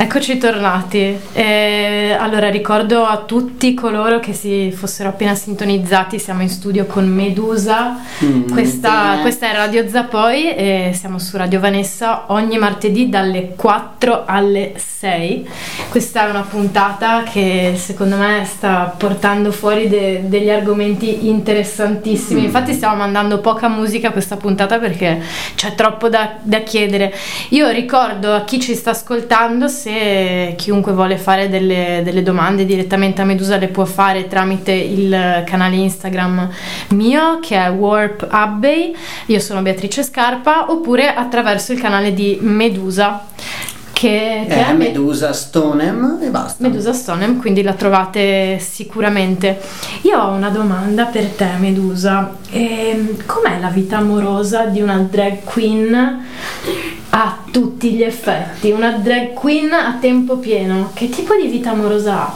Eccoci 0.02 0.38
tornati. 0.38 1.14
E 1.34 2.16
allora 2.18 2.48
ricordo 2.48 3.04
a 3.04 3.18
tutti 3.18 3.74
coloro 3.74 4.18
che 4.18 4.32
si 4.32 4.72
fossero 4.74 5.10
appena 5.10 5.34
sintonizzati, 5.34 6.18
siamo 6.18 6.40
in 6.40 6.48
studio 6.48 6.86
con 6.86 7.06
Medusa. 7.06 8.00
Mm, 8.24 8.48
questa, 8.50 9.18
questa 9.20 9.50
è 9.50 9.54
Radio 9.54 9.86
Zappoi 9.86 10.54
e 10.54 10.92
siamo 10.98 11.18
su 11.18 11.36
Radio 11.36 11.60
Vanessa 11.60 12.24
ogni 12.28 12.56
martedì 12.56 13.10
dalle 13.10 13.52
4 13.54 14.22
alle 14.24 14.72
6. 14.78 15.48
Questa 15.90 16.26
è 16.26 16.30
una 16.30 16.46
puntata 16.48 17.22
che 17.24 17.74
secondo 17.76 18.16
me 18.16 18.46
sta 18.46 18.94
portando 18.96 19.52
fuori 19.52 19.86
de- 19.88 20.22
degli 20.28 20.48
argomenti 20.48 21.28
interessantissimi. 21.28 22.40
Mm. 22.40 22.44
Infatti 22.44 22.72
stiamo 22.72 22.96
mandando 22.96 23.40
poca 23.40 23.68
musica 23.68 24.08
a 24.08 24.12
questa 24.12 24.38
puntata 24.38 24.78
perché 24.78 25.20
c'è 25.56 25.74
troppo 25.74 26.08
da, 26.08 26.38
da 26.40 26.60
chiedere. 26.60 27.14
Io 27.50 27.68
ricordo 27.68 28.32
a 28.32 28.44
chi 28.44 28.58
ci 28.60 28.74
sta 28.74 28.92
ascoltando 28.92 29.68
se 29.68 29.88
chiunque 30.56 30.92
vuole 30.92 31.16
fare 31.16 31.48
delle, 31.48 32.02
delle 32.04 32.22
domande 32.22 32.64
direttamente 32.64 33.22
a 33.22 33.24
Medusa 33.24 33.56
le 33.56 33.68
può 33.68 33.84
fare 33.84 34.28
tramite 34.28 34.72
il 34.72 35.42
canale 35.44 35.76
Instagram 35.76 36.48
mio 36.90 37.38
che 37.40 37.56
è 37.56 37.70
Warp 37.70 38.26
Abbey, 38.28 38.94
io 39.26 39.40
sono 39.40 39.62
Beatrice 39.62 40.02
Scarpa, 40.02 40.70
oppure 40.70 41.12
attraverso 41.14 41.72
il 41.72 41.80
canale 41.80 42.12
di 42.12 42.38
Medusa 42.40 43.26
che, 44.00 44.46
che 44.48 44.66
è 44.66 44.72
Me- 44.72 44.86
Medusa 44.86 45.32
Stonem 45.34 46.18
e 46.22 46.28
basta. 46.28 46.62
Medusa 46.62 46.94
Stonem, 46.94 47.38
quindi 47.38 47.62
la 47.62 47.74
trovate 47.74 48.58
sicuramente. 48.58 49.60
Io 50.02 50.18
ho 50.18 50.30
una 50.30 50.48
domanda 50.48 51.04
per 51.04 51.26
te, 51.26 51.48
Medusa. 51.58 52.36
Ehm, 52.50 53.26
com'è 53.26 53.60
la 53.60 53.68
vita 53.68 53.98
amorosa 53.98 54.64
di 54.64 54.80
una 54.80 54.96
drag 54.98 55.44
queen 55.44 56.24
a 57.22 57.36
tutti 57.50 57.92
gli 57.92 58.02
effetti? 58.02 58.70
Una 58.70 58.92
drag 58.92 59.34
queen 59.34 59.72
a 59.72 59.98
tempo 60.00 60.36
pieno. 60.38 60.90
Che 60.94 61.08
tipo 61.10 61.34
di 61.34 61.48
vita 61.48 61.70
amorosa 61.70 62.20
ha? 62.26 62.34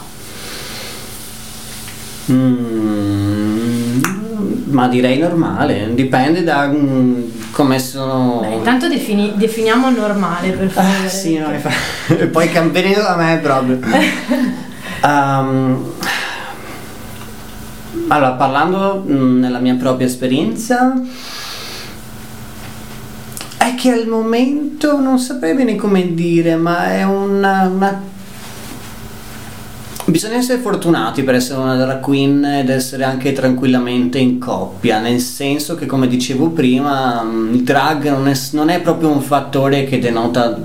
Mm, 2.31 4.01
ma 4.65 4.87
direi 4.87 5.17
normale, 5.19 5.91
dipende 5.93 6.43
da 6.43 6.67
mm, 6.67 7.21
come 7.51 7.79
sono. 7.79 8.39
Beh, 8.41 8.53
intanto 8.55 8.87
defini- 8.87 9.33
definiamo 9.35 9.89
normale, 9.89 10.49
per 10.51 10.69
favore. 10.69 11.05
Ah, 11.05 11.09
sì, 11.09 11.37
no, 11.37 11.47
fa- 11.59 12.25
poi 12.31 12.49
cam- 12.51 12.71
venendo 12.71 13.01
da 13.01 13.15
me 13.15 13.39
proprio. 13.41 13.79
Ehm, 15.05 15.91
allora, 18.07 18.31
parlando 18.31 19.03
mm, 19.07 19.39
nella 19.39 19.59
mia 19.59 19.75
propria 19.75 20.07
esperienza, 20.07 20.99
è 23.67 23.75
che 23.75 23.91
al 23.91 24.07
momento 24.07 24.99
non 24.99 25.17
saprei 25.17 25.55
bene 25.55 25.75
come 25.75 26.13
dire, 26.13 26.55
ma 26.55 26.91
è 26.91 27.03
una, 27.03 27.67
una- 27.67 28.13
Bisogna 30.07 30.35
essere 30.35 30.61
fortunati 30.61 31.23
per 31.23 31.33
essere 31.33 31.59
una 31.59 31.75
drag 31.75 31.99
queen 31.99 32.45
ed 32.45 32.69
essere 32.69 33.03
anche 33.03 33.33
tranquillamente 33.33 34.19
in 34.19 34.37
coppia, 34.37 34.99
nel 34.99 35.19
senso 35.19 35.73
che 35.73 35.87
come 35.87 36.07
dicevo 36.07 36.49
prima 36.49 37.23
mm, 37.23 37.55
il 37.55 37.63
drag 37.63 38.09
non 38.09 38.27
è, 38.27 38.37
non 38.51 38.69
è 38.69 38.81
proprio 38.81 39.09
un 39.09 39.21
fattore 39.21 39.85
che 39.85 39.97
denota, 39.97 40.61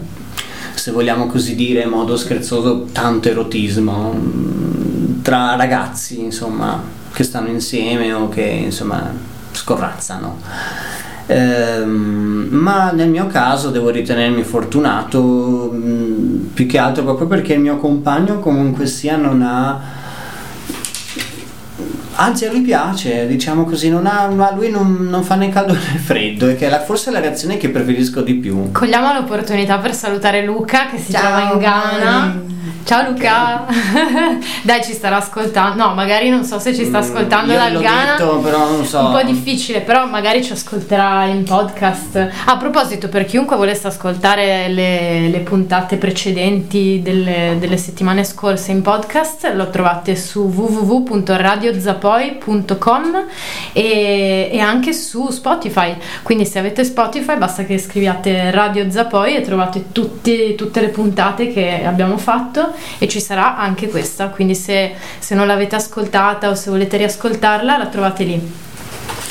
se 0.74 0.90
vogliamo 0.90 1.26
così 1.26 1.54
dire 1.54 1.82
in 1.82 1.88
modo 1.88 2.18
scherzoso, 2.18 2.88
tanto 2.92 3.30
erotismo 3.30 4.12
mm, 4.14 5.22
tra 5.22 5.56
ragazzi 5.56 6.20
insomma 6.20 6.82
che 7.10 7.22
stanno 7.22 7.48
insieme 7.48 8.12
o 8.12 8.28
che 8.28 8.42
insomma 8.42 9.10
scorrazzano. 9.52 10.99
Ehm, 11.32 12.48
ma 12.50 12.90
nel 12.90 13.08
mio 13.08 13.28
caso 13.28 13.70
devo 13.70 13.88
ritenermi 13.90 14.42
fortunato 14.42 15.70
mh, 15.72 16.50
più 16.54 16.66
che 16.66 16.76
altro 16.78 17.04
proprio 17.04 17.28
perché 17.28 17.52
il 17.52 17.60
mio 17.60 17.76
compagno 17.76 18.40
comunque 18.40 18.86
sia 18.86 19.14
non 19.16 19.40
ha 19.42 19.80
anzi 22.14 22.46
a 22.46 22.50
lui 22.50 22.62
piace 22.62 23.26
diciamo 23.28 23.64
così 23.64 23.88
non 23.88 24.06
ha, 24.06 24.26
ma 24.28 24.52
lui 24.52 24.70
non, 24.70 25.06
non 25.08 25.22
fa 25.22 25.36
né 25.36 25.48
caldo 25.50 25.72
né 25.92 25.98
freddo 26.02 26.48
e 26.48 26.56
che 26.56 26.66
è 26.66 26.68
la- 26.70 26.82
forse 26.82 27.10
è 27.10 27.12
la 27.12 27.20
reazione 27.20 27.56
che 27.56 27.68
preferisco 27.68 28.22
di 28.22 28.34
più 28.34 28.72
Cogliamo 28.72 29.12
l'opportunità 29.12 29.78
per 29.78 29.94
salutare 29.94 30.44
Luca 30.44 30.86
che 30.90 30.98
si 30.98 31.12
trova 31.12 31.52
in 31.52 31.58
Ghana. 31.58 32.42
Ciao 32.84 33.10
Luca! 33.10 33.66
Dai, 34.62 34.82
ci 34.82 34.92
starà 34.92 35.16
ascoltando. 35.16 35.82
No, 35.84 35.94
magari 35.94 36.28
non 36.28 36.44
so 36.44 36.58
se 36.58 36.74
ci 36.74 36.84
sta 36.84 36.98
ascoltando 36.98 37.52
Mm, 37.52 37.56
dal 37.56 37.80
Ghana. 37.80 38.12
detto, 38.16 38.38
però 38.38 38.70
non 38.70 38.84
so. 38.84 38.98
Un 39.06 39.12
po' 39.12 39.22
difficile, 39.22 39.80
però 39.80 40.06
magari 40.06 40.42
ci 40.44 40.52
ascolterà 40.52 41.24
in 41.26 41.44
podcast. 41.44 42.28
A 42.46 42.56
proposito, 42.56 43.08
per 43.08 43.24
chiunque 43.26 43.56
volesse 43.56 43.86
ascoltare 43.86 44.68
le, 44.68 45.28
le 45.28 45.38
puntate 45.40 45.96
precedenti 45.96 47.00
delle, 47.02 47.56
delle 47.58 47.76
settimane 47.76 48.24
scorse 48.24 48.72
in 48.72 48.82
podcast, 48.82 49.50
lo 49.54 49.70
trovate 49.70 50.16
su 50.16 50.40
www.radiozapoi.com 52.00 53.24
e, 53.72 54.50
e 54.52 54.58
anche 54.60 54.92
su 54.92 55.30
Spotify. 55.30 55.96
Quindi 56.22 56.44
se 56.46 56.58
avete 56.58 56.84
Spotify 56.84 57.36
basta 57.36 57.64
che 57.64 57.78
scriviate 57.78 58.50
Radio 58.50 58.90
Zapoi 58.90 59.36
e 59.36 59.40
trovate 59.42 59.92
tutti- 59.92 60.54
tutte 60.54 60.80
le 60.80 60.88
puntate 60.88 61.52
che 61.52 61.82
abbiamo 61.84 62.16
fatto 62.18 62.59
e 62.98 63.08
ci 63.08 63.20
sarà 63.20 63.56
anche 63.56 63.88
questa. 63.88 64.28
Quindi 64.28 64.54
se, 64.54 64.92
se 65.18 65.34
non 65.34 65.46
l'avete 65.46 65.76
ascoltata 65.76 66.48
o 66.48 66.54
se 66.54 66.70
volete 66.70 66.96
riascoltarla, 66.96 67.76
la 67.76 67.86
trovate 67.86 68.24
lì. 68.24 68.52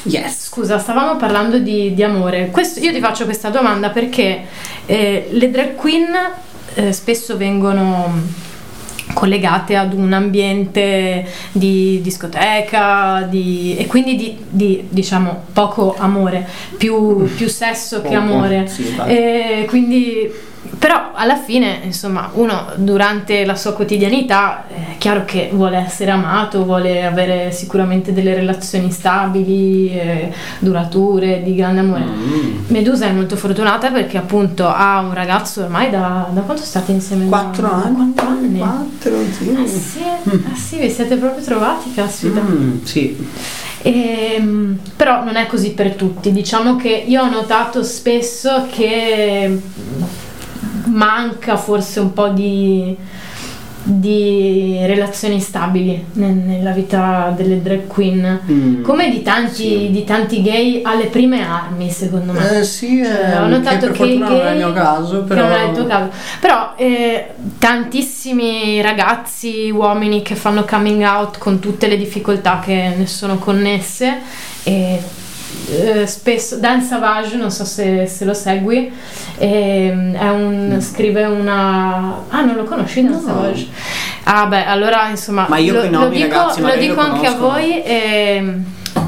Yes. 0.03 0.47
Scusa, 0.47 0.79
stavamo 0.79 1.17
parlando 1.17 1.57
di, 1.59 1.93
di 1.93 2.03
amore. 2.03 2.49
Questo- 2.51 2.79
io 2.79 2.91
ti 2.91 2.99
faccio 2.99 3.25
questa 3.25 3.49
domanda 3.49 3.89
perché 3.89 4.43
eh, 4.85 5.27
le 5.31 5.51
drag 5.51 5.75
queen 5.75 6.07
eh, 6.75 6.91
spesso 6.93 7.35
vengono 7.37 8.47
collegate 9.13 9.75
ad 9.75 9.93
un 9.93 10.13
ambiente 10.13 11.25
di 11.51 11.99
discoteca 12.01 13.25
di- 13.29 13.75
e 13.77 13.87
quindi 13.87 14.15
di, 14.15 14.37
di, 14.49 14.85
diciamo 14.87 15.45
poco 15.51 15.95
amore, 15.97 16.47
più, 16.77 17.25
più 17.35 17.47
sesso 17.49 18.01
che 18.01 18.09
Poco, 18.09 18.19
amore. 18.19 18.67
sì, 18.67 18.87
infatti. 18.87 19.11
E 19.11 19.65
quindi 19.67 20.31
però 20.77 21.11
alla 21.13 21.37
fine, 21.37 21.79
insomma, 21.83 22.29
uno 22.33 22.67
durante 22.75 23.45
la 23.45 23.55
sua 23.55 23.73
quotidianità 23.73 24.65
è 24.67 24.97
chiaro 24.97 25.23
che 25.25 25.49
vuole 25.51 25.77
essere 25.77 26.11
amato, 26.11 26.63
vuole 26.63 27.05
avere 27.05 27.51
sicuramente 27.51 28.13
delle 28.13 28.33
relazioni 28.33 28.91
stabili, 28.91 29.91
eh, 29.91 30.31
durature, 30.59 31.43
di 31.43 31.55
grande 31.55 31.79
amore. 31.79 32.03
Mm. 32.03 32.63
Medusa 32.67 33.05
è 33.07 33.11
molto 33.11 33.35
fortunata 33.35 33.89
perché 33.89 34.17
appunto 34.17 34.67
ha 34.67 34.99
un 34.99 35.13
ragazzo 35.13 35.63
ormai 35.63 35.89
da, 35.89 36.27
da 36.31 36.41
quanto 36.41 36.63
state 36.63 36.91
insieme? 36.91 37.27
Quattro 37.27 37.67
da 37.67 37.83
anni. 37.83 38.13
Quattro 38.13 38.27
anni. 38.27 38.59
Quattro, 38.59 39.17
sì. 39.31 39.55
Ah 39.57 39.67
sì, 39.67 39.99
ah 40.51 40.55
sì, 40.55 40.77
vi 40.77 40.89
siete 40.89 41.15
proprio 41.17 41.43
trovati, 41.43 41.93
caspita. 41.93 42.41
Mm, 42.41 42.83
sì. 42.83 43.27
Ehm, 43.81 44.79
però 44.95 45.23
non 45.23 45.35
è 45.35 45.45
così 45.47 45.71
per 45.71 45.93
tutti. 45.93 46.31
Diciamo 46.31 46.75
che 46.75 46.89
io 46.89 47.21
ho 47.23 47.29
notato 47.29 47.83
spesso 47.83 48.67
che 48.69 49.59
manca 50.89 51.57
forse 51.57 51.99
un 51.99 52.13
po' 52.13 52.27
di, 52.29 52.95
di 53.81 54.77
relazioni 54.85 55.39
stabili 55.39 56.05
ne- 56.13 56.33
nella 56.33 56.71
vita 56.71 57.33
delle 57.35 57.61
drag 57.61 57.87
queen. 57.87 58.41
Mm. 58.51 58.83
Come 58.83 59.09
di 59.09 59.21
tanti, 59.21 59.53
Sì. 59.53 59.89
di 59.91 60.03
tanti 60.03 60.41
gay 60.41 60.81
alle 60.83 61.05
prime 61.05 61.41
armi, 61.47 61.89
secondo 61.89 62.33
me. 62.33 62.59
Eh, 62.59 62.63
sì, 62.63 63.01
Cioè, 63.03 63.31
eh, 63.33 63.37
ho 63.37 63.43
che 63.43 63.49
notato 63.49 63.85
per 63.87 63.91
che, 63.93 64.03
i 64.05 64.17
non 64.17 64.31
è 64.31 64.51
il 64.51 64.57
mio 64.57 64.73
caso, 64.73 65.19
che 65.21 65.27
però- 65.33 65.47
non 65.47 65.51
è 65.57 65.63
il 65.67 65.71
tuo 65.73 65.85
caso. 65.87 66.09
Però 66.39 66.73
eh, 66.75 67.29
tantissimi 67.57 68.81
ragazzi, 68.81 69.69
uomini 69.71 70.21
che 70.21 70.35
fanno 70.35 70.65
coming 70.65 71.01
out 71.03 71.37
con 71.37 71.59
tutte 71.59 71.87
le 71.87 71.97
difficoltà 71.97 72.59
che 72.63 72.93
ne 72.97 73.07
sono 73.07 73.37
connesse 73.37 74.17
e 74.63 75.01
eh, 75.71 76.07
spesso 76.07 76.57
Dan 76.57 76.81
Savage, 76.81 77.35
non 77.35 77.51
so 77.51 77.65
se, 77.65 78.07
se 78.07 78.25
lo 78.25 78.33
segui, 78.33 78.91
ehm, 79.37 80.15
è 80.15 80.29
un, 80.29 80.77
scrive 80.81 81.25
una... 81.25 82.23
Ah, 82.29 82.41
non 82.41 82.55
lo 82.55 82.63
conosci 82.63 83.03
Dan 83.03 83.13
No. 83.13 83.21
Savage? 83.21 83.67
Ah 84.23 84.45
beh, 84.47 84.65
allora 84.65 85.09
insomma... 85.09 85.45
Ma 85.47 85.57
io 85.57 85.73
lo, 85.73 85.79
coi 85.81 85.89
lo 85.91 85.99
nomi, 85.99 86.15
dico, 86.17 86.35
ragazzi, 86.35 86.61
lo 86.61 86.75
dico 86.75 86.95
lo 86.95 87.01
anche 87.01 87.27
a 87.27 87.35
voi. 87.35 87.81
ehm, 87.83 88.63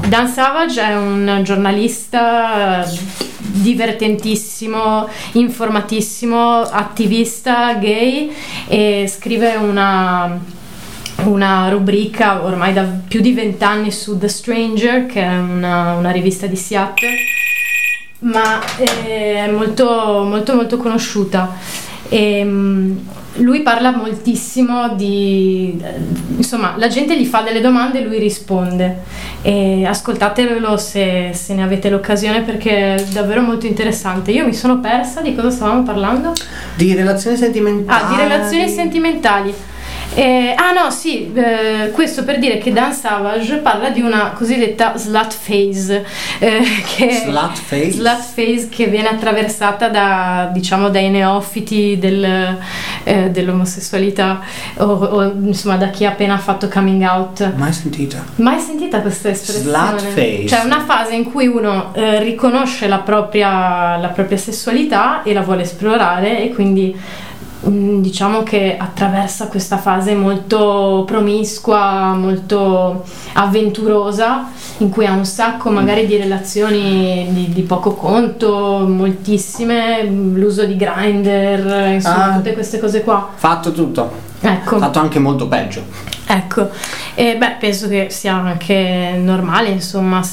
Dan 0.08 0.28
Savage 0.28 0.80
è 0.80 0.96
un 0.96 1.40
giornalista 1.42 2.84
eh, 2.84 2.98
divertentissimo, 3.38 5.08
informatissimo, 5.32 6.60
attivista 6.60 7.74
gay 7.74 8.32
e 8.68 9.06
scrive 9.08 9.56
una 9.56 10.60
una 11.24 11.68
rubrica 11.68 12.44
ormai 12.44 12.72
da 12.72 12.82
più 12.82 13.20
di 13.20 13.32
vent'anni 13.32 13.90
su 13.90 14.18
The 14.18 14.28
Stranger, 14.28 15.06
che 15.06 15.22
è 15.22 15.38
una, 15.38 15.94
una 15.94 16.10
rivista 16.10 16.46
di 16.46 16.56
Seattle, 16.56 17.14
ma 18.20 18.60
eh, 18.78 19.34
è 19.44 19.50
molto, 19.50 20.24
molto, 20.26 20.54
molto 20.54 20.76
conosciuta. 20.76 21.56
E, 22.08 22.44
mm, 22.44 22.98
lui 23.36 23.62
parla 23.62 23.96
moltissimo 23.96 24.90
di 24.94 25.82
insomma 26.36 26.74
la 26.76 26.88
gente 26.88 27.18
gli 27.18 27.24
fa 27.24 27.40
delle 27.40 27.62
domande 27.62 28.00
e 28.00 28.04
lui 28.04 28.18
risponde 28.18 28.98
e 29.40 29.86
ascoltatelo 29.86 30.76
se, 30.76 31.30
se 31.32 31.54
ne 31.54 31.62
avete 31.62 31.88
l'occasione 31.88 32.42
perché 32.42 32.96
è 32.96 33.04
davvero 33.04 33.40
molto 33.40 33.66
interessante 33.66 34.32
io 34.32 34.44
mi 34.44 34.52
sono 34.52 34.80
persa 34.80 35.22
di 35.22 35.34
cosa 35.34 35.50
stavamo 35.50 35.82
parlando 35.82 36.32
Di 36.74 36.94
relazioni 36.94 37.36
sentimentali. 37.36 38.04
Ah, 38.04 38.08
di 38.08 38.16
relazioni 38.16 38.68
sentimentali. 38.68 39.54
Eh, 40.14 40.54
ah 40.54 40.72
no, 40.72 40.90
sì, 40.90 41.32
eh, 41.32 41.90
questo 41.90 42.22
per 42.22 42.38
dire 42.38 42.58
che 42.58 42.70
Dan 42.70 42.92
Savage 42.92 43.56
parla 43.56 43.88
di 43.88 44.02
una 44.02 44.32
cosiddetta 44.36 44.96
slut 44.96 45.34
phase, 45.46 46.04
eh, 46.38 46.60
che, 46.96 47.22
Slut 47.24 47.60
phase? 47.66 47.90
slut 47.92 48.34
phase 48.34 48.68
che 48.68 48.86
viene 48.88 49.08
attraversata 49.08 49.88
da, 49.88 50.50
diciamo, 50.52 50.90
dai 50.90 51.08
neofiti 51.08 51.98
del, 51.98 52.58
eh, 53.04 53.30
dell'omosessualità 53.30 54.40
o, 54.76 54.84
o, 54.84 55.22
insomma 55.22 55.76
da 55.76 55.88
chi 55.88 56.04
ha 56.04 56.10
appena 56.10 56.36
fatto 56.36 56.68
coming 56.68 57.02
out. 57.02 57.50
Mai 57.54 57.72
sentita. 57.72 58.22
Mai 58.36 58.60
sentita 58.60 59.00
questa 59.00 59.30
espressione? 59.30 59.98
Slut 59.98 60.14
phase. 60.14 60.46
Cioè 60.46 60.64
una 60.64 60.84
fase 60.84 61.14
in 61.14 61.30
cui 61.30 61.46
uno 61.46 61.94
eh, 61.94 62.22
riconosce 62.22 62.86
la 62.86 62.98
propria, 62.98 63.96
la 63.96 64.08
propria 64.08 64.36
sessualità 64.36 65.22
e 65.22 65.32
la 65.32 65.40
vuole 65.40 65.62
esplorare 65.62 66.42
e 66.42 66.52
quindi 66.52 66.94
diciamo 67.64 68.42
che 68.42 68.76
attraversa 68.76 69.46
questa 69.46 69.78
fase 69.78 70.14
molto 70.14 71.04
promiscua, 71.06 72.12
molto 72.14 73.04
avventurosa 73.34 74.48
in 74.78 74.88
cui 74.90 75.06
ha 75.06 75.12
un 75.12 75.24
sacco 75.24 75.70
magari 75.70 76.06
di 76.06 76.16
relazioni 76.16 77.28
di, 77.30 77.52
di 77.52 77.62
poco 77.62 77.92
conto, 77.94 78.84
moltissime, 78.86 80.02
l'uso 80.04 80.64
di 80.64 80.76
grinder, 80.76 81.92
insomma 81.92 82.24
Ah. 82.32 82.36
tutte 82.36 82.52
queste 82.52 82.78
cose 82.78 83.02
qua. 83.02 83.30
Fatto 83.34 83.72
tutto. 83.72 84.30
Ecco. 84.44 84.78
Fatto 84.78 84.98
anche 84.98 85.18
molto 85.18 85.46
peggio. 85.48 85.84
Ecco, 86.26 86.70
e 87.14 87.36
beh, 87.36 87.56
penso 87.60 87.88
che 87.88 88.08
sia 88.10 88.34
anche 88.34 89.14
normale, 89.18 89.68
insomma, 89.68 90.22
se, 90.22 90.32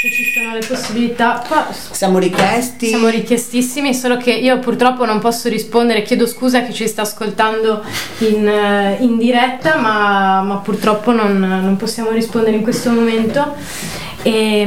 se 0.00 0.10
ci 0.10 0.24
sono 0.32 0.54
le 0.54 0.64
possibilità. 0.66 1.42
Qua 1.46 1.66
Siamo 1.90 2.18
richiesti. 2.18 2.88
siamo 2.88 3.08
richiestissimi, 3.08 3.92
solo 3.94 4.16
che 4.16 4.32
io 4.32 4.58
purtroppo 4.58 5.04
non 5.04 5.18
posso 5.18 5.48
rispondere, 5.48 6.02
chiedo 6.02 6.26
scusa 6.26 6.58
a 6.58 6.62
chi 6.62 6.72
ci 6.72 6.88
sta 6.88 7.02
ascoltando 7.02 7.82
in, 8.18 8.46
eh, 8.48 8.96
in 9.00 9.18
diretta, 9.18 9.76
ma, 9.76 10.40
ma 10.42 10.56
purtroppo 10.56 11.12
non, 11.12 11.38
non 11.38 11.76
possiamo 11.76 12.10
rispondere 12.10 12.56
in 12.56 12.62
questo 12.62 12.90
momento. 12.90 13.54
E, 14.22 14.64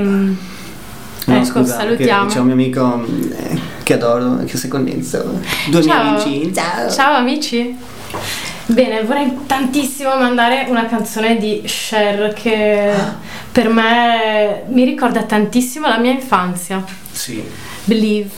No, 1.27 1.35
ecco, 1.35 1.45
scusa, 1.45 1.75
salutiamo. 1.77 2.29
C'è 2.29 2.39
un 2.39 2.45
mio 2.45 2.53
amico 2.53 3.05
eh, 3.35 3.59
che 3.83 3.93
adoro, 3.95 4.43
che 4.45 4.55
sei 4.55 4.69
connesso. 4.69 5.39
Due 5.69 5.81
Ciao. 5.81 6.03
miei 6.03 6.21
amici. 6.21 6.53
Ciao. 6.53 6.89
Ciao 6.89 7.15
amici. 7.15 7.77
Bene, 8.69 9.03
vorrei 9.03 9.45
tantissimo 9.45 10.15
mandare 10.17 10.65
una 10.67 10.87
canzone 10.87 11.37
di 11.37 11.61
Cher 11.65 12.33
che 12.33 12.91
per 13.49 13.69
me 13.69 14.63
mi 14.67 14.83
ricorda 14.83 15.23
tantissimo 15.23 15.87
la 15.87 15.97
mia 15.97 16.11
infanzia. 16.11 16.83
Sì. 17.11 17.41
Believe. 17.85 18.29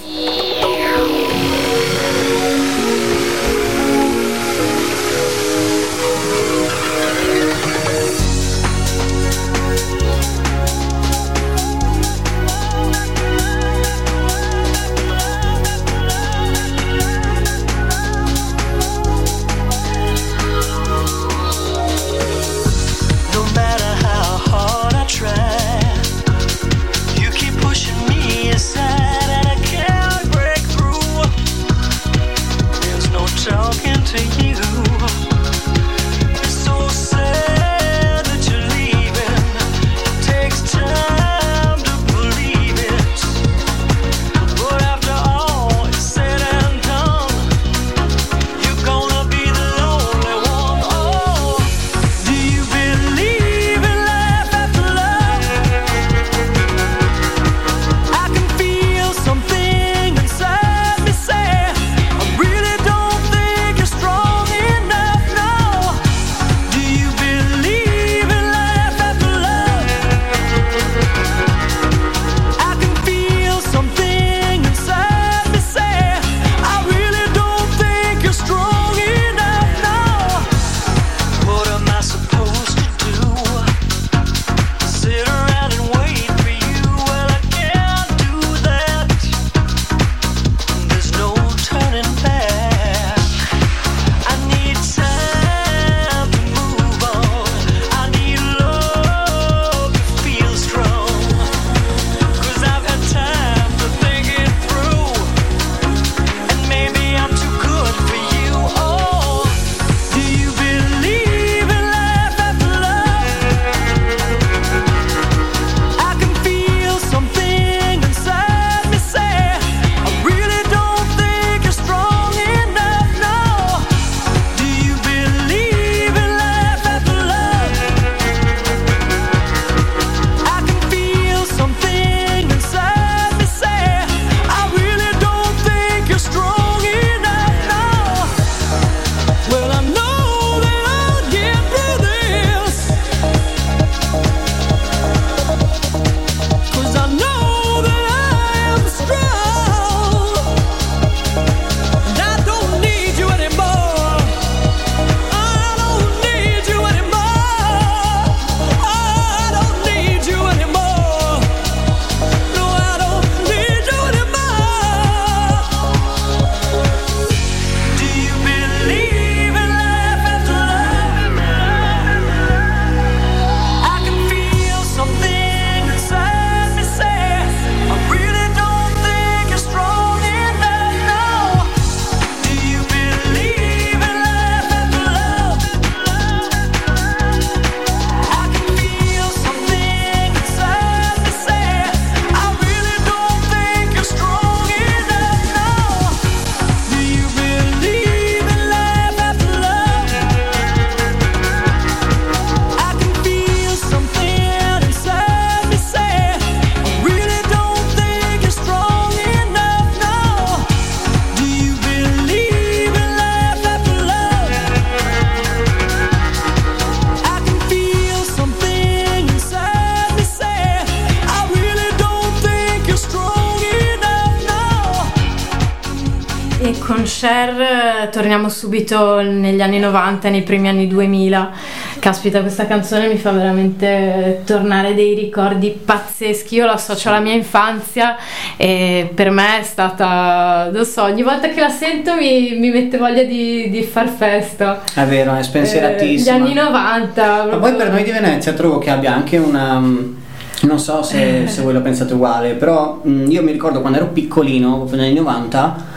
Eh, 228.50 228.52
subito 228.52 229.22
negli 229.22 229.62
anni 229.62 229.80
90, 229.80 230.30
nei 230.30 230.42
primi 230.44 230.68
anni 230.68 230.88
2000. 230.88 231.52
Caspita, 232.00 232.42
questa 232.42 232.66
canzone 232.68 233.08
mi 233.08 233.18
fa 233.18 233.32
veramente 233.32 234.42
tornare 234.46 234.94
dei 234.94 235.14
ricordi 235.16 235.70
pazzeschi. 235.84 236.56
Io 236.56 236.66
lo 236.66 236.72
associo 236.74 237.10
alla 237.10 237.20
mia 237.20 237.34
infanzia 237.34 238.18
e 238.58 239.10
per 239.14 239.30
me 239.32 239.60
è 239.60 239.64
stata, 239.64 240.70
non 240.72 240.86
so, 240.86 241.04
ogni 241.04 241.24
volta 241.24 241.50
che 241.50 241.60
la 241.60 241.70
sento 241.70 242.16
mi, 242.16 242.56
mi 242.58 242.70
mette 242.70 242.98
voglia 242.98 243.24
di, 243.24 243.70
di 243.70 243.84
far 243.84 244.08
festa. 244.08 244.82
È 244.94 245.04
vero, 245.06 245.34
è 245.34 245.40
Eh, 245.40 245.44
spensieratissima. 245.44 246.38
gli 246.38 246.42
anni 246.42 246.54
90. 246.54 247.22
Ma 247.24 247.42
poi 247.44 247.50
proprio- 247.60 247.76
per 247.78 247.92
noi 247.92 248.04
di 248.04 248.12
Venezia 248.12 248.54
trovo 248.54 248.78
che 248.80 248.90
abbia 248.90 249.14
anche 249.14 249.38
una... 249.38 249.80
mm, 249.80 250.14
Non 250.62 250.78
so 250.80 251.04
se, 251.04 251.48
se 251.48 251.62
voi 251.62 251.74
lo 251.74 251.82
pensate 251.82 252.14
uguale, 252.14 252.52
però 252.54 253.02
mm, 253.08 253.30
io 253.32 253.42
mi 253.44 253.52
ricordo 253.52 253.80
quando 253.82 253.98
ero 254.00 254.08
piccolino, 254.08 254.76
proprio 254.78 255.00
negli 255.00 255.10
anni 255.12 255.20
90, 255.20 255.89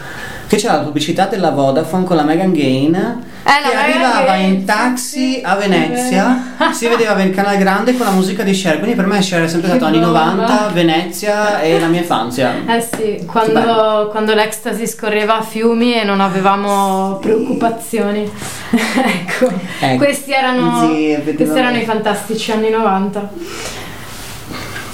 che 0.52 0.58
c'era 0.58 0.74
la 0.74 0.82
pubblicità 0.82 1.24
della 1.24 1.48
Vodafone 1.48 2.04
con 2.04 2.14
la 2.14 2.24
Megan 2.24 2.52
Gain 2.52 2.94
Eh, 2.94 3.70
che 3.70 3.74
arrivava 3.74 4.26
Gain, 4.26 4.52
in 4.52 4.64
taxi 4.66 5.40
a 5.42 5.54
Venezia, 5.54 6.56
si 6.72 6.86
vedeva 6.88 7.22
il 7.22 7.34
canale 7.34 7.56
grande 7.56 7.96
con 7.96 8.04
la 8.04 8.12
musica 8.12 8.42
di 8.42 8.52
Cher, 8.52 8.76
quindi 8.76 8.94
per 8.94 9.06
me 9.06 9.18
Cher 9.20 9.44
è 9.44 9.48
sempre 9.48 9.70
Che 9.70 9.76
stato 9.78 9.90
anni 9.90 9.98
bomba. 10.00 10.24
90, 10.34 10.68
Venezia 10.74 11.60
e 11.62 11.80
la 11.80 11.86
mia 11.86 12.00
infanzia. 12.00 12.52
Eh 12.68 12.80
sì, 12.82 13.24
quando, 13.24 14.08
quando 14.10 14.34
l'ecstasy 14.34 14.86
scorreva 14.86 15.38
a 15.38 15.42
fiumi 15.42 15.94
e 15.94 16.04
non 16.04 16.20
avevamo 16.20 17.16
preoccupazioni. 17.16 18.20
ecco, 18.70 19.50
Ecco. 19.80 20.04
questi, 20.04 20.32
erano, 20.32 20.86
Sì, 20.86 21.16
questi 21.34 21.58
erano 21.58 21.78
i 21.78 21.84
fantastici 21.84 22.52
anni 22.52 22.68
90. 22.68 23.30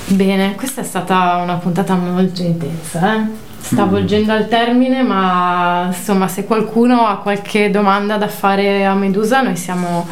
Bene, 0.07 0.55
questa 0.55 0.83
è 0.83 0.85
stata 0.85 1.41
una 1.43 1.55
puntata 1.55 1.95
molto 1.95 2.43
intensa, 2.43 3.15
eh? 3.17 3.47
Sta 3.71 3.85
Mm. 3.85 3.89
volgendo 3.91 4.33
al 4.33 4.49
termine, 4.49 5.03
ma 5.03 5.85
insomma, 5.95 6.27
se 6.27 6.45
qualcuno 6.47 7.07
ha 7.07 7.19
qualche 7.19 7.71
domanda 7.71 8.17
da 8.17 8.29
fare 8.29 8.87
a 8.87 8.95
Medusa, 8.95 9.43
noi 9.43 9.57
siamo 9.57 10.07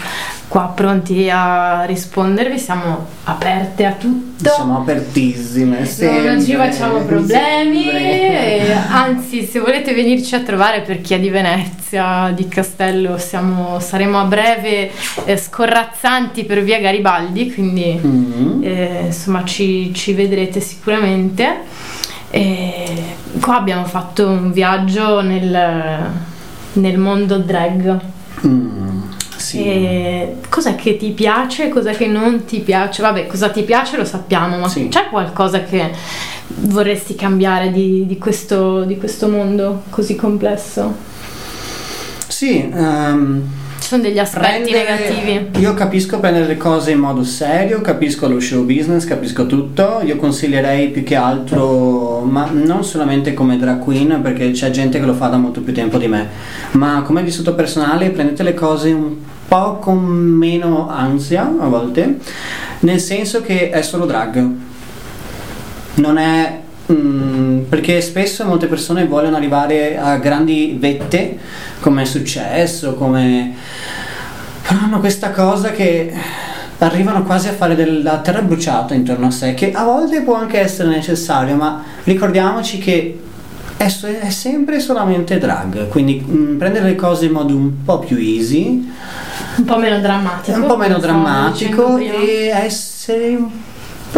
qua 0.48 0.70
pronti 0.74 1.28
a 1.32 1.84
rispondervi, 1.86 2.58
siamo 2.58 3.06
aperte 3.24 3.86
a 3.86 3.92
tutto. 3.92 4.50
Siamo 4.50 4.76
apertissime, 4.80 5.78
No, 5.78 6.20
non 6.20 6.38
ci 6.38 6.46
sempre, 6.46 6.70
facciamo 6.70 6.98
problemi, 7.04 7.84
sempre. 7.84 8.66
e 8.68 8.72
anzi 8.90 9.46
se 9.46 9.58
volete 9.58 9.94
venirci 9.94 10.34
a 10.34 10.40
trovare 10.40 10.82
per 10.82 11.00
chi 11.00 11.14
è 11.14 11.18
di 11.18 11.30
Venezia, 11.30 12.30
di 12.34 12.46
Castello, 12.48 13.16
siamo- 13.16 13.80
saremo 13.80 14.20
a 14.20 14.24
breve 14.24 14.90
eh, 15.24 15.36
scorrazzanti 15.38 16.44
per 16.44 16.62
via 16.62 16.78
Garibaldi, 16.78 17.52
quindi 17.54 17.98
Mm. 18.04 18.62
eh, 18.62 19.00
insomma 19.06 19.44
ci, 19.44 19.94
ci 19.94 20.12
vedrete 20.12 20.60
sicuramente. 20.60 21.94
E 22.36 23.04
qua 23.40 23.56
abbiamo 23.56 23.84
fatto 23.84 24.28
un 24.28 24.52
viaggio 24.52 25.20
nel, 25.22 26.10
nel 26.72 26.98
mondo 26.98 27.38
drag. 27.38 28.00
Mm, 28.46 29.02
sì. 29.36 29.64
E 29.64 30.36
cos'è 30.48 30.74
che 30.74 30.96
ti 30.96 31.10
piace, 31.10 31.68
cos'è 31.68 31.94
che 31.96 32.06
non 32.06 32.44
ti 32.44 32.60
piace? 32.60 33.02
Vabbè, 33.02 33.26
cosa 33.26 33.48
ti 33.50 33.62
piace 33.62 33.96
lo 33.96 34.04
sappiamo, 34.04 34.58
ma 34.58 34.68
Sì. 34.68 34.88
c'è 34.88 35.08
qualcosa 35.08 35.62
che 35.62 35.90
vorresti 36.48 37.14
cambiare 37.14 37.70
di, 37.72 38.06
di 38.06 38.18
questo, 38.18 38.82
di 38.84 38.96
questo 38.98 39.28
mondo 39.28 39.82
così 39.90 40.14
complesso? 40.16 40.94
Sì, 42.28 42.70
ehm, 42.72 43.48
Ci 43.78 43.88
sono 43.88 44.02
degli 44.02 44.18
aspetti 44.18 44.70
prendere- 44.70 44.84
negativi. 44.84 45.60
Io 45.60 45.74
capisco 45.74 46.18
prendere 46.18 46.46
le 46.46 46.56
cose 46.56 46.90
in 46.90 46.98
modo 46.98 47.22
serio, 47.22 47.80
capisco 47.80 48.26
lo 48.28 48.40
show 48.40 48.64
business, 48.64 49.04
capisco 49.04 49.46
tutto. 49.46 50.00
Io 50.04 50.16
consiglierei 50.16 50.88
più 50.88 51.04
che 51.04 51.14
altro, 51.14 52.20
ma 52.20 52.48
non 52.50 52.84
solamente 52.84 53.32
come 53.34 53.56
drag 53.56 53.78
queen, 53.78 54.20
perché 54.22 54.50
c'è 54.50 54.70
gente 54.70 54.98
che 54.98 55.06
lo 55.06 55.14
fa 55.14 55.28
da 55.28 55.36
molto 55.36 55.60
più 55.60 55.72
tempo 55.72 55.98
di 55.98 56.08
me, 56.08 56.26
ma 56.72 57.02
come 57.02 57.22
vissuto 57.22 57.54
personale 57.54 58.10
prendete 58.10 58.42
le 58.42 58.54
cose 58.54 58.90
un 58.90 59.14
po' 59.46 59.76
con 59.76 59.98
meno 60.02 60.88
ansia 60.88 61.42
a 61.42 61.66
volte, 61.68 62.18
nel 62.80 62.98
senso 62.98 63.40
che 63.40 63.70
è 63.70 63.82
solo 63.82 64.06
drag. 64.06 64.44
Non 65.94 66.18
è 66.18 66.60
mm, 66.92 67.62
perché 67.68 68.00
spesso 68.00 68.44
molte 68.44 68.66
persone 68.66 69.06
vogliono 69.06 69.36
arrivare 69.36 69.98
a 69.98 70.16
grandi 70.18 70.76
vette, 70.78 71.38
come 71.80 72.02
è 72.02 72.04
successo, 72.04 72.94
come 72.94 73.54
però 74.66 74.80
hanno 74.80 74.98
questa 74.98 75.30
cosa 75.30 75.70
che 75.70 76.12
arrivano 76.78 77.22
quasi 77.22 77.48
a 77.48 77.52
fare 77.52 77.76
della 77.76 78.18
terra 78.18 78.42
bruciata 78.42 78.94
intorno 78.94 79.26
a 79.26 79.30
sé, 79.30 79.54
che 79.54 79.72
a 79.72 79.84
volte 79.84 80.22
può 80.22 80.34
anche 80.34 80.58
essere 80.58 80.88
necessario, 80.88 81.54
ma 81.54 81.82
ricordiamoci 82.04 82.78
che 82.78 83.20
è, 83.76 83.84
è 83.86 84.30
sempre 84.30 84.80
solamente 84.80 85.38
drag, 85.38 85.88
quindi 85.88 86.24
mm, 86.26 86.58
prendere 86.58 86.86
le 86.86 86.94
cose 86.96 87.26
in 87.26 87.32
modo 87.32 87.54
un 87.54 87.84
po' 87.84 88.00
più 88.00 88.16
easy, 88.16 88.90
Un 89.58 89.64
po' 89.64 89.78
meno 89.78 90.00
drammatico. 90.00 90.58
un 90.58 90.66
po' 90.66 90.76
meno 90.76 90.98
drammatico 90.98 91.96
e 91.98 92.50
essere 92.52 93.36
un 93.36 93.48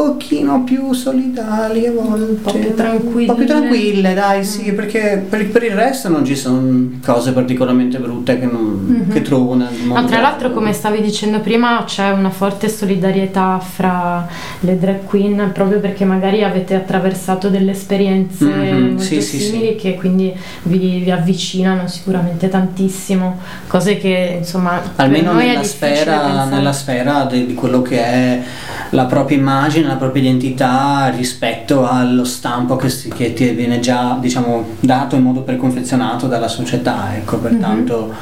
pochino 0.02 0.62
più 0.62 0.92
solidali 0.92 1.84
a 1.86 1.90
volte, 1.92 2.30
Un 2.30 2.40
po' 2.40 2.50
più 2.52 2.60
un 2.60 2.66
po' 2.68 2.74
tranquille. 2.74 3.34
più 3.34 3.46
tranquille, 3.46 4.14
dai, 4.14 4.44
sì, 4.44 4.72
perché 4.72 5.24
per, 5.28 5.48
per 5.48 5.64
il 5.64 5.72
resto 5.72 6.08
non 6.08 6.24
ci 6.24 6.36
sono 6.36 6.88
cose 7.04 7.32
particolarmente 7.32 7.98
brutte 7.98 8.38
che, 8.38 8.46
non, 8.46 9.04
Mhm. 9.06 9.12
che 9.12 9.22
trovo 9.22 9.54
nel 9.54 9.72
mondo. 9.84 9.94
Ma 9.94 10.04
tra 10.04 10.20
l'altro, 10.20 10.52
come 10.52 10.72
stavi 10.72 11.00
dicendo 11.00 11.40
prima, 11.40 11.82
c'è 11.84 12.10
una 12.10 12.30
forte 12.30 12.68
solidarietà 12.68 13.58
fra 13.58 14.24
le 14.60 14.78
drag 14.78 15.02
queen 15.04 15.50
proprio 15.52 15.80
perché 15.80 16.04
magari 16.04 16.44
avete 16.44 16.76
attraversato 16.76 17.48
delle 17.48 17.72
esperienze 17.72 18.44
Mhm, 18.44 18.78
molto 18.90 19.02
sì, 19.02 19.20
simili 19.20 19.70
sì. 19.70 19.74
che 19.76 19.94
quindi 19.96 20.32
vi, 20.62 21.00
vi 21.02 21.10
avvicinano 21.10 21.88
sicuramente 21.88 22.48
tantissimo. 22.48 23.36
Cose 23.66 23.96
che 23.98 24.36
insomma 24.38 24.80
almeno 24.94 25.32
nella 25.32 25.64
sfera, 25.64 26.44
nella 26.44 26.72
sfera 26.72 27.24
di 27.24 27.52
quello 27.54 27.82
che 27.82 27.96
è 28.00 28.42
la 28.90 29.04
propria 29.06 29.36
immagine, 29.36 29.86
la 29.88 29.96
propria 29.96 30.22
identità 30.22 31.08
rispetto 31.14 31.88
allo 31.88 32.24
stampo 32.24 32.76
che, 32.76 32.88
si- 32.88 33.08
che 33.08 33.32
ti 33.32 33.48
viene 33.50 33.80
già 33.80 34.16
diciamo, 34.20 34.76
dato 34.80 35.16
in 35.16 35.22
modo 35.22 35.40
preconfezionato 35.40 36.26
dalla 36.26 36.48
società, 36.48 37.14
ecco, 37.16 37.38
pertanto 37.38 38.12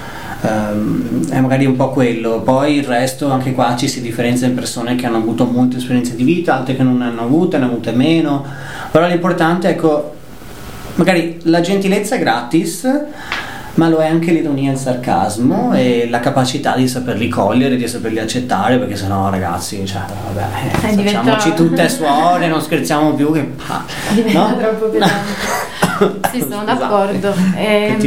ehm, 0.43 1.29
è 1.29 1.41
magari 1.41 1.67
un 1.67 1.77
po' 1.77 1.91
quello. 1.91 2.41
Poi 2.41 2.77
il 2.77 2.85
resto 2.85 3.31
anche 3.31 3.53
qua 3.53 3.77
ci 3.77 3.89
si 3.89 4.01
differenzia 4.01 4.47
in 4.47 4.55
persone 4.55 4.95
che 4.95 5.07
hanno 5.07 5.19
avuto 5.19 5.45
molte 5.45 5.77
esperienze 5.77 6.17
di 6.17 6.25
vita, 6.25 6.57
altre 6.57 6.77
che 6.77 6.83
non 6.83 6.99
ne 6.99 7.05
hanno 7.05 7.23
avute, 7.23 7.59
ne 7.59 7.65
hanno 7.65 7.73
avute 7.73 7.93
meno, 7.93 8.45
però 8.91 9.07
l'importante 9.07 9.69
ecco 9.69 10.15
magari 10.97 11.41
la 11.43 11.61
gentilezza 11.61 12.17
è 12.17 12.19
gratis, 12.19 12.89
ma 13.77 13.89
lo 13.89 13.99
è 13.99 14.09
anche 14.09 14.33
l'ironia 14.33 14.71
e 14.71 14.73
il 14.75 14.79
sarcasmo 14.79 15.73
e 15.75 16.09
la 16.11 16.21
capacità 16.21 16.77
di 16.77 16.89
saperli 16.89 17.29
cogliere, 17.29 17.77
di 17.77 17.87
saperli 17.87 18.19
accettare, 18.19 18.79
perché 18.79 18.97
sennò 18.97 19.31
ragazzi, 19.31 19.87
cioè, 19.87 20.03
vabbè, 20.27 20.47
Eh, 20.83 20.93
facciamoci 21.03 21.55
tutte 21.55 21.89
suore, 21.89 22.49
non 22.49 22.61
scherziamo 22.61 23.15
più 23.15 23.33
che... 23.33 23.53
ah, 23.69 23.85
Diventa 24.13 24.51
no? 24.51 24.57
troppo 24.57 24.87
pesante. 24.87 25.75
Sì, 26.31 26.41
sono 26.41 26.57
Scusate. 26.61 26.79
d'accordo. 26.79 27.35
Non 27.89 27.99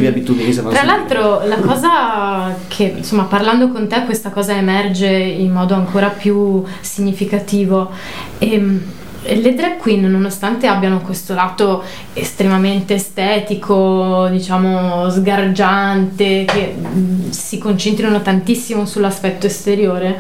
Tra 0.70 0.84
l'altro, 0.84 1.42
la 1.48 1.56
cosa 1.56 2.56
che 2.68 2.94
insomma, 2.98 3.24
parlando 3.24 3.70
con 3.70 3.88
te, 3.88 4.06
questa 4.06 4.30
cosa 4.30 4.56
emerge 4.56 5.08
in 5.10 5.52
modo 5.52 5.74
ancora 5.74 6.10
più 6.10 6.64
significativo. 6.82 7.90
Ehm, 8.38 8.84
le 9.24 9.54
drag 9.54 9.78
queen, 9.78 10.10
nonostante 10.10 10.68
abbiano 10.68 11.02
questo 11.02 11.34
lato 11.34 11.84
estremamente 12.14 12.96
estetico, 12.96 14.28
diciamo 14.30 15.10
sgargiante, 15.10 16.46
che 16.46 16.76
mm, 16.78 17.30
si 17.30 17.58
concentrino 17.58 18.22
tantissimo 18.22 18.86
sull'aspetto 18.86 19.46
esteriore, 19.46 20.20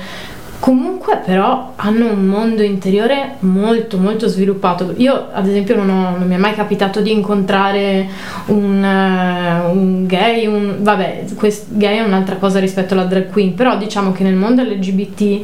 comunque 0.59 1.21
però 1.25 1.73
hanno 1.77 2.11
un 2.11 2.25
mondo 2.25 2.61
interiore 2.61 3.35
molto 3.39 3.97
molto 3.97 4.27
sviluppato. 4.27 4.93
Io 4.97 5.27
ad 5.31 5.47
esempio 5.47 5.75
non, 5.75 5.89
ho- 5.89 6.17
non 6.17 6.27
mi 6.27 6.35
è 6.35 6.37
mai 6.37 6.53
capitato 6.53 6.99
di 7.01 7.11
incontrare 7.11 8.07
un, 8.47 8.83
eh, 8.83 9.69
un 9.71 10.05
gay, 10.05 10.45
un, 10.47 10.77
vabbè, 10.79 11.25
quest- 11.35 11.67
gay 11.69 11.97
è 11.97 12.01
un'altra 12.03 12.35
cosa 12.35 12.59
rispetto 12.59 12.93
alla 12.93 13.05
drag 13.05 13.29
queen, 13.31 13.53
però 13.55 13.77
diciamo 13.77 14.11
che 14.11 14.23
nel 14.23 14.35
mondo 14.35 14.61
LGBT 14.63 15.41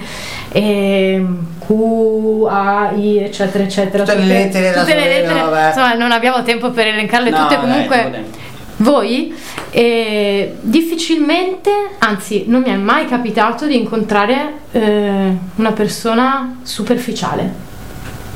e 0.52 1.26
QAI 1.66 3.18
eccetera 3.24 3.64
eccetera, 3.64 4.04
Tutte 4.04 4.18
le 4.18 4.26
lettere 4.26 4.72
tutte 4.74 4.94
le 4.96 5.08
lettere, 5.08 5.68
insomma 5.68 5.94
non 5.94 6.12
abbiamo 6.12 6.44
tempo 6.44 6.72
per 6.72 6.88
elencarle 6.88 7.30
No, 7.30 7.38
tutte 7.38 7.56
dai, 7.56 7.64
comunque 7.64 8.10
tempo. 8.12 8.44
Voi 8.78 9.34
eh, 9.72 10.56
difficilmente, 10.62 11.72
anzi 12.00 12.46
non 12.48 12.62
mi 12.62 12.70
è 12.70 12.76
mai 12.76 13.06
capitato 13.06 13.66
di 13.66 13.78
incontrare 13.78 14.54
eh, 14.72 15.38
una 15.56 15.72
persona 15.72 16.60
superficiale. 16.64 17.64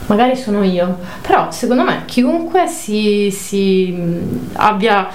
Magari 0.05 0.35
sono 0.35 0.63
io, 0.63 0.97
però 1.21 1.51
secondo 1.51 1.83
me 1.83 2.03
chiunque 2.05 2.67
si, 2.67 3.29
si, 3.31 3.91
mh, 3.91 4.49
abbia 4.53 5.07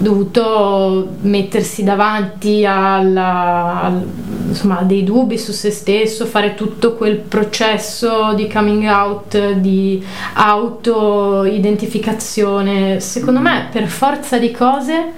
dovuto 0.00 1.08
mettersi 1.22 1.82
davanti 1.82 2.64
alla, 2.64 3.80
al- 3.82 4.06
insomma, 4.48 4.78
a 4.78 4.82
dei 4.84 5.02
dubbi 5.04 5.36
su 5.36 5.50
se 5.52 5.70
stesso, 5.70 6.24
fare 6.24 6.54
tutto 6.54 6.94
quel 6.94 7.16
processo 7.16 8.32
di 8.34 8.48
coming 8.48 8.84
out, 8.88 9.52
di 9.54 10.02
auto-identificazione, 10.34 13.00
secondo 13.00 13.40
me 13.40 13.66
per 13.70 13.88
forza 13.88 14.38
di 14.38 14.50
cose 14.52 15.12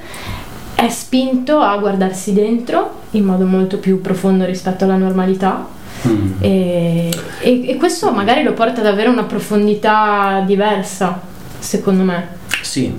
è 0.74 0.89
spinto 0.89 1.61
a 1.61 1.77
guardarsi 1.77 2.32
dentro 2.32 2.98
in 3.11 3.24
modo 3.24 3.44
molto 3.44 3.77
più 3.78 4.01
profondo 4.01 4.44
rispetto 4.44 4.85
alla 4.85 4.97
normalità 4.97 5.78
Mm. 6.09 6.32
e, 6.40 7.11
e- 7.40 7.69
e 7.69 7.77
questo 7.77 8.11
magari 8.11 8.43
lo 8.43 8.55
porta 8.55 8.81
ad 8.81 8.86
avere 8.86 9.11
una 9.11 9.24
profondità 9.24 10.43
diversa, 10.47 11.20
secondo 11.59 12.05
me. 12.05 12.27
Sì. 12.62 12.90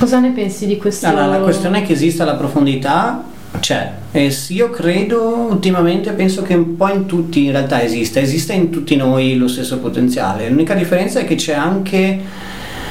Cosa 0.00 0.18
ne 0.18 0.30
pensi 0.30 0.64
di 0.64 0.78
questo? 0.78 1.08
Allora, 1.08 1.26
la 1.26 1.40
questione 1.40 1.82
è 1.82 1.86
che 1.86 1.92
esista 1.92 2.24
la 2.24 2.34
profondità 2.34 3.22
c'è. 3.60 3.92
E 4.12 4.34
io 4.48 4.70
credo 4.70 5.48
ultimamente 5.50 6.12
penso 6.12 6.40
che 6.40 6.54
un 6.54 6.74
po' 6.74 6.88
in 6.88 7.04
tutti 7.04 7.44
in 7.44 7.50
realtà 7.50 7.82
esista. 7.82 8.18
Esiste 8.18 8.54
in 8.54 8.70
tutti 8.70 8.96
noi 8.96 9.36
lo 9.36 9.46
stesso 9.46 9.78
potenziale. 9.78 10.48
L'unica 10.48 10.72
differenza 10.72 11.20
è 11.20 11.26
che 11.26 11.34
c'è 11.34 11.52
anche 11.52 12.18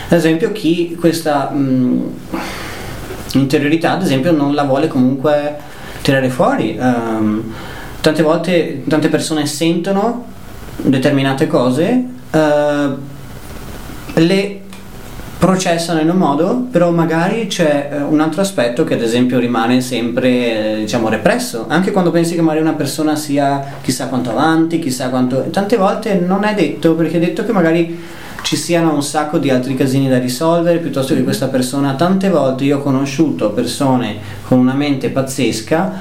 ad 0.08 0.16
esempio 0.16 0.52
chi 0.52 0.96
questa 1.00 1.50
mh, 1.50 2.12
interiorità 3.34 3.94
ad 3.94 4.04
esempio 4.04 4.32
non 4.32 4.54
la 4.54 4.64
vuole 4.66 4.88
comunque 4.88 5.56
tirare 6.04 6.30
fuori. 6.30 6.78
Ehm, 6.78 7.54
tante 8.02 8.22
volte 8.22 8.84
tante 8.88 9.10
persone 9.10 9.48
sentono 9.48 10.26
determinate 10.76 11.48
cose 11.48 12.04
eh, 12.30 12.90
le 14.14 14.59
processano 15.40 16.02
in 16.02 16.10
un 16.10 16.18
modo, 16.18 16.68
però 16.70 16.92
magari 16.92 17.48
c'è 17.48 17.90
eh, 17.94 18.02
un 18.02 18.20
altro 18.20 18.42
aspetto 18.42 18.84
che 18.84 18.96
ad 18.96 19.02
esempio 19.02 19.40
rimane 19.40 19.80
sempre 19.80 20.74
eh, 20.74 20.80
diciamo 20.80 21.08
represso, 21.08 21.66
anche 21.70 21.92
quando 21.92 22.12
pensi 22.12 22.36
che 22.36 22.42
magari 22.42 22.62
una 22.62 22.74
persona 22.74 23.16
sia 23.16 23.78
chissà 23.82 24.08
quanto 24.08 24.32
avanti, 24.32 24.80
chissà 24.80 25.08
quanto 25.08 25.46
tante 25.50 25.78
volte 25.78 26.16
non 26.16 26.44
è 26.44 26.54
detto 26.54 26.94
perché 26.94 27.16
è 27.16 27.20
detto 27.22 27.46
che 27.46 27.54
magari 27.54 27.98
ci 28.42 28.58
siano 28.58 28.94
un 28.94 29.02
sacco 29.02 29.38
di 29.38 29.50
altri 29.50 29.76
casini 29.76 30.10
da 30.10 30.20
risolvere 30.20 30.80
piuttosto 30.80 31.14
che 31.14 31.24
questa 31.24 31.48
persona 31.48 31.96
tante 31.96 32.30
volte 32.30 32.66
io 32.66 32.80
ho 32.80 32.82
conosciuto 32.82 33.52
persone 33.52 34.18
con 34.46 34.60
una 34.60 34.74
mente 34.74 35.10
pazzesca 35.10 35.94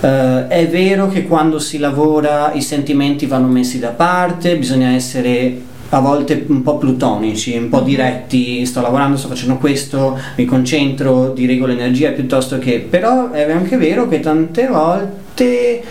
eh, 0.00 0.46
è 0.46 0.68
vero 0.68 1.08
che 1.08 1.26
quando 1.26 1.58
si 1.58 1.78
lavora 1.78 2.52
i 2.52 2.62
sentimenti 2.62 3.26
vanno 3.26 3.48
messi 3.48 3.78
da 3.78 3.88
parte, 3.88 4.56
bisogna 4.56 4.90
essere 4.90 5.67
a 5.90 6.00
volte 6.00 6.44
un 6.48 6.62
po' 6.62 6.76
plutonici, 6.76 7.56
un 7.56 7.68
po' 7.68 7.80
diretti, 7.80 8.66
sto 8.66 8.80
lavorando, 8.82 9.16
sto 9.16 9.28
facendo 9.28 9.56
questo, 9.56 10.18
mi 10.36 10.44
concentro, 10.44 11.30
dirigo 11.30 11.66
l'energia 11.66 12.10
piuttosto 12.10 12.58
che... 12.58 12.86
però 12.88 13.30
è 13.30 13.50
anche 13.50 13.76
vero 13.76 14.06
che 14.08 14.20
tante 14.20 14.66
volte... 14.66 15.82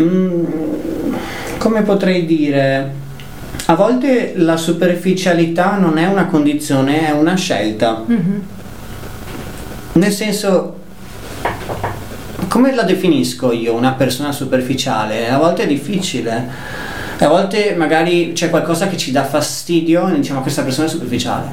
mm, 0.00 0.44
come 1.58 1.82
potrei 1.82 2.24
dire? 2.24 2.98
A 3.66 3.74
volte 3.74 4.34
la 4.36 4.56
superficialità 4.56 5.76
non 5.76 5.98
è 5.98 6.06
una 6.06 6.26
condizione, 6.26 7.06
è 7.08 7.10
una 7.10 7.34
scelta. 7.34 8.02
Mhm. 8.06 8.42
Nel 9.92 10.12
senso, 10.12 10.78
come 12.48 12.74
la 12.74 12.82
definisco 12.82 13.52
io 13.52 13.74
una 13.74 13.92
persona 13.92 14.32
superficiale? 14.32 15.28
A 15.28 15.38
volte 15.38 15.64
è 15.64 15.66
difficile. 15.66 16.88
A 17.22 17.28
volte 17.28 17.74
magari 17.76 18.32
c'è 18.32 18.48
qualcosa 18.48 18.88
che 18.88 18.96
ci 18.96 19.10
dà 19.10 19.24
fastidio 19.24 20.08
e 20.08 20.14
diciamo 20.14 20.40
questa 20.40 20.62
persona 20.62 20.86
è 20.86 20.90
superficiale. 20.90 21.48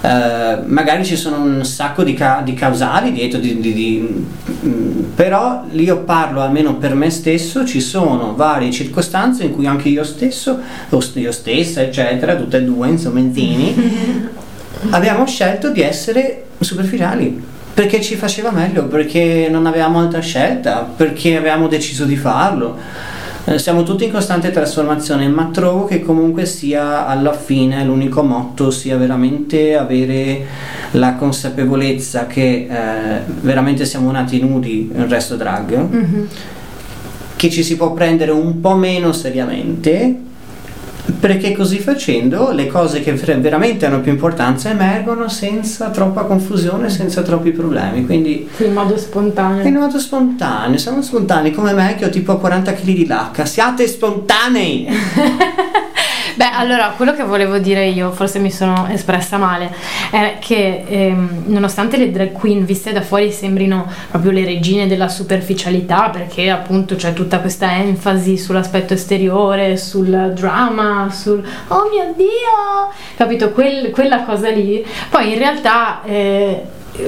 Eh, 0.00 0.58
magari 0.66 1.04
ci 1.04 1.16
sono 1.16 1.42
un 1.42 1.64
sacco 1.64 2.04
di, 2.04 2.14
ca- 2.14 2.40
di 2.44 2.54
causali 2.54 3.10
dietro, 3.10 3.40
di- 3.40 3.58
di- 3.58 4.26
mm, 4.64 5.02
però 5.16 5.64
io 5.72 5.98
parlo 6.02 6.40
almeno 6.40 6.76
per 6.76 6.94
me 6.94 7.10
stesso, 7.10 7.66
ci 7.66 7.80
sono 7.80 8.36
varie 8.36 8.70
circostanze 8.70 9.42
in 9.44 9.52
cui 9.52 9.66
anche 9.66 9.88
io 9.88 10.04
stesso, 10.04 10.60
o 10.90 11.02
io 11.14 11.32
stessa, 11.32 11.80
eccetera, 11.80 12.36
tutte 12.36 12.58
e 12.58 12.62
due, 12.62 12.88
insomma, 12.88 13.18
insieme, 13.18 13.74
abbiamo 14.90 15.26
scelto 15.26 15.70
di 15.72 15.80
essere 15.82 16.44
superficiali 16.60 17.54
perché 17.74 18.00
ci 18.00 18.14
faceva 18.14 18.50
meglio, 18.52 18.86
perché 18.86 19.48
non 19.50 19.66
avevamo 19.66 19.98
altra 19.98 20.20
scelta, 20.20 20.88
perché 20.96 21.36
avevamo 21.36 21.66
deciso 21.66 22.04
di 22.04 22.16
farlo. 22.16 22.78
Eh, 23.48 23.58
Siamo 23.60 23.84
tutti 23.84 24.04
in 24.04 24.10
costante 24.10 24.50
trasformazione, 24.50 25.28
ma 25.28 25.50
trovo 25.52 25.84
che 25.84 26.02
comunque 26.02 26.46
sia 26.46 27.06
alla 27.06 27.32
fine 27.32 27.84
l'unico 27.84 28.22
motto 28.24 28.70
sia 28.72 28.96
veramente 28.96 29.76
avere 29.76 30.44
la 30.92 31.14
consapevolezza 31.14 32.26
che 32.26 32.66
eh, 32.68 33.20
veramente 33.42 33.84
siamo 33.84 34.10
nati 34.10 34.40
nudi, 34.40 34.90
il 34.92 35.04
resto 35.06 35.36
drag, 35.36 35.76
Mhm. 35.76 36.26
che 37.36 37.50
ci 37.50 37.62
si 37.62 37.76
può 37.76 37.92
prendere 37.92 38.32
un 38.32 38.60
po' 38.60 38.74
meno 38.74 39.12
seriamente 39.12 40.16
perché 41.18 41.52
così 41.52 41.78
facendo 41.78 42.50
le 42.50 42.66
cose 42.66 43.00
che 43.00 43.12
ver- 43.12 43.38
veramente 43.38 43.86
hanno 43.86 44.00
più 44.00 44.12
importanza 44.12 44.70
emergono 44.70 45.28
senza 45.28 45.90
troppa 45.90 46.22
confusione, 46.22 46.88
senza 46.90 47.22
troppi 47.22 47.50
problemi. 47.50 48.04
Quindi 48.04 48.48
in 48.58 48.72
modo 48.72 48.96
spontaneo. 48.96 49.66
in 49.66 49.74
modo 49.74 49.98
spontaneo, 49.98 50.78
siamo 50.78 51.02
spontanei 51.02 51.52
come 51.52 51.72
me 51.72 51.94
che 51.96 52.04
ho 52.06 52.10
tipo 52.10 52.36
40 52.36 52.72
kg 52.72 52.84
di 52.84 53.06
lacca. 53.06 53.44
Siate 53.44 53.86
spontanei! 53.86 54.86
Beh, 56.46 56.52
allora, 56.54 56.92
quello 56.96 57.12
che 57.12 57.24
volevo 57.24 57.58
dire 57.58 57.86
io, 57.86 58.12
forse 58.12 58.38
mi 58.38 58.52
sono 58.52 58.86
espressa 58.88 59.36
male, 59.36 59.74
è 60.12 60.36
che 60.38 60.84
ehm, 60.86 61.42
nonostante 61.46 61.96
le 61.96 62.12
drag 62.12 62.30
queen 62.30 62.64
viste 62.64 62.92
da 62.92 63.02
fuori 63.02 63.32
sembrino 63.32 63.84
proprio 64.08 64.30
le 64.30 64.44
regine 64.44 64.86
della 64.86 65.08
superficialità, 65.08 66.08
perché 66.08 66.48
appunto 66.48 66.94
c'è 66.94 67.14
tutta 67.14 67.40
questa 67.40 67.74
enfasi 67.74 68.38
sull'aspetto 68.38 68.94
esteriore, 68.94 69.76
sul 69.76 70.30
drama, 70.36 71.10
sul 71.10 71.44
oh 71.66 71.88
mio 71.90 72.14
dio, 72.14 72.94
capito? 73.16 73.50
Quel- 73.50 73.90
quella 73.90 74.22
cosa 74.22 74.48
lì, 74.48 74.86
poi 75.10 75.32
in 75.32 75.38
realtà... 75.38 76.02
eh, 76.04 76.62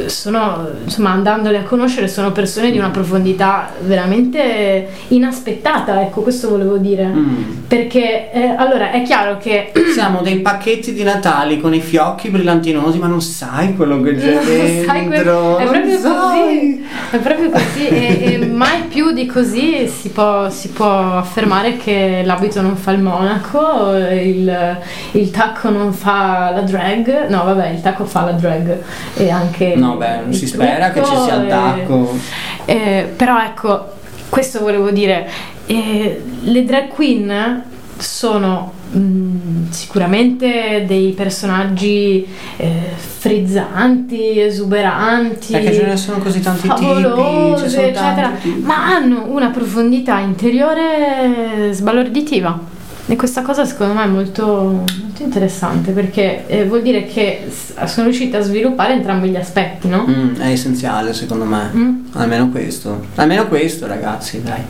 sono 0.07 0.69
insomma 0.85 1.11
andandole 1.11 1.59
a 1.59 1.63
conoscere 1.63 2.09
sono 2.09 2.33
persone 2.33 2.71
di 2.71 2.79
una 2.79 2.91
profondità 2.91 3.71
veramente 3.81 4.89
inaspettata 5.09 6.01
ecco 6.03 6.23
questo 6.23 6.49
volevo 6.49 6.77
dire 6.77 7.07
Mm. 7.09 7.67
perché 7.69 8.31
eh, 8.33 8.55
allora 8.57 8.91
è 8.91 9.03
chiaro 9.03 9.39
che 9.39 9.73
Siamo 9.95 10.21
dei 10.21 10.41
pacchetti 10.41 10.93
di 10.93 11.03
Natali 11.03 11.59
con 11.61 11.75
i 11.75 11.81
fiocchi 11.81 12.29
brillantinosi, 12.29 12.99
ma 12.99 13.07
non 13.07 13.21
sai 13.21 13.75
quello 13.75 14.01
che 14.03 14.15
c'è 14.17 14.35
Non 14.35 14.85
sai 14.87 15.07
que- 15.07 15.17
dentro. 15.17 15.57
è 15.59 15.65
proprio 15.65 15.99
così 16.01 16.87
è 17.11 17.17
proprio 17.19 17.51
così 17.51 17.87
e, 17.89 18.33
e 18.43 18.47
mai 18.47 18.83
più 18.89 19.13
di 19.13 19.27
così 19.27 19.89
si 19.89 20.11
può, 20.11 20.49
si 20.51 20.69
può 20.69 21.17
affermare 21.17 21.77
che 21.77 22.23
l'abito 22.25 22.61
non 22.61 22.77
fa 22.77 22.93
il 22.93 23.01
monaco 23.01 23.93
il, 23.97 24.77
il 25.13 25.31
tacco 25.31 25.71
non 25.71 25.93
fa 25.93 26.51
la 26.55 26.61
drag 26.63 27.29
no 27.29 27.45
vabbè 27.45 27.69
il 27.71 27.81
tacco 27.81 28.05
fa 28.05 28.25
la 28.25 28.33
drag 28.33 28.79
e 29.17 29.31
anche 29.31 29.75
No, 29.79 29.97
beh, 29.97 30.21
non 30.23 30.33
si 30.33 30.47
spera 30.47 30.91
che 30.91 31.03
ci 31.05 31.15
sia 31.17 31.35
il 31.37 31.49
e- 32.65 32.73
eh, 32.73 33.13
però 33.17 33.41
ecco, 33.43 33.93
questo 34.29 34.61
volevo 34.61 34.91
dire, 34.91 35.29
eh, 35.67 36.23
le 36.43 36.65
drag 36.65 36.89
queen 36.89 37.63
sono 37.97 38.73
mm, 38.97 39.71
sicuramente 39.71 40.85
dei 40.87 41.13
personaggi 41.13 42.27
eh, 42.57 42.73
frizzanti, 42.97 44.41
esuberanti, 44.41 45.53
Perché 45.53 45.75
ce 45.75 45.85
ne 45.85 45.97
sono 45.97 46.19
così 46.19 46.41
tanti 46.41 46.69
tipi, 46.69 46.81
favolose, 46.85 47.69
sono 47.69 47.83
eccetera, 47.83 48.29
tanti 48.29 48.53
tipi. 48.53 48.61
ma 48.63 48.87
hanno 48.87 49.27
una 49.29 49.49
profondità 49.49 50.19
interiore 50.21 51.71
sbalorditiva. 51.73 52.77
E 53.11 53.17
questa 53.17 53.41
cosa 53.41 53.65
secondo 53.65 53.95
me 53.95 54.05
è 54.05 54.07
molto, 54.07 54.45
molto 54.45 55.23
interessante 55.23 55.93
perché 55.93 56.47
eh, 56.47 56.67
vuol 56.67 56.83
dire 56.83 57.07
che 57.07 57.51
sono 57.87 58.07
riuscita 58.07 58.37
a 58.37 58.41
sviluppare 58.43 58.93
entrambi 58.93 59.31
gli 59.31 59.37
aspetti, 59.37 59.89
no? 59.89 60.05
Mm, 60.07 60.35
è 60.35 60.51
essenziale 60.51 61.15
secondo 61.15 61.47
me. 61.47 61.71
Mm. 61.75 62.05
Almeno 62.13 62.51
questo. 62.51 63.07
Almeno 63.15 63.49
questo, 63.49 63.87
ragazzi, 63.87 64.43
dai. 64.43 64.61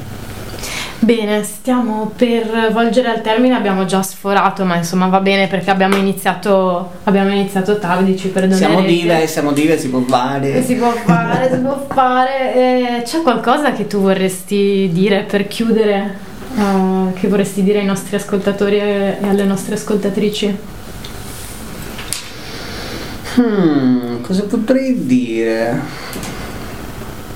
Bene, 1.01 1.43
stiamo 1.43 2.13
per 2.15 2.71
volgere 2.73 3.09
al 3.09 3.23
termine, 3.23 3.57
abbiamo 3.57 3.85
già 3.87 4.03
sforato, 4.03 4.65
ma 4.65 4.77
insomma 4.77 5.09
va 5.09 5.19
bene 5.19 5.49
perché 5.49 5.71
abbiamo 5.71 5.97
iniziato, 5.97 6.93
abbiamo 7.05 7.31
iniziato 7.31 7.79
tardi, 7.79 8.17
ci 8.17 8.29
perdonerete. 8.29 8.71
Siamo 8.71 8.87
dive, 8.87 9.27
siamo 9.27 9.53
dive, 9.53 9.79
si 9.79 9.89
può 9.89 10.01
fare. 10.01 10.63
Si 10.63 10.77
può 10.77 10.93
fare, 10.93 11.51
si 11.53 11.59
può 11.59 11.87
fare. 11.93 12.55
Eh, 12.55 13.03
c'è 13.03 13.21
qualcosa 13.23 13.73
che 13.73 13.89
tu 13.89 14.01
vorresti 14.01 14.91
dire 14.93 15.23
per 15.23 15.49
chiudere? 15.49 16.27
Eh, 16.59 17.13
che 17.15 17.29
vorresti 17.29 17.63
dire 17.63 17.79
ai 17.79 17.87
nostri 17.87 18.17
ascoltatori 18.17 18.79
e 18.79 19.19
alle 19.23 19.45
nostre 19.45 19.77
ascoltatrici? 19.77 20.57
Hmm, 23.37 24.21
cosa 24.23 24.43
potrei 24.45 25.07
dire? 25.07 25.81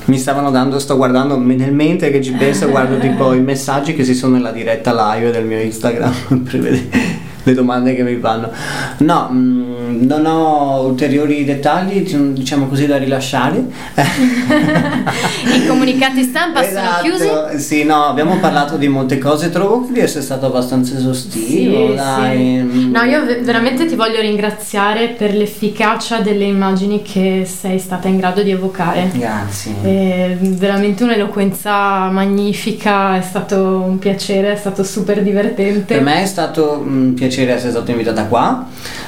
Mi 0.06 0.18
stavano 0.18 0.50
dando, 0.50 0.80
sto 0.80 0.96
guardando 0.96 1.38
nel 1.38 1.72
mente 1.72 2.10
che 2.10 2.20
ci 2.20 2.32
penso, 2.32 2.68
guardo 2.68 2.98
tipo 2.98 3.32
i 3.34 3.40
messaggi 3.40 3.94
che 3.94 4.04
si 4.04 4.14
sono 4.14 4.34
nella 4.34 4.50
diretta 4.50 4.92
live 5.14 5.30
del 5.30 5.44
mio 5.44 5.60
Instagram 5.60 6.42
per 6.42 6.58
vedere 6.58 7.20
le 7.44 7.54
domande 7.54 7.94
che 7.94 8.02
mi 8.02 8.16
fanno. 8.16 8.50
No, 8.98 9.28
mm, 9.30 9.71
non 10.00 10.26
ho 10.26 10.82
ulteriori 10.82 11.44
dettagli, 11.44 12.02
diciamo 12.32 12.66
così, 12.66 12.86
da 12.86 12.96
rilasciare. 12.98 13.62
I 15.54 15.66
comunicati 15.66 16.22
stampa 16.22 16.62
sono 16.64 16.80
chiusi? 17.02 17.24
Esatto, 17.26 17.58
Sì, 17.58 17.84
no, 17.84 18.04
abbiamo 18.04 18.36
parlato 18.38 18.76
di 18.76 18.88
molte 18.88 19.18
cose, 19.18 19.50
trovo 19.50 19.86
di 19.90 20.00
essere 20.00 20.22
stato 20.22 20.46
abbastanza 20.46 20.96
esaustivo, 20.96 21.90
Sì, 21.90 21.94
dai. 21.94 22.68
sì. 22.70 22.90
No, 22.90 23.02
io 23.02 23.24
ve- 23.24 23.40
veramente 23.42 23.86
ti 23.86 23.94
voglio 23.94 24.20
ringraziare 24.20 25.08
per 25.08 25.34
l'efficacia 25.34 26.20
delle 26.20 26.44
immagini 26.44 27.02
che 27.02 27.46
sei 27.48 27.78
stata 27.78 28.08
in 28.08 28.16
grado 28.18 28.42
di 28.42 28.50
evocare. 28.50 29.10
Grazie. 29.12 29.74
È 29.82 30.36
veramente 30.40 31.04
un'eloquenza 31.04 32.08
magnifica, 32.10 33.16
è 33.16 33.22
stato 33.22 33.56
un 33.86 33.98
piacere, 33.98 34.52
è 34.52 34.56
stato 34.56 34.82
super 34.84 35.22
divertente. 35.22 35.94
Per 35.94 36.02
me 36.02 36.22
è 36.22 36.26
stato 36.26 36.82
un 36.84 37.14
piacere 37.14 37.52
essere 37.52 37.70
stata 37.70 37.90
invitata 37.90 38.24
qua, 38.24 38.66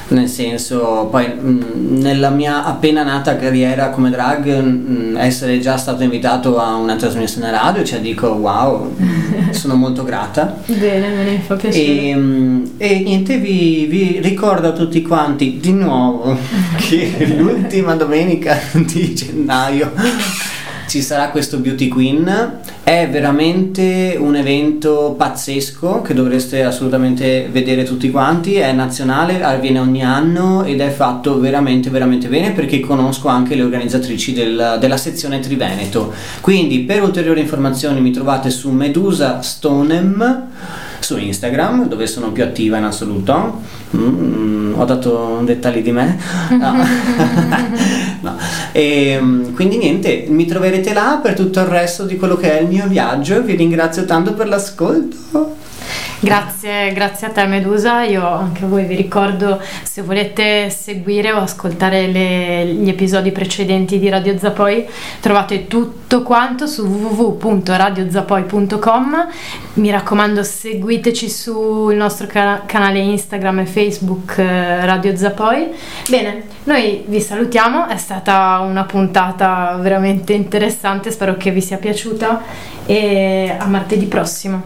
nel 0.09 0.27
senso, 0.27 0.74
poi 1.09 1.27
mh, 1.27 1.99
nella 2.01 2.29
mia 2.29 2.65
appena 2.65 3.03
nata 3.03 3.35
carriera 3.35 3.89
come 3.89 4.09
drag, 4.09 4.61
mh, 4.61 5.17
essere 5.17 5.59
già 5.59 5.77
stato 5.77 6.03
invitato 6.03 6.59
a 6.59 6.75
una 6.75 6.95
trasmissione 6.95 7.51
radio, 7.51 7.83
cioè 7.83 7.99
dico 7.99 8.27
wow, 8.27 8.95
sono 9.51 9.75
molto 9.75 10.03
grata. 10.03 10.57
Bene, 10.65 11.09
me 11.09 11.23
ne 11.23 11.39
fa 11.39 11.55
piacere. 11.55 12.01
E, 12.01 12.15
mh, 12.15 12.71
e 12.77 12.99
niente, 12.99 13.37
vi, 13.37 13.85
vi 13.89 14.19
ricordo 14.21 14.67
a 14.67 14.71
tutti 14.71 15.01
quanti 15.01 15.59
di 15.59 15.73
nuovo 15.73 16.37
che 16.77 17.33
l'ultima 17.37 17.95
domenica 17.95 18.57
di 18.73 19.13
gennaio 19.13 19.91
ci 20.87 21.01
sarà 21.01 21.29
questo 21.29 21.57
Beauty 21.57 21.87
Queen. 21.87 22.59
È 22.83 23.09
veramente 23.09 24.15
un 24.19 24.35
evento 24.35 25.15
pazzesco 25.17 26.01
che 26.01 26.13
dovreste 26.13 26.63
assolutamente 26.63 27.49
vedere 27.51 27.83
tutti 27.83 28.11
quanti. 28.11 28.55
È 28.55 28.71
nazionale, 28.71 29.43
avviene 29.43 29.79
ogni 29.79 30.03
anno 30.03 30.63
ed 30.63 30.81
è 30.81 30.89
fatto 30.89 31.39
veramente, 31.39 31.89
veramente 31.89 32.27
bene 32.27 32.51
perché 32.51 32.79
conosco 32.79 33.27
anche 33.27 33.55
le 33.55 33.63
organizzatrici 33.63 34.33
del- 34.33 34.77
della 34.79 34.97
sezione 34.97 35.39
Triveneto. 35.39 36.13
Quindi, 36.41 36.79
per 36.79 37.01
ulteriori 37.01 37.41
informazioni, 37.41 38.01
mi 38.01 38.11
trovate 38.11 38.49
su 38.49 38.69
Medusa 38.69 39.41
Stonem 39.41 40.47
su 40.99 41.17
Instagram 41.17 41.87
dove 41.87 42.07
sono 42.07 42.31
più 42.31 42.43
attiva 42.43 42.77
in 42.77 42.83
assoluto 42.83 43.61
Mm, 43.95 44.73
ho 44.77 44.83
dato 44.83 45.41
dettagli 45.43 45.81
di 45.81 45.91
me 45.91 46.17
no. 46.51 46.73
No. 48.21 48.37
E, 48.71 49.17
mm, 49.21 49.53
quindi 49.53 49.77
niente 49.77 50.25
mi 50.27 50.45
troverete 50.45 50.91
là 50.91 51.19
per 51.21 51.33
tutto 51.33 51.59
il 51.59 51.67
resto 51.67 52.03
di 52.03 52.17
quello 52.17 52.35
che 52.35 52.57
è 52.57 52.61
il 52.61 52.67
mio 52.67 52.87
viaggio 52.87 53.41
vi 53.41 53.55
ringrazio 53.55 54.03
tanto 54.05 54.33
per 54.33 54.47
l'ascolto 54.47 55.55
Grazie, 56.19 56.91
grazie 56.93 57.27
a 57.27 57.29
te 57.29 57.45
Medusa, 57.45 58.03
io 58.03 58.25
anche 58.27 58.63
a 58.63 58.67
voi 58.67 58.85
vi 58.85 58.95
ricordo 58.95 59.61
se 59.83 60.01
volete 60.01 60.69
seguire 60.71 61.31
o 61.33 61.37
ascoltare 61.37 62.07
le- 62.07 62.65
gli 62.65 62.89
episodi 62.89 63.31
precedenti 63.31 63.99
di 63.99 64.09
Radio 64.09 64.35
Zapoi 64.37 64.87
trovate 65.19 65.67
tutto 65.67 66.23
quanto 66.23 66.65
su 66.67 66.83
www.radiozapoi.com 66.85 69.27
mi 69.73 69.91
raccomando 69.91 70.41
seguiteci 70.41 71.29
sul 71.29 71.93
nostro 71.95 72.27
ca- 72.27 72.63
canale 72.65 72.99
Instagram 72.99 73.59
e 73.59 73.65
Facebook 73.65 74.37
eh, 74.37 74.85
Radio 74.85 75.13
Zapoi. 75.15 75.67
Bene, 76.09 76.43
noi 76.63 77.03
vi 77.07 77.19
salutiamo, 77.21 77.87
è 77.87 77.97
stata 77.97 78.59
una 78.59 78.85
puntata 78.85 79.77
veramente 79.81 80.33
interessante, 80.33 81.11
spero 81.11 81.35
che 81.35 81.51
vi 81.51 81.61
sia 81.61 81.77
piaciuta. 81.77 82.41
E 82.85 83.53
a 83.57 83.65
martedì 83.65 84.05
prossimo 84.05 84.61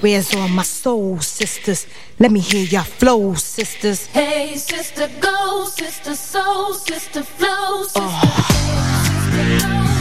Where's 0.00 0.34
all 0.34 0.48
my 0.48 0.62
soul 0.62 1.20
sisters? 1.20 1.86
Let 2.18 2.30
me 2.30 2.40
hear 2.40 2.64
your 2.64 2.82
flow, 2.82 3.34
sisters. 3.34 4.06
Hey, 4.06 4.56
sister, 4.56 5.08
go, 5.20 5.64
sister, 5.64 6.14
soul, 6.14 6.74
sister, 6.74 7.22
flow, 7.22 7.82
sister. 7.82 8.56
He 9.32 9.95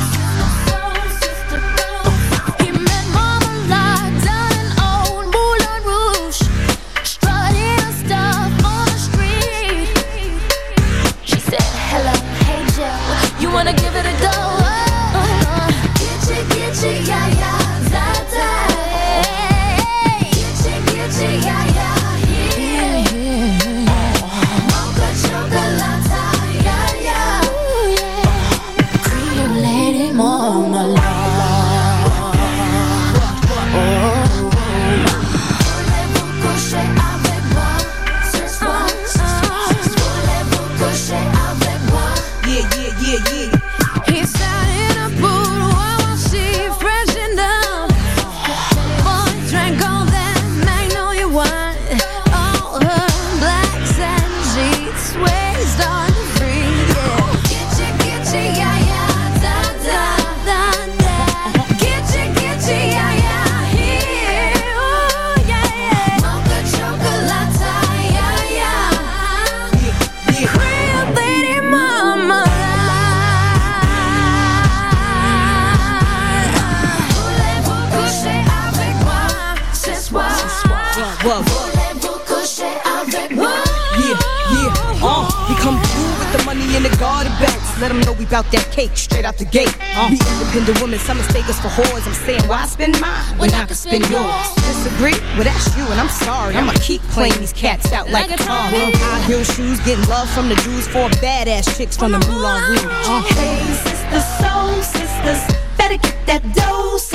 that 88.56 88.72
cake 88.72 88.96
straight 88.96 89.26
out 89.26 89.38
the 89.38 89.46
gate. 89.46 89.74
Be 90.10 90.16
independent 90.16 90.82
women, 90.82 91.00
some 91.00 91.18
mistake 91.18 91.48
us 91.50 91.60
for 91.60 91.68
whores. 91.70 92.08
I'm 92.08 92.14
saying, 92.14 92.44
why 92.48 92.66
spend 92.66 93.00
mine 93.02 93.38
when 93.38 93.52
I 93.54 93.66
can 93.66 93.76
spend 93.76 94.08
yours? 94.10 94.48
Disagree? 94.56 95.18
Well, 95.36 95.44
that's 95.44 95.76
you, 95.76 95.84
and 95.92 96.00
I'm 96.00 96.10
sorry. 96.10 96.56
I'ma 96.56 96.74
keep 96.82 97.02
playing 97.14 97.38
these 97.40 97.54
cats 97.54 97.92
out 97.92 98.10
like, 98.10 98.30
Like 98.30 98.40
a 98.40 98.44
car. 98.44 98.70
High 98.72 99.22
heel 99.28 99.44
shoes, 99.44 99.80
getting 99.82 100.06
love 100.08 100.30
from 100.30 100.50
the 100.50 100.56
Jews, 100.56 100.88
four 100.88 101.10
badass 101.20 101.76
chicks 101.78 101.98
from 101.98 102.12
the 102.12 102.20
Moulin 102.20 102.64
Rouge. 102.70 102.84
Uh, 102.86 103.22
Hey, 103.36 103.60
sisters, 103.84 104.26
soul 104.40 104.82
sisters, 104.82 105.42
better 105.78 105.98
get 105.98 106.16
that 106.26 106.42
dough, 106.54 106.98
we 107.12 107.15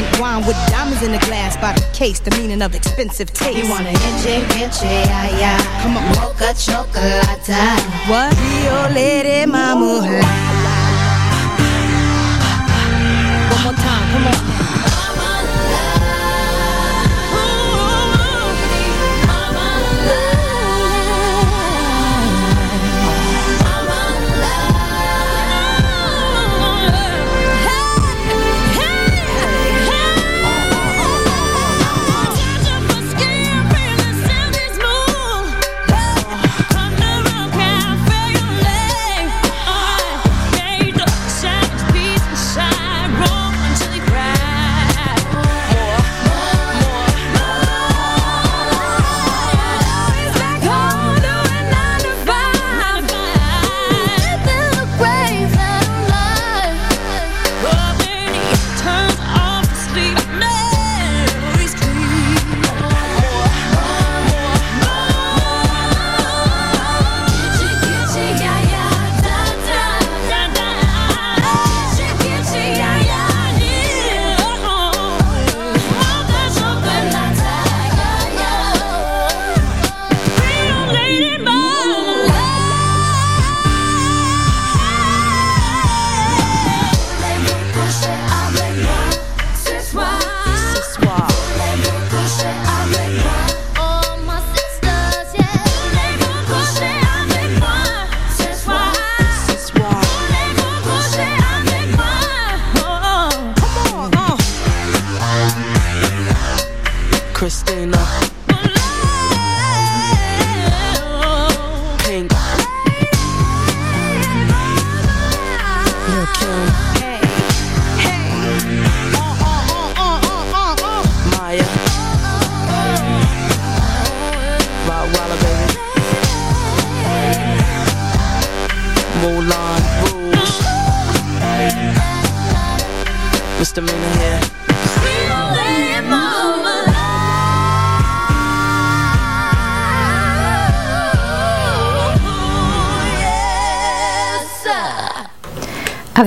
drink 0.00 0.20
wine 0.20 0.44
with 0.46 0.56
diamonds 0.68 1.02
in 1.02 1.10
the 1.10 1.18
glass 1.20 1.56
by 1.56 1.72
the 1.72 1.80
case, 1.94 2.20
the 2.20 2.30
meaning 2.32 2.60
of 2.60 2.74
expensive 2.74 3.32
taste. 3.32 3.56
You 3.56 3.70
wanna 3.70 3.88
itchy, 3.88 4.36
itchy, 4.62 4.86
yeah, 4.86 5.38
yeah. 5.38 5.82
Come 5.82 5.96
on. 5.96 6.04
Mocha 6.16 6.52
chocolate. 6.52 7.48
What? 8.06 8.36
Rio 8.36 8.94
Lady 8.94 9.46
Mama. 9.50 9.86
One 13.52 13.62
more 13.64 13.72
time, 13.72 14.12
come 14.12 14.26
on. 14.60 14.65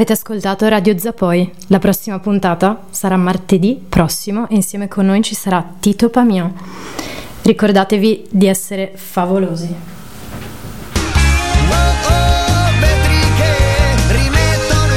Avete 0.10 0.24
ascoltato 0.26 0.68
Radio 0.68 0.98
Zapoi. 0.98 1.52
La 1.68 1.78
prossima 1.78 2.18
puntata 2.18 2.86
sarà 2.90 3.16
martedì 3.16 3.80
prossimo 3.88 4.50
e 4.50 4.56
insieme 4.56 4.88
con 4.88 5.06
noi 5.06 5.22
ci 5.22 5.36
sarà 5.36 5.64
Tito 5.80 6.10
Pamion. 6.10 6.52
Ricordatevi 7.44 8.26
di 8.32 8.48
essere 8.48 8.94
favolosi. 8.96 9.99